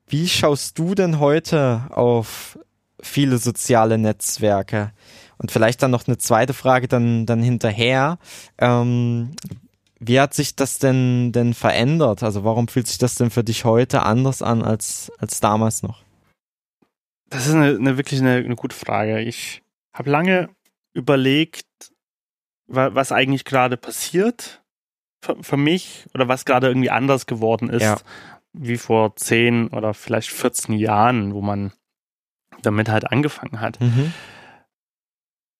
wie 0.06 0.28
schaust 0.28 0.78
du 0.78 0.94
denn 0.94 1.18
heute 1.18 1.82
auf 1.90 2.58
viele 3.00 3.38
soziale 3.38 3.98
Netzwerke. 3.98 4.92
Und 5.38 5.52
vielleicht 5.52 5.82
dann 5.82 5.92
noch 5.92 6.06
eine 6.06 6.18
zweite 6.18 6.52
Frage 6.52 6.88
dann, 6.88 7.24
dann 7.24 7.42
hinterher. 7.42 8.18
Ähm, 8.58 9.30
wie 10.00 10.20
hat 10.20 10.34
sich 10.34 10.56
das 10.56 10.78
denn, 10.78 11.32
denn 11.32 11.54
verändert? 11.54 12.22
Also 12.22 12.44
warum 12.44 12.68
fühlt 12.68 12.86
sich 12.86 12.98
das 12.98 13.14
denn 13.14 13.30
für 13.30 13.44
dich 13.44 13.64
heute 13.64 14.02
anders 14.02 14.42
an 14.42 14.62
als, 14.62 15.12
als 15.18 15.40
damals 15.40 15.82
noch? 15.82 16.02
Das 17.30 17.46
ist 17.46 17.54
eine, 17.54 17.76
eine 17.76 17.96
wirklich 17.96 18.20
eine, 18.20 18.36
eine 18.36 18.56
gute 18.56 18.76
Frage. 18.76 19.20
Ich 19.20 19.62
habe 19.92 20.10
lange 20.10 20.48
überlegt, 20.92 21.66
was 22.66 23.12
eigentlich 23.12 23.44
gerade 23.44 23.76
passiert 23.76 24.62
für, 25.22 25.42
für, 25.42 25.56
mich 25.56 26.06
oder 26.14 26.28
was 26.28 26.44
gerade 26.44 26.68
irgendwie 26.68 26.90
anders 26.90 27.26
geworden 27.26 27.70
ist, 27.70 27.82
ja. 27.82 27.96
wie 28.52 28.76
vor 28.76 29.16
zehn 29.16 29.68
oder 29.68 29.94
vielleicht 29.94 30.30
14 30.30 30.74
Jahren, 30.74 31.34
wo 31.34 31.40
man 31.40 31.72
damit 32.62 32.88
halt 32.88 33.10
angefangen 33.10 33.60
hat. 33.60 33.80
Mhm. 33.80 34.12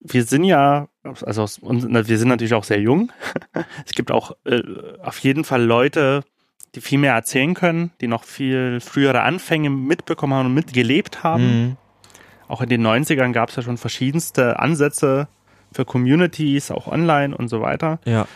Wir 0.01 0.23
sind 0.23 0.45
ja, 0.45 0.87
also 1.03 1.45
wir 1.63 2.17
sind 2.17 2.29
natürlich 2.29 2.53
auch 2.53 2.63
sehr 2.63 2.79
jung. 2.79 3.11
es 3.85 3.91
gibt 3.91 4.11
auch 4.11 4.31
äh, 4.45 4.61
auf 5.01 5.19
jeden 5.19 5.43
Fall 5.43 5.63
Leute, 5.63 6.23
die 6.75 6.81
viel 6.81 6.99
mehr 6.99 7.13
erzählen 7.13 7.53
können, 7.53 7.91
die 7.99 8.07
noch 8.07 8.23
viel 8.23 8.79
frühere 8.79 9.21
Anfänge 9.21 9.69
mitbekommen 9.69 10.33
haben 10.33 10.45
und 10.47 10.53
mitgelebt 10.53 11.23
haben. 11.23 11.43
Mhm. 11.43 11.77
Auch 12.47 12.61
in 12.61 12.69
den 12.69 12.85
90ern 12.85 13.31
gab 13.31 13.49
es 13.49 13.55
ja 13.57 13.61
schon 13.61 13.77
verschiedenste 13.77 14.59
Ansätze 14.59 15.27
für 15.71 15.85
Communities, 15.85 16.71
auch 16.71 16.87
online 16.87 17.35
und 17.35 17.47
so 17.47 17.61
weiter. 17.61 17.99
Ja. 18.05 18.27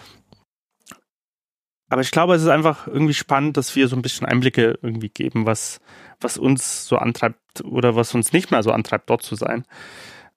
Aber 1.94 2.02
ich 2.02 2.10
glaube, 2.10 2.34
es 2.34 2.41
ist 2.41 2.48
einfach 2.48 2.88
irgendwie 2.88 3.14
spannend, 3.14 3.56
dass 3.56 3.76
wir 3.76 3.88
so 3.88 3.96
ein 3.96 4.02
bisschen 4.02 4.26
Einblicke 4.26 4.80
irgendwie 4.82 5.10
geben, 5.10 5.46
was, 5.46 5.80
was 6.20 6.39
uns 6.39 6.88
so 6.88 6.98
antreibt 6.98 7.64
oder 7.64 7.96
was 7.96 8.16
uns 8.16 8.34
nicht 8.34 8.50
mehr 8.50 8.64
so 8.64 8.72
antreibt, 8.72 9.12
dort 9.12 9.22
zu 9.22 9.36
sein. 9.36 9.64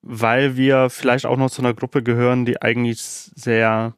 Weil 0.03 0.59
wir 0.59 0.91
vielleicht 0.91 1.25
auch 1.25 1.39
noch 1.39 1.51
zu 1.51 1.63
einer 1.63 1.73
Gruppe 1.73 2.03
gehören, 2.03 2.45
die 2.45 2.61
eigentlich 2.61 3.01
sehr, 3.01 3.95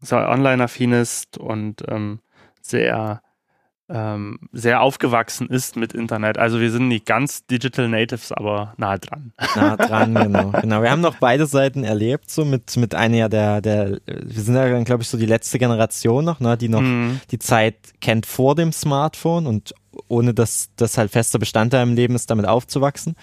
sehr 0.00 0.26
online-affin 0.30 0.92
ist 0.92 1.36
und 1.36 1.84
ähm, 1.88 2.20
sehr 2.62 3.20
ähm, 3.92 4.38
sehr 4.52 4.80
aufgewachsen 4.80 5.48
ist 5.48 5.76
mit 5.76 5.92
Internet. 5.92 6.38
Also 6.38 6.60
wir 6.60 6.70
sind 6.70 6.88
nicht 6.88 7.04
ganz 7.04 7.46
Digital 7.46 7.88
Natives, 7.88 8.32
aber 8.32 8.72
nah 8.78 8.96
dran. 8.96 9.32
Nah 9.54 9.76
dran, 9.76 10.14
genau. 10.14 10.50
genau. 10.50 10.82
Wir 10.82 10.90
haben 10.90 11.02
noch 11.02 11.16
beide 11.16 11.46
Seiten 11.46 11.84
erlebt, 11.84 12.30
so 12.30 12.44
mit, 12.44 12.76
mit 12.76 12.94
einer 12.94 13.28
der, 13.28 13.60
der, 13.60 13.98
wir 14.06 14.42
sind 14.42 14.54
ja, 14.54 14.82
glaube 14.82 15.02
ich, 15.02 15.08
so 15.08 15.18
die 15.18 15.26
letzte 15.26 15.58
Generation 15.58 16.24
noch, 16.24 16.40
ne, 16.40 16.56
die 16.56 16.68
noch 16.68 16.80
mhm. 16.80 17.20
die 17.30 17.38
Zeit 17.38 17.76
kennt 18.00 18.24
vor 18.24 18.54
dem 18.54 18.72
Smartphone 18.72 19.46
und 19.46 19.74
ohne 20.08 20.34
dass 20.34 20.70
das 20.76 20.98
halt 20.98 21.10
fester 21.10 21.38
Bestandteil 21.38 21.82
im 21.82 21.94
Leben 21.94 22.14
ist, 22.14 22.30
damit 22.30 22.46
aufzuwachsen. 22.46 23.16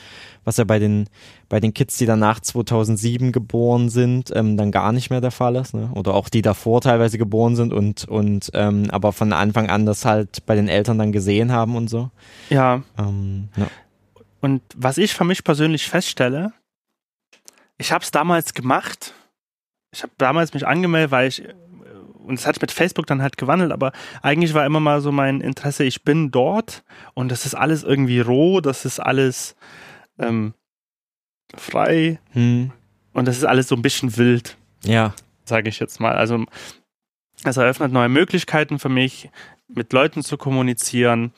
Was 0.43 0.57
ja 0.57 0.63
bei 0.63 0.79
den, 0.79 1.07
bei 1.47 1.59
den 1.59 1.73
Kids, 1.73 1.97
die 1.97 2.05
dann 2.05 2.19
nach 2.19 2.39
2007 2.39 3.31
geboren 3.31 3.89
sind, 3.89 4.31
ähm, 4.35 4.57
dann 4.57 4.71
gar 4.71 4.91
nicht 4.91 5.09
mehr 5.09 5.21
der 5.21 5.31
Fall 5.31 5.55
ist. 5.55 5.73
Ne? 5.73 5.91
Oder 5.95 6.13
auch 6.13 6.29
die 6.29 6.41
davor 6.41 6.81
teilweise 6.81 7.17
geboren 7.17 7.55
sind 7.55 7.73
und, 7.73 8.05
und 8.07 8.51
ähm, 8.53 8.87
aber 8.91 9.13
von 9.13 9.33
Anfang 9.33 9.69
an 9.69 9.85
das 9.85 10.05
halt 10.05 10.45
bei 10.45 10.55
den 10.55 10.67
Eltern 10.67 10.97
dann 10.97 11.11
gesehen 11.11 11.51
haben 11.51 11.75
und 11.75 11.89
so. 11.89 12.09
Ja. 12.49 12.81
Ähm, 12.97 13.49
ja. 13.55 13.67
Und 14.41 14.61
was 14.75 14.97
ich 14.97 15.13
für 15.13 15.25
mich 15.25 15.43
persönlich 15.43 15.87
feststelle, 15.87 16.53
ich 17.77 17.91
habe 17.91 18.03
es 18.03 18.11
damals 18.11 18.53
gemacht. 18.53 19.13
Ich 19.91 20.03
habe 20.03 20.13
damals 20.17 20.53
mich 20.53 20.67
angemeldet, 20.67 21.11
weil 21.11 21.27
ich 21.27 21.43
und 22.29 22.35
es 22.39 22.45
hat 22.47 22.55
sich 22.55 22.61
mit 22.61 22.71
Facebook 22.71 23.05
dann 23.07 23.21
halt 23.21 23.37
gewandelt, 23.37 23.71
aber 23.71 23.91
eigentlich 24.21 24.53
war 24.53 24.65
immer 24.65 24.79
mal 24.79 25.01
so 25.01 25.11
mein 25.11 25.41
Interesse, 25.41 25.83
ich 25.83 26.03
bin 26.03 26.31
dort 26.31 26.83
und 27.13 27.29
das 27.29 27.45
ist 27.45 27.55
alles 27.55 27.83
irgendwie 27.83 28.19
roh, 28.21 28.61
das 28.61 28.85
ist 28.85 28.99
alles 28.99 29.55
ähm, 30.17 30.53
frei 31.55 32.19
Hm. 32.31 32.71
und 33.13 33.27
das 33.27 33.37
ist 33.37 33.43
alles 33.45 33.67
so 33.67 33.75
ein 33.75 33.81
bisschen 33.81 34.15
wild, 34.17 34.57
Ja. 34.83 35.13
sage 35.43 35.69
ich 35.69 35.79
jetzt 35.79 35.99
mal. 35.99 36.15
Also 36.15 36.45
es 37.43 37.57
eröffnet 37.57 37.91
neue 37.91 38.09
Möglichkeiten 38.09 38.79
für 38.79 38.89
mich, 38.89 39.29
mit 39.67 39.93
Leuten 39.93 40.23
zu 40.23 40.37
kommunizieren. 40.37 41.31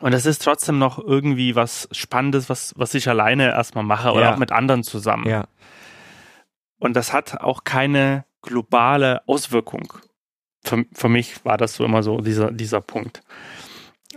Und 0.00 0.12
es 0.12 0.26
ist 0.26 0.42
trotzdem 0.42 0.78
noch 0.78 0.98
irgendwie 0.98 1.54
was 1.54 1.88
Spannendes, 1.92 2.48
was, 2.48 2.72
was 2.76 2.94
ich 2.94 3.08
alleine 3.08 3.50
erstmal 3.50 3.84
mache 3.84 4.12
oder 4.12 4.22
Ja. 4.22 4.32
auch 4.34 4.38
mit 4.38 4.50
anderen 4.52 4.82
zusammen. 4.82 5.26
Ja. 5.28 5.44
Und 6.78 6.94
das 6.96 7.12
hat 7.12 7.40
auch 7.42 7.64
keine 7.64 8.24
globale 8.42 9.26
Auswirkung. 9.28 9.92
Für, 10.64 10.84
für 10.92 11.08
mich 11.08 11.44
war 11.44 11.56
das 11.56 11.74
so 11.74 11.84
immer 11.84 12.02
so 12.02 12.20
dieser, 12.20 12.50
dieser 12.50 12.80
Punkt. 12.80 13.22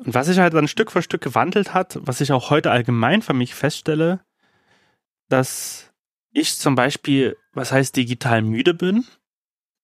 Und 0.03 0.13
was 0.13 0.28
sich 0.28 0.39
halt 0.39 0.53
dann 0.53 0.67
Stück 0.67 0.91
für 0.91 1.01
Stück 1.01 1.21
gewandelt 1.21 1.74
hat, 1.74 1.97
was 2.01 2.19
ich 2.21 2.32
auch 2.32 2.49
heute 2.49 2.71
allgemein 2.71 3.21
für 3.21 3.34
mich 3.34 3.53
feststelle, 3.55 4.19
dass 5.30 5.91
ich 6.32 6.55
zum 6.57 6.76
Beispiel, 6.76 7.38
was 7.53 7.71
heißt 7.71 7.95
digital 7.95 8.41
müde 8.41 8.74
bin. 8.74 9.05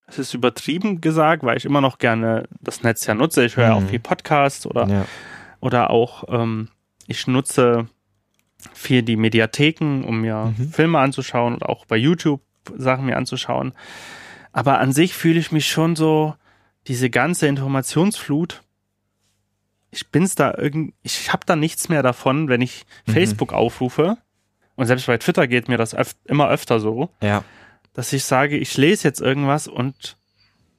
Es 0.07 0.17
ist 0.17 0.33
übertrieben 0.33 1.01
gesagt, 1.01 1.43
weil 1.43 1.57
ich 1.57 1.65
immer 1.65 1.81
noch 1.81 1.99
gerne 1.99 2.47
das 2.59 2.81
Netz 2.81 3.05
ja 3.05 3.13
nutze. 3.13 3.45
Ich 3.45 3.55
höre 3.57 3.67
ja 3.67 3.79
Mhm. 3.79 3.85
auch 3.85 3.89
viel 3.89 3.99
Podcasts 3.99 4.65
oder 4.65 4.87
ja. 4.87 5.05
oder 5.59 5.91
auch 5.91 6.23
ähm, 6.29 6.69
ich 7.05 7.27
nutze 7.27 7.87
viel 8.73 9.03
die 9.03 9.15
Mediatheken, 9.15 10.03
um 10.03 10.21
mir 10.21 10.53
Mhm. 10.57 10.71
Filme 10.71 10.99
anzuschauen 10.99 11.55
oder 11.55 11.69
auch 11.69 11.85
bei 11.85 11.95
YouTube 11.97 12.41
Sachen 12.75 13.05
mir 13.05 13.17
anzuschauen. 13.17 13.73
Aber 14.51 14.79
an 14.79 14.91
sich 14.93 15.13
fühle 15.13 15.39
ich 15.39 15.51
mich 15.51 15.67
schon 15.69 15.95
so, 15.95 16.35
diese 16.87 17.09
ganze 17.09 17.47
Informationsflut, 17.47 18.61
ich 19.91 20.07
bin's 20.09 20.35
da 20.35 20.53
irgend, 20.57 20.93
ich 21.03 21.31
habe 21.33 21.45
da 21.45 21.55
nichts 21.55 21.89
mehr 21.89 22.03
davon, 22.03 22.47
wenn 22.47 22.61
ich 22.61 22.85
Mhm. 23.05 23.11
Facebook 23.13 23.53
aufrufe. 23.53 24.17
Und 24.75 24.85
selbst 24.85 25.07
bei 25.07 25.17
Twitter 25.17 25.47
geht 25.47 25.67
mir 25.67 25.77
das 25.77 25.93
öf 25.93 26.15
immer 26.25 26.47
öfter 26.49 26.79
so, 26.79 27.09
Ja. 27.21 27.43
dass 27.93 28.13
ich 28.13 28.23
sage, 28.23 28.57
ich 28.57 28.75
lese 28.77 29.07
jetzt 29.07 29.19
irgendwas 29.19 29.67
und, 29.67 30.15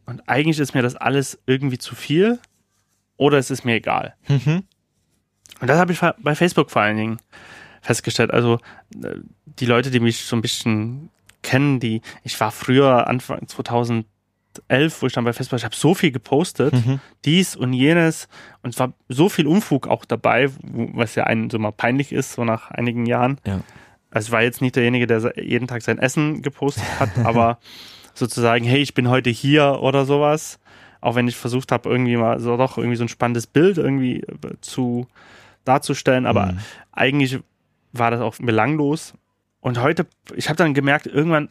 und 0.07 0.29
eigentlich 0.29 0.59
ist 0.59 0.75
mir 0.75 0.83
das 0.83 0.97
alles 0.97 1.39
irgendwie 1.47 1.79
zu 1.79 1.95
viel 1.95 2.39
oder 3.16 3.37
es 3.39 3.51
ist 3.51 3.64
mir 3.64 3.75
egal. 3.75 4.14
Mhm. 4.29 4.64
Und 5.61 5.66
das 5.68 5.79
habe 5.79 5.93
ich 5.93 6.01
bei 6.18 6.35
Facebook 6.35 6.71
vor 6.71 6.83
allen 6.83 6.97
Dingen 6.97 7.18
festgestellt. 7.83 8.31
Also 8.31 8.59
äh, 9.03 9.16
die 9.45 9.66
Leute, 9.66 9.91
die 9.91 10.01
mich 10.01 10.25
so 10.25 10.35
ein 10.37 10.41
bisschen 10.43 11.11
kennen, 11.43 11.80
die, 11.80 12.03
ich 12.24 12.38
war 12.41 12.51
früher 12.51 13.07
Anfang 13.09 13.47
2011, 13.47 15.03
wo 15.03 15.07
ich 15.07 15.12
dann 15.12 15.24
bei 15.24 15.32
Facebook, 15.32 15.59
ich 15.59 15.64
habe 15.64 15.74
so 15.76 15.95
viel 15.95 16.11
gepostet, 16.11 16.72
Mhm. 16.74 17.01
dies 17.24 17.57
und 17.57 17.72
jenes 17.72 18.28
und 18.62 18.70
es 18.74 18.78
war 18.80 18.93
so 19.09 19.28
viel 19.28 19.47
Unfug 19.47 19.86
auch 19.88 20.05
dabei, 20.05 20.49
was 20.62 21.14
ja 21.14 21.24
einen 21.24 21.51
so 21.51 21.59
mal 21.59 21.72
peinlich 21.72 22.12
ist, 22.12 22.32
so 22.34 22.45
nach 22.45 22.70
einigen 22.70 23.07
Jahren. 23.07 23.38
Ja. 23.47 23.61
Also 24.11 24.28
ich 24.28 24.32
war 24.32 24.43
jetzt 24.43 24.61
nicht 24.61 24.74
derjenige, 24.76 25.07
der 25.07 25.34
jeden 25.43 25.68
Tag 25.68 25.82
sein 25.82 25.99
Essen 25.99 26.43
gepostet 26.43 26.84
hat, 26.99 27.11
aber 27.24 27.59
sozusagen, 28.14 28.64
hey, 28.64 28.80
ich 28.80 28.95
bin 28.95 29.09
heute 29.09 29.30
hier 29.30 29.78
oder 29.82 30.05
sowas. 30.05 30.59
Auch 31.03 31.14
wenn 31.14 31.28
ich 31.28 31.36
versucht 31.36 31.72
habe, 31.72 31.88
irgendwie 31.88 32.16
mal 32.16 32.41
so 32.41 32.57
doch 32.59 32.76
irgendwie 32.76 32.97
so 32.97 33.05
ein 33.05 33.09
spannendes 33.09 33.47
Bild 33.47 33.78
irgendwie 33.78 34.20
äh, 34.20 34.26
zu 34.61 35.07
darzustellen, 35.64 36.26
aber 36.26 36.47
Mhm. 36.53 36.59
eigentlich 36.93 37.38
war 37.93 38.11
das 38.11 38.20
auch 38.20 38.36
belanglos. 38.38 39.14
Und 39.61 39.80
heute, 39.80 40.06
ich 40.34 40.48
habe 40.48 40.56
dann 40.56 40.74
gemerkt, 40.74 41.06
irgendwann, 41.06 41.50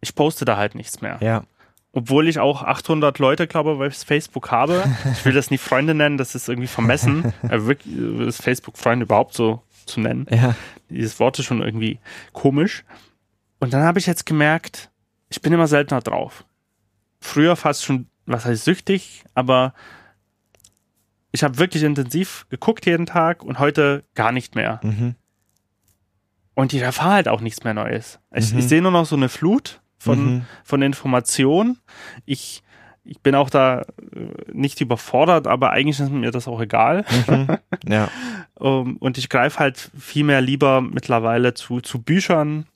ich 0.00 0.14
poste 0.14 0.44
da 0.44 0.56
halt 0.56 0.74
nichts 0.74 1.00
mehr. 1.00 1.18
Ja. 1.20 1.44
Obwohl 1.92 2.28
ich 2.28 2.38
auch 2.38 2.62
800 2.62 3.18
Leute, 3.18 3.46
glaube 3.48 3.72
ich, 3.72 3.78
bei 3.78 3.90
Facebook 3.90 4.50
habe. 4.52 4.84
Ich 5.12 5.24
will 5.24 5.32
das 5.32 5.50
nicht 5.50 5.62
Freunde 5.62 5.94
nennen, 5.94 6.18
das 6.18 6.34
ist 6.36 6.48
irgendwie 6.48 6.68
vermessen. 6.68 7.32
äh, 7.42 7.62
wirklich, 7.64 7.96
äh, 7.96 8.26
ist 8.26 8.42
Facebook-Freunde 8.42 9.04
überhaupt 9.04 9.34
so 9.34 9.62
zu 9.86 10.00
nennen 10.00 10.26
Ja. 10.30 10.54
dieses 10.88 11.18
Wort 11.18 11.38
ist 11.40 11.46
schon 11.46 11.62
irgendwie 11.62 11.98
komisch. 12.32 12.84
Und 13.58 13.72
dann 13.74 13.82
habe 13.82 13.98
ich 13.98 14.06
jetzt 14.06 14.24
gemerkt, 14.24 14.90
ich 15.30 15.42
bin 15.42 15.52
immer 15.52 15.66
seltener 15.66 16.00
drauf. 16.00 16.44
Früher 17.20 17.56
fast 17.56 17.84
schon, 17.84 18.06
was 18.26 18.44
heißt 18.44 18.64
süchtig, 18.64 19.24
aber 19.34 19.74
ich 21.32 21.42
habe 21.42 21.58
wirklich 21.58 21.82
intensiv 21.82 22.46
geguckt 22.50 22.86
jeden 22.86 23.06
Tag 23.06 23.42
und 23.42 23.58
heute 23.58 24.04
gar 24.14 24.30
nicht 24.32 24.54
mehr. 24.54 24.80
Mhm. 24.82 25.14
Und 26.54 26.72
ich 26.72 26.82
erfahre 26.82 27.12
halt 27.14 27.28
auch 27.28 27.40
nichts 27.40 27.64
mehr 27.64 27.74
Neues. 27.74 28.18
Ich, 28.34 28.52
Mhm. 28.52 28.58
ich 28.58 28.68
sehe 28.68 28.82
nur 28.82 28.90
noch 28.90 29.06
so 29.06 29.16
eine 29.16 29.28
Flut 29.28 29.80
von, 29.98 30.34
Mhm. 30.36 30.42
von 30.64 30.82
Informationen. 30.82 31.78
Ich, 32.26 32.62
ich 33.04 33.20
bin 33.20 33.34
auch 33.34 33.50
da 33.50 33.80
äh, 33.80 33.84
nicht 34.52 34.80
überfordert, 34.80 35.46
aber 35.46 35.70
eigentlich 35.70 36.00
ist 36.00 36.10
mir 36.10 36.30
das 36.30 36.48
auch 36.48 36.60
egal. 36.60 37.04
Mhm. 37.28 37.56
Ja. 37.88 38.08
Ähm, 38.60 38.96
und 38.98 39.16
ich 39.16 39.28
greife 39.30 39.58
halt 39.58 39.90
viel 39.98 40.24
mehr 40.24 40.40
lieber 40.42 40.80
mittlerweile 40.82 41.54
zu, 41.54 41.80
zu 41.80 42.02
Büchern 42.02 42.66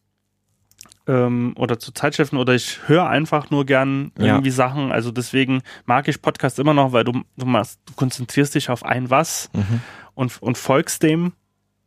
ähm, 1.07 1.53
oder 1.59 1.79
zu 1.79 1.93
Zeitschriften 1.93 2.39
oder 2.39 2.55
ich 2.55 2.81
höre 2.89 3.07
einfach 3.09 3.51
nur 3.51 3.67
gern 3.67 4.13
Ja. 4.19 4.27
irgendwie 4.27 4.51
Sachen. 4.51 4.93
Also 4.93 5.11
deswegen 5.11 5.63
mag 5.85 6.09
ich 6.09 6.23
Podcast 6.23 6.59
immer 6.59 6.73
noch, 6.75 6.93
weil 6.93 7.05
du, 7.05 7.23
du 7.37 7.47
machst, 7.47 7.81
du 7.87 7.93
konzentrierst 7.95 8.55
dich 8.55 8.71
auf 8.71 8.85
ein 8.85 9.11
was 9.11 9.51
Mhm. 9.53 9.81
und, 10.15 10.41
und 10.43 10.57
folgst 10.57 11.03
dem 11.03 11.33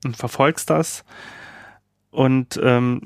und 0.05 0.15
verfolgst 0.15 0.69
das. 0.69 1.03
Und, 2.09 2.59
ähm, 2.63 3.01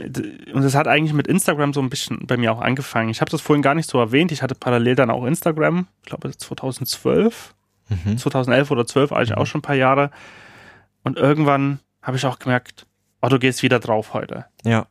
und 0.54 0.62
das 0.62 0.76
hat 0.76 0.88
eigentlich 0.88 1.14
mit 1.14 1.28
Instagram 1.28 1.74
so 1.74 1.82
ein 1.82 1.90
bisschen 1.90 2.26
bei 2.28 2.38
mir 2.38 2.52
auch 2.52 2.62
angefangen. 2.62 3.10
Ich 3.10 3.20
habe 3.20 3.32
das 3.32 3.42
vorhin 3.42 3.62
gar 3.62 3.76
nicht 3.76 3.90
so 3.90 4.00
erwähnt. 4.00 4.32
Ich 4.32 4.42
hatte 4.42 4.56
parallel 4.56 4.96
dann 4.96 5.10
auch 5.10 5.26
Instagram, 5.26 5.88
ich 6.04 6.10
glaube 6.10 6.36
2012. 6.36 7.56
Mhm. 7.90 8.18
2011 8.18 8.72
oder 8.72 8.86
12, 8.86 9.12
eigentlich 9.12 9.38
auch 9.38 9.46
schon 9.46 9.60
ein 9.60 9.64
paar 9.64 9.76
Jahre. 9.76 10.12
Und 11.04 11.18
irgendwann 11.18 11.80
habe 12.02 12.18
ich 12.18 12.26
auch 12.26 12.40
gemerkt, 12.40 12.86
oh, 13.22 13.28
du 13.28 13.40
gehst 13.40 13.64
wieder 13.64 13.80
drauf 13.80 14.14
heute. 14.14 14.46
Ja. 14.64 14.88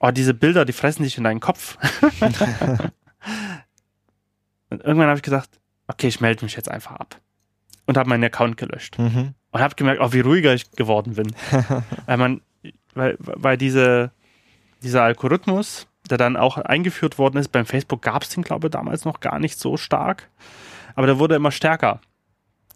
Oh, 0.00 0.10
diese 0.10 0.34
Bilder, 0.34 0.64
die 0.64 0.72
fressen 0.72 1.02
dich 1.04 1.18
in 1.18 1.24
deinen 1.24 1.40
Kopf. 1.40 1.78
und 4.70 4.82
irgendwann 4.82 5.08
habe 5.08 5.16
ich 5.16 5.22
gesagt, 5.22 5.60
okay, 5.86 6.08
ich 6.08 6.20
melde 6.20 6.44
mich 6.44 6.56
jetzt 6.56 6.70
einfach 6.70 6.96
ab. 6.96 7.20
Und 7.86 7.96
habe 7.96 8.08
meinen 8.08 8.24
Account 8.24 8.56
gelöscht. 8.56 8.98
Mhm. 8.98 9.34
Und 9.50 9.60
habe 9.60 9.74
gemerkt, 9.74 10.00
oh, 10.02 10.12
wie 10.12 10.20
ruhiger 10.20 10.54
ich 10.54 10.70
geworden 10.72 11.14
bin. 11.14 11.34
weil 12.06 12.16
man, 12.16 12.40
weil, 12.94 13.16
weil 13.18 13.56
diese, 13.56 14.10
dieser 14.82 15.02
Algorithmus, 15.02 15.86
der 16.10 16.18
dann 16.18 16.36
auch 16.36 16.58
eingeführt 16.58 17.18
worden 17.18 17.38
ist, 17.38 17.48
beim 17.48 17.66
Facebook 17.66 18.02
gab 18.02 18.22
es 18.22 18.30
den, 18.30 18.42
glaube 18.42 18.66
ich, 18.66 18.72
damals 18.72 19.04
noch 19.04 19.20
gar 19.20 19.38
nicht 19.38 19.58
so 19.58 19.76
stark. 19.76 20.28
Aber 20.94 21.06
der 21.06 21.18
wurde 21.18 21.36
immer 21.36 21.52
stärker. 21.52 22.00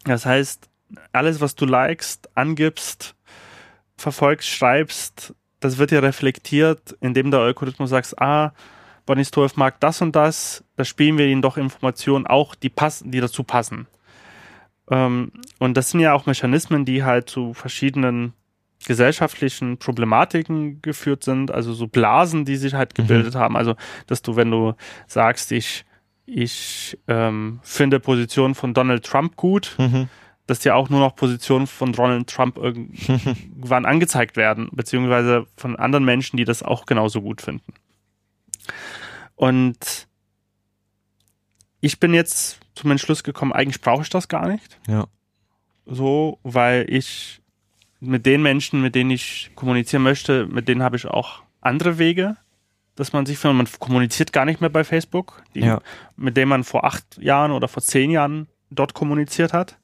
Das 0.05 0.25
heißt, 0.25 0.69
alles, 1.13 1.41
was 1.41 1.55
du 1.55 1.67
likest, 1.67 2.31
angibst, 2.37 3.15
verfolgst, 3.97 4.49
schreibst, 4.49 5.35
das 5.61 5.79
wird 5.79 5.91
ja 5.91 6.01
reflektiert, 6.01 6.97
indem 7.01 7.31
der 7.31 7.41
Algorithmus 7.41 7.91
sagt, 7.91 8.21
ah, 8.21 8.53
Bonnie 9.05 9.25
Stolf 9.25 9.57
mag 9.57 9.81
das 9.81 10.03
und 10.03 10.15
das, 10.15 10.65
da 10.77 10.85
spielen 10.85 11.17
wir 11.19 11.27
ihnen 11.27 11.43
doch 11.43 11.57
Informationen 11.57 12.27
auch, 12.27 12.55
die 12.55 12.69
passen, 12.69 13.11
die 13.11 13.21
dazu 13.21 13.45
passen. 13.45 13.87
Ähm, 14.91 15.33
und 15.59 15.77
das 15.77 15.91
sind 15.91 16.01
ja 16.01 16.13
auch 16.13 16.27
Mechanismen, 16.27 16.85
die 16.85 17.05
halt 17.05 17.31
zu 17.31 17.55
verschiedenen 17.55 18.33
gesellschaftlichen 18.87 19.79
Problematiken 19.79 20.81
geführt 20.83 21.25
sind, 21.25 21.51
also 21.51 21.73
so 21.75 21.87
Blasen, 21.87 22.45
die 22.45 22.57
sich 22.57 22.75
halt 22.75 22.95
gebildet 22.95 23.35
haben. 23.35 23.57
Also, 23.57 23.75
dass 24.07 24.23
du, 24.23 24.37
wenn 24.37 24.51
du 24.51 24.75
sagst, 25.07 25.53
ich, 25.53 25.85
ich 26.25 26.99
ähm, 27.09 27.61
finde 27.63 28.01
Positionen 28.01 28.55
von 28.55 28.75
Donald 28.75 29.05
Trump 29.05 29.37
gut, 29.37 29.75
Mhm. 29.79 30.09
dass 30.47 30.61
dir 30.61 30.77
auch 30.77 30.89
nur 30.89 31.01
noch 31.01 31.17
Positionen 31.17 31.67
von 31.67 31.93
Donald 31.93 32.29
Trump 32.29 32.57
irgendwann 32.57 33.85
angezeigt 33.87 34.37
werden, 34.37 34.69
beziehungsweise 34.73 35.47
von 35.57 35.77
anderen 35.77 36.05
Menschen, 36.05 36.37
die 36.37 36.45
das 36.45 36.63
auch 36.63 36.87
genauso 36.87 37.21
gut 37.21 37.43
finden. 37.43 37.75
Und 39.35 40.07
ich 41.81 42.01
bin 42.01 42.15
jetzt 42.15 42.61
zum 42.75 42.91
Entschluss 42.91 43.23
gekommen, 43.23 43.53
eigentlich 43.53 43.81
brauche 43.81 44.03
ich 44.03 44.09
das 44.09 44.29
gar 44.29 44.49
nicht. 44.49 44.79
Ja. 44.87 45.07
So, 45.85 46.39
weil 46.43 46.87
ich 46.89 47.41
mit 48.01 48.27
den 48.27 48.43
Menschen, 48.43 48.83
mit 48.83 48.95
denen 48.95 49.11
ich 49.11 49.51
kommunizieren 49.55 50.03
möchte, 50.03 50.47
mit 50.47 50.69
denen 50.69 50.83
habe 50.83 50.97
ich 50.97 51.07
auch 51.07 51.43
andere 51.61 51.99
Wege, 51.99 52.37
dass 52.95 53.13
man 53.13 53.27
sich 53.27 53.39
findet. 53.39 53.57
Man 53.57 53.69
kommuniziert 53.79 54.33
gar 54.33 54.45
nicht 54.45 54.61
mehr 54.61 54.71
bei 54.71 54.85
Facebook, 54.85 55.43
die, 55.55 55.61
Ja. 55.61 55.81
mit 56.17 56.37
denen 56.37 56.49
man 56.51 56.65
vor 56.65 56.85
acht 56.85 57.19
Jahren 57.19 57.53
oder 57.53 57.69
vor 57.69 57.83
zehn 57.83 58.11
Jahren 58.11 58.49
dort 58.71 58.95
kommuniziert 58.95 59.53
hat. 59.53 59.79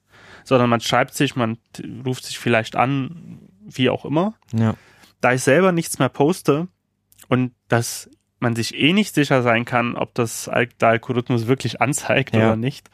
sondern 0.45 0.69
man 0.69 0.81
schreibt 0.81 1.15
sich, 1.15 1.37
man 1.37 1.57
ruft 2.05 2.25
sich 2.25 2.37
vielleicht 2.37 2.75
an, 2.75 3.39
wie 3.65 3.89
auch 3.91 4.05
immer. 4.05 4.35
Ja. 4.53 4.75
Da 5.21 5.33
ich 5.35 5.43
selber 5.43 5.71
nichts 5.71 6.01
mehr 6.01 6.09
poste 6.09 6.67
und 7.29 7.53
dass 7.69 8.11
man 8.41 8.57
sich 8.57 8.75
eh 8.77 8.93
nicht 8.93 9.15
sicher 9.15 9.43
sein 9.43 9.65
kann, 9.65 9.95
ob 9.95 10.15
das 10.15 10.51
der 10.81 10.89
Algorithmus 10.89 11.47
wirklich 11.47 11.81
anzeigt 11.81 12.35
Ja. 12.35 12.41
oder 12.49 12.57
nicht, 12.57 12.91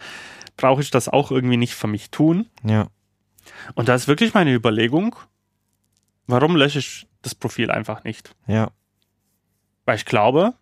brauche 0.58 0.82
ich 0.82 0.90
das 0.90 1.08
auch 1.08 1.30
irgendwie 1.30 1.56
nicht 1.56 1.74
für 1.74 1.86
mich 1.86 2.10
tun. 2.10 2.44
Ja. 2.62 2.88
Und 3.74 3.88
da 3.88 3.94
ist 3.94 4.08
wirklich 4.08 4.34
meine 4.34 4.52
Überlegung, 4.54 5.16
warum 6.26 6.56
lösche 6.56 6.78
ich 6.78 7.06
das 7.22 7.34
Profil 7.34 7.70
einfach 7.70 8.04
nicht? 8.04 8.34
Ja. 8.46 8.70
Weil 9.84 9.96
ich 9.96 10.04
glaube, 10.04 10.54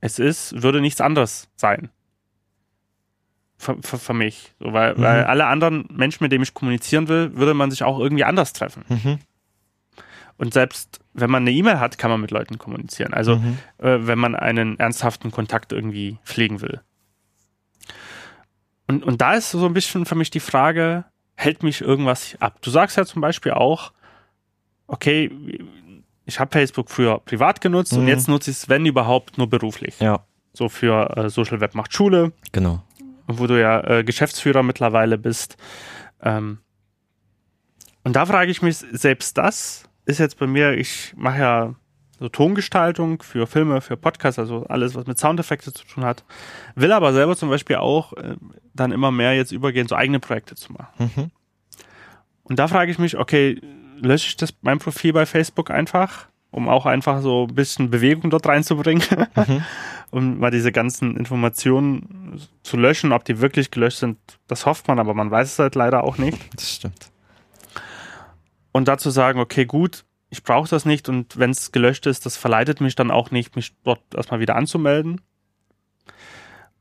es 0.00 0.18
ist, 0.18 0.62
würde 0.62 0.80
nichts 0.80 1.00
anderes 1.00 1.48
sein. 1.56 1.90
Für, 3.56 3.76
für, 3.82 3.98
für 3.98 4.14
mich. 4.14 4.52
So, 4.58 4.72
weil, 4.72 4.94
Mhm. 4.94 5.02
weil 5.02 5.24
alle 5.24 5.46
anderen 5.46 5.86
Menschen, 5.90 6.24
mit 6.24 6.32
denen 6.32 6.42
ich 6.44 6.54
kommunizieren 6.54 7.08
will, 7.08 7.36
würde 7.36 7.54
man 7.54 7.70
sich 7.70 7.82
auch 7.84 7.98
irgendwie 7.98 8.24
anders 8.24 8.52
treffen. 8.52 8.84
Mhm. 8.88 9.18
Und 10.36 10.52
selbst 10.52 11.00
wenn 11.12 11.30
man 11.30 11.44
eine 11.44 11.52
E-Mail 11.52 11.78
hat, 11.78 11.96
kann 11.96 12.10
man 12.10 12.20
mit 12.20 12.32
Leuten 12.32 12.58
kommunizieren. 12.58 13.14
Also 13.14 13.36
Mhm. 13.36 13.58
äh, 13.78 14.06
wenn 14.06 14.18
man 14.18 14.34
einen 14.34 14.78
ernsthaften 14.80 15.30
Kontakt 15.30 15.72
irgendwie 15.72 16.18
pflegen 16.24 16.60
will. 16.60 16.80
Und, 18.88 19.04
und 19.04 19.20
da 19.20 19.34
ist 19.34 19.50
so 19.52 19.64
ein 19.64 19.72
bisschen 19.74 20.04
für 20.04 20.16
mich 20.16 20.30
die 20.30 20.40
Frage, 20.40 21.04
hält 21.36 21.62
mich 21.62 21.80
irgendwas 21.80 22.36
ab? 22.40 22.58
Du 22.62 22.70
sagst 22.70 22.96
ja 22.96 23.04
zum 23.04 23.20
Beispiel 23.20 23.52
auch, 23.52 23.92
okay, 24.86 25.30
ich 26.24 26.40
habe 26.40 26.50
Facebook 26.52 26.90
früher 26.90 27.18
privat 27.20 27.60
genutzt 27.60 27.92
und 27.92 28.02
Mhm. 28.02 28.08
jetzt 28.08 28.28
nutze 28.28 28.50
ich 28.50 28.56
es, 28.58 28.68
wenn 28.68 28.86
überhaupt, 28.86 29.36
nur 29.38 29.48
beruflich. 29.48 29.98
Ja. 30.00 30.24
So 30.52 30.68
für 30.68 31.16
äh, 31.16 31.28
Social 31.30 31.60
Web 31.60 31.74
macht 31.74 31.92
Schule, 31.94 32.32
Genau. 32.52 32.82
wo 33.26 33.46
du 33.46 33.60
ja 33.60 33.80
äh, 33.98 34.04
Geschäftsführer 34.04 34.62
mittlerweile 34.62 35.18
bist. 35.18 35.56
Ähm, 36.22 36.58
und 38.04 38.14
da 38.16 38.26
frage 38.26 38.50
ich 38.50 38.62
mich, 38.62 38.76
selbst 38.76 39.36
das 39.38 39.88
ist 40.04 40.18
jetzt 40.18 40.38
bei 40.38 40.46
mir, 40.46 40.72
ich 40.72 41.12
mache 41.16 41.38
ja 41.38 41.74
so 42.18 42.28
Tongestaltung 42.28 43.22
für 43.22 43.46
Filme, 43.46 43.80
für 43.80 43.96
Podcasts, 43.96 44.38
also 44.38 44.66
alles, 44.66 44.94
was 44.94 45.06
mit 45.06 45.18
Soundeffekte 45.18 45.72
zu 45.72 45.84
tun 45.84 46.04
hat, 46.04 46.24
will 46.74 46.92
aber 46.92 47.12
selber 47.12 47.36
zum 47.36 47.50
Beispiel 47.50 47.76
auch 47.76 48.12
äh, 48.14 48.36
dann 48.72 48.92
immer 48.92 49.10
mehr 49.10 49.34
jetzt 49.34 49.52
übergehen, 49.52 49.88
so 49.88 49.96
eigene 49.96 50.20
Projekte 50.20 50.54
zu 50.54 50.72
machen. 50.72 51.10
Mhm. 51.16 51.30
Und 52.44 52.58
da 52.58 52.68
frage 52.68 52.90
ich 52.90 52.98
mich, 52.98 53.16
okay, 53.16 53.60
lösche 54.00 54.28
ich 54.28 54.36
das 54.36 54.54
mein 54.62 54.78
Profil 54.78 55.12
bei 55.12 55.26
Facebook 55.26 55.70
einfach, 55.70 56.26
um 56.50 56.68
auch 56.68 56.86
einfach 56.86 57.20
so 57.20 57.46
ein 57.48 57.54
bisschen 57.54 57.90
Bewegung 57.90 58.30
dort 58.30 58.46
reinzubringen, 58.46 59.02
Mhm. 59.34 59.64
um 60.10 60.38
mal 60.38 60.50
diese 60.50 60.70
ganzen 60.70 61.16
Informationen 61.16 62.40
zu 62.62 62.76
löschen. 62.76 63.12
Ob 63.12 63.24
die 63.24 63.40
wirklich 63.40 63.70
gelöscht 63.70 63.98
sind, 63.98 64.18
das 64.46 64.66
hofft 64.66 64.86
man, 64.86 64.98
aber 64.98 65.14
man 65.14 65.30
weiß 65.30 65.52
es 65.52 65.58
halt 65.58 65.74
leider 65.74 66.04
auch 66.04 66.18
nicht. 66.18 66.38
Das 66.54 66.70
stimmt. 66.74 67.10
Und 68.72 68.88
dazu 68.88 69.10
sagen, 69.10 69.40
okay, 69.40 69.64
gut, 69.66 70.04
ich 70.34 70.42
brauche 70.42 70.68
das 70.68 70.84
nicht 70.84 71.08
und 71.08 71.38
wenn 71.38 71.50
es 71.50 71.70
gelöscht 71.70 72.06
ist, 72.06 72.26
das 72.26 72.36
verleitet 72.36 72.80
mich 72.80 72.96
dann 72.96 73.12
auch 73.12 73.30
nicht, 73.30 73.54
mich 73.54 73.72
dort 73.84 74.00
erstmal 74.14 74.40
wieder 74.40 74.56
anzumelden. 74.56 75.20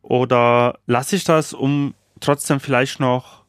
Oder 0.02 0.80
lasse 0.88 1.16
ich 1.16 1.24
das, 1.24 1.54
um 1.54 1.94
trotzdem 2.20 2.60
vielleicht 2.60 3.00
noch 3.00 3.44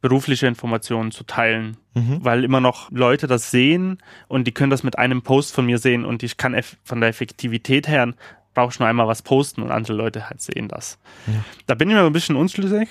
berufliche 0.00 0.46
Informationen 0.46 1.10
zu 1.10 1.24
teilen, 1.24 1.76
Mhm. 1.94 2.24
weil 2.24 2.44
immer 2.44 2.60
noch 2.60 2.90
Leute 2.92 3.26
das 3.26 3.50
sehen 3.50 3.98
und 4.28 4.46
die 4.46 4.52
können 4.52 4.70
das 4.70 4.84
mit 4.84 4.96
einem 4.96 5.22
Post 5.22 5.52
von 5.52 5.66
mir 5.66 5.78
sehen 5.78 6.04
und 6.04 6.22
ich 6.22 6.36
kann 6.36 6.56
von 6.84 7.00
der 7.00 7.10
Effektivität 7.10 7.88
her 7.88 8.14
brauche 8.54 8.70
ich 8.72 8.78
nur 8.78 8.88
einmal 8.88 9.08
was 9.08 9.22
posten 9.22 9.60
und 9.62 9.72
andere 9.72 9.94
Leute 9.94 10.28
halt 10.30 10.40
sehen 10.40 10.68
das. 10.68 10.98
Ja. 11.26 11.44
Da 11.66 11.74
bin 11.74 11.88
ich 11.90 11.96
mir 11.96 12.04
ein 12.04 12.12
bisschen 12.12 12.36
unschlüssig, 12.36 12.88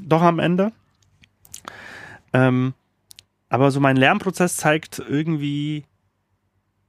doch 0.00 0.22
am 0.22 0.38
Ende. 0.38 0.70
Ähm, 2.32 2.74
aber 3.48 3.70
so 3.70 3.80
mein 3.80 3.96
Lernprozess 3.96 4.56
zeigt 4.56 4.98
irgendwie, 4.98 5.84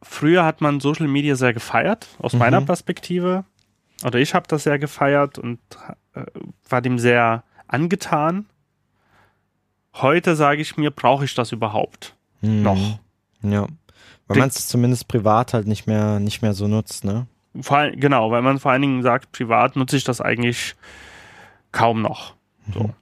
früher 0.02 0.46
hat 0.46 0.62
man 0.62 0.80
Social 0.80 1.08
Media 1.08 1.36
sehr 1.36 1.54
gefeiert, 1.54 2.08
aus 2.20 2.34
Mhm. 2.34 2.40
meiner 2.40 2.62
Perspektive. 2.62 3.46
Oder 4.06 4.20
ich 4.20 4.34
habe 4.36 4.48
das 4.48 4.64
sehr 4.64 4.78
gefeiert 4.80 5.40
und 5.40 5.60
äh, 6.14 6.24
war 6.70 6.82
dem 6.82 7.00
sehr 7.00 7.44
angetan. 7.68 8.46
Heute 9.96 10.36
sage 10.36 10.62
ich 10.62 10.78
mir, 10.78 10.92
brauche 10.92 11.26
ich 11.26 11.34
das 11.34 11.52
überhaupt? 11.52 12.16
Mhm. 12.42 12.62
Noch. 12.62 13.00
Ja. 13.42 13.68
Weil 14.28 14.40
man 14.40 14.50
es 14.50 14.68
zumindest 14.68 15.08
privat 15.08 15.54
halt 15.54 15.68
nicht 15.68 15.88
mehr, 15.88 16.20
nicht 16.20 16.42
mehr 16.42 16.54
so 16.54 16.68
nutzt, 16.68 17.04
ne? 17.06 17.28
Vor, 17.62 17.78
all- 17.78 17.96
genau, 17.96 18.30
weil 18.30 18.42
man 18.42 18.60
vor 18.60 18.72
allen 18.72 18.82
Dingen 18.84 19.02
sagt, 19.02 19.32
privat 19.32 19.76
nutze 19.76 19.98
ich 19.98 20.04
das 20.04 20.22
eigentlich 20.22 20.76
kaum 21.72 22.02
noch. 22.02 22.36
So. 22.74 22.84
Mhm. 22.84 22.94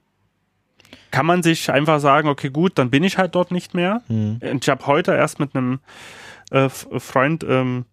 Kann 1.10 1.26
man 1.26 1.42
sich 1.42 1.70
einfach 1.70 2.00
sagen, 2.00 2.28
okay, 2.28 2.50
gut, 2.50 2.78
dann 2.78 2.90
bin 2.90 3.02
ich 3.04 3.18
halt 3.18 3.34
dort 3.34 3.50
nicht 3.50 3.74
mehr. 3.74 4.02
Mhm. 4.08 4.40
Und 4.40 4.64
ich 4.64 4.68
habe 4.70 4.86
heute 4.86 5.12
erst 5.12 5.40
mit 5.40 5.54
einem 5.54 5.80
äh, 6.50 6.66
F- 6.66 6.88
Freund 6.98 7.44
ähm, 7.48 7.84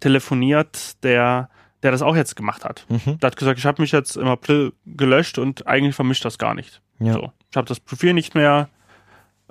telefoniert, 0.00 1.02
der, 1.02 1.48
der 1.82 1.90
das 1.90 2.02
auch 2.02 2.16
jetzt 2.16 2.36
gemacht 2.36 2.64
hat. 2.64 2.86
Mhm. 2.88 3.18
Der 3.18 3.26
hat 3.28 3.36
gesagt, 3.36 3.58
ich 3.58 3.66
habe 3.66 3.82
mich 3.82 3.92
jetzt 3.92 4.16
im 4.16 4.28
April 4.28 4.72
gelöscht 4.86 5.38
und 5.38 5.66
eigentlich 5.66 5.94
vermischt 5.94 6.24
das 6.24 6.38
gar 6.38 6.54
nicht. 6.54 6.80
Ja. 6.98 7.14
So. 7.14 7.32
Ich 7.50 7.56
habe 7.56 7.66
das 7.66 7.80
Profil 7.80 8.14
nicht 8.14 8.34
mehr 8.34 8.68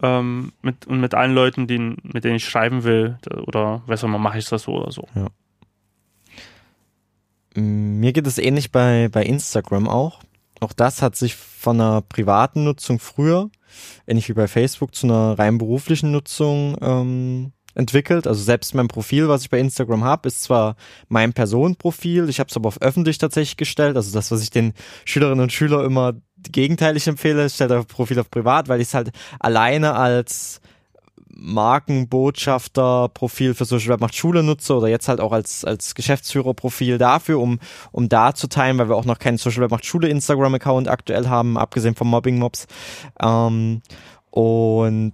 ähm, 0.02 0.54
mit, 0.62 0.88
und 0.88 1.00
mit 1.00 1.14
allen 1.14 1.34
Leuten, 1.36 1.68
die, 1.68 1.78
mit 1.78 2.24
denen 2.24 2.36
ich 2.36 2.46
schreiben 2.46 2.84
will, 2.84 3.18
oder 3.46 3.84
auch 3.88 4.04
immer, 4.04 4.18
mache 4.18 4.40
ich 4.40 4.46
das 4.46 4.64
so 4.64 4.72
oder 4.74 4.92
so. 4.92 5.08
Mm, 7.56 8.00
Mir 8.00 8.14
geht 8.14 8.26
es 8.28 8.38
ähnlich 8.38 8.72
bei, 8.72 9.10
bei 9.12 9.24
Instagram 9.24 9.88
auch. 9.88 10.22
Auch 10.60 10.74
das 10.74 11.02
hat 11.02 11.16
sich 11.16 11.36
von 11.36 11.82
einer 11.82 12.02
privaten 12.02 12.64
Nutzung 12.64 13.00
früher, 13.00 13.50
ähnlich 14.08 14.30
wie 14.30 14.34
bei 14.34 14.48
Facebook, 14.48 14.94
zu 14.96 15.08
einer 15.08 15.38
rein 15.38 15.58
beruflichen 15.58 16.12
Nutzung 16.12 16.78
ähm, 16.82 17.52
entwickelt. 17.76 18.28
Also 18.28 18.42
selbst 18.42 18.76
mein 18.76 18.88
Profil, 18.88 19.28
was 19.28 19.44
ich 19.44 19.50
bei 19.50 19.60
Instagram 19.60 20.04
habe, 20.04 20.28
ist 20.28 20.44
zwar 20.44 20.76
mein 21.10 21.34
Personenprofil, 21.34 22.30
ich 22.30 22.40
habe 22.40 22.50
es 22.50 22.56
aber 22.56 22.68
auf 22.68 22.82
öffentlich 22.82 23.18
tatsächlich 23.18 23.58
gestellt. 23.58 23.96
Also 23.96 24.14
das, 24.14 24.32
was 24.32 24.42
ich 24.42 24.50
den 24.50 24.74
Schülerinnen 25.06 25.44
und 25.44 25.52
Schülern 25.52 25.86
immer 25.86 26.14
gegenteilig 26.38 27.08
empfehle, 27.08 27.46
ich 27.46 27.54
stelle 27.54 27.76
das 27.76 27.86
Profil 27.86 28.20
auf 28.20 28.32
privat, 28.32 28.68
weil 28.68 28.82
ich 28.82 28.88
es 28.88 28.94
halt 28.94 29.12
alleine 29.40 29.96
als 29.96 30.62
Markenbotschafter-Profil 31.42 33.54
für 33.56 33.66
Social 33.66 33.90
Web 33.90 34.00
macht 34.02 34.16
Schule 34.16 34.44
nutze 34.44 34.76
oder 34.76 34.88
jetzt 34.88 35.08
halt 35.08 35.20
auch 35.20 35.32
als, 35.32 35.66
als 35.66 35.96
Geschäftsführer-Profil 35.96 37.00
dafür, 37.00 37.40
um, 37.40 37.60
um 37.92 38.10
da 38.10 38.36
zu 38.36 38.48
teilen, 38.48 38.78
weil 38.78 38.90
wir 38.90 38.96
auch 38.96 39.06
noch 39.06 39.20
keinen 39.20 39.38
Social 39.38 39.64
Web 39.64 39.72
macht 39.72 39.86
Schule 39.86 40.10
Instagram-Account 40.10 40.88
aktuell 40.88 41.28
haben, 41.28 41.58
abgesehen 41.58 41.96
vom 41.96 42.10
Mobbing-Mobs. 42.10 42.68
Ähm, 43.22 43.82
und 44.30 45.14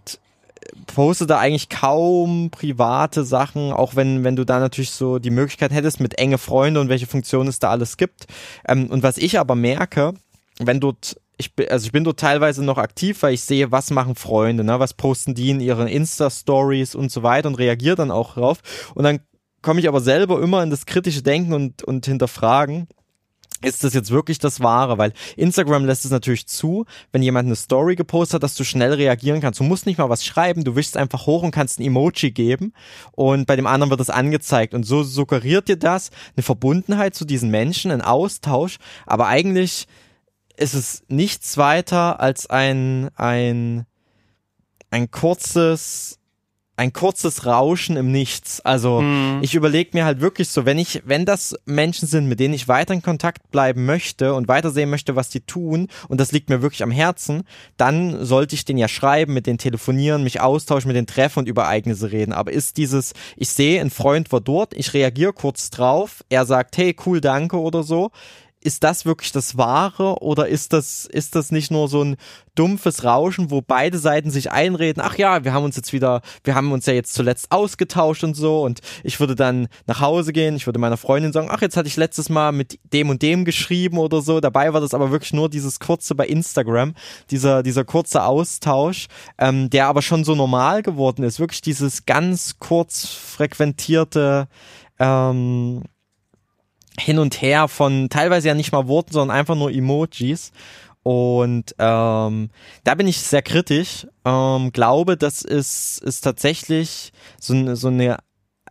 poste 0.87 1.27
da 1.27 1.39
eigentlich 1.39 1.69
kaum 1.69 2.49
private 2.51 3.23
Sachen, 3.23 3.71
auch 3.71 3.95
wenn, 3.95 4.23
wenn 4.23 4.35
du 4.35 4.45
da 4.45 4.59
natürlich 4.59 4.91
so 4.91 5.19
die 5.19 5.29
Möglichkeit 5.29 5.71
hättest 5.71 5.99
mit 5.99 6.17
enge 6.17 6.37
Freunde 6.37 6.79
und 6.79 6.89
welche 6.89 7.07
Funktionen 7.07 7.49
es 7.49 7.59
da 7.59 7.69
alles 7.69 7.97
gibt. 7.97 8.27
Ähm, 8.67 8.87
und 8.87 9.03
was 9.03 9.17
ich 9.17 9.39
aber 9.39 9.55
merke, 9.55 10.13
wenn 10.59 10.79
dort 10.79 11.17
ich 11.37 11.53
bin, 11.53 11.69
also 11.69 11.85
ich 11.85 11.91
bin 11.91 12.03
dort 12.03 12.19
teilweise 12.19 12.63
noch 12.65 12.77
aktiv, 12.77 13.21
weil 13.21 13.33
ich 13.33 13.43
sehe, 13.43 13.71
was 13.71 13.91
machen 13.91 14.15
Freunde, 14.15 14.63
ne? 14.63 14.79
was 14.79 14.93
posten 14.93 15.35
die 15.35 15.51
in 15.51 15.59
ihren 15.59 15.87
Insta-Stories 15.87 16.95
und 16.95 17.11
so 17.11 17.23
weiter 17.23 17.47
und 17.47 17.55
reagiere 17.55 17.95
dann 17.95 18.11
auch 18.11 18.33
drauf. 18.33 18.59
Und 18.95 19.03
dann 19.03 19.19
komme 19.61 19.79
ich 19.79 19.87
aber 19.87 20.01
selber 20.01 20.41
immer 20.41 20.63
in 20.63 20.69
das 20.69 20.85
kritische 20.85 21.21
Denken 21.21 21.53
und, 21.53 21.83
und 21.83 22.05
hinterfragen, 22.05 22.87
ist 23.63 23.83
das 23.83 23.93
jetzt 23.93 24.11
wirklich 24.11 24.39
das 24.39 24.61
Wahre? 24.61 24.97
Weil 24.97 25.13
Instagram 25.35 25.85
lässt 25.85 26.05
es 26.05 26.11
natürlich 26.11 26.47
zu, 26.47 26.85
wenn 27.11 27.21
jemand 27.21 27.47
eine 27.47 27.55
Story 27.55 27.95
gepostet 27.95 28.35
hat, 28.35 28.43
dass 28.43 28.55
du 28.55 28.63
schnell 28.63 28.93
reagieren 28.93 29.41
kannst. 29.41 29.59
Du 29.59 29.63
musst 29.63 29.85
nicht 29.85 29.97
mal 29.97 30.09
was 30.09 30.23
schreiben, 30.23 30.63
du 30.63 30.75
wischst 30.75 30.97
einfach 30.97 31.25
hoch 31.25 31.43
und 31.43 31.51
kannst 31.51 31.79
ein 31.79 31.83
Emoji 31.83 32.31
geben 32.31 32.73
und 33.13 33.47
bei 33.47 33.55
dem 33.55 33.67
anderen 33.67 33.89
wird 33.89 34.01
es 34.01 34.09
angezeigt. 34.09 34.73
Und 34.73 34.83
so 34.83 35.03
suggeriert 35.03 35.67
dir 35.67 35.77
das 35.77 36.11
eine 36.35 36.43
Verbundenheit 36.43 37.15
zu 37.15 37.25
diesen 37.25 37.49
Menschen, 37.49 37.91
ein 37.91 38.01
Austausch, 38.01 38.77
aber 39.05 39.27
eigentlich 39.27 39.87
ist 40.57 40.73
es 40.73 41.03
nichts 41.07 41.57
weiter 41.57 42.19
als 42.19 42.49
ein, 42.49 43.09
ein, 43.15 43.85
ein 44.89 45.11
kurzes, 45.11 46.19
ein 46.77 46.93
kurzes 46.93 47.45
Rauschen 47.45 47.97
im 47.97 48.11
Nichts. 48.11 48.61
Also 48.61 49.01
Mhm. 49.01 49.39
ich 49.41 49.55
überlege 49.55 49.89
mir 49.93 50.05
halt 50.05 50.21
wirklich 50.21 50.47
so, 50.49 50.65
wenn 50.65 50.77
ich, 50.77 51.01
wenn 51.05 51.25
das 51.25 51.55
Menschen 51.65 52.07
sind, 52.07 52.27
mit 52.27 52.39
denen 52.39 52.53
ich 52.53 52.67
weiter 52.67 52.93
in 52.93 53.01
Kontakt 53.01 53.49
bleiben 53.51 53.85
möchte 53.85 54.35
und 54.35 54.47
weiter 54.47 54.69
sehen 54.69 54.89
möchte, 54.91 55.15
was 55.15 55.29
die 55.29 55.41
tun, 55.41 55.87
und 56.07 56.19
das 56.21 56.31
liegt 56.31 56.49
mir 56.49 56.61
wirklich 56.61 56.83
am 56.83 56.91
Herzen, 56.91 57.43
dann 57.77 58.23
sollte 58.23 58.53
ich 58.55 58.63
denen 58.63 58.77
ja 58.79 58.87
schreiben, 58.87 59.33
mit 59.33 59.47
denen 59.47 59.57
telefonieren, 59.57 60.23
mich 60.23 60.39
austauschen, 60.39 60.87
mit 60.87 60.95
denen 60.95 61.07
treffen 61.07 61.39
und 61.39 61.47
über 61.49 61.63
Ereignisse 61.63 62.11
reden. 62.11 62.31
Aber 62.31 62.51
ist 62.51 62.77
dieses, 62.77 63.13
ich 63.35 63.49
sehe, 63.49 63.81
ein 63.81 63.89
Freund 63.89 64.31
war 64.31 64.41
dort, 64.41 64.73
ich 64.75 64.93
reagiere 64.93 65.33
kurz 65.33 65.71
drauf, 65.71 66.23
er 66.29 66.45
sagt, 66.45 66.77
hey, 66.77 66.95
cool, 67.05 67.21
danke 67.21 67.59
oder 67.59 67.81
so, 67.81 68.11
ist 68.67 68.83
das 68.83 69.05
wirklich 69.05 69.31
das 69.31 69.57
Wahre 69.57 70.21
oder 70.21 70.49
ist 70.49 70.73
das, 70.73 71.05
ist 71.05 71.35
das 71.35 71.51
nicht 71.53 71.71
nur 71.71 71.87
so 71.87 72.03
ein 72.03 72.17
dumpfes 72.53 73.05
Rauschen, 73.05 73.49
wo 73.49 73.61
beide 73.61 73.97
Seiten 73.97 74.29
sich 74.29 74.51
einreden, 74.51 75.01
ach 75.01 75.17
ja, 75.17 75.45
wir 75.45 75.53
haben 75.53 75.63
uns 75.63 75.77
jetzt 75.77 75.93
wieder, 75.93 76.21
wir 76.43 76.53
haben 76.53 76.73
uns 76.73 76.85
ja 76.85 76.91
jetzt 76.91 77.13
zuletzt 77.13 77.53
ausgetauscht 77.53 78.25
und 78.25 78.33
so 78.33 78.63
und 78.63 78.81
ich 79.05 79.21
würde 79.21 79.35
dann 79.35 79.69
nach 79.85 80.01
Hause 80.01 80.33
gehen, 80.33 80.57
ich 80.57 80.65
würde 80.65 80.79
meiner 80.79 80.97
Freundin 80.97 81.31
sagen, 81.31 81.47
ach, 81.49 81.61
jetzt 81.61 81.77
hatte 81.77 81.87
ich 81.87 81.95
letztes 81.95 82.27
Mal 82.27 82.51
mit 82.51 82.77
dem 82.91 83.09
und 83.09 83.21
dem 83.21 83.45
geschrieben 83.45 83.99
oder 83.99 84.21
so, 84.21 84.41
dabei 84.41 84.73
war 84.73 84.81
das 84.81 84.93
aber 84.93 85.11
wirklich 85.11 85.31
nur 85.31 85.49
dieses 85.49 85.79
kurze 85.79 86.13
bei 86.13 86.27
Instagram, 86.27 86.93
dieser, 87.31 87.63
dieser 87.63 87.85
kurze 87.85 88.25
Austausch, 88.25 89.07
ähm, 89.37 89.69
der 89.69 89.87
aber 89.87 90.01
schon 90.01 90.25
so 90.25 90.35
normal 90.35 90.81
geworden 90.81 91.23
ist, 91.23 91.39
wirklich 91.39 91.61
dieses 91.61 92.05
ganz 92.05 92.59
kurz 92.59 93.05
frequentierte, 93.07 94.49
ähm, 94.99 95.83
hin 96.99 97.19
und 97.19 97.41
her 97.41 97.67
von 97.67 98.09
teilweise 98.09 98.47
ja 98.47 98.53
nicht 98.53 98.71
mal 98.71 98.87
Worten, 98.87 99.13
sondern 99.13 99.37
einfach 99.37 99.55
nur 99.55 99.71
Emojis. 99.71 100.51
Und 101.03 101.73
ähm, 101.79 102.49
da 102.83 102.95
bin 102.95 103.07
ich 103.07 103.19
sehr 103.19 103.41
kritisch. 103.41 104.07
Ähm, 104.25 104.71
glaube, 104.73 105.15
das 105.15 105.41
ist, 105.41 105.99
ist 105.99 106.21
tatsächlich 106.21 107.13
so, 107.39 107.53
eine 107.53 107.75
so 107.77 107.87
eine 107.87 108.17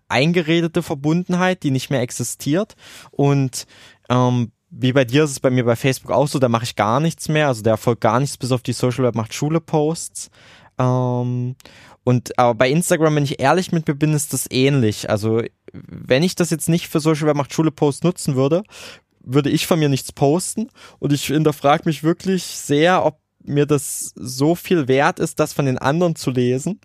eingeredete 0.08 0.82
Verbundenheit, 0.82 1.62
die 1.62 1.70
nicht 1.70 1.88
mehr 1.90 2.02
existiert. 2.02 2.74
Und 3.10 3.66
ähm, 4.10 4.52
wie 4.68 4.92
bei 4.92 5.04
dir 5.04 5.24
ist 5.24 5.30
es 5.30 5.40
bei 5.40 5.50
mir 5.50 5.64
bei 5.64 5.76
Facebook 5.76 6.10
auch 6.10 6.28
so, 6.28 6.38
da 6.38 6.48
mache 6.48 6.64
ich 6.64 6.76
gar 6.76 7.00
nichts 7.00 7.28
mehr. 7.28 7.48
Also 7.48 7.62
der 7.62 7.76
folgt 7.76 8.02
gar 8.02 8.20
nichts 8.20 8.36
bis 8.36 8.52
auf 8.52 8.62
die 8.62 8.72
Social 8.72 9.04
Web 9.04 9.14
macht 9.14 9.32
Schule 9.32 9.60
Posts. 9.60 10.30
Ähm, 10.78 11.56
und 12.06 12.38
aber 12.38 12.54
bei 12.54 12.70
Instagram, 12.70 13.16
wenn 13.16 13.24
ich 13.24 13.40
ehrlich 13.40 13.72
mit 13.72 13.88
mir 13.88 13.96
bin, 13.96 14.12
ist 14.12 14.32
das 14.32 14.48
ähnlich. 14.48 15.10
Also 15.10 15.42
wenn 15.72 16.22
ich 16.22 16.36
das 16.36 16.50
jetzt 16.50 16.68
nicht 16.68 16.86
für 16.86 17.00
Social 17.00 17.26
Web 17.26 17.34
macht 17.34 17.52
Schule 17.52 17.72
Post 17.72 18.04
nutzen 18.04 18.36
würde, 18.36 18.62
würde 19.24 19.50
ich 19.50 19.66
von 19.66 19.80
mir 19.80 19.88
nichts 19.88 20.12
posten. 20.12 20.68
Und 21.00 21.12
ich 21.12 21.26
hinterfrage 21.26 21.82
mich 21.84 22.04
wirklich 22.04 22.44
sehr, 22.44 23.04
ob 23.04 23.18
mir 23.42 23.66
das 23.66 24.12
so 24.14 24.54
viel 24.54 24.86
wert 24.86 25.18
ist, 25.18 25.40
das 25.40 25.52
von 25.52 25.66
den 25.66 25.78
anderen 25.78 26.14
zu 26.14 26.30
lesen 26.30 26.80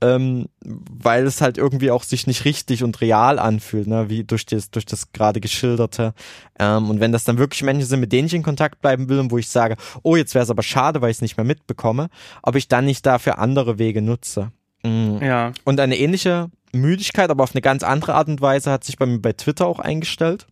ähm, 0.00 0.46
weil 0.60 1.26
es 1.26 1.40
halt 1.40 1.58
irgendwie 1.58 1.90
auch 1.90 2.02
sich 2.02 2.26
nicht 2.26 2.44
richtig 2.44 2.82
und 2.82 3.00
real 3.00 3.38
anfühlt, 3.38 3.86
ne, 3.86 4.08
wie 4.08 4.24
durch 4.24 4.46
das, 4.46 4.70
durch 4.70 4.86
das 4.86 5.12
gerade 5.12 5.40
geschilderte. 5.40 6.14
Ähm, 6.58 6.90
und 6.90 7.00
wenn 7.00 7.12
das 7.12 7.24
dann 7.24 7.38
wirklich 7.38 7.62
Menschen 7.62 7.86
sind, 7.86 8.00
mit 8.00 8.12
denen 8.12 8.26
ich 8.26 8.34
in 8.34 8.42
Kontakt 8.42 8.80
bleiben 8.80 9.08
will 9.08 9.18
und 9.18 9.30
wo 9.30 9.38
ich 9.38 9.48
sage, 9.48 9.76
oh, 10.02 10.16
jetzt 10.16 10.34
wäre 10.34 10.42
es 10.42 10.50
aber 10.50 10.62
schade, 10.62 11.00
weil 11.00 11.10
ich 11.10 11.18
es 11.18 11.22
nicht 11.22 11.36
mehr 11.36 11.44
mitbekomme, 11.44 12.08
ob 12.42 12.56
ich 12.56 12.68
dann 12.68 12.84
nicht 12.84 13.04
dafür 13.06 13.38
andere 13.38 13.78
Wege 13.78 14.02
nutze. 14.02 14.52
Mhm. 14.82 15.18
Ja. 15.22 15.52
Und 15.64 15.80
eine 15.80 15.98
ähnliche 15.98 16.50
Müdigkeit, 16.72 17.30
aber 17.30 17.44
auf 17.44 17.54
eine 17.54 17.62
ganz 17.62 17.82
andere 17.82 18.14
Art 18.14 18.28
und 18.28 18.40
Weise 18.40 18.70
hat 18.70 18.84
sich 18.84 18.96
bei 18.96 19.06
mir 19.06 19.20
bei 19.20 19.32
Twitter 19.32 19.66
auch 19.66 19.78
eingestellt. 19.78 20.46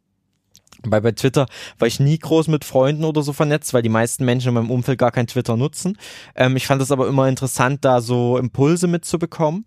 Weil 0.84 1.00
bei 1.00 1.12
Twitter 1.12 1.46
war 1.78 1.88
ich 1.88 2.00
nie 2.00 2.18
groß 2.18 2.48
mit 2.48 2.64
Freunden 2.64 3.04
oder 3.04 3.22
so 3.22 3.32
vernetzt, 3.32 3.74
weil 3.74 3.82
die 3.82 3.88
meisten 3.88 4.24
Menschen 4.24 4.48
in 4.48 4.54
meinem 4.54 4.70
Umfeld 4.70 4.98
gar 4.98 5.10
kein 5.10 5.26
Twitter 5.26 5.56
nutzen. 5.56 5.98
Ähm, 6.34 6.56
ich 6.56 6.66
fand 6.66 6.82
es 6.82 6.90
aber 6.90 7.08
immer 7.08 7.28
interessant, 7.28 7.84
da 7.84 8.00
so 8.00 8.38
Impulse 8.38 8.86
mitzubekommen. 8.86 9.64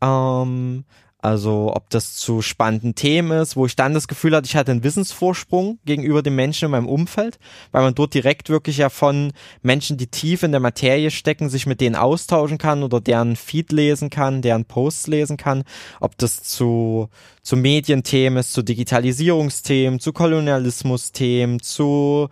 Ähm, 0.00 0.84
also 1.22 1.72
ob 1.72 1.88
das 1.88 2.16
zu 2.16 2.42
spannenden 2.42 2.96
Themen 2.96 3.40
ist, 3.40 3.54
wo 3.54 3.64
ich 3.64 3.76
dann 3.76 3.94
das 3.94 4.08
Gefühl 4.08 4.34
hatte, 4.34 4.46
ich 4.46 4.56
hatte 4.56 4.72
einen 4.72 4.82
Wissensvorsprung 4.82 5.78
gegenüber 5.84 6.20
den 6.20 6.34
Menschen 6.34 6.64
in 6.64 6.72
meinem 6.72 6.88
Umfeld, 6.88 7.38
weil 7.70 7.82
man 7.82 7.94
dort 7.94 8.12
direkt 8.12 8.50
wirklich 8.50 8.78
ja 8.78 8.88
von 8.88 9.32
Menschen, 9.62 9.96
die 9.96 10.08
tief 10.08 10.42
in 10.42 10.50
der 10.50 10.60
Materie 10.60 11.12
stecken, 11.12 11.48
sich 11.48 11.64
mit 11.64 11.80
denen 11.80 11.94
austauschen 11.94 12.58
kann 12.58 12.82
oder 12.82 13.00
deren 13.00 13.36
Feed 13.36 13.70
lesen 13.70 14.10
kann, 14.10 14.42
deren 14.42 14.64
Posts 14.64 15.06
lesen 15.06 15.36
kann, 15.36 15.62
ob 16.00 16.18
das 16.18 16.42
zu, 16.42 17.08
zu 17.40 17.56
Medienthemen 17.56 18.40
ist, 18.40 18.52
zu 18.52 18.62
Digitalisierungsthemen, 18.62 20.00
zu 20.00 20.12
Kolonialismusthemen, 20.12 21.62
zu 21.62 22.30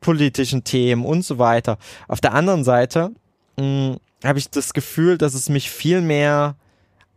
politischen 0.00 0.64
Themen 0.64 1.04
und 1.04 1.24
so 1.24 1.38
weiter. 1.38 1.78
Auf 2.08 2.20
der 2.20 2.34
anderen 2.34 2.64
Seite 2.64 3.12
hm, 3.56 3.98
habe 4.24 4.38
ich 4.40 4.50
das 4.50 4.74
Gefühl, 4.74 5.18
dass 5.18 5.34
es 5.34 5.48
mich 5.48 5.70
viel 5.70 6.00
mehr 6.00 6.56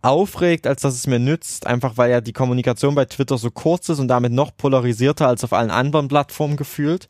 aufregt, 0.08 0.68
als 0.68 0.84
dass 0.84 0.94
es 0.94 1.06
mir 1.06 1.20
nützt, 1.20 1.68
einfach 1.68 1.98
weil 1.98 2.10
ja 2.10 2.22
die 2.22 2.32
Kommunikation 2.32 2.96
bei 2.96 3.04
Twitter 3.04 3.38
so 3.38 3.52
kurz 3.52 3.90
ist 3.90 4.00
und 4.00 4.08
damit 4.08 4.32
noch 4.32 4.56
polarisierter 4.56 5.28
als 5.28 5.44
auf 5.44 5.52
allen 5.52 5.70
anderen 5.70 6.08
Plattformen 6.08 6.56
gefühlt. 6.56 7.10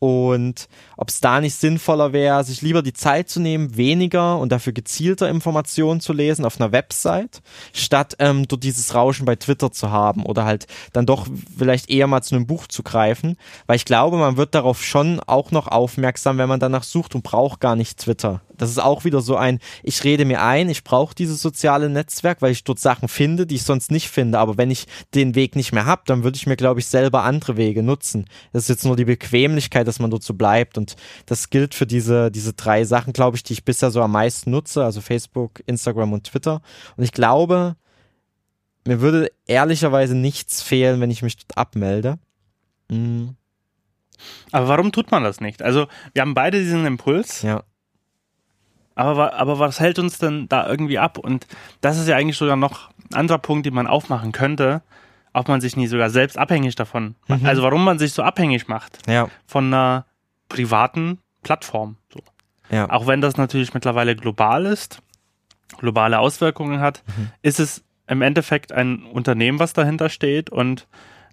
Und 0.00 0.68
ob 0.96 1.08
es 1.08 1.20
da 1.20 1.40
nicht 1.40 1.54
sinnvoller 1.54 2.12
wäre, 2.12 2.42
sich 2.42 2.60
lieber 2.60 2.82
die 2.82 2.92
Zeit 2.92 3.28
zu 3.28 3.38
nehmen, 3.38 3.76
weniger 3.76 4.38
und 4.38 4.50
dafür 4.50 4.72
gezielter 4.72 5.28
Informationen 5.28 6.00
zu 6.00 6.12
lesen 6.12 6.44
auf 6.44 6.60
einer 6.60 6.72
Website, 6.72 7.42
statt 7.72 8.16
ähm, 8.18 8.48
dort 8.48 8.64
dieses 8.64 8.92
Rauschen 8.92 9.24
bei 9.24 9.36
Twitter 9.36 9.70
zu 9.70 9.92
haben 9.92 10.26
oder 10.26 10.44
halt 10.44 10.66
dann 10.92 11.06
doch 11.06 11.28
vielleicht 11.56 11.90
eher 11.90 12.08
mal 12.08 12.22
zu 12.22 12.34
einem 12.34 12.48
Buch 12.48 12.66
zu 12.66 12.82
greifen, 12.82 13.36
weil 13.66 13.76
ich 13.76 13.84
glaube, 13.84 14.16
man 14.16 14.36
wird 14.36 14.56
darauf 14.56 14.82
schon 14.82 15.20
auch 15.20 15.52
noch 15.52 15.68
aufmerksam, 15.68 16.38
wenn 16.38 16.48
man 16.48 16.58
danach 16.58 16.82
sucht 16.82 17.14
und 17.14 17.22
braucht 17.22 17.60
gar 17.60 17.76
nicht 17.76 17.98
Twitter. 17.98 18.40
Das 18.62 18.70
ist 18.70 18.78
auch 18.78 19.04
wieder 19.04 19.22
so 19.22 19.34
ein, 19.34 19.58
ich 19.82 20.04
rede 20.04 20.24
mir 20.24 20.40
ein, 20.40 20.68
ich 20.68 20.84
brauche 20.84 21.16
dieses 21.16 21.42
soziale 21.42 21.88
Netzwerk, 21.88 22.40
weil 22.42 22.52
ich 22.52 22.62
dort 22.62 22.78
Sachen 22.78 23.08
finde, 23.08 23.44
die 23.44 23.56
ich 23.56 23.64
sonst 23.64 23.90
nicht 23.90 24.08
finde. 24.08 24.38
Aber 24.38 24.56
wenn 24.56 24.70
ich 24.70 24.86
den 25.14 25.34
Weg 25.34 25.56
nicht 25.56 25.72
mehr 25.72 25.84
habe, 25.84 26.02
dann 26.06 26.22
würde 26.22 26.36
ich 26.36 26.46
mir, 26.46 26.54
glaube 26.54 26.78
ich, 26.78 26.86
selber 26.86 27.24
andere 27.24 27.56
Wege 27.56 27.82
nutzen. 27.82 28.26
Das 28.52 28.62
ist 28.62 28.68
jetzt 28.68 28.84
nur 28.84 28.94
die 28.94 29.04
Bequemlichkeit, 29.04 29.88
dass 29.88 29.98
man 29.98 30.12
dort 30.12 30.22
so 30.22 30.34
bleibt. 30.34 30.78
Und 30.78 30.94
das 31.26 31.50
gilt 31.50 31.74
für 31.74 31.86
diese, 31.86 32.30
diese 32.30 32.52
drei 32.52 32.84
Sachen, 32.84 33.12
glaube 33.12 33.36
ich, 33.36 33.42
die 33.42 33.54
ich 33.54 33.64
bisher 33.64 33.90
so 33.90 34.00
am 34.00 34.12
meisten 34.12 34.52
nutze, 34.52 34.84
also 34.84 35.00
Facebook, 35.00 35.60
Instagram 35.66 36.12
und 36.12 36.22
Twitter. 36.22 36.62
Und 36.96 37.02
ich 37.02 37.10
glaube, 37.10 37.74
mir 38.86 39.00
würde 39.00 39.32
ehrlicherweise 39.44 40.14
nichts 40.14 40.62
fehlen, 40.62 41.00
wenn 41.00 41.10
ich 41.10 41.22
mich 41.22 41.36
dort 41.36 41.58
abmelde. 41.58 42.20
Mhm. 42.88 43.34
Aber 44.52 44.68
warum 44.68 44.92
tut 44.92 45.10
man 45.10 45.24
das 45.24 45.40
nicht? 45.40 45.62
Also, 45.62 45.88
wir 46.12 46.22
haben 46.22 46.34
beide 46.34 46.60
diesen 46.60 46.86
Impuls. 46.86 47.42
Ja. 47.42 47.64
Aber, 48.94 49.34
aber 49.34 49.58
was 49.58 49.80
hält 49.80 49.98
uns 49.98 50.18
denn 50.18 50.48
da 50.48 50.68
irgendwie 50.68 50.98
ab? 50.98 51.18
Und 51.18 51.46
das 51.80 51.98
ist 51.98 52.08
ja 52.08 52.16
eigentlich 52.16 52.36
sogar 52.36 52.56
noch 52.56 52.90
ein 53.10 53.16
anderer 53.16 53.38
Punkt, 53.38 53.66
den 53.66 53.74
man 53.74 53.86
aufmachen 53.86 54.32
könnte, 54.32 54.82
ob 55.32 55.48
man 55.48 55.60
sich 55.60 55.76
nie 55.76 55.86
sogar 55.86 56.10
selbst 56.10 56.36
abhängig 56.36 56.74
davon, 56.74 57.14
mhm. 57.26 57.46
also 57.46 57.62
warum 57.62 57.84
man 57.84 57.98
sich 57.98 58.12
so 58.12 58.22
abhängig 58.22 58.68
macht 58.68 58.98
ja. 59.08 59.28
von 59.46 59.66
einer 59.66 60.04
privaten 60.48 61.18
Plattform. 61.42 61.96
So. 62.12 62.20
Ja. 62.70 62.90
Auch 62.90 63.06
wenn 63.06 63.20
das 63.20 63.36
natürlich 63.36 63.74
mittlerweile 63.74 64.14
global 64.14 64.66
ist, 64.66 65.00
globale 65.78 66.18
Auswirkungen 66.18 66.80
hat, 66.80 67.02
mhm. 67.16 67.30
ist 67.40 67.60
es 67.60 67.82
im 68.06 68.20
Endeffekt 68.20 68.72
ein 68.72 69.04
Unternehmen, 69.04 69.58
was 69.58 69.72
dahinter 69.72 70.10
steht 70.10 70.50
und 70.50 70.86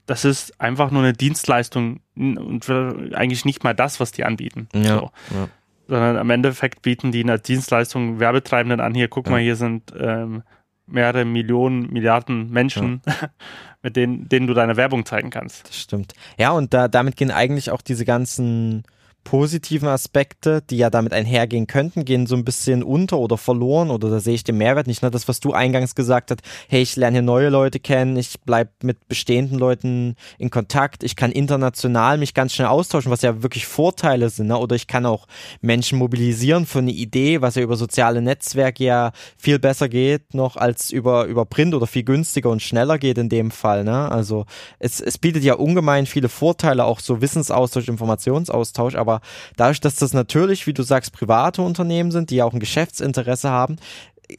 das 0.05 0.25
ist 0.25 0.59
einfach 0.59 0.89
nur 0.89 1.03
eine 1.03 1.13
Dienstleistung 1.13 1.99
und 2.15 2.67
eigentlich 2.69 3.45
nicht 3.45 3.63
mal 3.63 3.75
das, 3.75 3.99
was 3.99 4.11
die 4.11 4.23
anbieten. 4.23 4.67
Ja, 4.73 4.97
so. 4.97 5.11
ja 5.35 5.49
sondern 5.89 6.17
am 6.17 6.29
Endeffekt 6.29 6.83
bieten 6.83 7.11
die 7.11 7.23
eine 7.23 7.39
Dienstleistung 7.39 8.19
Werbetreibenden 8.19 8.79
an. 8.79 8.93
Hier, 8.93 9.07
guck 9.07 9.25
ja. 9.25 9.31
mal, 9.31 9.41
hier 9.41 9.55
sind 9.55 9.91
ähm, 9.99 10.43
mehrere 10.85 11.25
Millionen, 11.25 11.91
Milliarden 11.91 12.51
Menschen, 12.51 13.01
ja. 13.05 13.13
mit 13.81 13.95
denen, 13.95 14.29
denen 14.29 14.47
du 14.47 14.53
deine 14.53 14.77
Werbung 14.77 15.05
zeigen 15.05 15.31
kannst. 15.31 15.67
Das 15.67 15.79
stimmt. 15.79 16.13
Ja, 16.37 16.51
und 16.51 16.73
da, 16.73 16.87
damit 16.87 17.15
gehen 17.15 17.31
eigentlich 17.31 17.71
auch 17.71 17.81
diese 17.81 18.05
ganzen 18.05 18.83
positiven 19.23 19.87
Aspekte, 19.87 20.61
die 20.69 20.77
ja 20.77 20.89
damit 20.89 21.13
einhergehen 21.13 21.67
könnten, 21.67 22.05
gehen 22.05 22.25
so 22.25 22.35
ein 22.35 22.45
bisschen 22.45 22.83
unter 22.83 23.19
oder 23.19 23.37
verloren 23.37 23.91
oder 23.91 24.09
da 24.09 24.19
sehe 24.19 24.33
ich 24.33 24.43
den 24.43 24.57
Mehrwert 24.57 24.87
nicht. 24.87 25.03
Ne? 25.03 25.11
Das, 25.11 25.27
was 25.27 25.39
du 25.39 25.53
eingangs 25.53 25.93
gesagt 25.93 26.31
hast, 26.31 26.41
hey, 26.67 26.81
ich 26.81 26.95
lerne 26.95 27.17
hier 27.17 27.21
neue 27.21 27.49
Leute 27.49 27.79
kennen, 27.79 28.17
ich 28.17 28.39
bleib 28.45 28.83
mit 28.83 29.07
bestehenden 29.07 29.59
Leuten 29.59 30.15
in 30.37 30.49
Kontakt, 30.49 31.03
ich 31.03 31.15
kann 31.15 31.31
international 31.31 32.17
mich 32.17 32.33
ganz 32.33 32.53
schnell 32.53 32.67
austauschen, 32.67 33.11
was 33.11 33.21
ja 33.21 33.43
wirklich 33.43 33.67
Vorteile 33.67 34.29
sind. 34.29 34.47
Ne? 34.47 34.57
Oder 34.57 34.75
ich 34.75 34.87
kann 34.87 35.05
auch 35.05 35.27
Menschen 35.61 35.99
mobilisieren 35.99 36.65
für 36.65 36.79
eine 36.79 36.91
Idee, 36.91 37.41
was 37.41 37.55
ja 37.55 37.61
über 37.61 37.75
soziale 37.75 38.21
Netzwerke 38.21 38.83
ja 38.83 39.11
viel 39.37 39.59
besser 39.59 39.89
geht 39.89 40.33
noch 40.33 40.55
als 40.55 40.91
über, 40.91 41.25
über 41.25 41.45
Print 41.45 41.75
oder 41.75 41.87
viel 41.87 42.03
günstiger 42.03 42.49
und 42.49 42.61
schneller 42.61 42.97
geht 42.97 43.17
in 43.17 43.29
dem 43.29 43.51
Fall. 43.51 43.83
Ne? 43.83 44.11
Also 44.11 44.45
es, 44.79 45.01
es 45.01 45.17
bietet 45.17 45.43
ja 45.43 45.55
ungemein 45.55 46.05
viele 46.05 46.29
Vorteile, 46.29 46.85
auch 46.85 46.99
so 46.99 47.21
Wissensaustausch, 47.21 47.87
Informationsaustausch, 47.87 48.95
aber 48.95 49.08
aber 49.09 49.21
dadurch, 49.57 49.81
dass 49.81 49.95
das 49.95 50.13
natürlich, 50.13 50.67
wie 50.67 50.73
du 50.73 50.83
sagst, 50.83 51.13
private 51.13 51.61
Unternehmen 51.61 52.11
sind, 52.11 52.29
die 52.29 52.37
ja 52.37 52.45
auch 52.45 52.53
ein 52.53 52.59
Geschäftsinteresse 52.59 53.49
haben, 53.49 53.77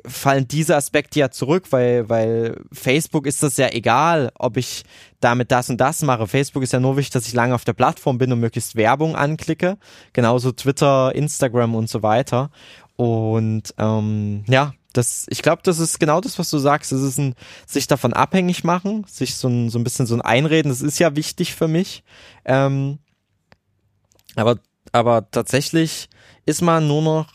fallen 0.06 0.46
diese 0.46 0.76
Aspekte 0.76 1.18
ja 1.18 1.30
zurück, 1.30 1.66
weil, 1.70 2.08
weil 2.08 2.60
Facebook 2.72 3.26
ist 3.26 3.42
das 3.42 3.56
ja 3.56 3.68
egal, 3.72 4.30
ob 4.38 4.56
ich 4.56 4.84
damit 5.18 5.50
das 5.50 5.68
und 5.68 5.80
das 5.80 6.02
mache. 6.02 6.28
Facebook 6.28 6.62
ist 6.62 6.72
ja 6.72 6.80
nur 6.80 6.96
wichtig, 6.96 7.12
dass 7.12 7.26
ich 7.26 7.34
lange 7.34 7.54
auf 7.54 7.64
der 7.64 7.72
Plattform 7.72 8.18
bin 8.18 8.32
und 8.32 8.40
möglichst 8.40 8.76
Werbung 8.76 9.16
anklicke. 9.16 9.78
Genauso 10.12 10.52
Twitter, 10.52 11.14
Instagram 11.14 11.74
und 11.74 11.90
so 11.90 12.02
weiter. 12.02 12.50
Und 12.94 13.74
ähm, 13.78 14.44
ja, 14.48 14.74
das, 14.92 15.26
ich 15.28 15.42
glaube, 15.42 15.62
das 15.64 15.78
ist 15.78 15.98
genau 15.98 16.20
das, 16.20 16.38
was 16.38 16.50
du 16.50 16.58
sagst. 16.58 16.92
Es 16.92 17.02
ist 17.02 17.18
ein 17.18 17.34
sich 17.66 17.86
davon 17.86 18.12
abhängig 18.12 18.64
machen, 18.64 19.04
sich 19.08 19.36
so 19.36 19.48
ein, 19.48 19.70
so 19.70 19.78
ein 19.78 19.84
bisschen 19.84 20.06
so 20.06 20.14
ein 20.14 20.20
Einreden. 20.20 20.70
Das 20.70 20.82
ist 20.82 20.98
ja 20.98 21.16
wichtig 21.16 21.54
für 21.54 21.68
mich. 21.68 22.04
Ähm, 22.44 22.98
aber, 24.40 24.56
aber 24.92 25.30
tatsächlich 25.30 26.08
ist 26.46 26.62
man 26.62 26.88
nur 26.88 27.02
noch, 27.02 27.28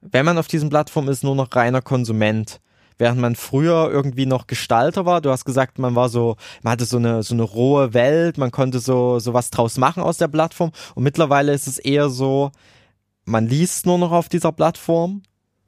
wenn 0.00 0.24
man 0.24 0.38
auf 0.38 0.48
diesen 0.48 0.70
Plattformen 0.70 1.08
ist, 1.08 1.24
nur 1.24 1.34
noch 1.36 1.54
reiner 1.54 1.82
Konsument. 1.82 2.60
während 3.00 3.20
man 3.20 3.34
früher 3.34 3.90
irgendwie 3.90 4.26
noch 4.26 4.46
Gestalter 4.46 5.06
war. 5.06 5.20
Du 5.20 5.30
hast 5.30 5.44
gesagt, 5.44 5.78
man 5.78 5.96
war 5.96 6.08
so, 6.08 6.36
man 6.62 6.72
hatte 6.72 6.84
so 6.84 6.98
eine 6.98 7.22
so 7.22 7.34
eine 7.34 7.42
rohe 7.42 7.94
Welt, 7.94 8.38
man 8.38 8.52
konnte 8.52 8.78
so 8.78 9.18
so 9.18 9.34
was 9.34 9.50
draus 9.50 9.78
machen 9.78 10.02
aus 10.02 10.18
der 10.18 10.28
Plattform. 10.28 10.70
Und 10.94 11.02
mittlerweile 11.02 11.52
ist 11.52 11.66
es 11.66 11.78
eher 11.78 12.10
so, 12.10 12.52
man 13.24 13.48
liest 13.48 13.86
nur 13.86 13.98
noch 13.98 14.12
auf 14.12 14.28
dieser 14.28 14.52
Plattform, 14.52 15.22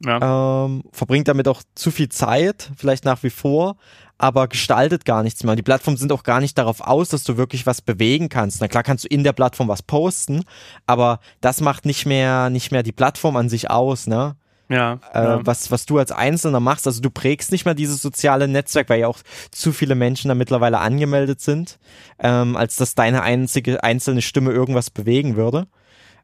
ja. 0.05 0.65
ähm, 0.65 0.83
verbringt 0.91 1.27
damit 1.27 1.47
auch 1.47 1.63
zu 1.75 1.91
viel 1.91 2.09
Zeit, 2.09 2.71
vielleicht 2.77 3.03
nach 3.03 3.23
wie 3.23 3.31
vor, 3.31 3.77
aber 4.17 4.47
gestaltet 4.47 5.05
gar 5.05 5.23
nichts 5.23 5.43
mehr. 5.43 5.55
Die 5.55 5.63
Plattformen 5.63 5.97
sind 5.97 6.11
auch 6.11 6.23
gar 6.23 6.39
nicht 6.39 6.57
darauf 6.57 6.81
aus, 6.81 7.09
dass 7.09 7.23
du 7.23 7.37
wirklich 7.37 7.65
was 7.65 7.81
bewegen 7.81 8.29
kannst. 8.29 8.61
Na 8.61 8.67
klar 8.67 8.83
kannst 8.83 9.03
du 9.03 9.07
in 9.07 9.23
der 9.23 9.33
Plattform 9.33 9.67
was 9.67 9.81
posten, 9.81 10.43
aber 10.85 11.19
das 11.41 11.61
macht 11.61 11.85
nicht 11.85 12.05
mehr, 12.05 12.49
nicht 12.49 12.71
mehr 12.71 12.83
die 12.83 12.91
Plattform 12.91 13.35
an 13.35 13.49
sich 13.49 13.69
aus, 13.69 14.07
ne? 14.07 14.35
Ja, 14.69 14.99
äh, 15.13 15.23
ja. 15.23 15.45
Was, 15.45 15.71
was 15.71 15.85
du 15.85 15.99
als 15.99 16.11
Einzelner 16.11 16.59
machst. 16.59 16.87
Also 16.87 17.01
du 17.01 17.09
prägst 17.09 17.51
nicht 17.51 17.65
mehr 17.65 17.75
dieses 17.75 18.01
soziale 18.01 18.47
Netzwerk, 18.47 18.89
weil 18.89 19.01
ja 19.01 19.07
auch 19.07 19.19
zu 19.51 19.71
viele 19.71 19.95
Menschen 19.95 20.29
da 20.29 20.35
mittlerweile 20.35 20.79
angemeldet 20.79 21.41
sind, 21.41 21.79
ähm, 22.19 22.55
als 22.55 22.77
dass 22.77 22.95
deine 22.95 23.23
einzige 23.23 23.83
einzelne 23.83 24.21
Stimme 24.21 24.51
irgendwas 24.51 24.89
bewegen 24.89 25.35
würde 25.35 25.67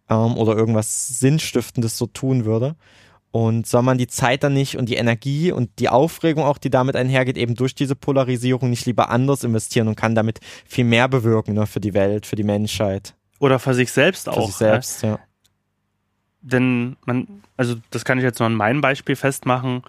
ähm, 0.10 0.38
oder 0.38 0.56
irgendwas 0.56 1.08
Sinnstiftendes 1.20 1.98
so 1.98 2.08
tun 2.08 2.46
würde. 2.46 2.76
Und 3.32 3.68
soll 3.68 3.84
man 3.84 4.00
die 4.00 4.08
Zeit 4.08 4.44
dann 4.44 4.54
nicht 4.54 4.76
und 4.78 4.90
die 4.90 4.96
Energie 4.96 5.52
und 5.52 5.70
die 5.78 5.88
Aufregung 5.90 6.44
auch, 6.44 6.58
die 6.58 6.72
damit 6.72 6.96
einhergeht, 6.96 7.38
eben 7.38 7.54
durch 7.54 7.76
diese 7.76 7.96
Polarisierung 7.96 8.72
nicht 8.72 8.88
lieber 8.88 9.10
anders 9.12 9.44
investieren 9.44 9.88
und 9.88 9.96
kann 9.96 10.16
damit 10.16 10.40
viel 10.66 10.84
mehr 10.86 11.08
bewirken 11.08 11.54
ne, 11.54 11.68
für 11.68 11.80
die 11.80 11.94
Welt, 11.94 12.26
für 12.26 12.36
die 12.36 12.44
Menschheit. 12.44 13.14
Oder 13.38 13.60
für 13.60 13.76
sich 13.76 13.92
selbst 13.92 14.24
für 14.26 14.32
auch. 14.32 14.48
sich 14.48 14.56
selbst, 14.56 15.04
ja. 15.04 15.20
Denn 16.42 16.96
man, 17.06 17.44
also 17.56 17.76
das 17.92 18.04
kann 18.04 18.18
ich 18.18 18.24
jetzt 18.24 18.40
nur 18.40 18.48
an 18.48 18.56
meinem 18.56 18.82
Beispiel 18.82 19.16
festmachen. 19.16 19.84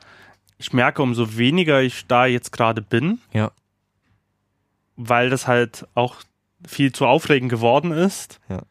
Ich 0.58 0.72
merke, 0.74 1.00
umso 1.02 1.36
weniger 1.38 1.80
ich 1.80 2.06
da 2.06 2.26
jetzt 2.26 2.52
gerade 2.52 2.82
bin, 2.82 3.20
Ja. 3.32 3.52
weil 4.96 5.30
das 5.30 5.46
halt 5.46 5.86
auch 5.94 6.16
viel 6.66 6.92
zu 6.92 7.06
aufregend 7.06 7.50
geworden 7.50 7.90
ist. 7.92 8.38
Ja. 8.50 8.62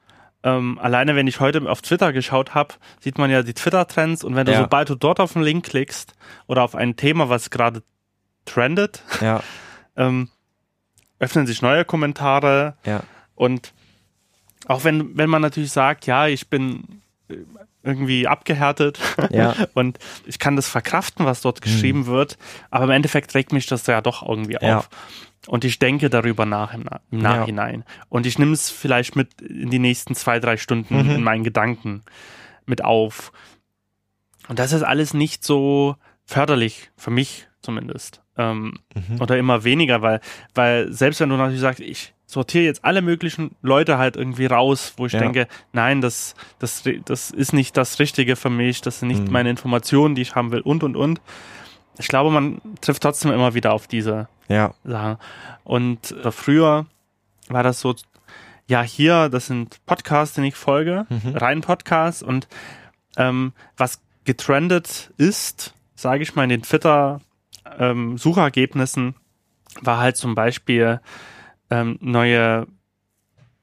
Ähm, 0.44 0.80
alleine 0.80 1.16
wenn 1.16 1.28
ich 1.28 1.40
heute 1.42 1.70
auf 1.70 1.82
Twitter 1.82 2.14
geschaut 2.14 2.56
habe, 2.56 2.76
sieht 3.02 3.18
man 3.18 3.30
ja 3.30 3.44
die 3.44 3.54
Twitter-Trends 3.54 4.24
und 4.24 4.36
wenn 4.36 4.46
du 4.46 4.54
Ja. 4.54 4.60
sobald 4.62 4.90
du 4.90 4.96
dort 4.96 5.20
auf 5.20 5.34
den 5.34 5.42
Link 5.42 5.66
klickst 5.66 6.14
oder 6.48 6.64
auf 6.64 6.76
ein 6.76 6.96
Thema, 6.96 7.28
was 7.30 7.50
gerade 7.50 7.84
trendet, 8.46 9.04
Ja, 9.20 9.44
ähm, 9.98 10.30
öffnen 11.20 11.46
sich 11.46 11.62
neue 11.62 11.84
Kommentare. 11.84 12.76
Ja, 12.86 13.04
und 13.36 13.74
auch 14.68 14.84
wenn, 14.86 15.18
wenn 15.18 15.30
man 15.30 15.42
natürlich 15.42 15.72
sagt, 15.72 16.06
ja, 16.06 16.28
ich 16.28 16.50
bin 16.50 17.02
irgendwie 17.84 18.28
abgehärtet 18.28 19.00
ja, 19.32 19.56
und 19.74 19.98
ich 20.26 20.38
kann 20.40 20.56
das 20.56 20.68
verkraften, 20.68 21.26
was 21.26 21.42
dort 21.42 21.62
geschrieben 21.62 22.06
wird, 22.08 22.38
aber 22.70 22.84
im 22.86 22.90
Endeffekt 22.92 23.34
regt 23.36 23.54
mich 23.54 23.66
das 23.68 23.88
ja 23.88 24.02
doch 24.02 24.28
irgendwie 24.28 24.58
Ja. 24.62 24.80
auf. 24.80 24.90
Und 25.48 25.64
ich 25.64 25.80
denke 25.80 26.10
darüber 26.10 26.46
nach 26.46 26.74
im, 26.74 26.84
Na 26.84 27.00
im 27.12 27.22
Ja. 27.22 27.38
Nachhinein. 27.38 27.86
Und 28.10 28.26
ich 28.26 28.38
nehme 28.38 28.52
es 28.52 28.70
vielleicht 28.70 29.16
mit 29.16 29.42
in 29.42 29.70
die 29.70 29.80
nächsten 29.80 30.14
zwei, 30.14 30.40
drei 30.42 30.58
Stunden 30.58 31.04
Mhm. 31.06 31.12
in 31.12 31.24
meinen 31.24 31.44
Gedanken 31.46 32.04
mit 32.66 32.84
auf. 32.84 33.32
Und 34.50 34.60
das 34.60 34.74
ist 34.74 34.84
alles 34.84 35.14
nicht 35.14 35.44
so 35.46 35.96
förderlich, 36.26 36.92
für 36.98 37.12
mich 37.12 37.48
zumindest. 37.62 38.22
Ähm, 38.40 38.74
Mhm. 38.96 39.22
Oder 39.22 39.38
immer 39.38 39.64
weniger, 39.64 40.02
weil, 40.02 40.20
weil 40.56 40.92
selbst 40.94 41.20
wenn 41.20 41.30
du 41.30 41.36
natürlich 41.36 41.60
sagst, 41.62 41.80
ich 41.82 42.14
sortiere 42.26 42.64
jetzt 42.64 42.84
alle 42.86 43.02
möglichen 43.02 43.56
Leute 43.62 43.98
halt 43.98 44.16
irgendwie 44.16 44.46
raus, 44.46 44.94
wo 44.98 45.06
ich 45.06 45.14
Ja. 45.14 45.20
denke, 45.20 45.48
nein, 45.74 46.00
das, 46.02 46.36
das, 46.60 46.84
das 47.06 47.32
ist 47.32 47.54
nicht 47.54 47.76
das 47.78 48.00
Richtige 48.00 48.36
für 48.36 48.50
mich, 48.50 48.82
das 48.82 49.00
sind 49.00 49.10
nicht 49.10 49.24
Mhm. 49.26 49.32
meine 49.32 49.50
Informationen, 49.50 50.16
die 50.16 50.22
ich 50.22 50.36
haben 50.36 50.52
will 50.52 50.62
und 50.62 50.84
und 50.84 50.96
und. 50.96 51.22
Ich 51.98 52.08
glaube, 52.08 52.32
man 52.32 52.62
trifft 52.82 53.04
trotzdem 53.04 53.32
immer 53.32 53.54
wieder 53.56 53.74
auf 53.74 53.88
diese 53.88 54.28
ja, 54.48 54.74
Sachen. 54.84 55.18
Und 55.66 56.12
äh, 56.24 56.32
früher 56.32 56.86
war 57.50 57.64
das 57.64 57.80
so, 57.82 57.94
ja, 58.68 58.82
hier, 58.84 59.28
das 59.30 59.48
sind 59.48 59.84
Podcasts, 59.86 60.36
die 60.36 60.48
ich 60.48 60.56
folge, 60.56 61.06
Mhm. 61.10 61.36
rein 61.36 61.62
Podcasts 61.62 62.24
und 62.24 62.48
ähm, 63.18 63.52
was 63.76 64.00
getrendet 64.24 65.12
ist, 65.18 65.74
sage 65.96 66.24
ich 66.24 66.36
mal, 66.36 66.44
in 66.44 66.50
den 66.50 66.64
Twitter-Suchergebnissen, 67.78 69.16
war 69.82 70.00
halt 70.00 70.18
zum 70.18 70.36
Beispiel 70.36 71.00
ähm, 71.70 71.98
neue, 72.02 72.68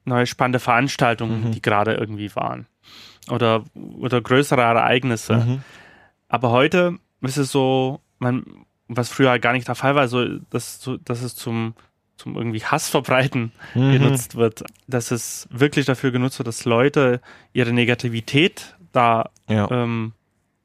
neue 0.05 0.25
spannende 0.25 0.59
Veranstaltungen, 0.59 1.45
Mhm. 1.47 1.51
die 1.51 1.61
gerade 1.61 1.93
irgendwie 1.95 2.33
waren. 2.35 2.67
Oder, 3.29 3.65
oder 3.99 4.21
größere 4.21 4.61
Ereignisse. 4.61 5.35
Mhm. 5.37 5.61
Aber 6.29 6.51
heute 6.51 6.97
ist 7.21 7.37
es 7.37 7.51
so, 7.51 7.99
man, 8.19 8.45
was 8.87 9.09
früher 9.09 9.31
halt 9.31 9.41
gar 9.41 9.53
nicht 9.53 9.67
der 9.67 9.75
Fall 9.75 9.95
war, 9.95 10.07
so, 10.07 10.25
dass, 10.49 10.79
so, 10.81 10.95
dass 10.97 11.21
es 11.21 11.35
zum, 11.35 11.73
zum 12.15 12.35
irgendwie 12.37 12.63
Hass 12.63 12.87
verbreiten 12.89 13.51
Mhm. 13.75 13.91
genutzt 13.91 14.35
wird, 14.35 14.63
dass 14.87 15.11
es 15.11 15.47
wirklich 15.51 15.85
dafür 15.85 16.11
genutzt 16.11 16.39
wird, 16.39 16.47
dass 16.47 16.63
Leute 16.63 17.19
ihre 17.51 17.73
Negativität 17.73 18.75
da 18.93 19.29
Ja, 19.49 19.67
ähm, 19.71 20.13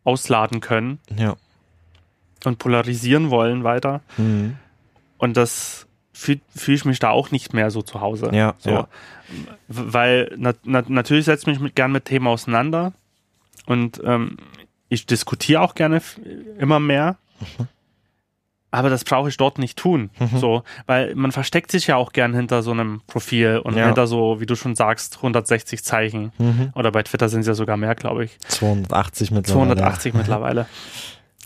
ausladen 0.04 0.60
können 0.60 0.98
ja. 1.16 1.34
Und 2.44 2.58
polarisieren 2.58 3.30
wollen 3.30 3.64
weiter. 3.64 4.00
Mhm. 4.16 4.56
Und 5.18 5.36
das 5.36 5.86
fühle 6.12 6.40
fühl 6.54 6.74
ich 6.74 6.84
mich 6.84 6.98
da 6.98 7.10
auch 7.10 7.30
nicht 7.30 7.54
mehr 7.54 7.70
so 7.70 7.82
zu 7.82 8.00
Hause. 8.00 8.30
Ja, 8.32 8.54
so. 8.58 8.70
ja. 8.70 8.88
Weil 9.68 10.34
na, 10.36 10.52
na, 10.64 10.82
natürlich 10.86 11.24
setze 11.24 11.42
ich 11.42 11.46
mich 11.46 11.60
mit, 11.60 11.74
gern 11.76 11.92
mit 11.92 12.04
Themen 12.04 12.26
auseinander 12.26 12.92
und 13.66 14.00
ähm, 14.04 14.36
ich 14.88 15.06
diskutiere 15.06 15.62
auch 15.62 15.74
gerne 15.74 16.02
immer 16.58 16.80
mehr. 16.80 17.16
Mhm. 17.40 17.68
Aber 18.74 18.88
das 18.88 19.04
brauche 19.04 19.28
ich 19.28 19.36
dort 19.36 19.58
nicht 19.58 19.78
tun. 19.78 20.08
So, 20.34 20.62
weil 20.86 21.14
man 21.14 21.30
versteckt 21.30 21.70
sich 21.70 21.88
ja 21.88 21.96
auch 21.96 22.12
gern 22.12 22.32
hinter 22.32 22.62
so 22.62 22.70
einem 22.70 23.02
Profil 23.06 23.58
und 23.62 23.76
Ja. 23.76 23.84
hinter 23.84 24.06
so, 24.06 24.40
wie 24.40 24.46
du 24.46 24.54
schon 24.54 24.74
sagst, 24.74 25.16
160 25.18 25.84
Zeichen. 25.84 26.32
Mhm. 26.38 26.72
Oder 26.74 26.90
bei 26.90 27.02
Twitter 27.02 27.28
sind 27.28 27.42
es 27.42 27.46
ja 27.48 27.52
sogar 27.52 27.76
mehr, 27.76 27.94
glaube 27.94 28.24
ich. 28.24 28.38
280 28.48 29.30
mittlerweile. 29.30 29.74
280 29.76 30.14
mittlerweile. 30.14 30.66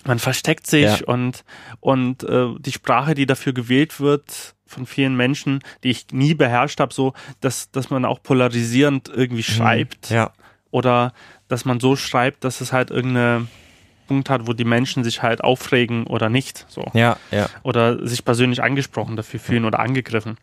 Man 0.06 0.18
versteckt 0.18 0.66
sich 0.66 0.84
Ja. 1.00 1.06
und, 1.06 1.44
und 1.80 2.22
äh, 2.24 2.48
die 2.58 2.72
Sprache, 2.72 3.14
die 3.14 3.26
dafür 3.26 3.52
gewählt 3.52 4.00
wird 4.00 4.54
von 4.66 4.86
vielen 4.86 5.16
Menschen, 5.16 5.60
die 5.84 5.90
ich 5.90 6.06
nie 6.12 6.34
beherrscht 6.34 6.80
habe, 6.80 6.92
so, 6.92 7.12
dass, 7.40 7.70
dass 7.70 7.90
man 7.90 8.04
auch 8.04 8.22
polarisierend 8.22 9.08
irgendwie 9.08 9.42
schreibt 9.42 10.10
Mhm. 10.10 10.16
Ja, 10.16 10.32
oder 10.70 11.12
dass 11.48 11.64
man 11.64 11.78
so 11.80 11.96
schreibt, 11.96 12.44
dass 12.44 12.60
es 12.60 12.72
halt 12.72 12.90
irgendeinen 12.90 13.48
Punkt 14.06 14.30
hat, 14.30 14.46
wo 14.46 14.52
die 14.52 14.64
Menschen 14.64 15.04
sich 15.04 15.22
halt 15.22 15.42
aufregen 15.42 16.06
oder 16.06 16.28
nicht, 16.28 16.66
so. 16.68 16.84
ja, 16.94 17.16
ja. 17.30 17.48
Oder 17.62 18.06
sich 18.06 18.24
persönlich 18.24 18.62
angesprochen 18.62 19.16
dafür 19.16 19.40
fühlen 19.40 19.64
oder 19.64 19.78
angegriffen. 19.80 20.36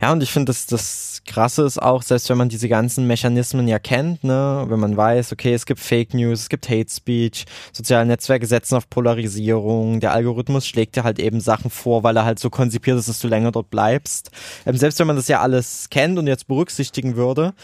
Ja, 0.00 0.12
und 0.12 0.22
ich 0.22 0.30
finde, 0.30 0.46
das, 0.46 0.66
das 0.66 1.22
Krasse 1.26 1.62
ist 1.64 1.80
auch, 1.80 2.02
selbst 2.02 2.28
wenn 2.28 2.36
man 2.36 2.48
diese 2.48 2.68
ganzen 2.68 3.06
Mechanismen 3.06 3.68
ja 3.68 3.78
kennt, 3.78 4.24
ne, 4.24 4.64
wenn 4.68 4.80
man 4.80 4.96
weiß, 4.96 5.32
okay, 5.32 5.54
es 5.54 5.66
gibt 5.66 5.80
Fake 5.80 6.14
News, 6.14 6.40
es 6.40 6.48
gibt 6.48 6.68
Hate 6.68 6.90
Speech, 6.90 7.46
soziale 7.72 8.06
Netzwerke 8.06 8.46
setzen 8.46 8.76
auf 8.76 8.88
Polarisierung, 8.90 10.00
der 10.00 10.12
Algorithmus 10.12 10.66
schlägt 10.66 10.96
dir 10.96 11.04
halt 11.04 11.18
eben 11.18 11.40
Sachen 11.40 11.70
vor, 11.70 12.02
weil 12.02 12.16
er 12.16 12.24
halt 12.24 12.38
so 12.38 12.50
konzipiert 12.50 12.98
ist, 12.98 13.08
dass 13.08 13.20
du 13.20 13.28
länger 13.28 13.52
dort 13.52 13.70
bleibst. 13.70 14.30
Ähm, 14.66 14.76
selbst 14.76 14.98
wenn 14.98 15.06
man 15.06 15.16
das 15.16 15.28
ja 15.28 15.40
alles 15.40 15.88
kennt 15.90 16.18
und 16.18 16.26
jetzt 16.26 16.48
berücksichtigen 16.48 17.16
würde, 17.16 17.54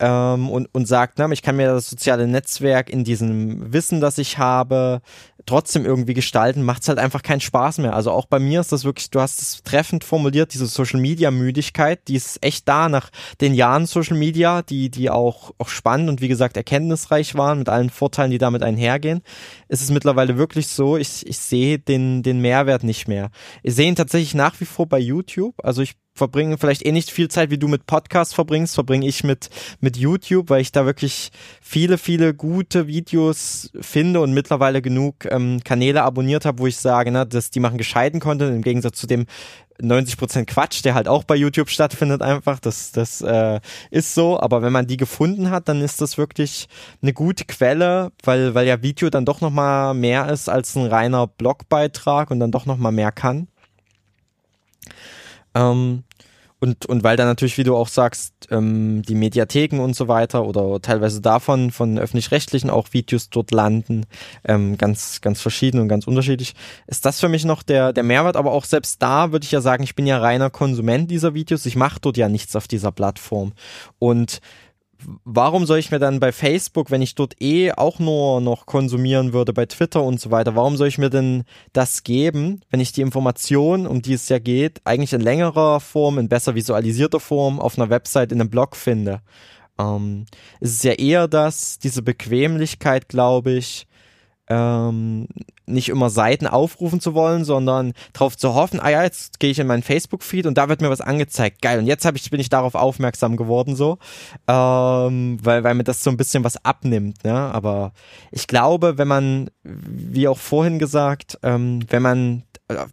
ähm, 0.00 0.48
und, 0.50 0.68
und 0.72 0.86
sagt, 0.86 1.18
na, 1.18 1.30
ich 1.30 1.42
kann 1.42 1.56
mir 1.56 1.68
das 1.68 1.88
soziale 1.88 2.26
Netzwerk 2.26 2.90
in 2.90 3.04
diesem 3.04 3.72
Wissen, 3.72 4.00
das 4.00 4.18
ich 4.18 4.38
habe, 4.38 5.00
trotzdem 5.46 5.84
irgendwie 5.86 6.14
gestalten, 6.14 6.62
macht 6.62 6.82
es 6.82 6.88
halt 6.88 6.98
einfach 6.98 7.22
keinen 7.22 7.40
Spaß 7.40 7.78
mehr. 7.78 7.94
Also 7.94 8.10
auch 8.10 8.26
bei 8.26 8.38
mir 8.38 8.60
ist 8.60 8.70
das 8.70 8.84
wirklich, 8.84 9.10
du 9.10 9.20
hast 9.20 9.40
es 9.40 9.62
treffend 9.62 10.04
formuliert, 10.04 10.52
diese 10.52 10.66
Social 10.66 11.00
Media 11.00 11.30
Müdigkeit, 11.30 12.06
die 12.06 12.16
ist 12.16 12.44
echt 12.44 12.68
da 12.68 12.88
nach 12.88 13.10
den 13.40 13.54
Jahren 13.54 13.86
Social 13.86 14.16
Media, 14.16 14.62
die, 14.62 14.90
die 14.90 15.10
auch, 15.10 15.52
auch 15.58 15.68
spannend 15.68 16.10
und 16.10 16.20
wie 16.20 16.28
gesagt 16.28 16.56
erkenntnisreich 16.56 17.34
waren 17.34 17.58
mit 17.58 17.68
allen 17.68 17.90
Vorteilen, 17.90 18.30
die 18.30 18.38
damit 18.38 18.62
einhergehen. 18.62 19.22
Ist 19.68 19.82
es 19.82 19.90
mittlerweile 19.90 20.36
wirklich 20.36 20.68
so, 20.68 20.96
ich, 20.96 21.26
ich 21.26 21.38
sehe 21.38 21.78
den, 21.78 22.22
den 22.22 22.40
Mehrwert 22.40 22.84
nicht 22.84 23.08
mehr. 23.08 23.30
Ich 23.62 23.74
sehe 23.74 23.88
ihn 23.88 23.96
tatsächlich 23.96 24.34
nach 24.34 24.60
wie 24.60 24.66
vor 24.66 24.86
bei 24.86 24.98
YouTube. 24.98 25.54
Also 25.62 25.82
ich 25.82 25.96
verbringe 26.18 26.58
vielleicht 26.58 26.84
eh 26.84 26.92
nicht 26.92 27.10
viel 27.10 27.28
Zeit, 27.28 27.50
wie 27.50 27.58
du 27.58 27.68
mit 27.68 27.86
Podcasts 27.86 28.34
verbringst, 28.34 28.74
verbringe 28.74 29.06
ich 29.06 29.24
mit, 29.24 29.48
mit 29.80 29.96
YouTube, 29.96 30.50
weil 30.50 30.60
ich 30.60 30.72
da 30.72 30.84
wirklich 30.84 31.30
viele, 31.62 31.96
viele 31.96 32.34
gute 32.34 32.86
Videos 32.86 33.70
finde 33.80 34.20
und 34.20 34.34
mittlerweile 34.34 34.82
genug 34.82 35.24
ähm, 35.30 35.60
Kanäle 35.64 36.02
abonniert 36.02 36.44
habe, 36.44 36.58
wo 36.58 36.66
ich 36.66 36.76
sage, 36.76 37.10
ne, 37.10 37.26
dass 37.26 37.50
die 37.50 37.60
machen 37.60 37.78
gescheiten 37.78 38.20
Content 38.20 38.54
im 38.54 38.62
Gegensatz 38.62 38.98
zu 38.98 39.06
dem 39.06 39.26
90% 39.80 40.46
Quatsch, 40.46 40.84
der 40.84 40.94
halt 40.94 41.06
auch 41.06 41.24
bei 41.24 41.36
YouTube 41.36 41.70
stattfindet 41.70 42.20
einfach. 42.20 42.58
Das, 42.58 42.90
das 42.92 43.20
äh, 43.20 43.60
ist 43.90 44.14
so. 44.14 44.40
Aber 44.40 44.62
wenn 44.62 44.72
man 44.72 44.86
die 44.86 44.96
gefunden 44.96 45.50
hat, 45.50 45.68
dann 45.68 45.80
ist 45.80 46.00
das 46.00 46.18
wirklich 46.18 46.68
eine 47.00 47.12
gute 47.12 47.44
Quelle, 47.44 48.10
weil, 48.24 48.54
weil 48.54 48.66
ja 48.66 48.82
Video 48.82 49.08
dann 49.10 49.24
doch 49.24 49.40
nochmal 49.40 49.94
mehr 49.94 50.28
ist 50.30 50.48
als 50.48 50.74
ein 50.74 50.86
reiner 50.86 51.26
Blogbeitrag 51.26 52.30
und 52.30 52.40
dann 52.40 52.50
doch 52.50 52.66
nochmal 52.66 52.92
mehr 52.92 53.12
kann. 53.12 53.46
Ähm, 55.54 56.04
und, 56.60 56.86
und 56.86 57.04
weil 57.04 57.16
dann 57.16 57.28
natürlich, 57.28 57.56
wie 57.56 57.64
du 57.64 57.76
auch 57.76 57.86
sagst, 57.86 58.32
ähm, 58.50 59.02
die 59.02 59.14
Mediatheken 59.14 59.80
und 59.80 59.94
so 59.94 60.08
weiter 60.08 60.44
oder 60.44 60.80
teilweise 60.82 61.20
davon, 61.20 61.70
von 61.70 61.98
öffentlich-rechtlichen 61.98 62.68
auch 62.68 62.88
Videos 62.92 63.30
dort 63.30 63.52
landen, 63.52 64.06
ähm, 64.44 64.76
ganz, 64.76 65.20
ganz 65.20 65.40
verschieden 65.40 65.80
und 65.80 65.88
ganz 65.88 66.08
unterschiedlich, 66.08 66.54
ist 66.88 67.04
das 67.04 67.20
für 67.20 67.28
mich 67.28 67.44
noch 67.44 67.62
der, 67.62 67.92
der 67.92 68.02
Mehrwert. 68.02 68.36
Aber 68.36 68.50
auch 68.52 68.64
selbst 68.64 69.00
da 69.02 69.30
würde 69.30 69.44
ich 69.44 69.52
ja 69.52 69.60
sagen, 69.60 69.84
ich 69.84 69.94
bin 69.94 70.06
ja 70.06 70.18
reiner 70.18 70.50
Konsument 70.50 71.10
dieser 71.10 71.32
Videos. 71.34 71.64
Ich 71.64 71.76
mache 71.76 72.00
dort 72.00 72.16
ja 72.16 72.28
nichts 72.28 72.56
auf 72.56 72.66
dieser 72.66 72.90
Plattform. 72.90 73.52
Und 74.00 74.40
warum 75.24 75.66
soll 75.66 75.78
ich 75.78 75.90
mir 75.90 75.98
dann 75.98 76.20
bei 76.20 76.32
Facebook, 76.32 76.90
wenn 76.90 77.02
ich 77.02 77.14
dort 77.14 77.40
eh 77.40 77.72
auch 77.72 77.98
nur 77.98 78.40
noch 78.40 78.66
konsumieren 78.66 79.32
würde, 79.32 79.52
bei 79.52 79.66
Twitter 79.66 80.02
und 80.02 80.20
so 80.20 80.30
weiter, 80.30 80.56
warum 80.56 80.76
soll 80.76 80.88
ich 80.88 80.98
mir 80.98 81.10
denn 81.10 81.44
das 81.72 82.02
geben, 82.02 82.62
wenn 82.70 82.80
ich 82.80 82.92
die 82.92 83.02
Information, 83.02 83.86
um 83.86 84.02
die 84.02 84.14
es 84.14 84.28
ja 84.28 84.38
geht, 84.38 84.80
eigentlich 84.84 85.12
in 85.12 85.20
längerer 85.20 85.80
Form, 85.80 86.18
in 86.18 86.28
besser 86.28 86.54
visualisierter 86.54 87.20
Form 87.20 87.60
auf 87.60 87.78
einer 87.78 87.90
Website 87.90 88.32
in 88.32 88.40
einem 88.40 88.50
Blog 88.50 88.76
finde? 88.76 89.20
Ähm, 89.78 90.26
es 90.60 90.72
ist 90.72 90.84
ja 90.84 90.92
eher 90.92 91.28
das, 91.28 91.78
diese 91.78 92.02
Bequemlichkeit, 92.02 93.08
glaube 93.08 93.52
ich, 93.52 93.86
ähm, 94.48 95.28
nicht 95.68 95.88
immer 95.88 96.10
Seiten 96.10 96.46
aufrufen 96.46 97.00
zu 97.00 97.14
wollen, 97.14 97.44
sondern 97.44 97.92
darauf 98.12 98.36
zu 98.36 98.54
hoffen, 98.54 98.80
ah 98.80 98.90
ja, 98.90 99.02
jetzt 99.02 99.40
gehe 99.40 99.50
ich 99.50 99.58
in 99.58 99.66
meinen 99.66 99.82
Facebook-Feed 99.82 100.46
und 100.46 100.58
da 100.58 100.68
wird 100.68 100.80
mir 100.80 100.90
was 100.90 101.00
angezeigt. 101.00 101.62
Geil. 101.62 101.78
Und 101.78 101.86
jetzt 101.86 102.04
hab 102.04 102.16
ich, 102.16 102.30
bin 102.30 102.40
ich 102.40 102.48
darauf 102.48 102.74
aufmerksam 102.74 103.36
geworden, 103.36 103.76
so. 103.76 103.98
Ähm, 104.46 105.38
weil, 105.42 105.64
weil 105.64 105.74
mir 105.74 105.84
das 105.84 106.02
so 106.02 106.10
ein 106.10 106.16
bisschen 106.16 106.44
was 106.44 106.64
abnimmt, 106.64 107.24
ne? 107.24 107.34
Aber 107.34 107.92
ich 108.30 108.46
glaube, 108.46 108.98
wenn 108.98 109.08
man, 109.08 109.50
wie 109.62 110.28
auch 110.28 110.38
vorhin 110.38 110.78
gesagt, 110.78 111.38
ähm, 111.42 111.80
wenn 111.88 112.02
man 112.02 112.42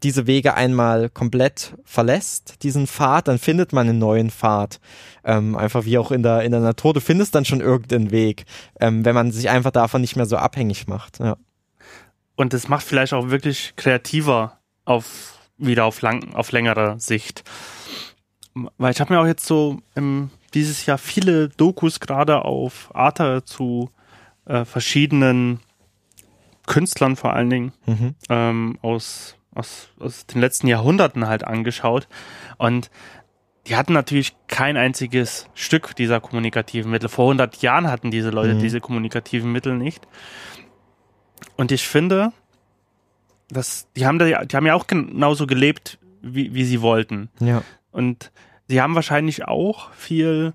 diese 0.03 0.25
Wege 0.25 0.53
einmal 0.53 1.09
komplett 1.09 1.75
verlässt, 1.83 2.63
diesen 2.63 2.87
Pfad, 2.87 3.27
dann 3.27 3.37
findet 3.37 3.73
man 3.73 3.89
einen 3.89 3.99
neuen 3.99 4.31
Pfad. 4.31 4.79
Ähm, 5.23 5.55
einfach 5.57 5.85
wie 5.85 5.97
auch 5.97 6.11
in 6.11 6.23
der, 6.23 6.43
in 6.43 6.51
der 6.51 6.61
Natur, 6.61 6.93
du 6.93 7.01
findest 7.01 7.35
dann 7.35 7.45
schon 7.45 7.59
irgendeinen 7.59 8.11
Weg, 8.11 8.45
ähm, 8.79 9.03
wenn 9.03 9.15
man 9.15 9.31
sich 9.31 9.49
einfach 9.49 9.71
davon 9.71 10.01
nicht 10.01 10.15
mehr 10.15 10.25
so 10.25 10.37
abhängig 10.37 10.87
macht. 10.87 11.19
Ja. 11.19 11.35
Und 12.35 12.53
es 12.53 12.67
macht 12.67 12.85
vielleicht 12.85 13.13
auch 13.13 13.29
wirklich 13.29 13.73
kreativer 13.75 14.59
auf 14.83 15.39
wieder 15.57 15.85
auf 15.85 16.01
lang, 16.01 16.33
auf 16.33 16.51
längere 16.51 16.99
Sicht. 16.99 17.43
Weil 18.77 18.91
ich 18.91 18.99
habe 18.99 19.13
mir 19.13 19.21
auch 19.21 19.25
jetzt 19.25 19.45
so 19.45 19.79
im, 19.95 20.29
dieses 20.53 20.85
Jahr 20.85 20.97
viele 20.97 21.49
Dokus 21.49 21.99
gerade 21.99 22.43
auf 22.43 22.93
Arte 22.93 23.43
zu 23.45 23.89
äh, 24.45 24.65
verschiedenen 24.65 25.59
Künstlern 26.65 27.15
vor 27.15 27.33
allen 27.33 27.49
Dingen 27.49 27.73
mhm. 27.85 28.15
ähm, 28.29 28.79
aus 28.81 29.37
aus, 29.55 29.87
aus 29.99 30.27
den 30.27 30.41
letzten 30.41 30.67
Jahrhunderten 30.67 31.27
halt 31.27 31.43
angeschaut. 31.45 32.07
Und 32.57 32.91
die 33.67 33.75
hatten 33.75 33.93
natürlich 33.93 34.35
kein 34.47 34.77
einziges 34.77 35.47
Stück 35.55 35.95
dieser 35.95 36.19
kommunikativen 36.19 36.91
Mittel. 36.91 37.09
Vor 37.09 37.25
100 37.25 37.61
Jahren 37.63 37.89
hatten 37.89 38.11
diese 38.11 38.29
Leute 38.29 38.53
mhm. 38.53 38.59
diese 38.59 38.79
kommunikativen 38.79 39.51
Mittel 39.51 39.75
nicht. 39.75 40.07
Und 41.55 41.71
ich 41.71 41.87
finde, 41.87 42.31
dass 43.49 43.87
die 43.95 44.05
haben 44.05 44.19
da, 44.19 44.45
die 44.45 44.55
haben 44.55 44.65
ja 44.65 44.73
auch 44.73 44.87
genauso 44.87 45.47
gelebt, 45.47 45.99
wie, 46.21 46.53
wie 46.53 46.65
sie 46.65 46.81
wollten. 46.81 47.29
Ja. 47.39 47.63
Und 47.91 48.31
sie 48.67 48.81
haben 48.81 48.95
wahrscheinlich 48.95 49.47
auch 49.47 49.91
viel 49.93 50.53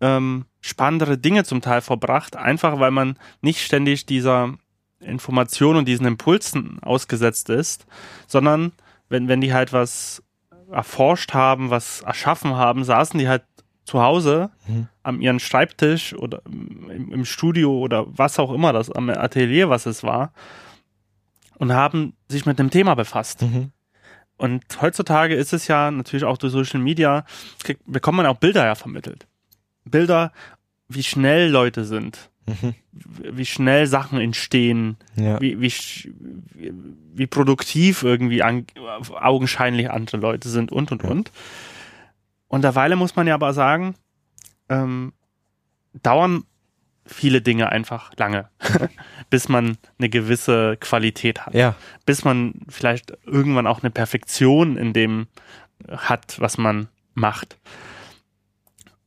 ähm, 0.00 0.44
spannendere 0.60 1.18
Dinge 1.18 1.44
zum 1.44 1.62
Teil 1.62 1.80
verbracht, 1.80 2.36
einfach 2.36 2.78
weil 2.78 2.90
man 2.90 3.18
nicht 3.40 3.60
ständig 3.64 4.06
dieser 4.06 4.54
Informationen 5.00 5.78
und 5.78 5.88
diesen 5.88 6.06
Impulsen 6.06 6.78
ausgesetzt 6.82 7.48
ist, 7.48 7.86
sondern 8.26 8.72
wenn, 9.08 9.28
wenn 9.28 9.40
die 9.40 9.54
halt 9.54 9.72
was 9.72 10.22
erforscht 10.70 11.32
haben, 11.32 11.70
was 11.70 12.02
erschaffen 12.02 12.56
haben, 12.56 12.84
saßen 12.84 13.18
die 13.18 13.28
halt 13.28 13.44
zu 13.86 14.02
Hause 14.02 14.50
mhm. 14.66 14.88
am 15.02 15.20
ihren 15.20 15.40
Schreibtisch 15.40 16.14
oder 16.14 16.42
im, 16.44 17.12
im, 17.12 17.24
Studio 17.24 17.78
oder 17.78 18.06
was 18.08 18.38
auch 18.38 18.52
immer 18.52 18.72
das, 18.72 18.90
am 18.90 19.08
Atelier, 19.08 19.70
was 19.70 19.86
es 19.86 20.02
war, 20.02 20.32
und 21.58 21.72
haben 21.72 22.14
sich 22.28 22.44
mit 22.44 22.58
dem 22.58 22.70
Thema 22.70 22.94
befasst. 22.94 23.42
Mhm. 23.42 23.70
Und 24.36 24.64
heutzutage 24.82 25.34
ist 25.34 25.52
es 25.54 25.66
ja 25.68 25.90
natürlich 25.90 26.24
auch 26.24 26.36
durch 26.36 26.52
Social 26.52 26.80
Media, 26.80 27.24
bekommt 27.86 28.18
man 28.18 28.26
auch 28.26 28.36
Bilder 28.36 28.66
ja 28.66 28.74
vermittelt. 28.74 29.26
Bilder, 29.84 30.32
wie 30.88 31.02
schnell 31.02 31.48
Leute 31.48 31.84
sind, 31.84 32.30
Mhm. 32.46 32.74
Wie 32.92 33.44
schnell 33.44 33.86
Sachen 33.86 34.20
entstehen, 34.20 34.96
ja. 35.16 35.40
wie, 35.40 35.60
wie, 35.60 35.72
wie 37.14 37.26
produktiv 37.26 38.04
irgendwie 38.04 38.42
an, 38.42 38.66
augenscheinlich 39.20 39.90
andere 39.90 40.18
Leute 40.18 40.48
sind 40.48 40.70
und 40.70 40.92
und 40.92 41.02
ja. 41.02 41.10
und. 41.10 41.32
Und 42.48 42.62
derweile 42.62 42.96
muss 42.96 43.16
man 43.16 43.26
ja 43.26 43.34
aber 43.34 43.52
sagen, 43.52 43.94
ähm, 44.68 45.12
dauern 46.02 46.44
viele 47.04 47.40
Dinge 47.40 47.70
einfach 47.70 48.12
lange, 48.16 48.50
bis 49.30 49.48
man 49.48 49.78
eine 49.98 50.08
gewisse 50.08 50.76
Qualität 50.78 51.46
hat. 51.46 51.54
Ja. 51.54 51.74
Bis 52.04 52.24
man 52.24 52.54
vielleicht 52.68 53.16
irgendwann 53.24 53.66
auch 53.66 53.82
eine 53.82 53.90
Perfektion 53.90 54.76
in 54.76 54.92
dem 54.92 55.28
hat, 55.88 56.40
was 56.40 56.58
man 56.58 56.88
macht. 57.14 57.58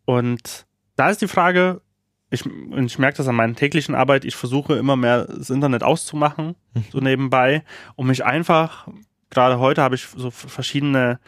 Und 0.06 0.66
da 0.96 1.10
ist 1.10 1.22
die 1.22 1.28
Frage, 1.28 1.82
ich, 2.30 2.46
und 2.46 2.86
ich 2.86 3.00
merke 3.00 3.18
das 3.18 3.28
an 3.28 3.36
meiner 3.36 3.56
täglichen 3.56 3.96
Arbeit, 3.96 4.26
ich 4.26 4.36
versuche 4.36 4.76
immer 4.76 4.96
mehr 4.96 5.26
das 5.26 5.50
Internet 5.50 5.84
auszumachen, 5.84 6.56
mhm. 6.74 6.86
so 6.92 7.00
nebenbei, 7.00 7.64
um 7.96 8.08
mich 8.08 8.24
einfach, 8.24 8.88
gerade 9.30 9.60
heute 9.60 9.82
habe 9.82 9.96
ich 9.96 10.08
so 10.16 10.30
verschiedene 10.32 11.20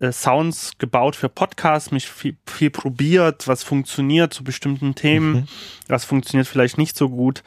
äh, 0.00 0.12
Sounds 0.12 0.78
gebaut 0.78 1.16
für 1.16 1.28
Podcasts, 1.28 1.90
mich 1.90 2.08
viel, 2.08 2.36
viel 2.46 2.70
probiert, 2.70 3.48
was 3.48 3.62
funktioniert 3.62 4.32
zu 4.32 4.44
bestimmten 4.44 4.94
Themen, 4.94 5.32
mhm. 5.32 5.48
was 5.88 6.04
funktioniert 6.04 6.46
vielleicht 6.46 6.78
nicht 6.78 6.96
so 6.96 7.08
gut, 7.08 7.42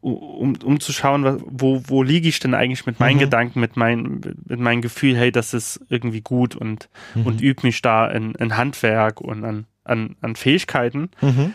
um, 0.00 0.56
um 0.62 0.78
zu 0.80 0.92
schauen, 0.92 1.42
wo, 1.46 1.82
wo 1.86 2.02
liege 2.02 2.28
ich 2.28 2.38
denn 2.38 2.54
eigentlich 2.54 2.86
mit 2.86 3.00
meinen 3.00 3.16
mhm. 3.16 3.20
Gedanken, 3.20 3.60
mit, 3.60 3.76
mein, 3.76 4.20
mit 4.44 4.60
meinem 4.60 4.82
Gefühl, 4.82 5.16
hey, 5.16 5.32
das 5.32 5.52
ist 5.54 5.80
irgendwie 5.88 6.20
gut 6.20 6.54
und, 6.54 6.88
mhm. 7.14 7.26
und 7.26 7.40
übe 7.40 7.62
mich 7.66 7.82
da 7.82 8.06
in, 8.08 8.34
in 8.36 8.56
Handwerk 8.56 9.20
und 9.20 9.44
an, 9.44 9.66
an, 9.84 10.16
an 10.20 10.36
Fähigkeiten. 10.36 11.10
Mhm. 11.20 11.54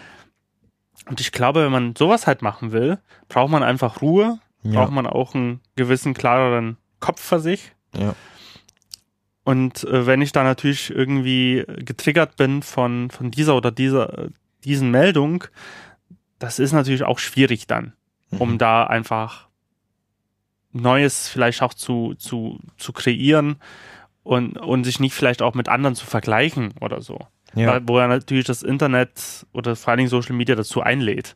Und 1.09 1.19
ich 1.19 1.31
glaube, 1.31 1.63
wenn 1.63 1.71
man 1.71 1.95
sowas 1.95 2.27
halt 2.27 2.41
machen 2.41 2.71
will, 2.71 2.99
braucht 3.27 3.51
man 3.51 3.63
einfach 3.63 4.01
Ruhe, 4.01 4.39
ja. 4.63 4.71
braucht 4.71 4.91
man 4.91 5.07
auch 5.07 5.33
einen 5.33 5.61
gewissen 5.75 6.13
klareren 6.13 6.77
Kopf 6.99 7.21
für 7.21 7.39
sich. 7.39 7.73
Ja. 7.97 8.15
Und 9.43 9.83
äh, 9.85 10.05
wenn 10.05 10.21
ich 10.21 10.31
da 10.31 10.43
natürlich 10.43 10.91
irgendwie 10.91 11.65
getriggert 11.77 12.37
bin 12.37 12.61
von, 12.61 13.09
von 13.09 13.31
dieser 13.31 13.55
oder 13.55 13.71
dieser, 13.71 14.29
diesen 14.63 14.91
Meldung, 14.91 15.45
das 16.39 16.59
ist 16.59 16.73
natürlich 16.73 17.03
auch 17.03 17.19
schwierig 17.19 17.67
dann, 17.67 17.93
mhm. 18.29 18.41
um 18.41 18.57
da 18.57 18.83
einfach 18.83 19.47
Neues 20.73 21.27
vielleicht 21.27 21.61
auch 21.61 21.73
zu, 21.73 22.13
zu, 22.15 22.59
zu 22.77 22.93
kreieren 22.93 23.57
und, 24.23 24.57
und 24.57 24.83
sich 24.83 24.99
nicht 24.99 25.13
vielleicht 25.13 25.41
auch 25.41 25.53
mit 25.53 25.69
anderen 25.69 25.95
zu 25.95 26.05
vergleichen 26.05 26.73
oder 26.79 27.01
so. 27.01 27.19
Ja. 27.53 27.81
Wo 27.85 27.97
er 27.97 28.07
natürlich 28.07 28.45
das 28.45 28.63
Internet 28.63 29.45
oder 29.51 29.75
vor 29.75 29.89
allen 29.89 29.97
Dingen 29.97 30.09
Social 30.09 30.35
Media 30.35 30.55
dazu 30.55 30.81
einlädt. 30.81 31.35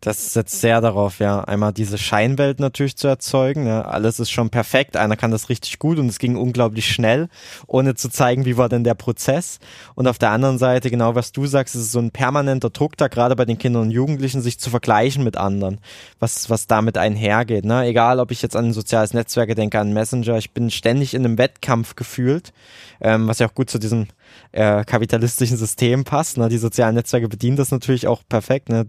Das 0.00 0.34
setzt 0.34 0.60
sehr 0.60 0.80
darauf, 0.82 1.18
ja, 1.20 1.42
einmal 1.42 1.72
diese 1.72 1.96
Scheinwelt 1.96 2.60
natürlich 2.60 2.96
zu 2.96 3.08
erzeugen. 3.08 3.66
Ja. 3.66 3.82
Alles 3.82 4.20
ist 4.20 4.30
schon 4.30 4.50
perfekt, 4.50 4.96
einer 4.96 5.16
kann 5.16 5.30
das 5.30 5.48
richtig 5.48 5.78
gut 5.78 5.98
und 5.98 6.06
es 6.06 6.18
ging 6.18 6.36
unglaublich 6.36 6.86
schnell, 6.86 7.28
ohne 7.66 7.94
zu 7.94 8.10
zeigen, 8.10 8.44
wie 8.44 8.58
war 8.58 8.68
denn 8.68 8.84
der 8.84 8.94
Prozess. 8.94 9.58
Und 9.94 10.06
auf 10.06 10.18
der 10.18 10.30
anderen 10.30 10.58
Seite, 10.58 10.90
genau 10.90 11.14
was 11.14 11.32
du 11.32 11.46
sagst, 11.46 11.74
ist 11.74 11.92
so 11.92 11.98
ein 11.98 12.10
permanenter 12.10 12.70
Druck 12.70 12.96
da, 12.98 13.08
gerade 13.08 13.36
bei 13.36 13.46
den 13.46 13.58
Kindern 13.58 13.82
und 13.82 13.90
Jugendlichen, 13.90 14.42
sich 14.42 14.60
zu 14.60 14.68
vergleichen 14.68 15.24
mit 15.24 15.38
anderen, 15.38 15.78
was, 16.20 16.50
was 16.50 16.66
damit 16.66 16.98
einhergeht. 16.98 17.64
Ne? 17.64 17.86
Egal, 17.86 18.20
ob 18.20 18.30
ich 18.30 18.42
jetzt 18.42 18.54
an 18.54 18.74
soziales 18.74 19.14
Netzwerke 19.14 19.54
denke, 19.54 19.80
an 19.80 19.94
Messenger, 19.94 20.36
ich 20.36 20.52
bin 20.52 20.70
ständig 20.70 21.14
in 21.14 21.24
einem 21.24 21.38
Wettkampf 21.38 21.96
gefühlt, 21.96 22.52
ähm, 23.00 23.28
was 23.28 23.38
ja 23.38 23.48
auch 23.48 23.54
gut 23.54 23.70
zu 23.70 23.78
diesem 23.78 24.08
äh, 24.52 24.84
kapitalistischen 24.84 25.56
System 25.56 26.04
passt. 26.04 26.38
Ne? 26.38 26.48
Die 26.48 26.58
sozialen 26.58 26.94
Netzwerke 26.94 27.28
bedienen 27.28 27.56
das 27.56 27.70
natürlich 27.70 28.06
auch 28.06 28.22
perfekt. 28.28 28.68
Ne? 28.68 28.86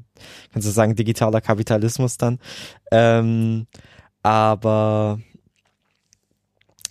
Kannst 0.53 0.67
du 0.67 0.71
sagen, 0.71 0.95
digitaler 0.95 1.41
Kapitalismus 1.41 2.17
dann. 2.17 2.39
Ähm, 2.91 3.67
aber 4.23 5.19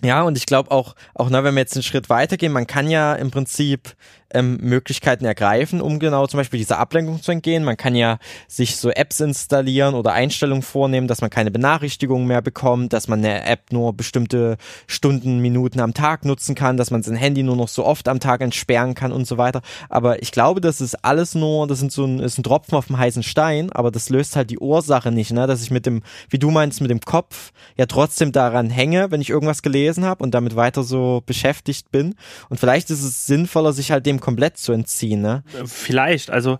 ja, 0.03 0.21
und 0.21 0.37
ich 0.37 0.45
glaube 0.45 0.71
auch, 0.71 0.95
auch 1.15 1.29
na, 1.29 1.43
wenn 1.43 1.55
wir 1.55 1.61
jetzt 1.61 1.75
einen 1.75 1.83
Schritt 1.83 2.09
weitergehen, 2.09 2.51
man 2.51 2.67
kann 2.67 2.89
ja 2.89 3.15
im 3.15 3.31
Prinzip 3.31 3.95
ähm, 4.33 4.57
Möglichkeiten 4.61 5.25
ergreifen, 5.25 5.81
um 5.81 5.99
genau 5.99 6.27
zum 6.27 6.39
Beispiel 6.39 6.59
dieser 6.59 6.79
Ablenkung 6.79 7.21
zu 7.21 7.31
entgehen. 7.31 7.63
Man 7.63 7.77
kann 7.77 7.95
ja 7.95 8.19
sich 8.47 8.75
so 8.75 8.89
Apps 8.89 9.19
installieren 9.19 9.95
oder 9.95 10.13
Einstellungen 10.13 10.63
vornehmen, 10.63 11.07
dass 11.07 11.21
man 11.21 11.29
keine 11.29 11.51
Benachrichtigungen 11.51 12.27
mehr 12.27 12.41
bekommt, 12.41 12.93
dass 12.93 13.07
man 13.07 13.19
eine 13.19 13.45
App 13.45 13.71
nur 13.71 13.93
bestimmte 13.93 14.57
Stunden, 14.87 15.39
Minuten 15.39 15.79
am 15.79 15.93
Tag 15.93 16.25
nutzen 16.25 16.55
kann, 16.55 16.77
dass 16.77 16.91
man 16.91 17.03
sein 17.03 17.15
Handy 17.15 17.43
nur 17.43 17.55
noch 17.55 17.69
so 17.69 17.85
oft 17.85 18.07
am 18.07 18.19
Tag 18.19 18.41
entsperren 18.41 18.95
kann 18.95 19.11
und 19.11 19.25
so 19.25 19.37
weiter. 19.37 19.61
Aber 19.89 20.21
ich 20.21 20.31
glaube, 20.31 20.61
das 20.61 20.81
ist 20.81 21.05
alles 21.05 21.35
nur, 21.35 21.67
das 21.67 21.79
sind 21.79 21.91
so 21.91 22.05
ein, 22.05 22.19
ist 22.19 22.37
ein 22.37 22.43
Tropfen 22.43 22.77
auf 22.77 22.87
dem 22.87 22.97
heißen 22.97 23.23
Stein, 23.23 23.71
aber 23.71 23.91
das 23.91 24.09
löst 24.09 24.35
halt 24.35 24.49
die 24.49 24.59
Ursache 24.59 25.11
nicht, 25.11 25.31
ne? 25.31 25.47
Dass 25.47 25.61
ich 25.61 25.71
mit 25.71 25.85
dem, 25.85 26.01
wie 26.29 26.39
du 26.39 26.51
meinst, 26.51 26.81
mit 26.81 26.91
dem 26.91 27.01
Kopf 27.01 27.51
ja 27.77 27.85
trotzdem 27.85 28.31
daran 28.31 28.69
hänge, 28.69 29.11
wenn 29.11 29.21
ich 29.21 29.29
irgendwas 29.29 29.61
gelesen 29.61 30.05
habe 30.05 30.23
und 30.23 30.33
damit 30.33 30.55
weiter 30.55 30.83
so 30.83 31.23
beschäftigt 31.25 31.91
bin. 31.91 32.15
Und 32.49 32.59
vielleicht 32.59 32.89
ist 32.89 33.03
es 33.03 33.25
sinnvoller, 33.25 33.73
sich 33.73 33.91
halt 33.91 34.05
dem 34.05 34.16
komplett 34.19 34.57
zu 34.57 34.71
entziehen, 34.73 35.21
ne? 35.21 35.43
Vielleicht. 35.65 36.29
Also 36.29 36.59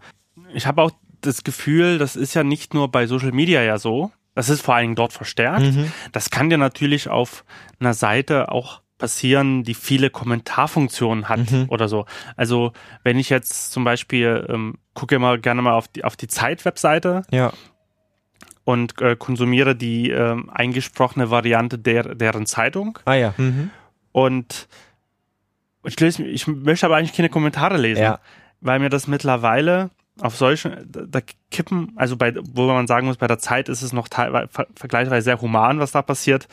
ich 0.54 0.66
habe 0.68 0.82
auch 0.82 0.92
das 1.22 1.44
Gefühl, 1.44 1.98
das 1.98 2.16
ist 2.16 2.34
ja 2.34 2.44
nicht 2.44 2.74
nur 2.74 2.90
bei 2.92 3.08
Social 3.08 3.32
Media 3.32 3.62
ja 3.62 3.78
so. 3.78 4.12
Das 4.36 4.50
ist 4.50 4.62
vor 4.62 4.76
allen 4.76 4.84
Dingen 4.84 4.96
dort 4.96 5.14
verstärkt. 5.14 5.64
Mhm. 5.76 5.92
Das 6.12 6.30
kann 6.30 6.50
dir 6.50 6.58
natürlich 6.60 7.10
auf 7.10 7.44
einer 7.80 7.94
Seite 7.96 8.52
auch 8.52 8.82
passieren, 9.00 9.64
die 9.64 9.74
viele 9.74 10.10
Kommentarfunktionen 10.10 11.28
hat 11.30 11.52
Mhm. 11.52 11.66
oder 11.70 11.88
so. 11.88 12.06
Also 12.36 12.72
wenn 13.04 13.18
ich 13.20 13.30
jetzt 13.30 13.72
zum 13.72 13.84
Beispiel 13.84 14.46
ähm, 14.50 14.76
gucke 14.94 15.16
immer 15.16 15.38
gerne 15.38 15.62
mal 15.62 15.74
auf 15.74 15.88
die 15.88 16.04
auf 16.04 16.16
die 16.16 16.28
Zeit-Webseite 16.28 17.24
Ja. 17.32 17.52
und 18.64 19.00
äh, 19.02 19.16
konsumiere 19.16 19.76
die 19.76 20.10
ähm, 20.10 20.50
eingesprochene 20.50 21.30
Variante 21.30 21.78
der 21.78 22.16
deren 22.16 22.46
Zeitung 22.46 23.00
Ah 23.06 23.14
ja. 23.14 23.34
Mhm. 23.38 23.70
und 24.12 24.68
ich, 25.88 26.00
lese, 26.00 26.24
ich 26.24 26.48
möchte 26.48 26.86
aber 26.86 26.98
eigentlich 26.98 27.16
keine 27.16 27.30
Kommentare 27.30 27.78
lesen, 27.78 28.02
Ja. 28.04 28.20
weil 28.62 28.80
mir 28.80 28.90
das 28.90 29.08
mittlerweile 29.08 29.90
auf 30.20 30.36
solchen, 30.36 30.76
da, 30.92 31.20
kippen, 31.52 31.94
also 31.96 32.18
bei, 32.18 32.34
wo 32.54 32.66
man 32.68 32.88
sagen 32.88 33.06
muss, 33.08 33.18
bei 33.18 33.28
der 33.28 33.38
Zeit 33.40 33.70
ist 33.70 33.84
es 33.84 33.94
noch 33.94 34.08
ver, 34.12 34.50
vergleichsweise 34.76 35.24
sehr 35.26 35.42
human, 35.42 35.80
was 35.80 35.92
da 35.92 36.02
passiert. 36.02 36.48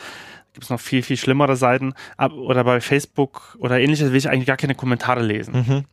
Gibt 0.53 0.65
es 0.65 0.71
noch 0.71 0.81
viel, 0.81 1.03
viel 1.03 1.17
schlimmere 1.17 1.57
Seiten. 1.57 1.95
Ab, 2.17 2.33
oder 2.33 2.63
bei 2.63 2.81
Facebook 2.81 3.57
oder 3.59 3.81
ähnliches 3.81 4.11
will 4.11 4.17
ich 4.19 4.29
eigentlich 4.29 4.47
gar 4.47 4.57
keine 4.59 4.75
Kommentare 4.75 5.23
lesen. 5.23 5.55
Mhm. 5.67 5.85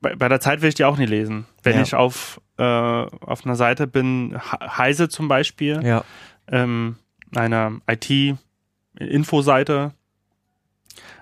Bei, 0.00 0.14
bei 0.14 0.28
der 0.28 0.38
Zeit 0.40 0.60
will 0.62 0.68
ich 0.68 0.76
die 0.76 0.84
auch 0.84 0.98
nie 0.98 1.06
lesen. 1.06 1.46
Wenn 1.64 1.76
Ja. 1.76 1.82
ich 1.82 1.94
auf, 1.96 2.40
äh, 2.58 2.62
auf 2.62 3.44
einer 3.44 3.56
Seite 3.56 3.86
bin, 3.88 4.38
He- 4.38 4.66
Heise 4.76 5.08
zum 5.08 5.26
Beispiel, 5.28 5.80
Ja. 5.84 6.04
ähm, 6.46 6.96
einer 7.34 7.72
IT-Infoseite, 7.88 9.92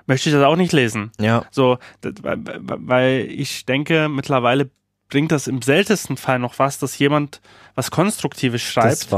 möchte 0.07 0.29
ich 0.29 0.35
das 0.35 0.45
auch 0.45 0.57
nicht 0.57 0.73
lesen. 0.73 1.11
Ja. 1.21 1.45
So, 1.51 1.79
weil- 2.03 3.27
ich 3.31 3.67
denke, 3.67 4.09
mittlerweile 4.09 4.71
bringt 5.09 5.33
das 5.33 5.47
im 5.47 5.63
seltensten 5.63 6.17
Fall 6.17 6.39
noch 6.39 6.59
was, 6.59 6.79
dass 6.79 6.99
jemand 6.99 7.41
was 7.75 7.91
Konstruktives 7.91 8.63
schreibt 8.63 9.09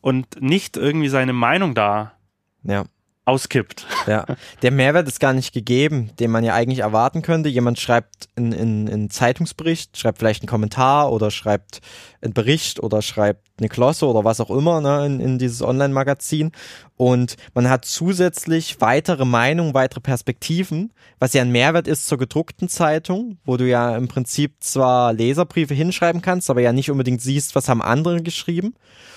und 0.00 0.40
nicht 0.42 0.76
irgendwie 0.76 1.08
seine 1.08 1.32
Meinung 1.32 1.74
da 1.74 2.12
Ja. 2.62 2.84
auskippt. 3.24 3.86
Ja, 4.06 4.26
der 4.62 4.70
Mehrwert 4.70 5.06
ist 5.08 5.20
gar 5.20 5.32
nicht 5.32 5.52
gegeben, 5.54 6.10
den 6.18 6.30
man 6.30 6.44
ja 6.44 6.54
eigentlich 6.54 6.80
erwarten 6.80 7.22
könnte. 7.22 7.48
Jemand 7.48 7.78
schreibt 7.80 8.28
einen 8.36 8.52
in, 8.52 8.86
in 8.86 9.10
Zeitungsbericht, 9.10 9.96
schreibt 9.96 10.18
vielleicht 10.18 10.42
einen 10.42 10.48
Kommentar 10.48 11.10
oder 11.12 11.30
schreibt 11.30 11.80
einen 12.20 12.32
Bericht 12.34 12.82
oder 12.82 13.00
schreibt 13.02 13.46
eine 13.60 13.68
Klosse 13.68 14.06
oder 14.06 14.24
was 14.24 14.40
auch 14.40 14.50
immer 14.50 14.80
ne, 14.80 15.06
in, 15.06 15.20
in 15.20 15.38
dieses 15.38 15.62
Online-Magazin. 15.62 16.52
Und 16.96 17.36
man 17.54 17.68
hat 17.68 17.84
zusätzlich 17.84 18.80
weitere 18.80 19.24
Meinungen, 19.24 19.74
weitere 19.74 20.00
Perspektiven, 20.00 20.92
was 21.18 21.32
ja 21.32 21.42
ein 21.42 21.52
Mehrwert 21.52 21.88
ist 21.88 22.06
zur 22.06 22.18
gedruckten 22.18 22.68
Zeitung, 22.68 23.38
wo 23.44 23.56
du 23.56 23.68
ja 23.68 23.96
im 23.96 24.08
Prinzip 24.08 24.56
zwar 24.60 25.12
Leserbriefe 25.12 25.74
hinschreiben 25.74 26.22
kannst, 26.22 26.50
aber 26.50 26.60
ja 26.60 26.72
nicht 26.72 26.90
unbedingt 26.90 27.22
siehst, 27.22 27.54
was 27.54 27.68
haben 27.68 27.82
andere 27.82 28.22
geschrieben. 28.22 28.74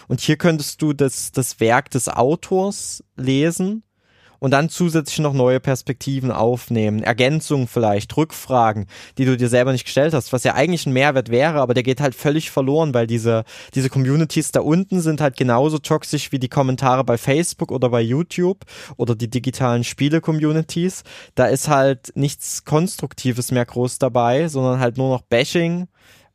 Und 0.07 0.21
hier 0.21 0.37
könntest 0.37 0.81
du 0.81 0.93
das, 0.93 1.31
das 1.31 1.59
Werk 1.59 1.89
des 1.89 2.09
Autors 2.09 3.03
lesen 3.15 3.83
und 4.43 4.51
dann 4.51 4.67
zusätzlich 4.67 5.19
noch 5.19 5.31
neue 5.31 5.61
Perspektiven 5.61 6.29
aufnehmen, 6.29 7.01
Ergänzungen 7.01 7.65
vielleicht, 7.65 8.17
Rückfragen, 8.17 8.87
die 9.17 9.23
du 9.23 9.37
dir 9.37 9.47
selber 9.47 9.71
nicht 9.71 9.85
gestellt 9.85 10.13
hast, 10.13 10.33
was 10.33 10.43
ja 10.43 10.53
eigentlich 10.53 10.85
ein 10.85 10.91
Mehrwert 10.91 11.29
wäre, 11.29 11.61
aber 11.61 11.73
der 11.73 11.83
geht 11.83 12.01
halt 12.01 12.13
völlig 12.13 12.51
verloren, 12.51 12.93
weil 12.93 13.07
diese, 13.07 13.45
diese 13.73 13.89
Communities 13.89 14.51
da 14.51 14.59
unten 14.59 14.99
sind 14.99 15.21
halt 15.21 15.37
genauso 15.37 15.79
toxisch 15.79 16.33
wie 16.33 16.39
die 16.39 16.49
Kommentare 16.49 17.05
bei 17.05 17.17
Facebook 17.17 17.71
oder 17.71 17.87
bei 17.87 18.01
YouTube 18.01 18.65
oder 18.97 19.15
die 19.15 19.29
digitalen 19.29 19.85
Spiele-Communities. 19.85 21.03
Da 21.35 21.45
ist 21.45 21.69
halt 21.69 22.11
nichts 22.15 22.65
Konstruktives 22.65 23.49
mehr 23.53 23.65
groß 23.65 23.97
dabei, 23.97 24.49
sondern 24.49 24.81
halt 24.81 24.97
nur 24.97 25.07
noch 25.07 25.21
Bashing, 25.21 25.87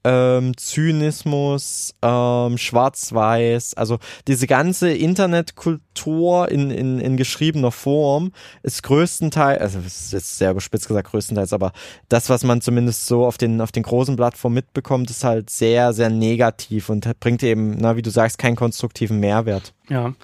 ähm, 0.05 0.57
Zynismus, 0.57 1.95
ähm, 2.03 2.57
Schwarz-Weiß, 2.57 3.75
also 3.75 3.99
diese 4.27 4.47
ganze 4.47 4.91
Internetkultur 4.93 6.51
in, 6.51 6.71
in, 6.71 6.99
in 7.01 7.17
geschriebener 7.17 7.73
Form 7.73 8.33
ist 8.63 8.83
größtenteils, 8.83 9.61
also 9.61 9.79
es 9.81 10.01
ist 10.01 10.13
jetzt 10.13 10.39
sehr 10.39 10.53
überspitzt 10.53 10.89
gesagt 10.89 11.11
größtenteils, 11.11 11.53
aber 11.53 11.73
das, 12.09 12.31
was 12.31 12.45
man 12.45 12.61
zumindest 12.61 13.07
so 13.07 13.27
auf 13.27 13.39
den, 13.39 13.61
auf 13.61 13.73
den 13.73 13.83
großen 13.83 14.17
Plattformen 14.17 14.55
mitbekommt, 14.55 15.11
ist 15.11 15.25
halt 15.25 15.51
sehr, 15.51 15.93
sehr 15.93 16.11
negativ 16.11 16.89
und 16.89 17.19
bringt 17.21 17.43
eben, 17.43 17.77
na, 17.79 17.97
wie 17.97 18.03
du 18.03 18.11
sagst, 18.11 18.39
keinen 18.39 18.57
konstruktiven 18.57 19.19
Mehrwert. 19.19 19.75
Ja, 19.89 20.15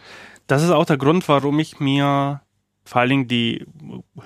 das 0.46 0.62
ist 0.62 0.70
auch 0.70 0.84
der 0.86 0.98
Grund, 0.98 1.28
warum 1.28 1.58
ich 1.58 1.80
mir 1.80 2.40
vor 2.84 3.00
allen 3.00 3.10
Dingen 3.10 3.28
die 3.28 3.66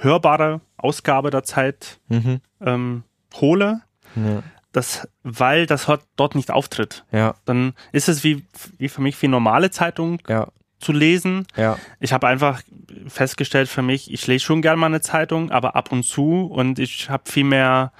hörbare 0.00 0.60
Ausgabe 0.76 1.30
der 1.30 1.44
Zeit 1.44 2.00
Mhm. 2.08 2.40
ähm, 2.60 3.02
hole, 3.40 3.80
Ja. 4.16 4.42
Das, 4.78 5.08
weil 5.22 5.66
das 5.66 5.86
dort 6.16 6.34
nicht 6.34 6.50
auftritt. 6.50 7.04
Ja, 7.12 7.34
Dann 7.44 7.74
ist 7.92 8.08
es 8.08 8.24
wie, 8.24 8.44
wie 8.78 8.88
für 8.88 9.00
mich 9.02 9.20
wie 9.22 9.28
normale 9.28 9.70
Zeitung 9.70 10.20
ja, 10.28 10.46
zu 10.80 10.92
lesen. 10.92 11.46
ja, 11.56 11.76
Ich 12.00 12.12
habe 12.12 12.26
einfach 12.28 12.62
festgestellt 13.08 13.68
für 13.68 13.82
mich, 13.82 14.12
ich 14.12 14.26
lese 14.26 14.44
schon 14.44 14.62
gerne 14.62 14.76
mal 14.78 14.86
eine 14.86 15.00
Zeitung, 15.00 15.50
aber 15.50 15.74
ab 15.76 15.92
und 15.92 16.02
zu 16.04 16.46
und 16.46 16.78
ich 16.78 17.10
habe 17.10 17.30
viel 17.30 17.44
mehr, 17.44 17.92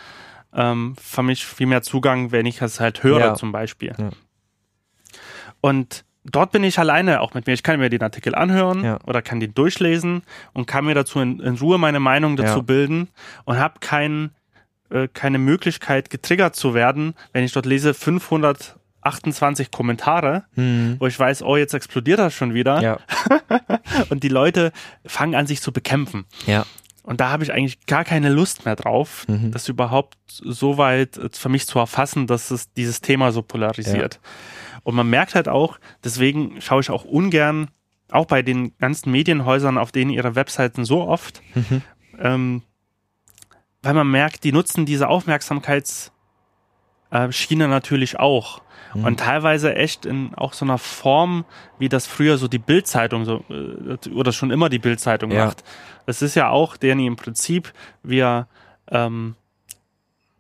ähm, 0.55 0.95
für 1.01 1.23
mich 1.23 1.45
viel 1.45 1.67
mehr 1.67 1.83
Zugang, 1.83 2.31
wenn 2.33 2.47
ich 2.47 2.63
es 2.63 2.81
halt 2.81 3.03
höre 3.03 3.21
Ja. 3.21 3.35
zum 3.35 3.53
Beispiel. 3.53 3.95
Ja. 3.99 4.11
Und 5.61 6.05
dort 6.25 6.53
bin 6.53 6.63
ich 6.65 6.79
alleine 6.79 7.21
auch 7.21 7.35
mit 7.35 7.47
mir. 7.47 7.53
Ich 7.55 7.63
kann 7.63 7.79
mir 7.81 7.91
den 7.91 8.03
Artikel 8.03 8.35
anhören 8.35 8.85
Ja. 8.85 8.99
oder 9.07 9.23
kann 9.23 9.41
den 9.41 9.55
durchlesen 9.55 10.23
und 10.53 10.67
kann 10.67 10.85
mir 10.85 10.95
dazu 10.95 11.21
in, 11.21 11.41
in 11.41 11.57
Ruhe 11.57 11.79
meine 11.79 12.01
Meinung 12.01 12.37
dazu 12.37 12.59
Ja. 12.59 12.63
bilden 12.63 13.09
und 13.45 13.59
habe 13.59 13.81
kein, 13.81 14.31
äh, 14.91 15.09
keine 15.13 15.39
Möglichkeit 15.39 16.11
getriggert 16.11 16.57
zu 16.57 16.75
werden, 16.75 17.15
wenn 17.33 17.45
ich 17.45 17.53
dort 17.53 17.67
lese 17.67 17.93
528 19.03 19.71
Kommentare, 19.71 20.45
hm. 20.55 20.97
wo 20.99 21.07
ich 21.07 21.19
weiß, 21.19 21.43
oh, 21.43 21.57
jetzt 21.57 21.75
explodiert 21.75 22.19
das 22.19 22.35
schon 22.35 22.55
wieder 22.55 22.81
ja, 22.83 22.99
und 24.11 24.23
die 24.23 24.29
Leute 24.29 24.73
fangen 25.07 25.35
an, 25.35 25.47
sich 25.47 25.61
zu 25.63 25.73
bekämpfen. 25.73 26.25
ja, 26.47 26.65
Und 27.03 27.21
da 27.21 27.31
habe 27.31 27.43
ich 27.45 27.53
eigentlich 27.53 27.87
gar 27.87 28.05
keine 28.05 28.29
Lust 28.29 28.65
mehr 28.65 28.77
drauf, 28.77 29.25
Mhm. 29.29 29.51
das 29.53 29.69
überhaupt 29.69 30.17
so 30.29 30.77
weit 30.79 31.17
äh, 31.17 31.29
für 31.33 31.49
mich 31.49 31.67
zu 31.67 31.79
erfassen, 31.79 32.27
dass 32.27 32.51
es 32.51 32.73
dieses 32.75 33.01
Thema 33.01 33.33
so 33.33 33.43
polarisiert. 33.43 34.21
Und 34.83 34.95
man 34.95 35.09
merkt 35.11 35.35
halt 35.35 35.49
auch, 35.49 35.79
deswegen 36.05 36.61
schaue 36.61 36.81
ich 36.81 36.91
auch 36.91 37.05
ungern, 37.05 37.69
auch 38.11 38.25
bei 38.27 38.41
den 38.43 38.77
ganzen 38.79 39.11
Medienhäusern, 39.13 39.77
auf 39.77 39.93
denen 39.93 40.11
ihre 40.11 40.35
Webseiten 40.35 40.85
so 40.85 41.03
oft, 41.07 41.43
Mhm. 41.55 41.83
ähm, 42.21 42.63
weil 43.83 43.95
man 43.95 44.11
merkt, 44.11 44.45
die 44.45 44.53
nutzen 44.53 44.87
diese 44.87 45.09
Aufmerksamkeitsschiene 45.09 46.11
natürlich 47.69 48.19
auch. 48.19 48.61
Mhm. 48.95 49.05
Und 49.05 49.21
teilweise 49.21 49.75
echt 49.75 50.07
in 50.07 50.35
auch 50.35 50.53
so 50.53 50.65
einer 50.65 50.79
Form, 50.79 51.45
wie 51.79 51.89
das 51.89 52.07
früher 52.07 52.39
so 52.39 52.49
die 52.49 52.59
Bildzeitung 52.59 53.25
so 53.25 53.45
äh, 53.51 54.09
oder 54.11 54.33
schon 54.33 54.51
immer 54.51 54.69
die 54.69 54.79
Bildzeitung 54.79 55.31
Ja. 55.31 55.47
macht. 55.47 55.63
Das 56.07 56.23
ist 56.23 56.35
ja 56.35 56.49
auch 56.49 56.77
deren 56.77 57.01
im 57.01 57.17
Prinzip, 57.17 57.73
wir 58.03 58.49
ähm, 58.91 59.35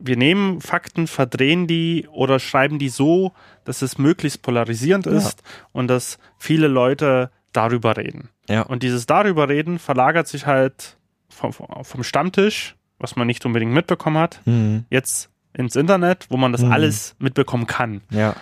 wir 0.01 0.17
nehmen 0.17 0.61
Fakten, 0.61 1.09
verdrehen 1.09 1.67
die 1.67 2.07
oder 2.13 2.39
schreiben 2.39 2.79
die 2.79 2.89
so, 2.89 3.33
dass 3.65 3.83
es 3.83 3.99
möglichst 3.99 4.43
polarisierend 4.43 5.07
Ja. 5.07 5.13
ist 5.13 5.43
und 5.73 5.89
dass 5.89 6.19
viele 6.39 6.69
Leute 6.69 7.31
darüber 7.53 7.97
reden. 7.97 8.29
ja, 8.49 8.63
Und 8.63 8.83
dieses 8.85 9.07
darüber 9.07 9.49
reden 9.49 9.79
verlagert 9.81 10.29
sich 10.29 10.47
halt 10.47 10.97
vom, 11.29 11.53
vom 11.53 12.05
Stammtisch, 12.05 12.77
was 12.99 13.17
man 13.17 13.27
nicht 13.27 13.45
unbedingt 13.47 13.73
mitbekommen 13.73 14.19
hat, 14.19 14.41
hm. 14.45 14.85
jetzt 14.91 15.31
ins 15.55 15.77
Internet, 15.77 16.27
wo 16.31 16.37
man 16.37 16.53
das 16.53 16.63
Mhm. 16.63 16.73
alles 16.73 17.17
mitbekommen 17.19 17.67
kann. 17.67 18.03
ja, 18.11 18.35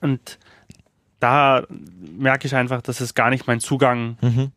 Und 0.00 0.38
da 1.20 1.62
merke 1.68 2.46
ich 2.46 2.54
einfach, 2.54 2.82
dass 2.82 3.00
es 3.00 3.14
gar 3.14 3.30
nicht 3.30 3.46
mein 3.46 3.60
Zugang 3.60 4.16
mhm. 4.20 4.52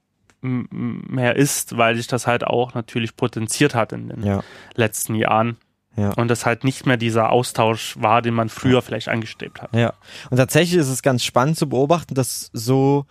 mehr 1.10 1.36
ist, 1.36 1.78
weil 1.78 1.96
sich 1.96 2.08
das 2.08 2.28
halt 2.28 2.46
auch 2.46 2.74
natürlich 2.74 3.16
potenziert 3.16 3.76
hat 3.76 3.92
in 3.94 4.10
den 4.10 4.24
ja, 4.24 4.42
letzten 4.76 5.16
Jahren. 5.16 5.58
ja. 5.96 6.12
Und 6.14 6.30
das 6.30 6.46
halt 6.46 6.64
nicht 6.64 6.86
mehr 6.86 6.98
dieser 6.98 7.32
Austausch 7.32 7.96
war, 8.00 8.22
den 8.22 8.34
man 8.34 8.50
früher 8.50 8.82
vielleicht 8.82 9.10
angestrebt 9.10 9.62
hat. 9.62 9.76
Ja, 9.76 9.94
und 10.30 10.38
tatsächlich 10.38 10.80
ist 10.80 10.88
es 10.90 11.02
ganz 11.02 11.24
spannend 11.24 11.58
zu 11.58 11.68
beobachten, 11.68 12.16
dass 12.16 12.50
so 12.54 13.06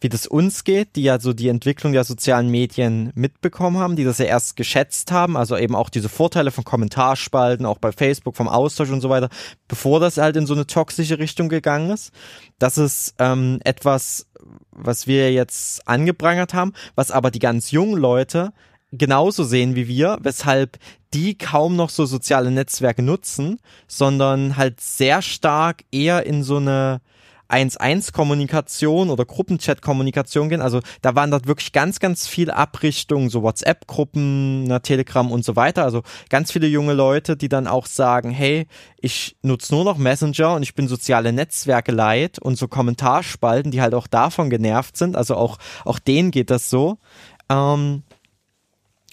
wie 0.00 0.08
das 0.08 0.26
uns 0.26 0.64
geht, 0.64 0.96
die 0.96 1.02
ja 1.02 1.18
so 1.18 1.32
die 1.32 1.48
Entwicklung 1.48 1.92
der 1.92 2.04
sozialen 2.04 2.50
Medien 2.50 3.12
mitbekommen 3.14 3.78
haben, 3.78 3.96
die 3.96 4.04
das 4.04 4.18
ja 4.18 4.26
erst 4.26 4.56
geschätzt 4.56 5.10
haben, 5.10 5.36
also 5.36 5.56
eben 5.56 5.74
auch 5.74 5.88
diese 5.88 6.08
Vorteile 6.08 6.50
von 6.50 6.64
Kommentarspalten, 6.64 7.64
auch 7.66 7.78
bei 7.78 7.92
Facebook, 7.92 8.36
vom 8.36 8.48
Austausch 8.48 8.90
und 8.90 9.00
so 9.00 9.08
weiter, 9.08 9.28
bevor 9.68 10.00
das 10.00 10.18
halt 10.18 10.36
in 10.36 10.46
so 10.46 10.54
eine 10.54 10.66
toxische 10.66 11.18
Richtung 11.18 11.48
gegangen 11.48 11.90
ist. 11.90 12.12
Das 12.58 12.78
ist 12.78 13.14
ähm, 13.18 13.60
etwas, 13.64 14.26
was 14.70 15.06
wir 15.06 15.32
jetzt 15.32 15.86
angeprangert 15.88 16.52
haben, 16.54 16.72
was 16.94 17.10
aber 17.10 17.30
die 17.30 17.38
ganz 17.38 17.70
jungen 17.70 17.98
Leute 17.98 18.52
genauso 18.92 19.44
sehen 19.44 19.74
wie 19.74 19.88
wir, 19.88 20.18
weshalb 20.20 20.78
die 21.12 21.36
kaum 21.36 21.76
noch 21.76 21.90
so 21.90 22.06
soziale 22.06 22.50
Netzwerke 22.50 23.02
nutzen, 23.02 23.58
sondern 23.88 24.56
halt 24.56 24.80
sehr 24.80 25.22
stark 25.22 25.84
eher 25.90 26.26
in 26.26 26.42
so 26.42 26.56
eine 26.56 27.00
1-1-Kommunikation 27.48 29.10
oder 29.10 29.24
Gruppenchat-Kommunikation 29.24 30.48
gehen. 30.48 30.60
Also 30.60 30.80
da 31.02 31.14
waren 31.14 31.30
dort 31.30 31.46
wirklich 31.46 31.72
ganz, 31.72 32.00
ganz 32.00 32.26
viel 32.26 32.50
Abrichtung, 32.50 33.30
so 33.30 33.42
WhatsApp-Gruppen, 33.42 34.78
Telegram 34.82 35.30
und 35.30 35.44
so 35.44 35.56
weiter. 35.56 35.84
Also 35.84 36.02
ganz 36.28 36.52
viele 36.52 36.66
junge 36.66 36.92
Leute, 36.92 37.36
die 37.36 37.48
dann 37.48 37.66
auch 37.66 37.86
sagen, 37.86 38.30
hey, 38.30 38.66
ich 39.00 39.36
nutze 39.42 39.74
nur 39.74 39.84
noch 39.84 39.98
Messenger 39.98 40.54
und 40.54 40.62
ich 40.62 40.74
bin 40.74 40.88
soziale 40.88 41.32
Netzwerke 41.32 41.92
leid 41.92 42.38
und 42.38 42.56
so 42.56 42.68
Kommentarspalten, 42.68 43.70
die 43.70 43.80
halt 43.80 43.94
auch 43.94 44.06
davon 44.06 44.50
genervt 44.50 44.96
sind. 44.96 45.16
Also 45.16 45.36
auch, 45.36 45.58
auch 45.84 45.98
denen 45.98 46.30
geht 46.30 46.50
das 46.50 46.70
so. 46.70 46.98
Ähm, 47.48 48.02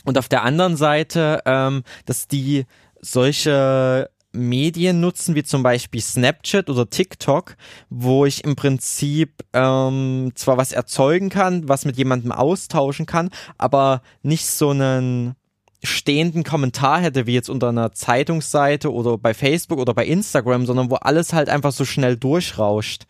und 0.05 0.17
auf 0.17 0.27
der 0.27 0.43
anderen 0.43 0.75
Seite, 0.75 1.41
ähm, 1.45 1.83
dass 2.05 2.27
die 2.27 2.65
solche 2.99 4.09
Medien 4.33 4.99
nutzen, 4.99 5.35
wie 5.35 5.43
zum 5.43 5.63
Beispiel 5.63 6.01
Snapchat 6.01 6.69
oder 6.69 6.89
TikTok, 6.89 7.55
wo 7.89 8.25
ich 8.25 8.43
im 8.43 8.55
Prinzip 8.55 9.43
ähm, 9.53 10.31
zwar 10.35 10.57
was 10.57 10.71
erzeugen 10.71 11.29
kann, 11.29 11.69
was 11.69 11.85
mit 11.85 11.97
jemandem 11.97 12.31
austauschen 12.31 13.05
kann, 13.05 13.29
aber 13.57 14.01
nicht 14.23 14.47
so 14.47 14.71
einen 14.71 15.35
stehenden 15.83 16.43
Kommentar 16.43 17.01
hätte, 17.01 17.27
wie 17.27 17.33
jetzt 17.33 17.49
unter 17.49 17.69
einer 17.69 17.91
Zeitungsseite 17.91 18.91
oder 18.91 19.17
bei 19.17 19.33
Facebook 19.33 19.79
oder 19.79 19.93
bei 19.93 20.05
Instagram, 20.05 20.65
sondern 20.65 20.89
wo 20.89 20.95
alles 20.95 21.33
halt 21.33 21.49
einfach 21.49 21.73
so 21.73 21.83
schnell 21.83 22.15
durchrauscht. 22.15 23.03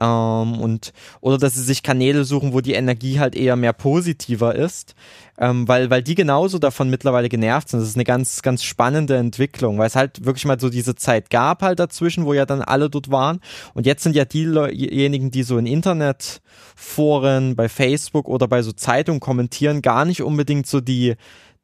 Ähm, 0.00 0.60
und, 0.60 0.92
oder 1.20 1.38
dass 1.38 1.54
sie 1.54 1.62
sich 1.62 1.82
Kanäle 1.82 2.24
suchen, 2.24 2.52
wo 2.52 2.60
die 2.60 2.74
Energie 2.74 3.18
halt 3.18 3.34
eher 3.34 3.56
mehr 3.56 3.72
positiver 3.72 4.54
ist, 4.54 4.94
ähm, 5.38 5.66
weil, 5.66 5.90
weil 5.90 6.02
die 6.02 6.14
genauso 6.14 6.58
davon 6.58 6.88
mittlerweile 6.88 7.28
genervt 7.28 7.68
sind. 7.68 7.80
Das 7.80 7.88
ist 7.88 7.96
eine 7.96 8.04
ganz, 8.04 8.42
ganz 8.42 8.62
spannende 8.62 9.16
Entwicklung, 9.16 9.78
weil 9.78 9.88
es 9.88 9.96
halt 9.96 10.24
wirklich 10.24 10.44
mal 10.44 10.60
so 10.60 10.70
diese 10.70 10.94
Zeit 10.94 11.30
gab 11.30 11.62
halt 11.62 11.80
dazwischen, 11.80 12.26
wo 12.26 12.32
ja 12.32 12.46
dann 12.46 12.62
alle 12.62 12.90
dort 12.90 13.10
waren. 13.10 13.40
Und 13.74 13.86
jetzt 13.86 14.04
sind 14.04 14.14
ja 14.14 14.24
diejenigen, 14.24 15.32
die 15.32 15.42
so 15.42 15.58
in 15.58 15.66
Internetforen, 15.66 17.56
bei 17.56 17.68
Facebook 17.68 18.28
oder 18.28 18.46
bei 18.46 18.62
so 18.62 18.70
Zeitungen 18.72 19.20
kommentieren, 19.20 19.82
gar 19.82 20.04
nicht 20.04 20.22
unbedingt 20.22 20.68
so 20.68 20.80
die 20.80 21.16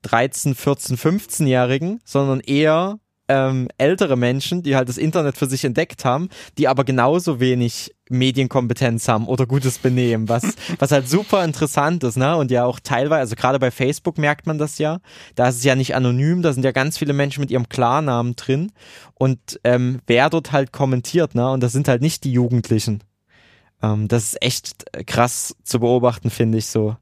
13, 0.06 0.54
14, 0.54 0.96
15-Jährigen, 0.96 2.00
sondern 2.04 2.40
eher 2.40 2.98
ähm, 3.28 3.68
ältere 3.76 4.16
Menschen, 4.16 4.62
die 4.62 4.76
halt 4.76 4.88
das 4.88 4.98
Internet 4.98 5.36
für 5.36 5.46
sich 5.46 5.64
entdeckt 5.64 6.04
haben, 6.04 6.28
die 6.58 6.68
aber 6.68 6.84
genauso 6.84 7.40
wenig 7.40 7.94
Medienkompetenz 8.08 9.08
haben 9.08 9.26
oder 9.26 9.46
gutes 9.46 9.78
Benehmen, 9.78 10.28
was, 10.28 10.54
was 10.78 10.92
halt 10.92 11.08
super 11.08 11.44
interessant 11.44 12.04
ist, 12.04 12.16
ne? 12.16 12.36
Und 12.36 12.52
ja 12.52 12.64
auch 12.64 12.78
teilweise, 12.78 13.20
also 13.20 13.36
gerade 13.36 13.58
bei 13.58 13.70
Facebook 13.72 14.18
merkt 14.18 14.46
man 14.46 14.58
das 14.58 14.78
ja, 14.78 15.00
da 15.34 15.48
ist 15.48 15.56
es 15.56 15.64
ja 15.64 15.74
nicht 15.74 15.96
anonym, 15.96 16.42
da 16.42 16.52
sind 16.52 16.64
ja 16.64 16.72
ganz 16.72 16.98
viele 16.98 17.12
Menschen 17.12 17.40
mit 17.40 17.50
ihrem 17.50 17.68
Klarnamen 17.68 18.36
drin 18.36 18.70
und 19.14 19.60
ähm, 19.64 20.00
wer 20.06 20.30
dort 20.30 20.52
halt 20.52 20.72
kommentiert, 20.72 21.34
ne? 21.34 21.50
Und 21.50 21.62
das 21.62 21.72
sind 21.72 21.88
halt 21.88 22.02
nicht 22.02 22.22
die 22.22 22.32
Jugendlichen. 22.32 23.02
Ähm, 23.82 24.06
das 24.06 24.24
ist 24.24 24.42
echt 24.42 24.84
krass 25.06 25.56
zu 25.64 25.80
beobachten, 25.80 26.30
finde 26.30 26.58
ich 26.58 26.66
so. 26.66 26.96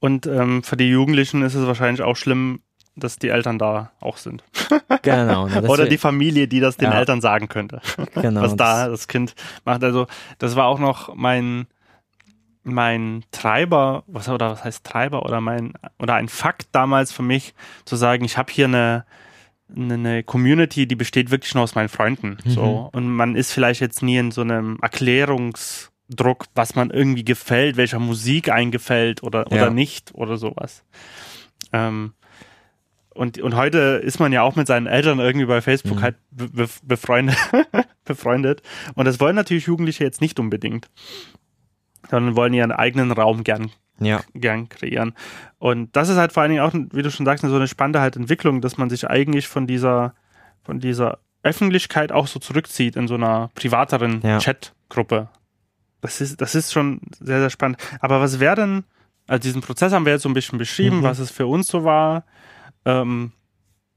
Und 0.00 0.26
ähm, 0.26 0.62
für 0.62 0.76
die 0.76 0.88
Jugendlichen 0.88 1.42
ist 1.42 1.54
es 1.54 1.66
wahrscheinlich 1.66 2.02
auch 2.02 2.16
schlimm, 2.16 2.60
dass 2.96 3.18
die 3.18 3.28
Eltern 3.28 3.58
da 3.58 3.92
auch 4.00 4.16
sind. 4.16 4.44
Genau. 5.02 5.48
Oder 5.68 5.86
die 5.86 5.98
Familie, 5.98 6.48
die 6.48 6.60
das 6.60 6.78
den 6.78 6.90
ja. 6.90 6.98
Eltern 6.98 7.20
sagen 7.20 7.48
könnte. 7.48 7.82
Genau. 8.14 8.40
Was 8.40 8.56
da 8.56 8.88
das 8.88 9.06
Kind 9.06 9.34
macht. 9.66 9.84
Also, 9.84 10.06
das 10.38 10.56
war 10.56 10.66
auch 10.66 10.78
noch 10.78 11.14
mein, 11.14 11.66
mein 12.62 13.22
Treiber, 13.30 14.04
was 14.06 14.30
oder 14.30 14.52
was 14.52 14.64
heißt 14.64 14.84
Treiber 14.84 15.26
oder 15.26 15.42
mein 15.42 15.74
oder 15.98 16.14
ein 16.14 16.28
Fakt 16.28 16.68
damals 16.72 17.12
für 17.12 17.22
mich 17.22 17.54
zu 17.84 17.96
sagen, 17.96 18.24
ich 18.24 18.38
habe 18.38 18.50
hier 18.50 18.66
eine 18.66 19.04
eine 19.76 20.22
Community, 20.22 20.86
die 20.86 20.96
besteht 20.96 21.30
wirklich 21.30 21.54
nur 21.54 21.64
aus 21.64 21.74
meinen 21.74 21.88
Freunden. 21.88 22.38
Mhm. 22.44 22.50
So 22.50 22.88
und 22.92 23.08
man 23.08 23.36
ist 23.36 23.52
vielleicht 23.52 23.80
jetzt 23.80 24.02
nie 24.02 24.16
in 24.16 24.30
so 24.30 24.40
einem 24.40 24.78
Erklärungs 24.80 25.90
Druck, 26.08 26.46
was 26.54 26.74
man 26.74 26.90
irgendwie 26.90 27.24
gefällt, 27.24 27.76
welcher 27.76 27.98
Musik 27.98 28.50
eingefällt 28.50 29.22
oder, 29.22 29.46
oder 29.46 29.56
ja. 29.56 29.70
nicht 29.70 30.14
oder 30.14 30.36
sowas. 30.36 30.84
Ähm, 31.72 32.12
und, 33.14 33.40
und 33.40 33.54
heute 33.54 33.78
ist 33.78 34.18
man 34.18 34.32
ja 34.32 34.42
auch 34.42 34.56
mit 34.56 34.66
seinen 34.66 34.86
Eltern 34.86 35.20
irgendwie 35.20 35.46
bei 35.46 35.60
Facebook 35.62 35.98
mhm. 35.98 36.02
halt 36.02 36.16
be 36.30 36.68
befreundet, 36.82 37.36
befreundet. 38.04 38.62
Und 38.94 39.06
das 39.06 39.20
wollen 39.20 39.36
natürlich 39.36 39.66
Jugendliche 39.66 40.04
jetzt 40.04 40.20
nicht 40.20 40.40
unbedingt, 40.40 40.90
sondern 42.10 42.36
wollen 42.36 42.52
ihren 42.52 42.72
eigenen 42.72 43.12
Raum 43.12 43.44
gern, 43.44 43.70
ja. 44.00 44.20
gern 44.34 44.68
kreieren. 44.68 45.14
Und 45.58 45.94
das 45.94 46.08
ist 46.08 46.16
halt 46.16 46.32
vor 46.32 46.42
allen 46.42 46.50
Dingen 46.50 46.62
auch, 46.62 46.74
wie 46.74 47.02
du 47.02 47.10
schon 47.10 47.24
sagst, 47.24 47.44
so 47.46 47.54
eine 47.54 47.68
spannende 47.68 48.00
halt 48.00 48.16
Entwicklung, 48.16 48.60
dass 48.60 48.78
man 48.78 48.90
sich 48.90 49.08
eigentlich 49.08 49.46
von 49.46 49.68
dieser, 49.68 50.14
von 50.64 50.80
dieser 50.80 51.20
Öffentlichkeit 51.44 52.10
auch 52.10 52.26
so 52.26 52.40
zurückzieht 52.40 52.96
in 52.96 53.06
so 53.06 53.14
einer 53.14 53.50
privateren 53.54 54.22
ja. 54.22 54.38
Chatgruppe. 54.38 55.28
Das 56.04 56.20
ist, 56.20 56.38
das 56.42 56.54
ist 56.54 56.70
schon 56.70 57.00
sehr, 57.18 57.40
sehr 57.40 57.48
spannend. 57.48 57.78
Aber 57.98 58.20
was 58.20 58.38
wäre 58.38 58.56
denn, 58.56 58.84
also 59.26 59.40
diesen 59.40 59.62
Prozess 59.62 59.90
haben 59.90 60.04
wir 60.04 60.12
jetzt 60.12 60.22
so 60.22 60.28
ein 60.28 60.34
bisschen 60.34 60.58
beschrieben, 60.58 60.98
mhm. 60.98 61.02
was 61.02 61.18
es 61.18 61.30
für 61.30 61.46
uns 61.46 61.66
so 61.66 61.82
war, 61.82 62.24
ähm, 62.84 63.32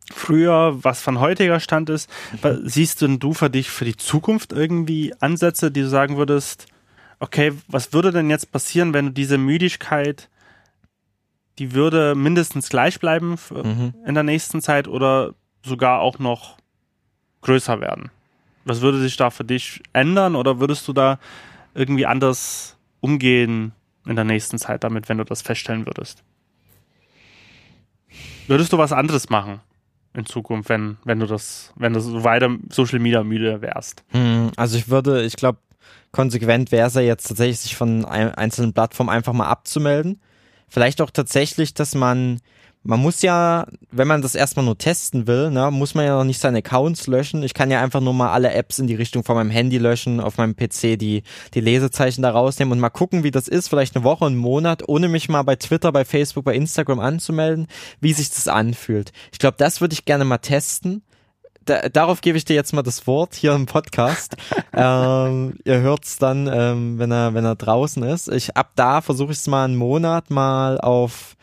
früher, 0.10 0.82
was 0.86 1.02
von 1.02 1.20
heutiger 1.20 1.60
Stand 1.60 1.90
ist. 1.90 2.10
Mhm. 2.42 2.62
Siehst 2.64 3.02
denn 3.02 3.20
du 3.20 3.34
für 3.34 3.50
dich 3.50 3.70
für 3.70 3.84
die 3.84 3.98
Zukunft 3.98 4.54
irgendwie 4.54 5.14
Ansätze, 5.20 5.70
die 5.70 5.82
du 5.82 5.90
sagen 5.90 6.16
würdest, 6.16 6.68
okay, 7.20 7.52
was 7.68 7.92
würde 7.92 8.14
denn 8.14 8.30
jetzt 8.30 8.54
passieren, 8.54 8.94
wenn 8.94 9.08
du 9.08 9.12
diese 9.12 9.38
Müdigkeit, 9.38 10.30
die 11.60 11.74
würde 11.74 12.16
mindestens 12.16 12.70
gleich 12.70 13.02
bleiben 13.02 13.36
mhm. 13.52 13.96
in 14.06 14.14
der 14.14 14.24
nächsten 14.24 14.62
Zeit 14.62 14.88
oder 14.88 15.34
sogar 15.62 16.00
auch 16.00 16.20
noch 16.20 16.56
größer 17.42 17.82
werden? 17.82 18.12
Was 18.64 18.80
würde 18.80 19.02
sich 19.02 19.18
da 19.18 19.30
für 19.30 19.44
dich 19.44 19.84
ändern 19.92 20.38
oder 20.38 20.62
würdest 20.62 20.88
du 20.88 20.94
da 20.94 21.20
irgendwie 21.78 22.06
anders 22.06 22.76
umgehen 23.00 23.72
in 24.06 24.16
der 24.16 24.26
nächsten 24.26 24.58
Zeit 24.58 24.84
damit, 24.84 25.10
wenn 25.10 25.20
du 25.20 25.24
das 25.24 25.42
feststellen 25.42 25.86
würdest? 25.86 26.24
Würdest 28.48 28.74
du 28.74 28.78
was 28.78 28.92
anderes 28.92 29.30
machen 29.30 29.60
in 30.14 30.26
Zukunft, 30.26 30.70
wenn, 30.70 30.98
wenn 31.04 31.20
du 31.20 31.28
das, 31.28 31.74
wenn 31.76 31.94
du 31.94 32.00
so 32.00 32.24
weiter 32.24 32.50
Social 32.70 33.00
Media 33.00 33.24
müde 33.24 33.62
wärst? 33.62 34.04
Hm, 34.10 34.52
also 34.56 34.78
ich 34.78 34.90
würde, 34.90 35.24
ich 35.24 35.36
glaube, 35.36 35.60
konsequent 36.12 36.72
wäre 36.72 36.88
es 36.88 36.96
ja 36.96 37.02
jetzt 37.02 37.28
tatsächlich, 37.28 37.60
sich 37.60 37.76
von 37.76 38.06
einzelnen 38.06 38.74
Plattformen 38.74 39.10
einfach 39.10 39.34
mal 39.34 39.48
abzumelden. 39.48 40.22
Vielleicht 40.68 41.02
auch 41.02 41.12
tatsächlich, 41.12 41.74
dass 41.74 41.94
man 41.94 42.40
man 42.88 43.02
muss 43.02 43.22
ja, 43.22 43.66
wenn 43.92 44.08
man 44.08 44.22
das 44.22 44.34
erstmal 44.34 44.64
nur 44.64 44.78
testen 44.78 45.28
will, 45.28 45.52
ne, 45.52 45.70
muss 45.72 45.94
man 45.94 46.06
ja 46.06 46.18
noch 46.18 46.24
nicht 46.24 46.40
seine 46.40 46.60
Accounts 46.60 47.08
löschen. 47.08 47.44
Ich 47.44 47.54
kann 47.54 47.70
ja 47.70 47.82
einfach 47.82 48.00
nur 48.00 48.14
mal 48.14 48.32
alle 48.32 48.54
Apps 48.54 48.80
in 48.80 48.88
die 48.88 48.96
Richtung 48.96 49.26
von 49.26 49.36
meinem 49.36 49.50
Handy 49.50 49.78
löschen, 49.78 50.22
auf 50.22 50.38
meinem 50.38 50.56
PC 50.56 50.98
die, 50.98 51.24
die 51.54 51.60
Lesezeichen 51.60 52.22
da 52.22 52.32
rausnehmen 52.32 52.72
und 52.72 52.80
mal 52.80 52.90
gucken, 52.90 53.24
wie 53.26 53.32
das 53.32 53.50
ist, 53.50 53.68
vielleicht 53.68 53.96
eine 53.96 54.06
Woche, 54.06 54.26
einen 54.26 54.38
Monat, 54.38 54.88
ohne 54.88 55.10
mich 55.10 55.28
mal 55.28 55.44
bei 55.44 55.58
Twitter, 55.58 55.92
bei 55.92 56.06
Facebook, 56.06 56.46
bei 56.46 56.56
Instagram 56.56 57.02
anzumelden, 57.02 57.68
wie 58.00 58.14
sich 58.14 58.30
das 58.30 58.48
anfühlt. 58.48 59.12
Ich 59.34 59.40
glaube, 59.40 59.58
das 59.58 59.82
würde 59.82 59.94
ich 59.94 60.06
gerne 60.06 60.24
mal 60.24 60.38
testen. 60.38 61.04
Da, 61.66 61.90
darauf 61.90 62.22
gebe 62.22 62.38
ich 62.38 62.46
dir 62.46 62.56
jetzt 62.56 62.74
mal 62.74 62.84
das 62.84 63.06
Wort 63.06 63.36
hier 63.36 63.54
im 63.54 63.66
Podcast. 63.66 64.38
ähm, 64.74 65.56
ihr 65.66 65.82
hört's 65.82 66.18
dann, 66.20 66.50
ähm, 66.50 67.00
wenn 67.00 67.12
er 67.12 67.34
wenn 67.34 67.44
er 67.44 67.56
draußen 67.56 68.02
ist. 68.04 68.30
Ich 68.30 68.56
ab 68.56 68.72
da 68.78 69.02
versuche 69.02 69.34
ich 69.34 69.40
es 69.40 69.48
mal 69.48 69.66
einen 69.66 69.76
Monat 69.76 70.30
mal 70.30 70.80
auf 70.80 71.36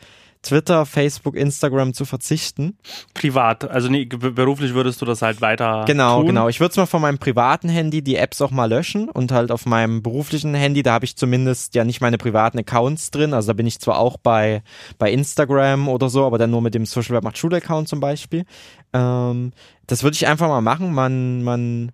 Twitter, 0.45 0.85
Facebook, 0.85 1.35
Instagram 1.35 1.93
zu 1.93 2.05
verzichten. 2.05 2.77
Privat, 3.15 3.69
also 3.69 3.89
nee, 3.89 4.05
beruflich 4.05 4.75
würdest 4.75 5.01
du 5.01 5.05
das 5.05 5.23
halt 5.23 5.41
weiter. 5.41 5.85
Genau, 5.87 6.19
tun. 6.19 6.27
genau. 6.27 6.47
Ich 6.47 6.59
würde 6.59 6.71
es 6.71 6.77
mal 6.77 6.85
von 6.85 7.01
meinem 7.01 7.17
privaten 7.17 7.67
Handy 7.67 8.03
die 8.03 8.15
Apps 8.15 8.41
auch 8.41 8.51
mal 8.51 8.69
löschen 8.69 9.09
und 9.09 9.31
halt 9.31 9.51
auf 9.51 9.65
meinem 9.65 10.03
beruflichen 10.03 10.53
Handy, 10.53 10.83
da 10.83 10.93
habe 10.93 11.05
ich 11.05 11.17
zumindest 11.17 11.73
ja 11.73 11.83
nicht 11.83 11.99
meine 11.99 12.19
privaten 12.19 12.59
Accounts 12.59 13.09
drin. 13.09 13.33
Also 13.33 13.47
da 13.47 13.53
bin 13.53 13.65
ich 13.65 13.79
zwar 13.79 13.97
auch 13.97 14.17
bei, 14.17 14.61
bei 14.99 15.11
Instagram 15.11 15.87
oder 15.87 16.09
so, 16.09 16.25
aber 16.25 16.37
dann 16.37 16.51
nur 16.51 16.61
mit 16.61 16.75
dem 16.75 16.85
Social 16.85 17.15
Web 17.15 17.23
macht 17.23 17.39
Schule 17.39 17.57
Account 17.57 17.89
zum 17.89 17.99
Beispiel. 17.99 18.45
Ähm, 18.93 19.51
das 19.87 20.03
würde 20.03 20.13
ich 20.13 20.27
einfach 20.27 20.47
mal 20.47 20.61
machen. 20.61 20.93
Man, 20.93 21.43
man 21.43 21.91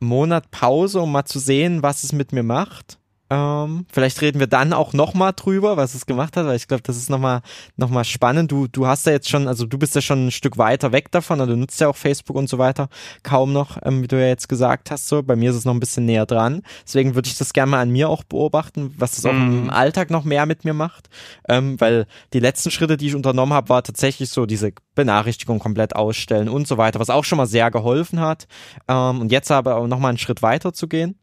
Monat 0.00 0.50
Pause, 0.50 1.00
um 1.00 1.12
mal 1.12 1.26
zu 1.26 1.38
sehen, 1.38 1.82
was 1.82 2.02
es 2.02 2.12
mit 2.12 2.32
mir 2.32 2.42
macht 2.42 2.98
Ähm, 3.34 3.86
vielleicht 3.90 4.20
reden 4.20 4.38
wir 4.38 4.46
dann 4.46 4.72
auch 4.72 4.92
nochmal 4.92 5.32
drüber, 5.34 5.76
was 5.76 5.94
es 5.94 6.06
gemacht 6.06 6.36
hat, 6.36 6.46
weil 6.46 6.54
ich 6.54 6.68
glaube, 6.68 6.84
das 6.84 6.96
ist 6.96 7.10
nochmal 7.10 7.40
noch 7.76 7.90
mal 7.90 8.04
spannend. 8.04 8.52
Du, 8.52 8.68
du 8.68 8.86
hast 8.86 9.06
ja 9.06 9.12
jetzt 9.12 9.28
schon, 9.28 9.48
also 9.48 9.66
du 9.66 9.76
bist 9.76 9.96
ja 9.96 10.00
schon 10.00 10.26
ein 10.26 10.30
Stück 10.30 10.56
weiter 10.56 10.92
weg 10.92 11.10
davon, 11.10 11.40
also 11.40 11.52
du 11.52 11.58
nutzt 11.58 11.80
ja 11.80 11.88
auch 11.88 11.96
Facebook 11.96 12.36
und 12.36 12.48
so 12.48 12.58
weiter 12.58 12.88
kaum 13.24 13.52
noch, 13.52 13.78
ähm, 13.84 14.02
wie 14.02 14.06
du 14.08 14.20
ja 14.20 14.28
jetzt 14.28 14.48
gesagt 14.48 14.92
hast. 14.92 15.08
So, 15.08 15.22
bei 15.24 15.34
mir 15.34 15.50
ist 15.50 15.56
es 15.56 15.64
noch 15.64 15.74
ein 15.74 15.80
bisschen 15.80 16.04
näher 16.04 16.26
dran. 16.26 16.62
Deswegen 16.86 17.16
würde 17.16 17.28
ich 17.28 17.36
das 17.36 17.52
gerne 17.52 17.72
mal 17.72 17.80
an 17.80 17.90
mir 17.90 18.08
auch 18.08 18.22
beobachten, 18.22 18.94
was 18.98 19.16
das 19.16 19.26
auch 19.26 19.30
im 19.30 19.64
Mhm. 19.64 19.70
Alltag 19.70 20.10
noch 20.10 20.24
mehr 20.24 20.46
mit 20.46 20.64
mir 20.64 20.74
macht. 20.74 21.08
Ähm, 21.48 21.80
weil 21.80 22.06
die 22.32 22.40
letzten 22.40 22.70
Schritte, 22.70 22.96
die 22.96 23.08
ich 23.08 23.14
unternommen 23.16 23.52
habe, 23.54 23.68
war 23.68 23.82
tatsächlich 23.82 24.30
so 24.30 24.46
diese 24.46 24.72
Benachrichtigung 24.94 25.58
komplett 25.58 25.96
ausstellen 25.96 26.48
und 26.48 26.68
so 26.68 26.78
weiter, 26.78 27.00
was 27.00 27.10
auch 27.10 27.24
schon 27.24 27.38
mal 27.38 27.46
sehr 27.46 27.70
geholfen 27.72 28.20
hat. 28.20 28.46
Ähm, 28.86 29.20
und 29.22 29.32
jetzt 29.32 29.50
aber 29.50 29.76
auch 29.76 29.86
nochmal 29.88 30.10
einen 30.10 30.18
Schritt 30.18 30.40
weiter 30.42 30.72
zu 30.72 30.86
gehen. 30.88 31.16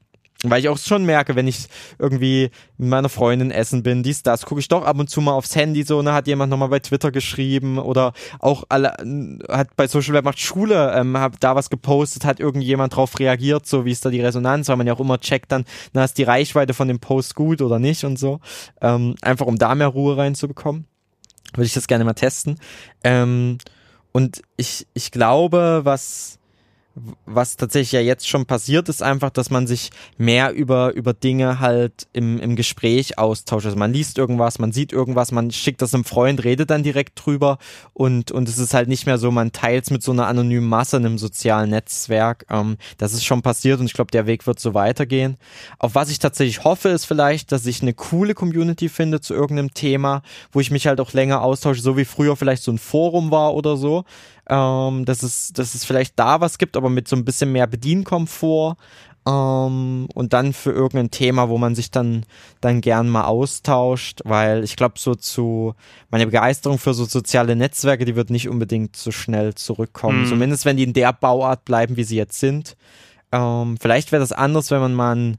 Weil 0.43 0.59
ich 0.59 0.69
auch 0.69 0.77
schon 0.79 1.05
merke, 1.05 1.35
wenn 1.35 1.47
ich 1.47 1.67
irgendwie 1.99 2.49
mit 2.77 2.89
meiner 2.89 3.09
Freundin 3.09 3.51
essen 3.51 3.83
bin, 3.83 4.01
dies, 4.01 4.23
das, 4.23 4.45
gucke 4.45 4.59
ich 4.59 4.67
doch 4.67 4.83
ab 4.83 4.97
und 4.97 5.07
zu 5.07 5.21
mal 5.21 5.33
aufs 5.33 5.55
Handy 5.55 5.83
so, 5.83 6.01
ne, 6.01 6.13
hat 6.13 6.25
jemand 6.25 6.49
nochmal 6.49 6.69
bei 6.69 6.79
Twitter 6.79 7.11
geschrieben 7.11 7.77
oder 7.77 8.13
auch 8.39 8.63
alle, 8.67 8.95
hat 9.49 9.75
bei 9.75 9.87
Social 9.87 10.15
Web 10.15 10.25
macht 10.25 10.39
Schule, 10.39 10.93
ähm, 10.95 11.15
hat 11.15 11.33
da 11.41 11.55
was 11.55 11.69
gepostet, 11.69 12.25
hat 12.25 12.39
irgendjemand 12.39 12.95
drauf 12.95 13.19
reagiert, 13.19 13.67
so 13.67 13.85
wie 13.85 13.91
ist 13.91 14.03
da 14.03 14.09
die 14.09 14.21
Resonanz, 14.21 14.67
weil 14.67 14.77
man 14.77 14.87
ja 14.87 14.93
auch 14.93 14.99
immer 14.99 15.19
checkt 15.19 15.51
dann, 15.51 15.63
na, 15.93 16.03
ist 16.03 16.17
die 16.17 16.23
Reichweite 16.23 16.73
von 16.73 16.87
dem 16.87 16.99
Post 16.99 17.35
gut 17.35 17.61
oder 17.61 17.77
nicht 17.77 18.03
und 18.03 18.17
so. 18.17 18.39
Ähm, 18.81 19.15
einfach 19.21 19.45
um 19.45 19.59
da 19.59 19.75
mehr 19.75 19.89
Ruhe 19.89 20.17
reinzubekommen. 20.17 20.85
Würde 21.53 21.65
ich 21.65 21.73
das 21.73 21.87
gerne 21.87 22.03
mal 22.03 22.13
testen. 22.13 22.57
Ähm, 23.03 23.59
und 24.11 24.41
ich, 24.57 24.87
ich 24.93 25.11
glaube, 25.11 25.81
was, 25.83 26.39
was 27.25 27.55
tatsächlich 27.55 27.93
ja 27.93 28.01
jetzt 28.01 28.27
schon 28.27 28.45
passiert, 28.45 28.89
ist 28.89 29.01
einfach, 29.01 29.29
dass 29.29 29.49
man 29.49 29.65
sich 29.65 29.91
mehr 30.17 30.51
über, 30.51 30.93
über 30.93 31.13
Dinge 31.13 31.59
halt 31.59 32.07
im, 32.11 32.39
im 32.39 32.55
Gespräch 32.55 33.17
austauscht. 33.17 33.65
Also 33.65 33.77
man 33.77 33.93
liest 33.93 34.17
irgendwas, 34.17 34.59
man 34.59 34.73
sieht 34.73 34.91
irgendwas, 34.91 35.31
man 35.31 35.51
schickt 35.51 35.81
das 35.81 35.93
einem 35.93 36.03
Freund, 36.03 36.43
redet 36.43 36.69
dann 36.69 36.83
direkt 36.83 37.25
drüber 37.25 37.59
und, 37.93 38.31
und 38.31 38.49
es 38.49 38.57
ist 38.57 38.73
halt 38.73 38.89
nicht 38.89 39.05
mehr 39.05 39.17
so, 39.17 39.31
man 39.31 39.53
teilt 39.53 39.85
es 39.85 39.91
mit 39.91 40.03
so 40.03 40.11
einer 40.11 40.27
anonymen 40.27 40.67
Masse 40.67 40.97
in 40.97 41.05
einem 41.05 41.17
sozialen 41.17 41.69
Netzwerk. 41.69 42.45
Ähm, 42.49 42.77
das 42.97 43.13
ist 43.13 43.23
schon 43.23 43.41
passiert 43.41 43.79
und 43.79 43.85
ich 43.85 43.93
glaube, 43.93 44.11
der 44.11 44.27
Weg 44.27 44.45
wird 44.45 44.59
so 44.59 44.73
weitergehen. 44.73 45.37
Auf 45.79 45.95
was 45.95 46.09
ich 46.09 46.19
tatsächlich 46.19 46.65
hoffe, 46.65 46.89
ist 46.89 47.05
vielleicht, 47.05 47.53
dass 47.53 47.65
ich 47.65 47.81
eine 47.81 47.93
coole 47.93 48.33
Community 48.33 48.89
finde 48.89 49.21
zu 49.21 49.33
irgendeinem 49.33 49.73
Thema, 49.73 50.23
wo 50.51 50.59
ich 50.59 50.71
mich 50.71 50.87
halt 50.87 50.99
auch 50.99 51.13
länger 51.13 51.41
austausche, 51.41 51.81
so 51.81 51.95
wie 51.95 52.05
früher 52.05 52.35
vielleicht 52.35 52.63
so 52.63 52.71
ein 52.71 52.77
Forum 52.77 53.31
war 53.31 53.53
oder 53.53 53.77
so 53.77 54.03
ähm, 54.51 55.05
dass, 55.05 55.23
es, 55.23 55.53
dass 55.53 55.73
es 55.73 55.85
vielleicht 55.85 56.19
da 56.19 56.41
was 56.41 56.57
gibt, 56.57 56.75
aber 56.75 56.89
mit 56.89 57.07
so 57.07 57.15
ein 57.15 57.25
bisschen 57.25 57.53
mehr 57.53 57.67
Bedienkomfort. 57.67 58.75
Ähm, 59.25 60.07
und 60.13 60.33
dann 60.33 60.51
für 60.51 60.71
irgendein 60.71 61.11
Thema, 61.11 61.47
wo 61.47 61.57
man 61.57 61.73
sich 61.73 61.89
dann, 61.89 62.25
dann 62.59 62.81
gern 62.81 63.07
mal 63.07 63.25
austauscht, 63.25 64.21
weil 64.25 64.63
ich 64.63 64.75
glaube, 64.75 64.95
so 64.97 65.15
zu 65.15 65.73
meine 66.09 66.25
Begeisterung 66.25 66.79
für 66.79 66.93
so 66.93 67.05
soziale 67.05 67.55
Netzwerke, 67.55 68.03
die 68.03 68.15
wird 68.15 68.29
nicht 68.29 68.49
unbedingt 68.49 68.95
so 68.95 69.11
schnell 69.11 69.53
zurückkommen. 69.55 70.23
Mhm. 70.23 70.27
Zumindest 70.27 70.65
wenn 70.65 70.77
die 70.77 70.83
in 70.83 70.93
der 70.93 71.13
Bauart 71.13 71.63
bleiben, 71.65 71.95
wie 71.97 72.03
sie 72.03 72.17
jetzt 72.17 72.39
sind. 72.39 72.75
Ähm, 73.31 73.77
vielleicht 73.79 74.11
wäre 74.11 74.21
das 74.21 74.33
anders, 74.33 74.69
wenn 74.71 74.81
man 74.81 74.93
mal 74.93 75.15
ein, 75.15 75.37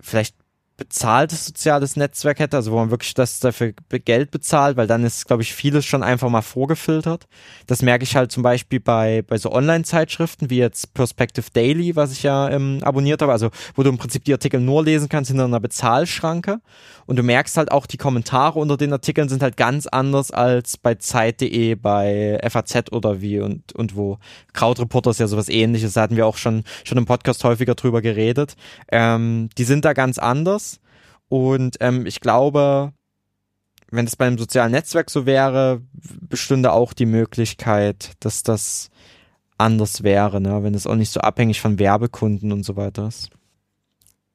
vielleicht 0.00 0.34
bezahltes 0.80 1.44
soziales 1.44 1.96
Netzwerk 1.96 2.38
hätte, 2.38 2.56
also 2.56 2.72
wo 2.72 2.76
man 2.76 2.90
wirklich 2.90 3.12
das 3.12 3.38
dafür 3.38 3.74
Geld 3.90 4.30
bezahlt, 4.30 4.78
weil 4.78 4.86
dann 4.86 5.04
ist, 5.04 5.26
glaube 5.26 5.42
ich, 5.42 5.52
vieles 5.52 5.84
schon 5.84 6.02
einfach 6.02 6.30
mal 6.30 6.40
vorgefiltert. 6.40 7.26
Das 7.66 7.82
merke 7.82 8.02
ich 8.02 8.16
halt 8.16 8.32
zum 8.32 8.42
Beispiel 8.42 8.80
bei, 8.80 9.22
bei 9.26 9.36
so 9.36 9.52
Online-Zeitschriften 9.52 10.48
wie 10.48 10.56
jetzt 10.56 10.94
Perspective 10.94 11.44
Daily, 11.52 11.96
was 11.96 12.12
ich 12.12 12.22
ja 12.22 12.48
ähm, 12.48 12.78
abonniert 12.80 13.20
habe, 13.20 13.30
also 13.30 13.50
wo 13.74 13.82
du 13.82 13.90
im 13.90 13.98
Prinzip 13.98 14.24
die 14.24 14.32
Artikel 14.32 14.58
nur 14.58 14.82
lesen 14.82 15.10
kannst 15.10 15.28
hinter 15.28 15.44
einer 15.44 15.60
Bezahlschranke. 15.60 16.60
Und 17.04 17.16
du 17.16 17.22
merkst 17.22 17.58
halt 17.58 17.72
auch, 17.72 17.84
die 17.86 17.98
Kommentare 17.98 18.58
unter 18.58 18.78
den 18.78 18.94
Artikeln 18.94 19.28
sind 19.28 19.42
halt 19.42 19.58
ganz 19.58 19.86
anders 19.86 20.30
als 20.30 20.78
bei 20.78 20.94
Zeit.de, 20.94 21.74
bei 21.74 22.40
FAZ 22.48 22.90
oder 22.92 23.20
wie 23.20 23.40
und, 23.40 23.74
und 23.74 23.96
wo. 23.96 24.18
Krautreporter 24.54 25.10
ist 25.10 25.20
ja 25.20 25.26
sowas 25.26 25.50
ähnliches, 25.50 25.92
da 25.92 26.02
hatten 26.02 26.16
wir 26.16 26.26
auch 26.26 26.38
schon, 26.38 26.64
schon 26.84 26.96
im 26.96 27.04
Podcast 27.04 27.44
häufiger 27.44 27.74
drüber 27.74 28.00
geredet. 28.00 28.56
Ähm, 28.90 29.50
die 29.58 29.64
sind 29.64 29.84
da 29.84 29.92
ganz 29.92 30.18
anders. 30.18 30.69
Und 31.30 31.76
ähm, 31.78 32.06
ich 32.06 32.20
glaube, 32.20 32.92
wenn 33.90 34.04
es 34.04 34.16
bei 34.16 34.26
einem 34.26 34.36
sozialen 34.36 34.72
Netzwerk 34.72 35.10
so 35.10 35.26
wäre, 35.26 35.80
bestünde 36.28 36.72
auch 36.72 36.92
die 36.92 37.06
Möglichkeit, 37.06 38.12
dass 38.18 38.42
das 38.42 38.90
anders 39.56 40.02
wäre, 40.02 40.40
ne? 40.40 40.62
wenn 40.64 40.74
es 40.74 40.88
auch 40.88 40.96
nicht 40.96 41.12
so 41.12 41.20
abhängig 41.20 41.60
von 41.60 41.78
Werbekunden 41.78 42.50
und 42.50 42.64
so 42.64 42.74
weiter 42.76 43.06
ist. 43.06 43.30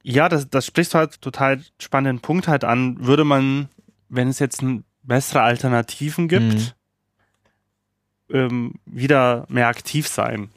Ja, 0.03 0.29
das, 0.29 0.49
das 0.49 0.65
sprichst 0.65 0.93
du 0.93 0.99
halt 0.99 1.19
total 1.19 1.61
spannenden 1.79 2.21
Punkt 2.21 2.47
halt 2.47 2.63
an. 2.63 3.05
Würde 3.05 3.25
man, 3.25 3.67
wenn 4.07 4.29
es 4.29 4.39
jetzt 4.39 4.63
bessere 5.03 5.41
Alternativen 5.41 6.29
gibt, 6.29 6.77
ähm, 8.29 8.75
wieder 8.85 9.45
mehr 9.49 9.67
aktiv 9.67 10.07
sein 10.07 10.49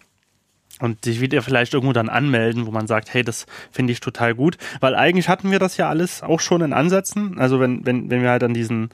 und 0.81 1.05
sich 1.05 1.21
wieder 1.21 1.43
vielleicht 1.43 1.75
irgendwo 1.75 1.93
dann 1.93 2.09
anmelden, 2.09 2.67
wo 2.67 2.71
man 2.71 2.87
sagt, 2.87 3.13
hey, 3.13 3.23
das 3.25 3.47
finde 3.71 3.93
ich 3.93 4.01
total 4.01 4.35
gut, 4.35 4.57
weil 4.81 4.95
eigentlich 4.95 5.29
hatten 5.29 5.51
wir 5.51 5.59
das 5.59 5.77
ja 5.77 5.89
alles 5.89 6.23
auch 6.23 6.41
schon 6.41 6.61
in 6.63 6.73
Ansätzen. 6.73 7.39
Also 7.39 7.61
wenn 7.61 7.85
wenn 7.87 8.11
wenn 8.11 8.23
wir 8.23 8.31
halt 8.31 8.45
an 8.45 8.55
diesen 8.55 8.91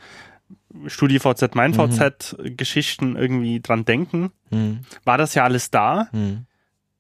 StudiVZ, 0.86 1.54
MeinVZ 1.54 2.36
Geschichten 2.56 3.16
irgendwie 3.16 3.60
dran 3.60 3.84
denken, 3.84 4.32
Hm, 4.50 4.80
war 5.04 5.18
das 5.18 5.34
ja 5.34 5.44
alles 5.44 5.70
da. 5.70 6.08
hm, 6.12 6.46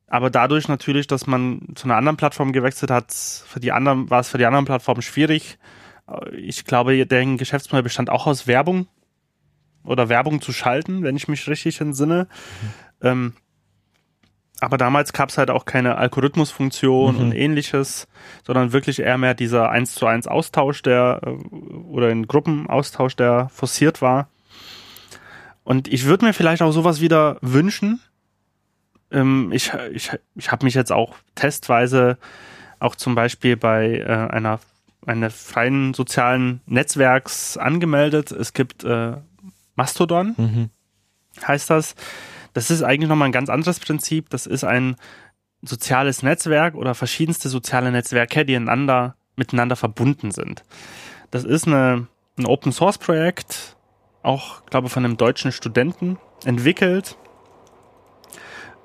Aber 0.06 0.30
dadurch 0.30 0.68
natürlich, 0.68 1.06
dass 1.06 1.26
man 1.26 1.60
zu 1.74 1.86
einer 1.86 1.96
anderen 1.96 2.16
Plattform 2.16 2.52
gewechselt 2.52 2.90
hat, 2.90 3.12
für 3.12 3.60
die 3.60 3.72
anderen, 3.72 4.10
war 4.10 4.20
es 4.20 4.28
für 4.28 4.38
die 4.38 4.46
anderen 4.46 4.64
Plattformen 4.64 5.02
schwierig. 5.02 5.58
Ich 6.36 6.64
glaube, 6.66 7.06
deren 7.06 7.36
Geschäftsmodell 7.38 7.82
bestand 7.82 8.10
auch 8.10 8.26
aus 8.26 8.46
Werbung 8.46 8.86
oder 9.84 10.08
Werbung 10.08 10.40
zu 10.40 10.52
schalten, 10.52 11.02
wenn 11.02 11.16
ich 11.16 11.28
mich 11.28 11.48
richtig 11.48 11.80
entsinne. 11.80 12.28
Ähm, 13.02 13.32
aber 14.60 14.76
damals 14.78 15.12
gab 15.12 15.28
es 15.28 15.38
halt 15.38 15.50
auch 15.50 15.64
keine 15.64 15.96
Algorithmusfunktion 15.96 17.16
Mhm. 17.16 17.20
und 17.20 17.32
ähnliches, 17.32 18.06
sondern 18.46 18.72
wirklich 18.72 19.00
eher 19.00 19.18
mehr 19.18 19.34
dieser 19.34 19.70
1 19.70 19.94
zu 19.94 20.06
1 20.06 20.26
Austausch, 20.26 20.82
der 20.82 21.20
äh, 21.24 21.30
oder 21.30 22.10
in 22.10 22.26
Gruppenaustausch, 22.26 23.16
der 23.16 23.48
forciert 23.52 24.00
war. 24.00 24.28
Und 25.64 25.88
ich 25.88 26.04
würde 26.04 26.26
mir 26.26 26.32
vielleicht 26.34 26.62
auch 26.62 26.72
sowas 26.72 27.00
wieder 27.00 27.38
wünschen. 27.40 28.00
Ähm, 29.10 29.50
ich 29.52 29.72
ich, 29.92 30.10
ich 30.34 30.50
habe 30.52 30.64
mich 30.64 30.74
jetzt 30.74 30.92
auch 30.92 31.16
testweise 31.34 32.18
auch 32.80 32.94
zum 32.96 33.14
Beispiel 33.14 33.56
bei 33.56 33.98
äh, 33.98 34.04
einer, 34.06 34.60
einer 35.06 35.30
freien 35.30 35.94
sozialen 35.94 36.60
Netzwerks 36.66 37.56
angemeldet. 37.56 38.30
Es 38.30 38.52
gibt 38.52 38.84
äh, 38.84 39.12
Mastodon, 39.74 40.34
mhm, 40.36 40.70
heißt 41.46 41.70
das. 41.70 41.94
Das 42.54 42.70
ist 42.70 42.82
eigentlich 42.82 43.08
nochmal 43.08 43.28
ein 43.28 43.32
ganz 43.32 43.50
anderes 43.50 43.80
Prinzip. 43.80 44.30
Das 44.30 44.46
ist 44.46 44.64
ein 44.64 44.96
soziales 45.60 46.22
Netzwerk 46.22 46.74
oder 46.74 46.94
verschiedenste 46.94 47.48
soziale 47.48 47.90
Netzwerke, 47.90 48.44
die 48.44 48.56
einander, 48.56 49.16
miteinander 49.36 49.76
verbunden 49.76 50.30
sind. 50.30 50.64
Das 51.30 51.44
ist 51.44 51.66
eine, 51.66 52.06
ein 52.38 52.46
Open 52.46 52.72
Source 52.72 52.98
Projekt, 52.98 53.76
auch, 54.22 54.64
glaube 54.66 54.88
von 54.88 55.04
einem 55.04 55.16
deutschen 55.16 55.52
Studenten 55.52 56.18
entwickelt. 56.44 57.16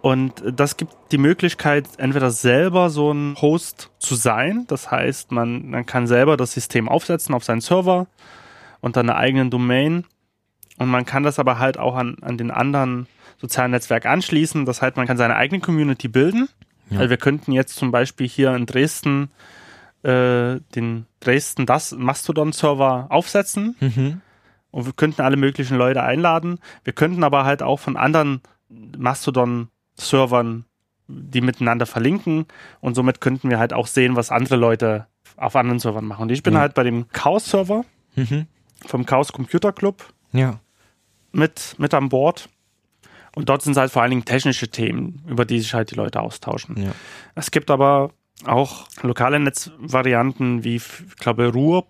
Und 0.02 0.41
das 0.46 0.78
gibt 0.78 0.94
die 1.12 1.18
Möglichkeit, 1.18 1.86
entweder 1.98 2.32
selber 2.32 2.90
so 2.90 3.12
ein 3.12 3.36
Host 3.41 3.91
zu 4.00 4.16
sein. 4.16 4.66
Das 4.68 4.90
heißt, 4.90 5.32
man, 5.32 5.70
man 5.70 5.86
kann 5.86 6.08
selber 6.08 6.38
das 6.38 6.54
System 6.54 6.88
aufsetzen 6.88 7.36
auf 7.36 7.44
seinen 7.44 7.62
Server 7.62 8.08
unter 8.80 9.02
einer 9.02 9.18
eigenen 9.18 9.50
Domain. 9.50 10.06
Und 10.78 10.88
man 10.88 11.06
kann 11.06 11.24
das 11.24 11.38
aber 11.38 11.60
halt 11.60 11.78
auch 11.78 11.96
an, 11.96 12.16
an 12.22 12.38
den 12.38 12.50
anderen 12.50 13.08
sozialen 13.40 13.72
Netzwerk 13.72 14.06
anschließen. 14.06 14.66
Das 14.66 14.82
heißt, 14.82 14.98
man 14.98 15.07
kann 15.07 15.18
seine 15.18 15.36
eigene 15.36 15.61
Community 15.61 16.07
bilden. 16.07 16.49
Ja. 16.90 16.99
Also 16.99 17.10
wir 17.10 17.18
könnten 17.18 17.52
jetzt 17.52 17.76
zum 17.76 17.91
Beispiel 17.91 18.28
hier 18.28 18.56
in 18.56 18.66
Dresden 18.66 19.30
äh, 20.03 20.60
den 20.76 21.06
Dresden 21.20 21.66
das 21.66 21.91
Mastodon-Server 21.91 23.07
aufsetzen 23.10 23.76
mhm, 23.80 24.22
und 24.72 24.86
wir 24.86 24.94
könnten 24.94 25.22
alle 25.22 25.36
möglichen 25.36 25.78
Leute 25.78 26.02
einladen. 26.03 26.60
Wir 26.86 26.94
könnten 26.94 27.24
aber 27.24 27.44
halt 27.44 27.61
auch 27.61 27.80
von 27.80 27.98
anderen 27.98 28.41
Mastodon-Servern 28.98 30.66
die 31.11 31.41
miteinander 31.41 31.88
verlinken 31.88 32.45
und 32.82 32.94
somit 32.94 33.20
könnten 33.20 33.49
wir 33.49 33.57
halt 33.57 33.74
auch 33.74 33.88
sehen, 33.88 34.16
was 34.16 34.30
andere 34.30 34.57
Leute 34.57 35.07
auf 35.38 35.56
anderen 35.56 35.80
Servern 35.80 36.06
machen. 36.06 36.22
Und 36.24 36.32
ich 36.32 36.44
bin 36.44 36.53
Ja. 36.53 36.60
halt 36.60 36.76
bei 36.76 36.84
dem 36.84 37.07
Chaos-Server 37.10 37.84
mhm, 38.16 38.45
vom 38.86 39.07
Chaos 39.07 39.34
Computer 39.34 39.74
Club 39.74 40.06
ja, 40.34 40.60
mit, 41.32 41.76
mit 41.80 41.95
an 41.95 42.10
Bord. 42.10 42.48
Und 43.40 43.48
dort 43.48 43.61
sind 43.61 43.72
es 43.72 43.78
halt 43.78 43.90
vor 43.90 44.02
allen 44.02 44.11
Dingen 44.11 44.26
technische 44.26 44.68
Themen, 44.68 45.24
über 45.26 45.45
die 45.45 45.61
sich 45.61 45.74
halt 45.74 45.91
die 45.91 45.95
Leute 45.95 46.20
austauschen. 46.20 46.76
ja, 46.78 46.91
Es 47.36 47.52
gibt 47.52 47.72
aber 47.72 48.11
auch 48.45 48.86
lokale 49.02 49.40
Netzvarianten 49.40 50.66
wie, 50.66 50.76
ich 50.76 51.16
glaube, 51.18 51.48
Ruhr, 51.48 51.88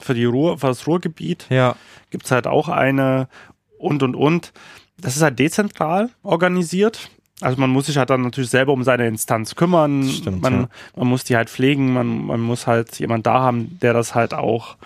für 0.00 0.14
die 0.14 0.24
Ruhr, 0.24 0.56
für 0.56 0.68
das 0.68 0.86
Ruhrgebiet 0.86 1.46
ja, 1.50 1.74
gibt's 2.10 2.30
halt 2.30 2.46
auch 2.46 2.68
eine 2.68 3.28
und 3.76 4.04
und 4.04 4.14
und. 4.14 4.52
Das 5.00 5.16
ist 5.16 5.22
halt 5.22 5.40
dezentral 5.40 6.10
organisiert. 6.22 7.10
Also 7.40 7.60
man 7.60 7.70
muss 7.70 7.86
sich 7.86 7.96
halt 7.96 8.10
dann 8.10 8.22
natürlich 8.22 8.50
selber 8.50 8.72
um 8.72 8.84
seine 8.84 9.08
Instanz 9.08 9.56
kümmern. 9.56 10.08
Stimmt, 10.08 10.42
man, 10.42 10.60
ja. 10.62 10.68
man 10.94 11.08
muss 11.08 11.24
die 11.24 11.34
halt 11.34 11.50
pflegen, 11.50 11.92
man, 11.92 12.24
man 12.24 12.40
muss 12.40 12.68
halt 12.68 13.00
jemand 13.00 13.26
da 13.26 13.40
haben, 13.40 13.80
der 13.80 13.94
das 13.94 14.14
halt 14.14 14.32
auch 14.32 14.76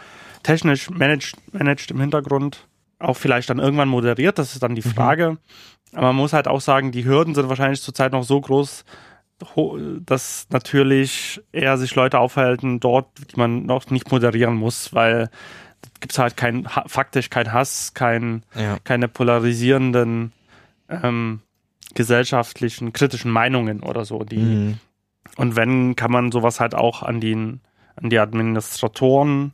technisch 0.42 0.88
managt, 0.88 1.36
managt 1.52 1.90
im 1.90 2.00
Hintergrund. 2.00 2.66
Auch 2.98 3.18
vielleicht 3.18 3.50
dann 3.50 3.58
irgendwann 3.58 3.88
moderiert, 3.88 4.38
das 4.38 4.54
ist 4.54 4.62
dann 4.62 4.74
die 4.74 4.82
Mhm. 4.82 4.90
Aber 5.92 6.08
man 6.08 6.16
muss 6.16 6.32
halt 6.32 6.48
auch 6.48 6.60
sagen, 6.60 6.90
die 6.92 7.04
Hürden 7.04 7.34
sind 7.34 7.48
wahrscheinlich 7.48 7.82
zurzeit 7.82 8.12
noch 8.12 8.24
so 8.24 8.40
groß, 8.40 8.84
dass 10.06 10.46
natürlich 10.50 11.40
eher 11.52 11.76
sich 11.76 11.94
Leute 11.94 12.18
aufhalten 12.18 12.80
dort, 12.80 13.08
die 13.30 13.36
man 13.36 13.66
noch 13.66 13.90
nicht 13.90 14.10
moderieren 14.12 14.54
muss, 14.54 14.94
weil 14.94 15.30
gibt 16.00 16.12
es 16.12 16.18
halt 16.18 16.36
kein, 16.36 16.64
faktisch 16.86 17.28
kein 17.28 17.52
Hass, 17.52 17.92
kein, 17.94 18.44
Ja. 18.54 18.78
keine 18.84 19.08
polarisierenden 19.08 20.32
ähm, 20.88 21.40
gesellschaftlichen, 21.94 22.92
kritischen 22.92 23.30
Meinungen 23.30 23.82
oder 23.82 24.04
so. 24.04 24.22
Die, 24.24 24.36
Mhm. 24.36 24.78
Und 25.36 25.56
wenn, 25.56 25.96
kann 25.96 26.10
man 26.12 26.30
sowas 26.30 26.60
halt 26.60 26.74
auch 26.74 27.02
an, 27.02 27.20
den, 27.20 27.60
an 27.96 28.10
die 28.10 28.18
Administratoren 28.18 29.52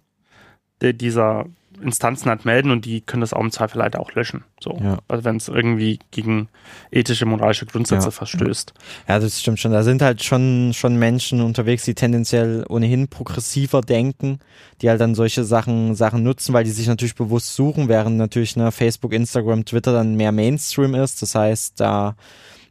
der, 0.81 0.93
dieser 0.93 1.45
Instanzen 1.83 2.29
halt 2.29 2.45
melden 2.45 2.71
und 2.71 2.85
die 2.85 3.01
können 3.01 3.21
das 3.21 3.33
auch 3.33 3.41
im 3.41 3.51
Zweifel 3.51 3.83
halt 3.83 3.97
auch 3.97 4.13
löschen. 4.15 4.45
So. 4.61 4.79
Ja. 4.83 4.99
Also 5.09 5.25
wenn 5.25 5.37
es 5.37 5.49
irgendwie 5.49 5.99
gegen 6.11 6.49
ethische, 6.91 7.27
moralische 7.27 7.67
Grundsätze 7.67 8.07
Ja. 8.07 8.11
verstößt. 8.11 8.75
Ja, 9.09 9.19
das 9.19 9.41
stimmt 9.41 9.61
schon. 9.61 9.73
Da 9.73 9.83
sind 9.83 10.03
halt 10.03 10.23
schon, 10.23 10.73
schon 10.75 10.97
Menschen 10.97 11.41
unterwegs, 11.41 11.85
die 11.85 11.95
tendenziell 11.95 12.65
ohnehin 12.69 13.09
progressiver 13.09 13.81
denken, 13.81 14.39
die 14.83 14.89
halt 14.91 15.01
dann 15.01 15.15
solche 15.15 15.45
Sachen, 15.45 15.95
Sachen 15.95 16.23
nutzen, 16.23 16.53
weil 16.53 16.65
die 16.65 16.71
sich 16.71 16.87
natürlich 16.87 17.15
bewusst 17.15 17.55
suchen, 17.55 17.89
während 17.89 18.17
natürlich 18.17 18.57
ne, 18.57 18.73
Facebook, 18.73 19.13
Instagram, 19.13 19.65
Twitter 19.65 19.93
dann 19.93 20.15
mehr 20.17 20.33
Mainstream 20.33 20.95
ist. 20.95 21.23
Das 21.23 21.35
heißt, 21.35 21.81
da, 21.81 22.17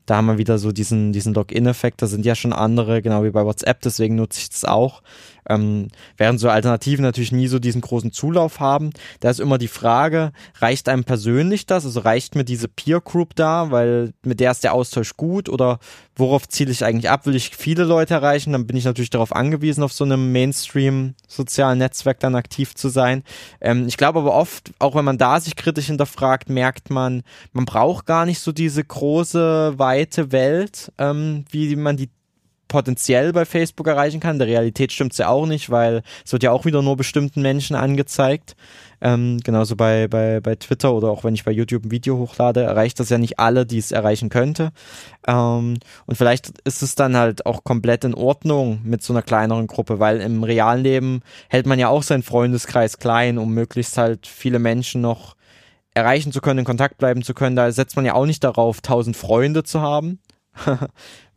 da 0.05 0.15
haben 0.17 0.27
wir 0.27 0.37
wieder 0.37 0.57
so 0.57 0.71
diesen, 0.71 1.11
diesen 1.11 1.33
Login-Effekt. 1.33 2.01
Da 2.01 2.07
sind 2.07 2.25
ja 2.25 2.33
schon 2.35 2.53
andere, 2.53 3.01
genau 3.01 3.23
wie 3.23 3.31
bei 3.31 3.43
WhatsApp, 3.45 3.81
deswegen 3.81 4.15
nutze 4.15 4.39
ich 4.39 4.49
das 4.49 4.63
auch. 4.65 5.01
Ähm, 5.49 5.87
während 6.17 6.39
so 6.39 6.49
Alternativen 6.49 7.03
natürlich 7.03 7.31
nie 7.31 7.47
so 7.47 7.59
diesen 7.59 7.81
großen 7.81 8.11
Zulauf 8.11 8.59
haben. 8.59 8.91
Da 9.19 9.29
ist 9.29 9.39
immer 9.39 9.57
die 9.57 9.67
Frage, 9.67 10.31
reicht 10.55 10.89
einem 10.89 11.03
persönlich 11.03 11.65
das? 11.65 11.85
Also 11.85 11.99
reicht 12.01 12.35
mir 12.35 12.43
diese 12.43 12.67
Peer 12.67 13.01
Group 13.01 13.35
da, 13.35 13.71
weil 13.71 14.13
mit 14.23 14.39
der 14.39 14.51
ist 14.51 14.63
der 14.63 14.73
Austausch 14.73 15.15
gut 15.17 15.49
oder 15.49 15.79
worauf 16.15 16.47
ziele 16.47 16.71
ich 16.71 16.83
eigentlich 16.83 17.09
ab? 17.09 17.25
Will 17.25 17.35
ich 17.35 17.55
viele 17.55 17.83
Leute 17.83 18.15
erreichen? 18.15 18.51
Dann 18.51 18.67
bin 18.67 18.77
ich 18.77 18.85
natürlich 18.85 19.09
darauf 19.09 19.35
angewiesen, 19.35 19.83
auf 19.83 19.93
so 19.93 20.03
einem 20.03 20.31
Mainstream-sozialen 20.31 21.77
Netzwerk 21.77 22.19
dann 22.19 22.35
aktiv 22.35 22.75
zu 22.75 22.89
sein. 22.89 23.23
Ähm, 23.61 23.87
ich 23.87 23.97
glaube 23.97 24.19
aber 24.19 24.33
oft, 24.33 24.71
auch 24.79 24.95
wenn 24.95 25.05
man 25.05 25.17
da 25.17 25.39
sich 25.39 25.55
kritisch 25.55 25.87
hinterfragt, 25.87 26.49
merkt 26.49 26.89
man, 26.89 27.23
man 27.53 27.65
braucht 27.65 28.05
gar 28.05 28.25
nicht 28.25 28.39
so 28.39 28.51
diese 28.51 28.83
große, 28.83 29.73
weite 29.77 30.31
Welt, 30.31 30.91
ähm, 30.97 31.45
wie 31.51 31.75
man 31.75 31.97
die 31.97 32.09
potenziell 32.67 33.33
bei 33.33 33.45
Facebook 33.45 33.87
erreichen 33.87 34.19
kann. 34.19 34.39
Der 34.39 34.47
Realität 34.47 34.91
stimmt's 34.91 35.17
ja 35.17 35.29
auch 35.29 35.45
nicht, 35.45 35.69
weil 35.69 36.01
es 36.25 36.31
wird 36.33 36.43
ja 36.43 36.51
auch 36.51 36.65
wieder 36.65 36.81
nur 36.81 36.97
bestimmten 36.97 37.41
Menschen 37.41 37.75
angezeigt. 37.75 38.55
Ähm, 38.99 39.39
genauso 39.43 39.75
bei, 39.75 40.07
bei, 40.07 40.39
bei 40.39 40.55
Twitter 40.55 40.93
oder 40.93 41.09
auch 41.09 41.23
wenn 41.23 41.35
ich 41.35 41.43
bei 41.43 41.51
YouTube 41.51 41.85
ein 41.85 41.91
Video 41.91 42.17
hochlade, 42.17 42.63
erreicht 42.63 42.99
das 42.99 43.09
ja 43.09 43.19
nicht 43.19 43.39
alle, 43.39 43.65
die 43.65 43.77
es 43.77 43.91
erreichen 43.91 44.29
könnte. 44.29 44.71
Ähm, 45.27 45.77
und 46.07 46.15
vielleicht 46.15 46.57
ist 46.63 46.81
es 46.81 46.95
dann 46.95 47.15
halt 47.15 47.45
auch 47.45 47.63
komplett 47.63 48.03
in 48.03 48.15
Ordnung 48.15 48.81
mit 48.83 49.03
so 49.03 49.13
einer 49.13 49.21
kleineren 49.21 49.67
Gruppe, 49.67 49.99
weil 49.99 50.19
im 50.19 50.43
realen 50.43 50.83
Leben 50.83 51.21
hält 51.49 51.67
man 51.67 51.77
ja 51.77 51.89
auch 51.89 52.01
seinen 52.01 52.23
Freundeskreis 52.23 52.97
klein, 52.97 53.37
um 53.37 53.53
möglichst 53.53 53.97
halt 53.97 54.25
viele 54.25 54.57
Menschen 54.57 55.01
noch 55.01 55.35
erreichen 55.93 56.31
zu 56.31 56.41
können, 56.41 56.59
in 56.59 56.65
Kontakt 56.65 56.97
bleiben 56.97 57.23
zu 57.23 57.33
können. 57.33 57.55
Da 57.55 57.71
setzt 57.71 57.95
man 57.95 58.05
ja 58.05 58.13
auch 58.13 58.25
nicht 58.25 58.43
darauf, 58.43 58.81
tausend 58.81 59.17
Freunde 59.17 59.63
zu 59.63 59.81
haben. 59.81 60.19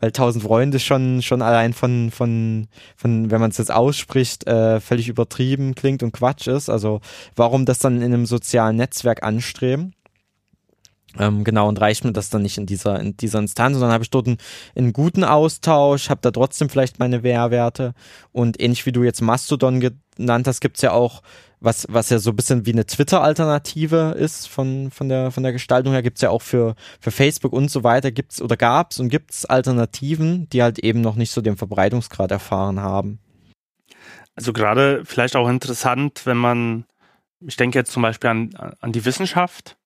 Weil 0.01 0.13
tausend 0.13 0.45
Freunde 0.45 0.79
schon, 0.79 1.21
schon 1.21 1.43
allein 1.43 1.75
von, 1.75 2.11
von, 2.11 2.69
von, 2.97 3.31
wenn 3.31 3.41
man 3.41 3.51
es 3.51 3.59
jetzt 3.59 3.71
ausspricht, 3.71 4.47
äh, 4.47 4.81
völlig 4.81 5.09
übertrieben 5.09 5.75
klingt 5.75 6.03
und 6.03 6.13
Quatsch 6.13 6.47
ist. 6.47 6.71
Also 6.71 7.01
warum 7.37 7.67
das 7.67 7.81
dann 7.81 7.97
in 7.97 8.05
einem 8.05 8.27
sozialen 8.27 8.77
Netzwerk 8.77 9.23
anstreben? 9.23 9.95
Ähm, 11.19 11.43
genau, 11.43 11.69
und 11.69 11.81
reicht 11.81 12.05
mir 12.05 12.13
das 12.13 12.31
dann 12.31 12.43
nicht 12.43 12.57
in 12.57 12.67
dieser, 12.67 13.01
in 13.01 13.17
dieser 13.17 13.41
Instanz, 13.41 13.75
sondern 13.75 13.93
habe 13.93 14.05
ich 14.05 14.11
dort 14.11 14.29
einen, 14.29 14.39
einen 14.77 14.93
guten 14.93 15.25
Austausch, 15.25 16.09
habe 16.09 16.21
da 16.23 16.31
trotzdem 16.31 16.69
vielleicht 16.69 17.01
meine 17.01 17.25
Wehrwerte 17.25 17.95
und 18.31 18.61
ähnlich 18.61 18.87
wie 18.87 18.93
du 18.93 19.03
jetzt 19.03 19.21
Mastodon 19.21 19.81
genannt 19.81 20.47
hast, 20.47 20.61
gibt's 20.61 20.83
ja 20.83 20.93
auch 20.93 21.23
was, 21.61 21.87
was 21.91 22.09
ja 22.09 22.19
so 22.19 22.31
ein 22.31 22.37
bisschen 22.37 22.65
wie 22.67 22.73
eine 22.73 22.87
Twitter-Alternative 22.87 24.15
ist 24.19 24.49
von, 24.49 24.91
von, 24.91 25.09
der, 25.09 25.31
von 25.31 25.43
der 25.43 25.53
Gestaltung 25.53 25.93
her, 25.93 26.03
gibt's 26.03 26.23
ja 26.23 26.31
auch 26.31 26.43
für, 26.43 26.75
für 27.01 27.11
Facebook 27.11 27.53
und 27.53 27.71
so 27.71 27.85
weiter, 27.85 28.11
gibt's 28.11 28.41
oder 28.41 28.57
gab's 28.57 28.99
und 28.99 29.11
gibt's 29.11 29.45
Alternativen, 29.45 30.49
die 30.49 30.63
halt 30.63 30.79
eben 30.79 31.03
noch 31.03 31.17
nicht 31.17 31.31
so 31.31 31.43
den 31.43 31.59
Verbreitungsgrad 31.59 32.31
erfahren 32.31 32.81
haben. 32.81 33.19
Also 34.35 34.53
gerade 34.55 35.05
vielleicht 35.05 35.37
auch 35.37 35.49
interessant, 35.49 36.23
wenn 36.25 36.39
man, 36.39 36.87
ich 37.41 37.57
denke 37.57 37.79
jetzt 37.79 37.93
zum 37.93 38.03
Beispiel 38.03 38.31
an, 38.31 38.55
an 38.81 38.93
die 38.93 39.05
Wissenschaft, 39.05 39.77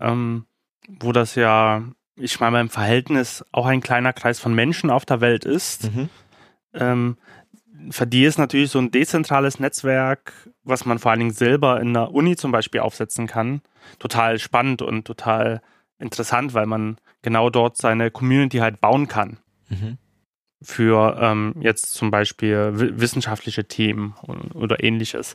ähm, 0.00 0.46
wo 0.88 1.12
das 1.12 1.34
ja, 1.34 1.82
ich 2.16 2.40
meine, 2.40 2.60
im 2.60 2.70
Verhältnis 2.70 3.44
auch 3.52 3.66
ein 3.66 3.82
kleiner 3.82 4.14
Kreis 4.14 4.40
von 4.40 4.54
Menschen 4.54 4.90
auf 4.90 5.04
der 5.04 5.20
Welt 5.20 5.44
ist. 5.44 5.92
Mhm. 5.94 6.08
Ähm, 6.72 7.16
für 7.90 8.06
die 8.06 8.24
ist 8.24 8.38
natürlich 8.38 8.70
so 8.70 8.78
ein 8.78 8.90
dezentrales 8.90 9.58
Netzwerk, 9.58 10.32
was 10.62 10.84
man 10.84 10.98
vor 10.98 11.10
allen 11.10 11.20
Dingen 11.20 11.32
selber 11.32 11.80
in 11.80 11.92
der 11.92 12.12
Uni 12.12 12.36
zum 12.36 12.52
Beispiel 12.52 12.80
aufsetzen 12.80 13.26
kann, 13.26 13.62
total 13.98 14.38
spannend 14.38 14.80
und 14.82 15.04
total 15.06 15.60
interessant, 15.98 16.54
weil 16.54 16.66
man 16.66 16.98
genau 17.22 17.50
dort 17.50 17.76
seine 17.76 18.10
Community 18.10 18.58
halt 18.58 18.80
bauen 18.80 19.08
kann 19.08 19.38
Mhm. 19.70 19.98
für 20.62 21.18
ähm, 21.20 21.54
jetzt 21.60 21.94
zum 21.94 22.10
Beispiel 22.10 22.72
wi- 22.78 23.00
wissenschaftliche 23.00 23.64
Themen 23.64 24.14
oder, 24.22 24.56
oder 24.56 24.84
ähnliches. 24.84 25.34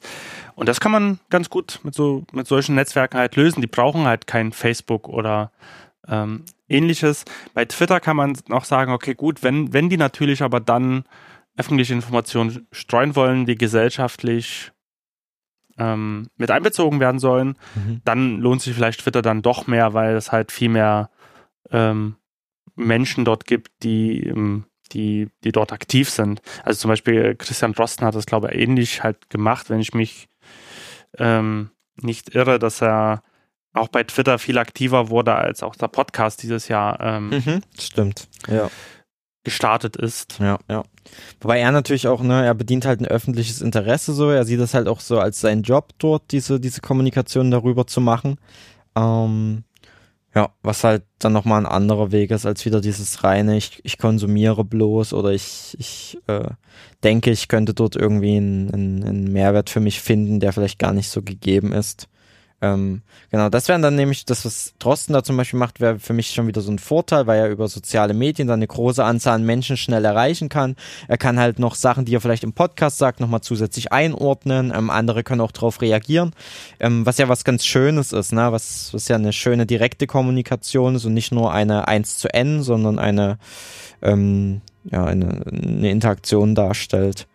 Und 0.56 0.70
das 0.70 0.80
kann 0.80 0.92
man 0.92 1.20
ganz 1.30 1.50
gut 1.50 1.80
mit 1.84 1.94
so 1.94 2.24
mit 2.32 2.48
solchen 2.48 2.76
Netzwerken 2.76 3.18
halt 3.18 3.36
lösen. 3.36 3.62
Die 3.62 3.68
brauchen 3.68 4.06
halt 4.06 4.28
kein 4.28 4.52
Facebook 4.52 5.08
oder 5.10 5.52
ähm, 6.08 6.44
ähnliches. 6.68 7.26
Bei 7.54 7.66
Twitter 7.66 8.00
kann 8.00 8.16
man 8.18 8.38
noch 8.48 8.66
sagen, 8.66 8.92
okay, 8.92 9.14
gut, 9.16 9.44
wenn, 9.44 9.74
wenn 9.74 9.90
die 9.90 9.98
natürlich 9.98 10.42
aber 10.42 10.60
dann 10.60 11.04
öffentliche 11.60 11.94
Informationen 11.94 12.68
streuen 12.72 13.16
wollen, 13.16 13.46
die 13.46 13.56
gesellschaftlich 13.56 14.72
ähm, 15.78 16.30
mit 16.36 16.52
einbezogen 16.52 17.00
werden 17.00 17.20
sollen, 17.20 17.58
Mhm. 17.76 18.02
dann 18.04 18.40
lohnt 18.40 18.62
sich 18.62 18.74
vielleicht 18.76 19.02
Twitter 19.02 19.22
dann 19.22 19.42
doch 19.42 19.68
mehr, 19.68 19.94
weil 19.94 20.16
es 20.16 20.32
halt 20.32 20.52
viel 20.52 20.70
mehr 20.70 21.10
ähm, 21.72 22.16
Menschen 22.76 23.26
dort 23.26 23.46
gibt, 23.46 23.72
die, 23.84 24.24
ähm, 24.28 24.66
die, 24.92 25.30
die 25.44 25.52
dort 25.52 25.72
aktiv 25.72 26.10
sind. 26.10 26.42
Also 26.64 26.80
zum 26.82 26.90
Beispiel 26.90 27.36
Christian 27.36 27.74
Drosten 27.74 28.06
hat 28.06 28.16
das, 28.16 28.26
glaube 28.26 28.50
ich, 28.52 28.60
ähnlich 28.60 29.04
halt 29.04 29.30
gemacht, 29.30 29.70
wenn 29.70 29.80
ich 29.80 29.94
mich 29.94 30.28
ähm, 31.18 31.70
nicht 32.02 32.36
irre, 32.36 32.60
dass 32.60 32.82
er 32.82 33.22
auch 33.74 33.88
bei 33.90 34.04
Twitter 34.04 34.40
viel 34.40 34.58
aktiver 34.58 35.10
wurde, 35.10 35.36
als 35.36 35.62
auch 35.64 35.76
der 35.76 35.88
Podcast 35.90 36.42
dieses 36.44 36.68
Jahr 36.70 37.00
ähm, 37.02 37.30
Mhm. 37.30 37.62
Stimmt. 37.80 38.28
Ja. 38.48 38.70
gestartet 39.44 39.96
ist. 39.96 40.40
Ja, 40.40 40.58
ja. 40.70 40.84
Wobei 41.42 41.60
er 41.60 41.72
natürlich 41.72 42.08
auch, 42.08 42.22
ne, 42.22 42.46
er 42.46 42.54
bedient 42.54 42.86
halt 42.86 43.02
ein 43.02 43.08
öffentliches 43.08 43.62
Interesse 43.62 44.14
so, 44.14 44.30
er 44.30 44.46
sieht 44.46 44.60
das 44.60 44.74
halt 44.74 44.88
auch 44.88 45.00
so 45.00 45.20
als 45.20 45.42
seinen 45.42 45.64
Job 45.64 45.90
dort, 45.98 46.32
diese, 46.32 46.60
diese 46.60 46.82
Kommunikation 46.82 47.52
darüber 47.52 47.88
zu 47.88 48.02
machen. 48.02 48.38
Ähm, 48.96 49.64
ja, 50.36 50.54
was 50.62 50.84
halt 50.84 51.04
dann 51.18 51.34
nochmal 51.34 51.62
ein 51.62 51.72
anderer 51.72 52.12
Weg 52.12 52.32
ist, 52.32 52.46
als 52.46 52.66
wieder 52.66 52.82
dieses 52.82 53.24
reine, 53.24 53.58
ich, 53.58 53.82
ich 53.84 53.98
konsumiere 53.98 54.64
bloß 54.64 55.14
oder 55.14 55.32
ich, 55.32 55.76
ich 55.80 56.20
äh, 56.28 56.50
denke, 57.04 57.32
ich 57.32 57.48
könnte 57.48 57.74
dort 57.74 57.96
irgendwie 57.96 58.38
einen, 58.38 58.72
einen, 58.72 59.04
einen 59.04 59.32
Mehrwert 59.32 59.70
für 59.70 59.80
mich 59.80 60.02
finden, 60.02 60.40
der 60.40 60.54
vielleicht 60.54 60.78
gar 60.80 60.94
nicht 60.94 61.10
so 61.10 61.24
gegeben 61.24 61.74
ist. 61.74 62.08
Ähm, 62.62 63.02
genau, 63.32 63.50
das 63.50 63.70
wären 63.70 63.82
dann 63.82 63.96
nämlich, 63.96 64.26
das, 64.26 64.44
was 64.44 64.74
Drosten 64.80 65.14
da 65.14 65.24
zum 65.24 65.38
Beispiel 65.38 65.60
macht, 65.60 65.80
wäre 65.80 65.98
für 65.98 66.12
mich 66.14 66.32
schon 66.32 66.48
wieder 66.48 66.60
so 66.60 66.72
ein 66.72 66.80
Vorteil, 66.80 67.26
weil 67.26 67.40
er 67.40 67.50
über 67.50 67.70
soziale 67.70 68.14
Medien 68.14 68.48
dann 68.48 68.60
eine 68.60 68.68
große 68.68 69.04
Anzahl 69.04 69.36
an 69.36 69.46
Menschen 69.46 69.78
schnell 69.78 70.04
erreichen 70.04 70.50
kann. 70.50 70.76
Er 71.08 71.18
kann 71.18 71.40
halt 71.40 71.58
noch 71.58 71.76
Sachen, 71.76 72.04
die 72.04 72.14
er 72.14 72.22
vielleicht 72.22 72.44
im 72.44 72.54
Podcast 72.54 72.98
sagt, 72.98 73.22
nochmal 73.22 73.42
zusätzlich 73.42 73.94
einordnen. 73.94 74.74
Ähm, 74.76 74.90
andere 74.90 75.24
können 75.24 75.42
auch 75.42 75.54
darauf 75.54 75.82
reagieren, 75.82 76.32
ähm, 76.80 77.06
was 77.06 77.18
ja 77.18 77.30
was 77.30 77.46
ganz 77.46 77.66
Schönes 77.66 78.12
ist, 78.12 78.34
ne? 78.34 78.52
was, 78.52 78.94
was 78.94 79.08
ja 79.08 79.16
eine 79.16 79.32
schöne 79.32 79.66
direkte 79.66 80.06
Kommunikation 80.06 80.96
ist 80.96 81.06
und 81.06 81.14
nicht 81.14 81.32
nur 81.32 81.54
eine 81.54 81.88
1 81.88 82.18
zu 82.18 82.34
N, 82.34 82.62
sondern 82.62 83.00
eine, 83.00 83.38
ähm, 84.02 84.62
ja, 84.84 85.06
eine, 85.06 85.46
eine 85.46 85.90
Interaktion 85.90 86.56
darstellt. 86.56 87.28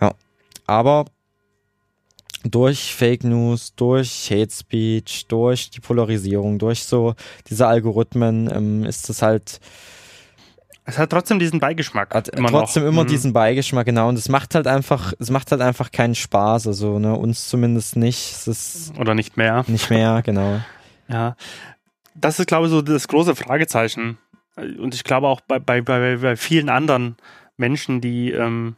Ja, 0.00 0.12
aber 0.66 1.04
durch 2.44 2.94
Fake 2.94 3.24
News, 3.24 3.74
durch 3.74 4.28
Hate 4.30 4.50
Speech, 4.52 5.26
durch 5.28 5.70
die 5.70 5.80
Polarisierung, 5.80 6.58
durch 6.58 6.84
so 6.84 7.14
diese 7.48 7.66
Algorithmen 7.66 8.50
ähm, 8.52 8.84
ist 8.84 9.08
es 9.10 9.22
halt 9.22 9.60
Es 10.84 10.98
hat 10.98 11.10
trotzdem 11.10 11.38
diesen 11.38 11.60
Beigeschmack. 11.60 12.14
hat 12.14 12.28
immer 12.28 12.48
trotzdem 12.48 12.82
noch. 12.84 12.90
immer 12.90 13.04
Mhm. 13.04 13.08
diesen 13.08 13.32
Beigeschmack, 13.32 13.86
genau. 13.86 14.08
Und 14.08 14.18
es 14.18 14.28
macht 14.28 14.54
halt 14.54 14.66
einfach, 14.66 15.12
es 15.18 15.30
macht 15.30 15.50
halt 15.52 15.60
einfach 15.62 15.92
keinen 15.92 16.14
Spaß, 16.16 16.66
also 16.66 16.98
ne, 16.98 17.14
uns 17.16 17.48
zumindest 17.48 17.96
nicht. 17.96 18.32
Es 18.32 18.48
ist 18.48 18.92
Oder 18.98 19.14
nicht 19.14 19.36
mehr. 19.36 19.64
nicht 19.68 19.90
mehr, 19.90 20.22
genau. 20.26 20.60
Ja. 21.08 21.36
Das 22.14 22.38
ist, 22.40 22.46
glaube 22.46 22.66
ich, 22.66 22.70
so 22.72 22.82
das 22.82 23.08
große 23.08 23.36
Fragezeichen 23.36 24.18
und 24.56 24.94
ich 24.94 25.04
glaube 25.04 25.28
auch 25.28 25.40
bei, 25.40 25.58
bei, 25.58 25.80
bei, 25.80 26.16
bei 26.16 26.36
vielen 26.36 26.68
anderen 26.68 27.16
Menschen, 27.56 28.00
die, 28.00 28.30
ähm, 28.32 28.76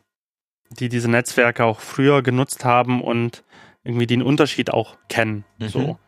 die 0.70 0.88
diese 0.88 1.08
Netzwerke 1.10 1.64
auch 1.64 1.80
früher 1.80 2.22
genutzt 2.22 2.64
haben 2.64 3.00
und 3.02 3.43
irgendwie 3.84 4.06
den 4.06 4.22
Unterschied 4.22 4.70
auch 4.70 4.96
kennen. 5.08 5.44
Mhm. 5.58 5.68
So. 5.68 5.98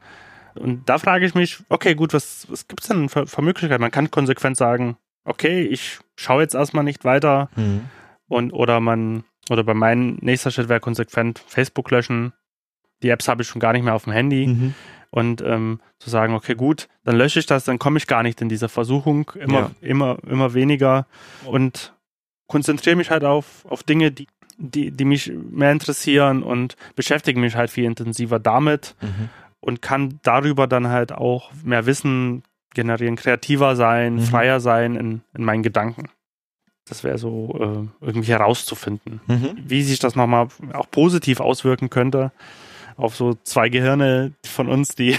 Und 0.55 0.89
da 0.89 0.99
frage 0.99 1.27
ich 1.27 1.35
mich, 1.35 1.59
okay, 1.69 1.95
gut, 1.95 2.15
was, 2.15 2.47
was 2.51 2.67
gibt 2.67 2.83
es 2.83 2.89
denn 2.89 3.09
für, 3.09 3.27
für, 3.27 3.43
Möglichkeiten? 3.43 3.83
Man 3.83 3.91
kann 3.91 4.11
konsequent 4.11 4.57
sagen, 4.57 4.97
okay, 5.25 5.63
ich 5.63 5.99
schaue 6.17 6.43
jetzt 6.43 6.55
erstmal 6.55 6.85
nicht 6.85 7.05
weiter 7.05 7.51
mhm. 7.57 7.83
und 8.29 8.53
oder 8.53 8.81
man, 8.81 9.25
oder 9.51 9.65
bei 9.65 9.75
meinem 9.75 10.17
nächster 10.23 10.51
Schritt 10.51 10.69
wäre 10.69 10.81
konsequent 10.81 11.39
Facebook 11.47 11.91
löschen. 11.91 12.33
Die 13.03 13.11
Apps 13.11 13.29
habe 13.29 13.43
ich 13.43 13.49
schon 13.49 13.61
gar 13.61 13.75
nicht 13.75 13.85
mehr 13.85 13.95
auf 13.95 14.05
dem 14.05 14.15
Handy. 14.15 14.47
Mhm. 14.47 14.75
Und 15.11 15.41
ähm, 15.41 15.81
zu 15.99 16.11
sagen, 16.11 16.35
okay, 16.35 16.55
gut, 16.55 16.89
dann 17.05 17.17
lösche 17.17 17.39
ich 17.39 17.47
das, 17.47 17.65
dann 17.65 17.79
komme 17.79 17.97
ich 17.97 18.07
gar 18.07 18.23
nicht 18.23 18.43
in 18.43 18.49
diese 18.51 18.69
Versuchung, 18.69 19.31
immer, 19.37 19.59
ja. 19.61 19.71
immer, 19.81 20.19
immer 20.27 20.53
weniger 20.53 21.07
und 21.47 21.95
konzentriere 22.49 22.97
mich 22.97 23.11
halt 23.11 23.25
auf, 23.25 23.65
auf 23.67 23.83
Dinge, 23.83 24.11
die, 24.11 24.27
die, 24.59 24.91
die 24.91 25.05
mich 25.05 25.33
mehr 25.33 25.73
interessieren 25.73 26.43
und 26.43 26.77
beschäftige 26.95 27.39
mich 27.41 27.57
halt 27.57 27.71
viel 27.71 27.85
intensiver 27.85 28.39
damit 28.39 28.95
mhm. 29.01 29.29
und 29.61 29.83
kann 29.83 30.19
darüber 30.23 30.67
dann 30.67 30.89
halt 30.89 31.13
auch 31.13 31.53
mehr 31.65 31.87
Wissen 31.87 32.43
generieren, 32.75 33.17
kreativer 33.17 33.77
sein, 33.77 34.17
mhm. 34.17 34.23
freier 34.23 34.61
sein 34.61 34.97
in, 34.97 35.23
in 35.35 35.45
meinen 35.45 35.63
Gedanken. 35.63 36.09
Das 36.89 37.03
wäre 37.03 37.19
so 37.19 37.89
äh, 38.01 38.05
irgendwie 38.05 38.31
herauszufinden, 38.31 39.21
mhm. 39.27 39.57
wie 39.57 39.83
sich 39.83 39.99
das 39.99 40.15
nochmal 40.15 40.49
auch 40.73 40.91
positiv 40.91 41.41
auswirken 41.41 41.91
könnte 41.91 42.33
auf 42.97 43.15
so 43.15 43.35
zwei 43.45 43.69
Gehirne 43.69 44.33
von 44.45 44.69
uns, 44.69 44.95
die, 44.95 45.19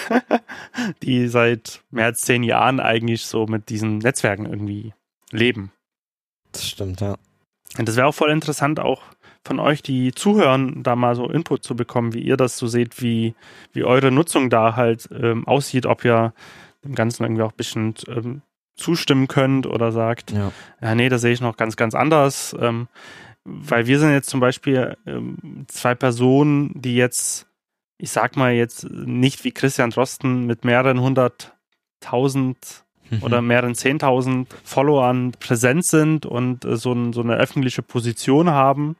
die 1.04 1.28
seit 1.28 1.82
mehr 1.92 2.06
als 2.06 2.22
zehn 2.22 2.44
Jahren 2.44 2.80
eigentlich 2.80 3.26
so 3.26 3.46
mit 3.46 3.70
diesen 3.70 4.00
Netzwerken 4.00 4.46
irgendwie 4.46 4.94
leben. 5.32 5.72
Das 6.52 6.68
stimmt, 6.68 7.02
ja. 7.02 7.18
Und 7.78 7.88
das 7.88 7.96
wäre 7.96 8.08
auch 8.08 8.16
voll 8.16 8.32
interessant, 8.32 8.80
auch 8.80 9.04
von 9.48 9.60
euch, 9.60 9.82
die 9.82 10.12
zuhören, 10.12 10.84
da 10.84 10.96
mal 10.96 11.16
so 11.16 11.30
Input 11.30 11.64
zu 11.64 11.76
bekommen, 11.76 12.14
wie 12.14 12.22
ihr 12.22 12.38
das 12.38 12.58
so 12.58 12.68
seht, 12.68 13.02
wie, 13.02 13.34
wie 13.74 13.84
eure 13.84 14.12
Nutzung 14.12 14.50
da 14.50 14.76
halt 14.76 15.10
ähm, 15.12 15.48
aussieht, 15.48 15.86
ob 15.86 16.06
ihr 16.06 16.34
dem 16.84 16.94
Ganzen 16.94 17.24
irgendwie 17.24 17.42
auch 17.42 17.52
ein 17.52 17.58
bisschen 17.58 17.96
ähm, 18.08 18.42
zustimmen 18.76 19.28
könnt 19.28 19.66
oder 19.66 19.92
sagt, 19.92 20.32
ja. 20.32 20.52
ja, 20.82 20.96
nee, 20.96 21.10
das 21.10 21.22
sehe 21.22 21.34
ich 21.34 21.42
noch 21.42 21.58
ganz, 21.58 21.76
ganz 21.76 21.96
anders. 21.96 22.56
Ähm, 22.60 22.88
weil 23.44 23.88
wir 23.88 24.00
sind 24.00 24.12
jetzt 24.12 24.30
zum 24.30 24.42
Beispiel 24.42 24.98
ähm, 25.06 25.66
zwei 25.68 25.96
Personen, 25.96 26.74
die 26.76 26.96
jetzt, 26.96 27.48
ich 27.98 28.12
sag 28.12 28.36
mal 28.36 28.52
jetzt 28.52 28.90
nicht 28.90 29.46
wie 29.46 29.52
Christian 29.52 29.90
Drosten 29.90 30.46
mit 30.46 30.66
mehreren 30.66 31.00
hunderttausend 31.00 32.84
mhm. 33.10 33.24
oder 33.24 33.42
mehreren 33.42 33.76
zehntausend 33.76 34.54
Followern 34.66 35.32
präsent 35.40 35.86
sind 35.86 36.26
und 36.26 36.66
äh, 36.66 36.76
so, 36.76 36.92
ein, 36.92 37.14
so 37.14 37.22
eine 37.22 37.36
öffentliche 37.36 37.82
Position 37.82 38.50
haben, 38.52 38.98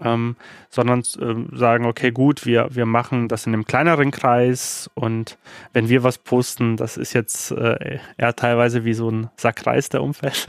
ähm, 0.00 0.36
sondern 0.70 1.00
äh, 1.00 1.56
sagen, 1.56 1.86
okay, 1.86 2.10
gut, 2.10 2.46
wir, 2.46 2.68
wir 2.70 2.86
machen 2.86 3.28
das 3.28 3.46
in 3.46 3.52
einem 3.52 3.64
kleineren 3.64 4.10
Kreis 4.10 4.90
und 4.94 5.38
wenn 5.72 5.88
wir 5.88 6.02
was 6.02 6.18
posten, 6.18 6.76
das 6.76 6.96
ist 6.96 7.12
jetzt 7.12 7.50
äh, 7.52 7.98
eher 8.16 8.36
teilweise 8.36 8.84
wie 8.84 8.94
so 8.94 9.10
ein 9.10 9.30
Sackreis 9.36 9.88
der 9.88 10.02
Umfeld 10.02 10.46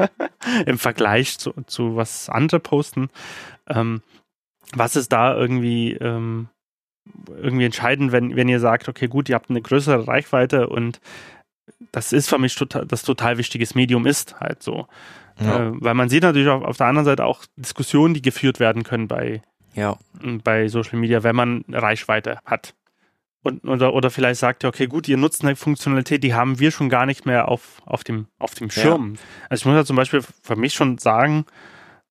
im 0.66 0.78
Vergleich 0.78 1.38
zu, 1.38 1.52
zu 1.66 1.96
was 1.96 2.28
andere 2.28 2.60
posten. 2.60 3.08
Ähm, 3.68 4.02
was 4.74 4.96
ist 4.96 5.12
da 5.12 5.36
irgendwie 5.36 5.92
ähm, 5.92 6.48
irgendwie 7.28 7.64
entscheidend, 7.64 8.12
wenn, 8.12 8.36
wenn 8.36 8.48
ihr 8.48 8.60
sagt, 8.60 8.88
okay, 8.88 9.06
gut, 9.08 9.28
ihr 9.28 9.34
habt 9.34 9.50
eine 9.50 9.62
größere 9.62 10.06
Reichweite 10.06 10.68
und 10.68 11.00
das 11.92 12.12
ist 12.12 12.28
für 12.28 12.38
mich 12.38 12.54
total, 12.54 12.86
das 12.86 13.02
total 13.02 13.38
wichtiges 13.38 13.74
Medium 13.74 14.06
ist 14.06 14.40
halt 14.40 14.62
so. 14.62 14.86
Ja. 15.40 15.68
Äh, 15.68 15.72
weil 15.74 15.94
man 15.94 16.08
sieht 16.08 16.22
natürlich 16.22 16.48
auf, 16.48 16.62
auf 16.62 16.76
der 16.76 16.86
anderen 16.86 17.04
Seite 17.04 17.24
auch 17.24 17.44
Diskussionen, 17.56 18.14
die 18.14 18.22
geführt 18.22 18.60
werden 18.60 18.84
können 18.84 19.08
bei, 19.08 19.42
ja. 19.74 19.98
bei 20.44 20.68
Social 20.68 20.98
Media, 20.98 21.22
wenn 21.22 21.36
man 21.36 21.64
Reichweite 21.68 22.38
hat. 22.44 22.74
Und, 23.42 23.64
oder, 23.64 23.94
oder 23.94 24.10
vielleicht 24.10 24.40
sagt 24.40 24.64
ihr, 24.64 24.68
okay, 24.68 24.86
gut, 24.86 25.06
ihr 25.06 25.16
nutzt 25.16 25.44
eine 25.44 25.54
Funktionalität, 25.54 26.24
die 26.24 26.34
haben 26.34 26.58
wir 26.58 26.72
schon 26.72 26.88
gar 26.88 27.06
nicht 27.06 27.26
mehr 27.26 27.46
auf, 27.48 27.80
auf, 27.84 28.02
dem, 28.02 28.26
auf 28.40 28.54
dem 28.54 28.70
Schirm. 28.70 29.14
Ja. 29.14 29.20
Also 29.50 29.62
ich 29.62 29.66
muss 29.66 29.76
ja 29.76 29.84
zum 29.84 29.94
Beispiel 29.94 30.20
für 30.42 30.56
mich 30.56 30.74
schon 30.74 30.98
sagen, 30.98 31.44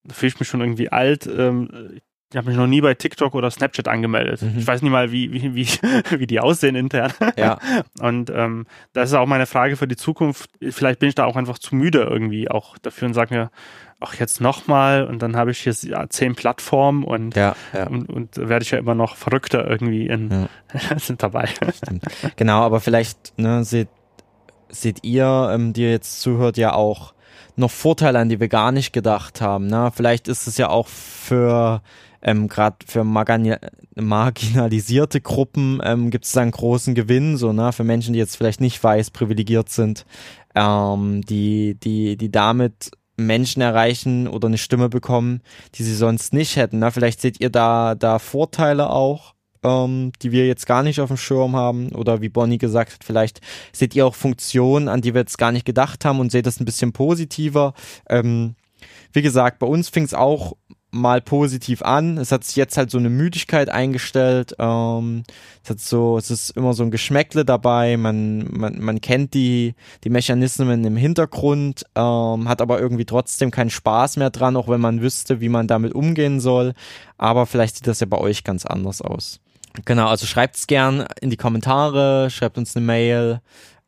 da 0.06 0.14
fühle 0.14 0.30
ich 0.30 0.40
mich 0.40 0.48
schon 0.48 0.62
irgendwie 0.62 0.90
alt. 0.90 1.28
Ähm, 1.28 2.00
ich 2.36 2.38
habe 2.38 2.50
mich 2.50 2.58
noch 2.58 2.68
nie 2.68 2.82
bei 2.82 2.94
TikTok 2.94 3.34
oder 3.34 3.50
Snapchat 3.50 3.88
angemeldet. 3.88 4.42
Mhm. 4.42 4.58
Ich 4.58 4.68
weiß 4.68 4.82
nicht 4.82 4.92
mal, 4.92 5.14
wie, 5.14 5.32
wie, 5.32 5.56
wie, 5.56 5.68
wie 6.20 6.28
die 6.28 6.42
aussehen 6.42 6.76
intern. 6.76 7.14
Ja. 7.38 7.60
Und 8.02 8.30
ähm, 8.30 8.68
das 8.92 9.12
ist 9.12 9.16
auch 9.16 9.26
meine 9.26 9.46
Frage 9.46 9.78
für 9.78 9.88
die 9.88 9.96
Zukunft. 9.96 10.50
Vielleicht 10.60 11.00
bin 11.00 11.08
ich 11.08 11.16
da 11.16 11.24
auch 11.24 11.38
einfach 11.38 11.60
zu 11.60 11.78
müde 11.78 12.00
irgendwie 12.00 12.52
auch 12.52 12.78
dafür 12.80 13.08
und 13.08 13.14
sage 13.14 13.34
mir, 13.34 13.52
ach 14.02 14.16
jetzt 14.16 14.42
nochmal 14.42 15.06
und 15.06 15.22
dann 15.22 15.38
habe 15.38 15.52
ich 15.52 15.60
hier 15.60 15.74
ja, 15.84 16.10
zehn 16.10 16.36
Plattformen 16.36 17.06
und, 17.06 17.38
ja, 17.38 17.56
ja. 17.74 17.88
und, 17.88 18.10
und 18.10 18.36
werde 18.36 18.64
ich 18.64 18.72
ja 18.72 18.80
immer 18.80 18.96
noch 18.96 19.16
verrückter 19.16 19.66
irgendwie 19.66 20.08
in, 20.08 20.30
ja. 20.74 20.98
sind 21.00 21.24
dabei. 21.24 21.48
Stimmt. 21.74 22.04
Genau, 22.36 22.64
aber 22.64 22.82
vielleicht 22.82 23.40
ne, 23.40 23.64
seht, 23.64 23.88
seht 24.68 25.06
ihr, 25.06 25.52
ähm, 25.54 25.72
die 25.72 25.84
jetzt 25.84 26.20
zuhört, 26.20 26.58
ja 26.58 26.74
auch 26.74 27.14
noch 27.56 27.72
Vorteile, 27.72 28.20
an 28.20 28.28
die 28.28 28.42
wir 28.42 28.50
gar 28.50 28.74
nicht 28.74 28.92
gedacht 28.92 29.40
haben. 29.40 29.68
Ne? 29.68 29.90
Vielleicht 29.96 30.28
ist 30.28 30.48
es 30.48 30.58
ja 30.58 30.68
auch 30.68 30.88
für 30.88 31.82
ähm, 32.26 32.48
gerade 32.48 32.78
für 32.88 33.04
marginalisierte 33.04 35.22
Gruppen 35.22 35.80
ähm, 35.84 36.10
gibt 36.10 36.26
es 36.26 36.32
da 36.32 36.42
einen 36.42 36.50
großen 36.50 36.96
Gewinn, 36.96 37.38
so, 37.38 37.54
ne, 37.54 37.72
für 37.72 37.84
Menschen, 37.84 38.14
die 38.14 38.20
jetzt 38.20 38.36
vielleicht 38.36 38.62
nicht 38.62 38.84
weiß 38.84 39.12
privilegiert 39.12 39.70
sind, 39.70 40.08
ähm, 40.56 41.22
die, 41.22 41.76
die, 41.76 42.18
die 42.18 42.32
damit 42.32 42.90
Menschen 43.16 43.62
erreichen 43.62 44.28
oder 44.28 44.48
eine 44.48 44.58
Stimme 44.58 44.90
bekommen, 44.90 45.42
die 45.76 45.84
sie 45.84 45.96
sonst 45.96 46.34
nicht 46.34 46.56
hätten. 46.56 46.80
Ne? 46.80 46.92
Vielleicht 46.92 47.22
seht 47.22 47.40
ihr 47.40 47.52
da, 47.52 47.94
da 47.94 48.18
Vorteile 48.18 48.90
auch, 48.90 49.36
ähm, 49.64 50.12
die 50.24 50.32
wir 50.32 50.48
jetzt 50.48 50.66
gar 50.66 50.82
nicht 50.82 51.00
auf 51.00 51.10
dem 51.10 51.18
Schirm 51.18 51.56
haben. 51.56 51.90
Oder 51.90 52.22
wie 52.22 52.30
Bonnie 52.30 52.58
gesagt 52.58 52.94
hat, 52.94 53.04
vielleicht 53.04 53.40
seht 53.72 53.96
ihr 53.96 54.06
auch 54.06 54.16
Funktionen, 54.16 54.90
an 54.90 55.02
die 55.02 55.14
wir 55.14 55.22
jetzt 55.22 55.38
gar 55.38 55.52
nicht 55.52 55.66
gedacht 55.66 56.04
haben 56.06 56.20
und 56.20 56.32
seht 56.32 56.48
das 56.48 56.60
ein 56.60 56.66
bisschen 56.66 56.92
positiver. 56.92 57.74
Ähm, 58.10 58.56
wie 59.14 59.22
gesagt, 59.22 59.60
bei 59.60 59.68
uns 59.68 59.90
fing 59.90 60.04
es 60.04 60.14
auch 60.14 60.54
mal 60.96 61.22
positiv 61.22 61.82
an. 61.82 62.18
Es 62.18 62.32
hat 62.32 62.44
sich 62.44 62.56
jetzt 62.56 62.78
halt 62.78 62.90
so 62.90 62.98
eine 62.98 63.10
Müdigkeit 63.10 63.70
eingestellt. 63.70 64.56
Ähm, 64.58 65.24
es 65.64 65.70
hat 65.70 65.80
so, 65.80 66.18
es 66.18 66.32
ist 66.32 66.52
immer 66.52 66.74
so 66.74 66.84
ein 66.84 66.92
Geschmäckle 66.92 67.46
dabei. 67.46 67.98
Man, 67.98 68.48
man, 68.52 68.80
man 68.80 69.02
kennt 69.02 69.34
die, 69.34 69.76
die 70.04 70.10
Mechanismen 70.10 70.84
im 70.84 70.98
Hintergrund, 70.98 71.84
ähm, 71.96 72.50
hat 72.50 72.62
aber 72.62 72.80
irgendwie 72.80 73.06
trotzdem 73.06 73.52
keinen 73.52 73.70
Spaß 73.70 74.18
mehr 74.18 74.30
dran, 74.30 74.56
auch 74.56 74.68
wenn 74.68 74.82
man 74.82 75.02
wüsste, 75.02 75.42
wie 75.42 75.50
man 75.50 75.68
damit 75.68 75.94
umgehen 75.94 76.40
soll. 76.40 76.74
Aber 77.18 77.46
vielleicht 77.46 77.78
sieht 77.78 77.88
das 77.88 78.00
ja 78.00 78.08
bei 78.08 78.18
euch 78.18 78.44
ganz 78.44 78.66
anders 78.66 79.02
aus. 79.02 79.40
Genau, 79.84 80.08
also 80.08 80.26
schreibt's 80.26 80.68
gern 80.68 81.06
in 81.20 81.30
die 81.30 81.38
Kommentare, 81.38 82.30
schreibt 82.30 82.58
uns 82.58 82.76
eine 82.76 82.86
Mail. 82.86 83.42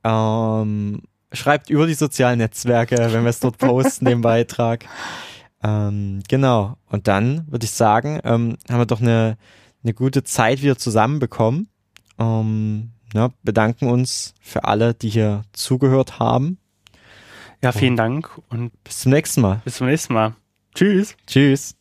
Ähm, 0.03 1.01
schreibt 1.31 1.69
über 1.69 1.87
die 1.87 1.93
sozialen 1.93 2.39
Netzwerke, 2.39 2.97
wenn 3.11 3.23
wir 3.23 3.29
es 3.29 3.39
dort 3.39 3.57
posten, 3.57 4.05
den 4.05 4.21
Beitrag. 4.21 4.85
Ähm, 5.63 6.21
genau. 6.27 6.77
Und 6.89 7.07
dann 7.07 7.45
würde 7.51 7.65
ich 7.65 7.71
sagen, 7.71 8.19
ähm, 8.23 8.57
haben 8.69 8.79
wir 8.79 8.85
doch 8.85 9.01
eine, 9.01 9.37
eine 9.83 9.93
gute 9.93 10.23
Zeit 10.23 10.61
wieder 10.61 10.77
zusammenbekommen. 10.77 11.69
Ähm, 12.19 12.91
ja, 13.13 13.29
bedanken 13.43 13.89
uns 13.89 14.33
für 14.41 14.65
alle, 14.65 14.93
die 14.93 15.09
hier 15.09 15.43
zugehört 15.53 16.19
haben. 16.19 16.57
Ja, 17.63 17.71
vielen 17.71 17.93
und 17.93 17.97
Dank 17.97 18.41
und 18.49 18.83
bis 18.83 18.99
zum 18.99 19.11
nächsten 19.11 19.41
Mal. 19.41 19.61
Bis 19.63 19.77
zum 19.77 19.87
nächsten 19.87 20.13
Mal. 20.13 20.35
Tschüss. 20.75 21.15
Tschüss. 21.25 21.75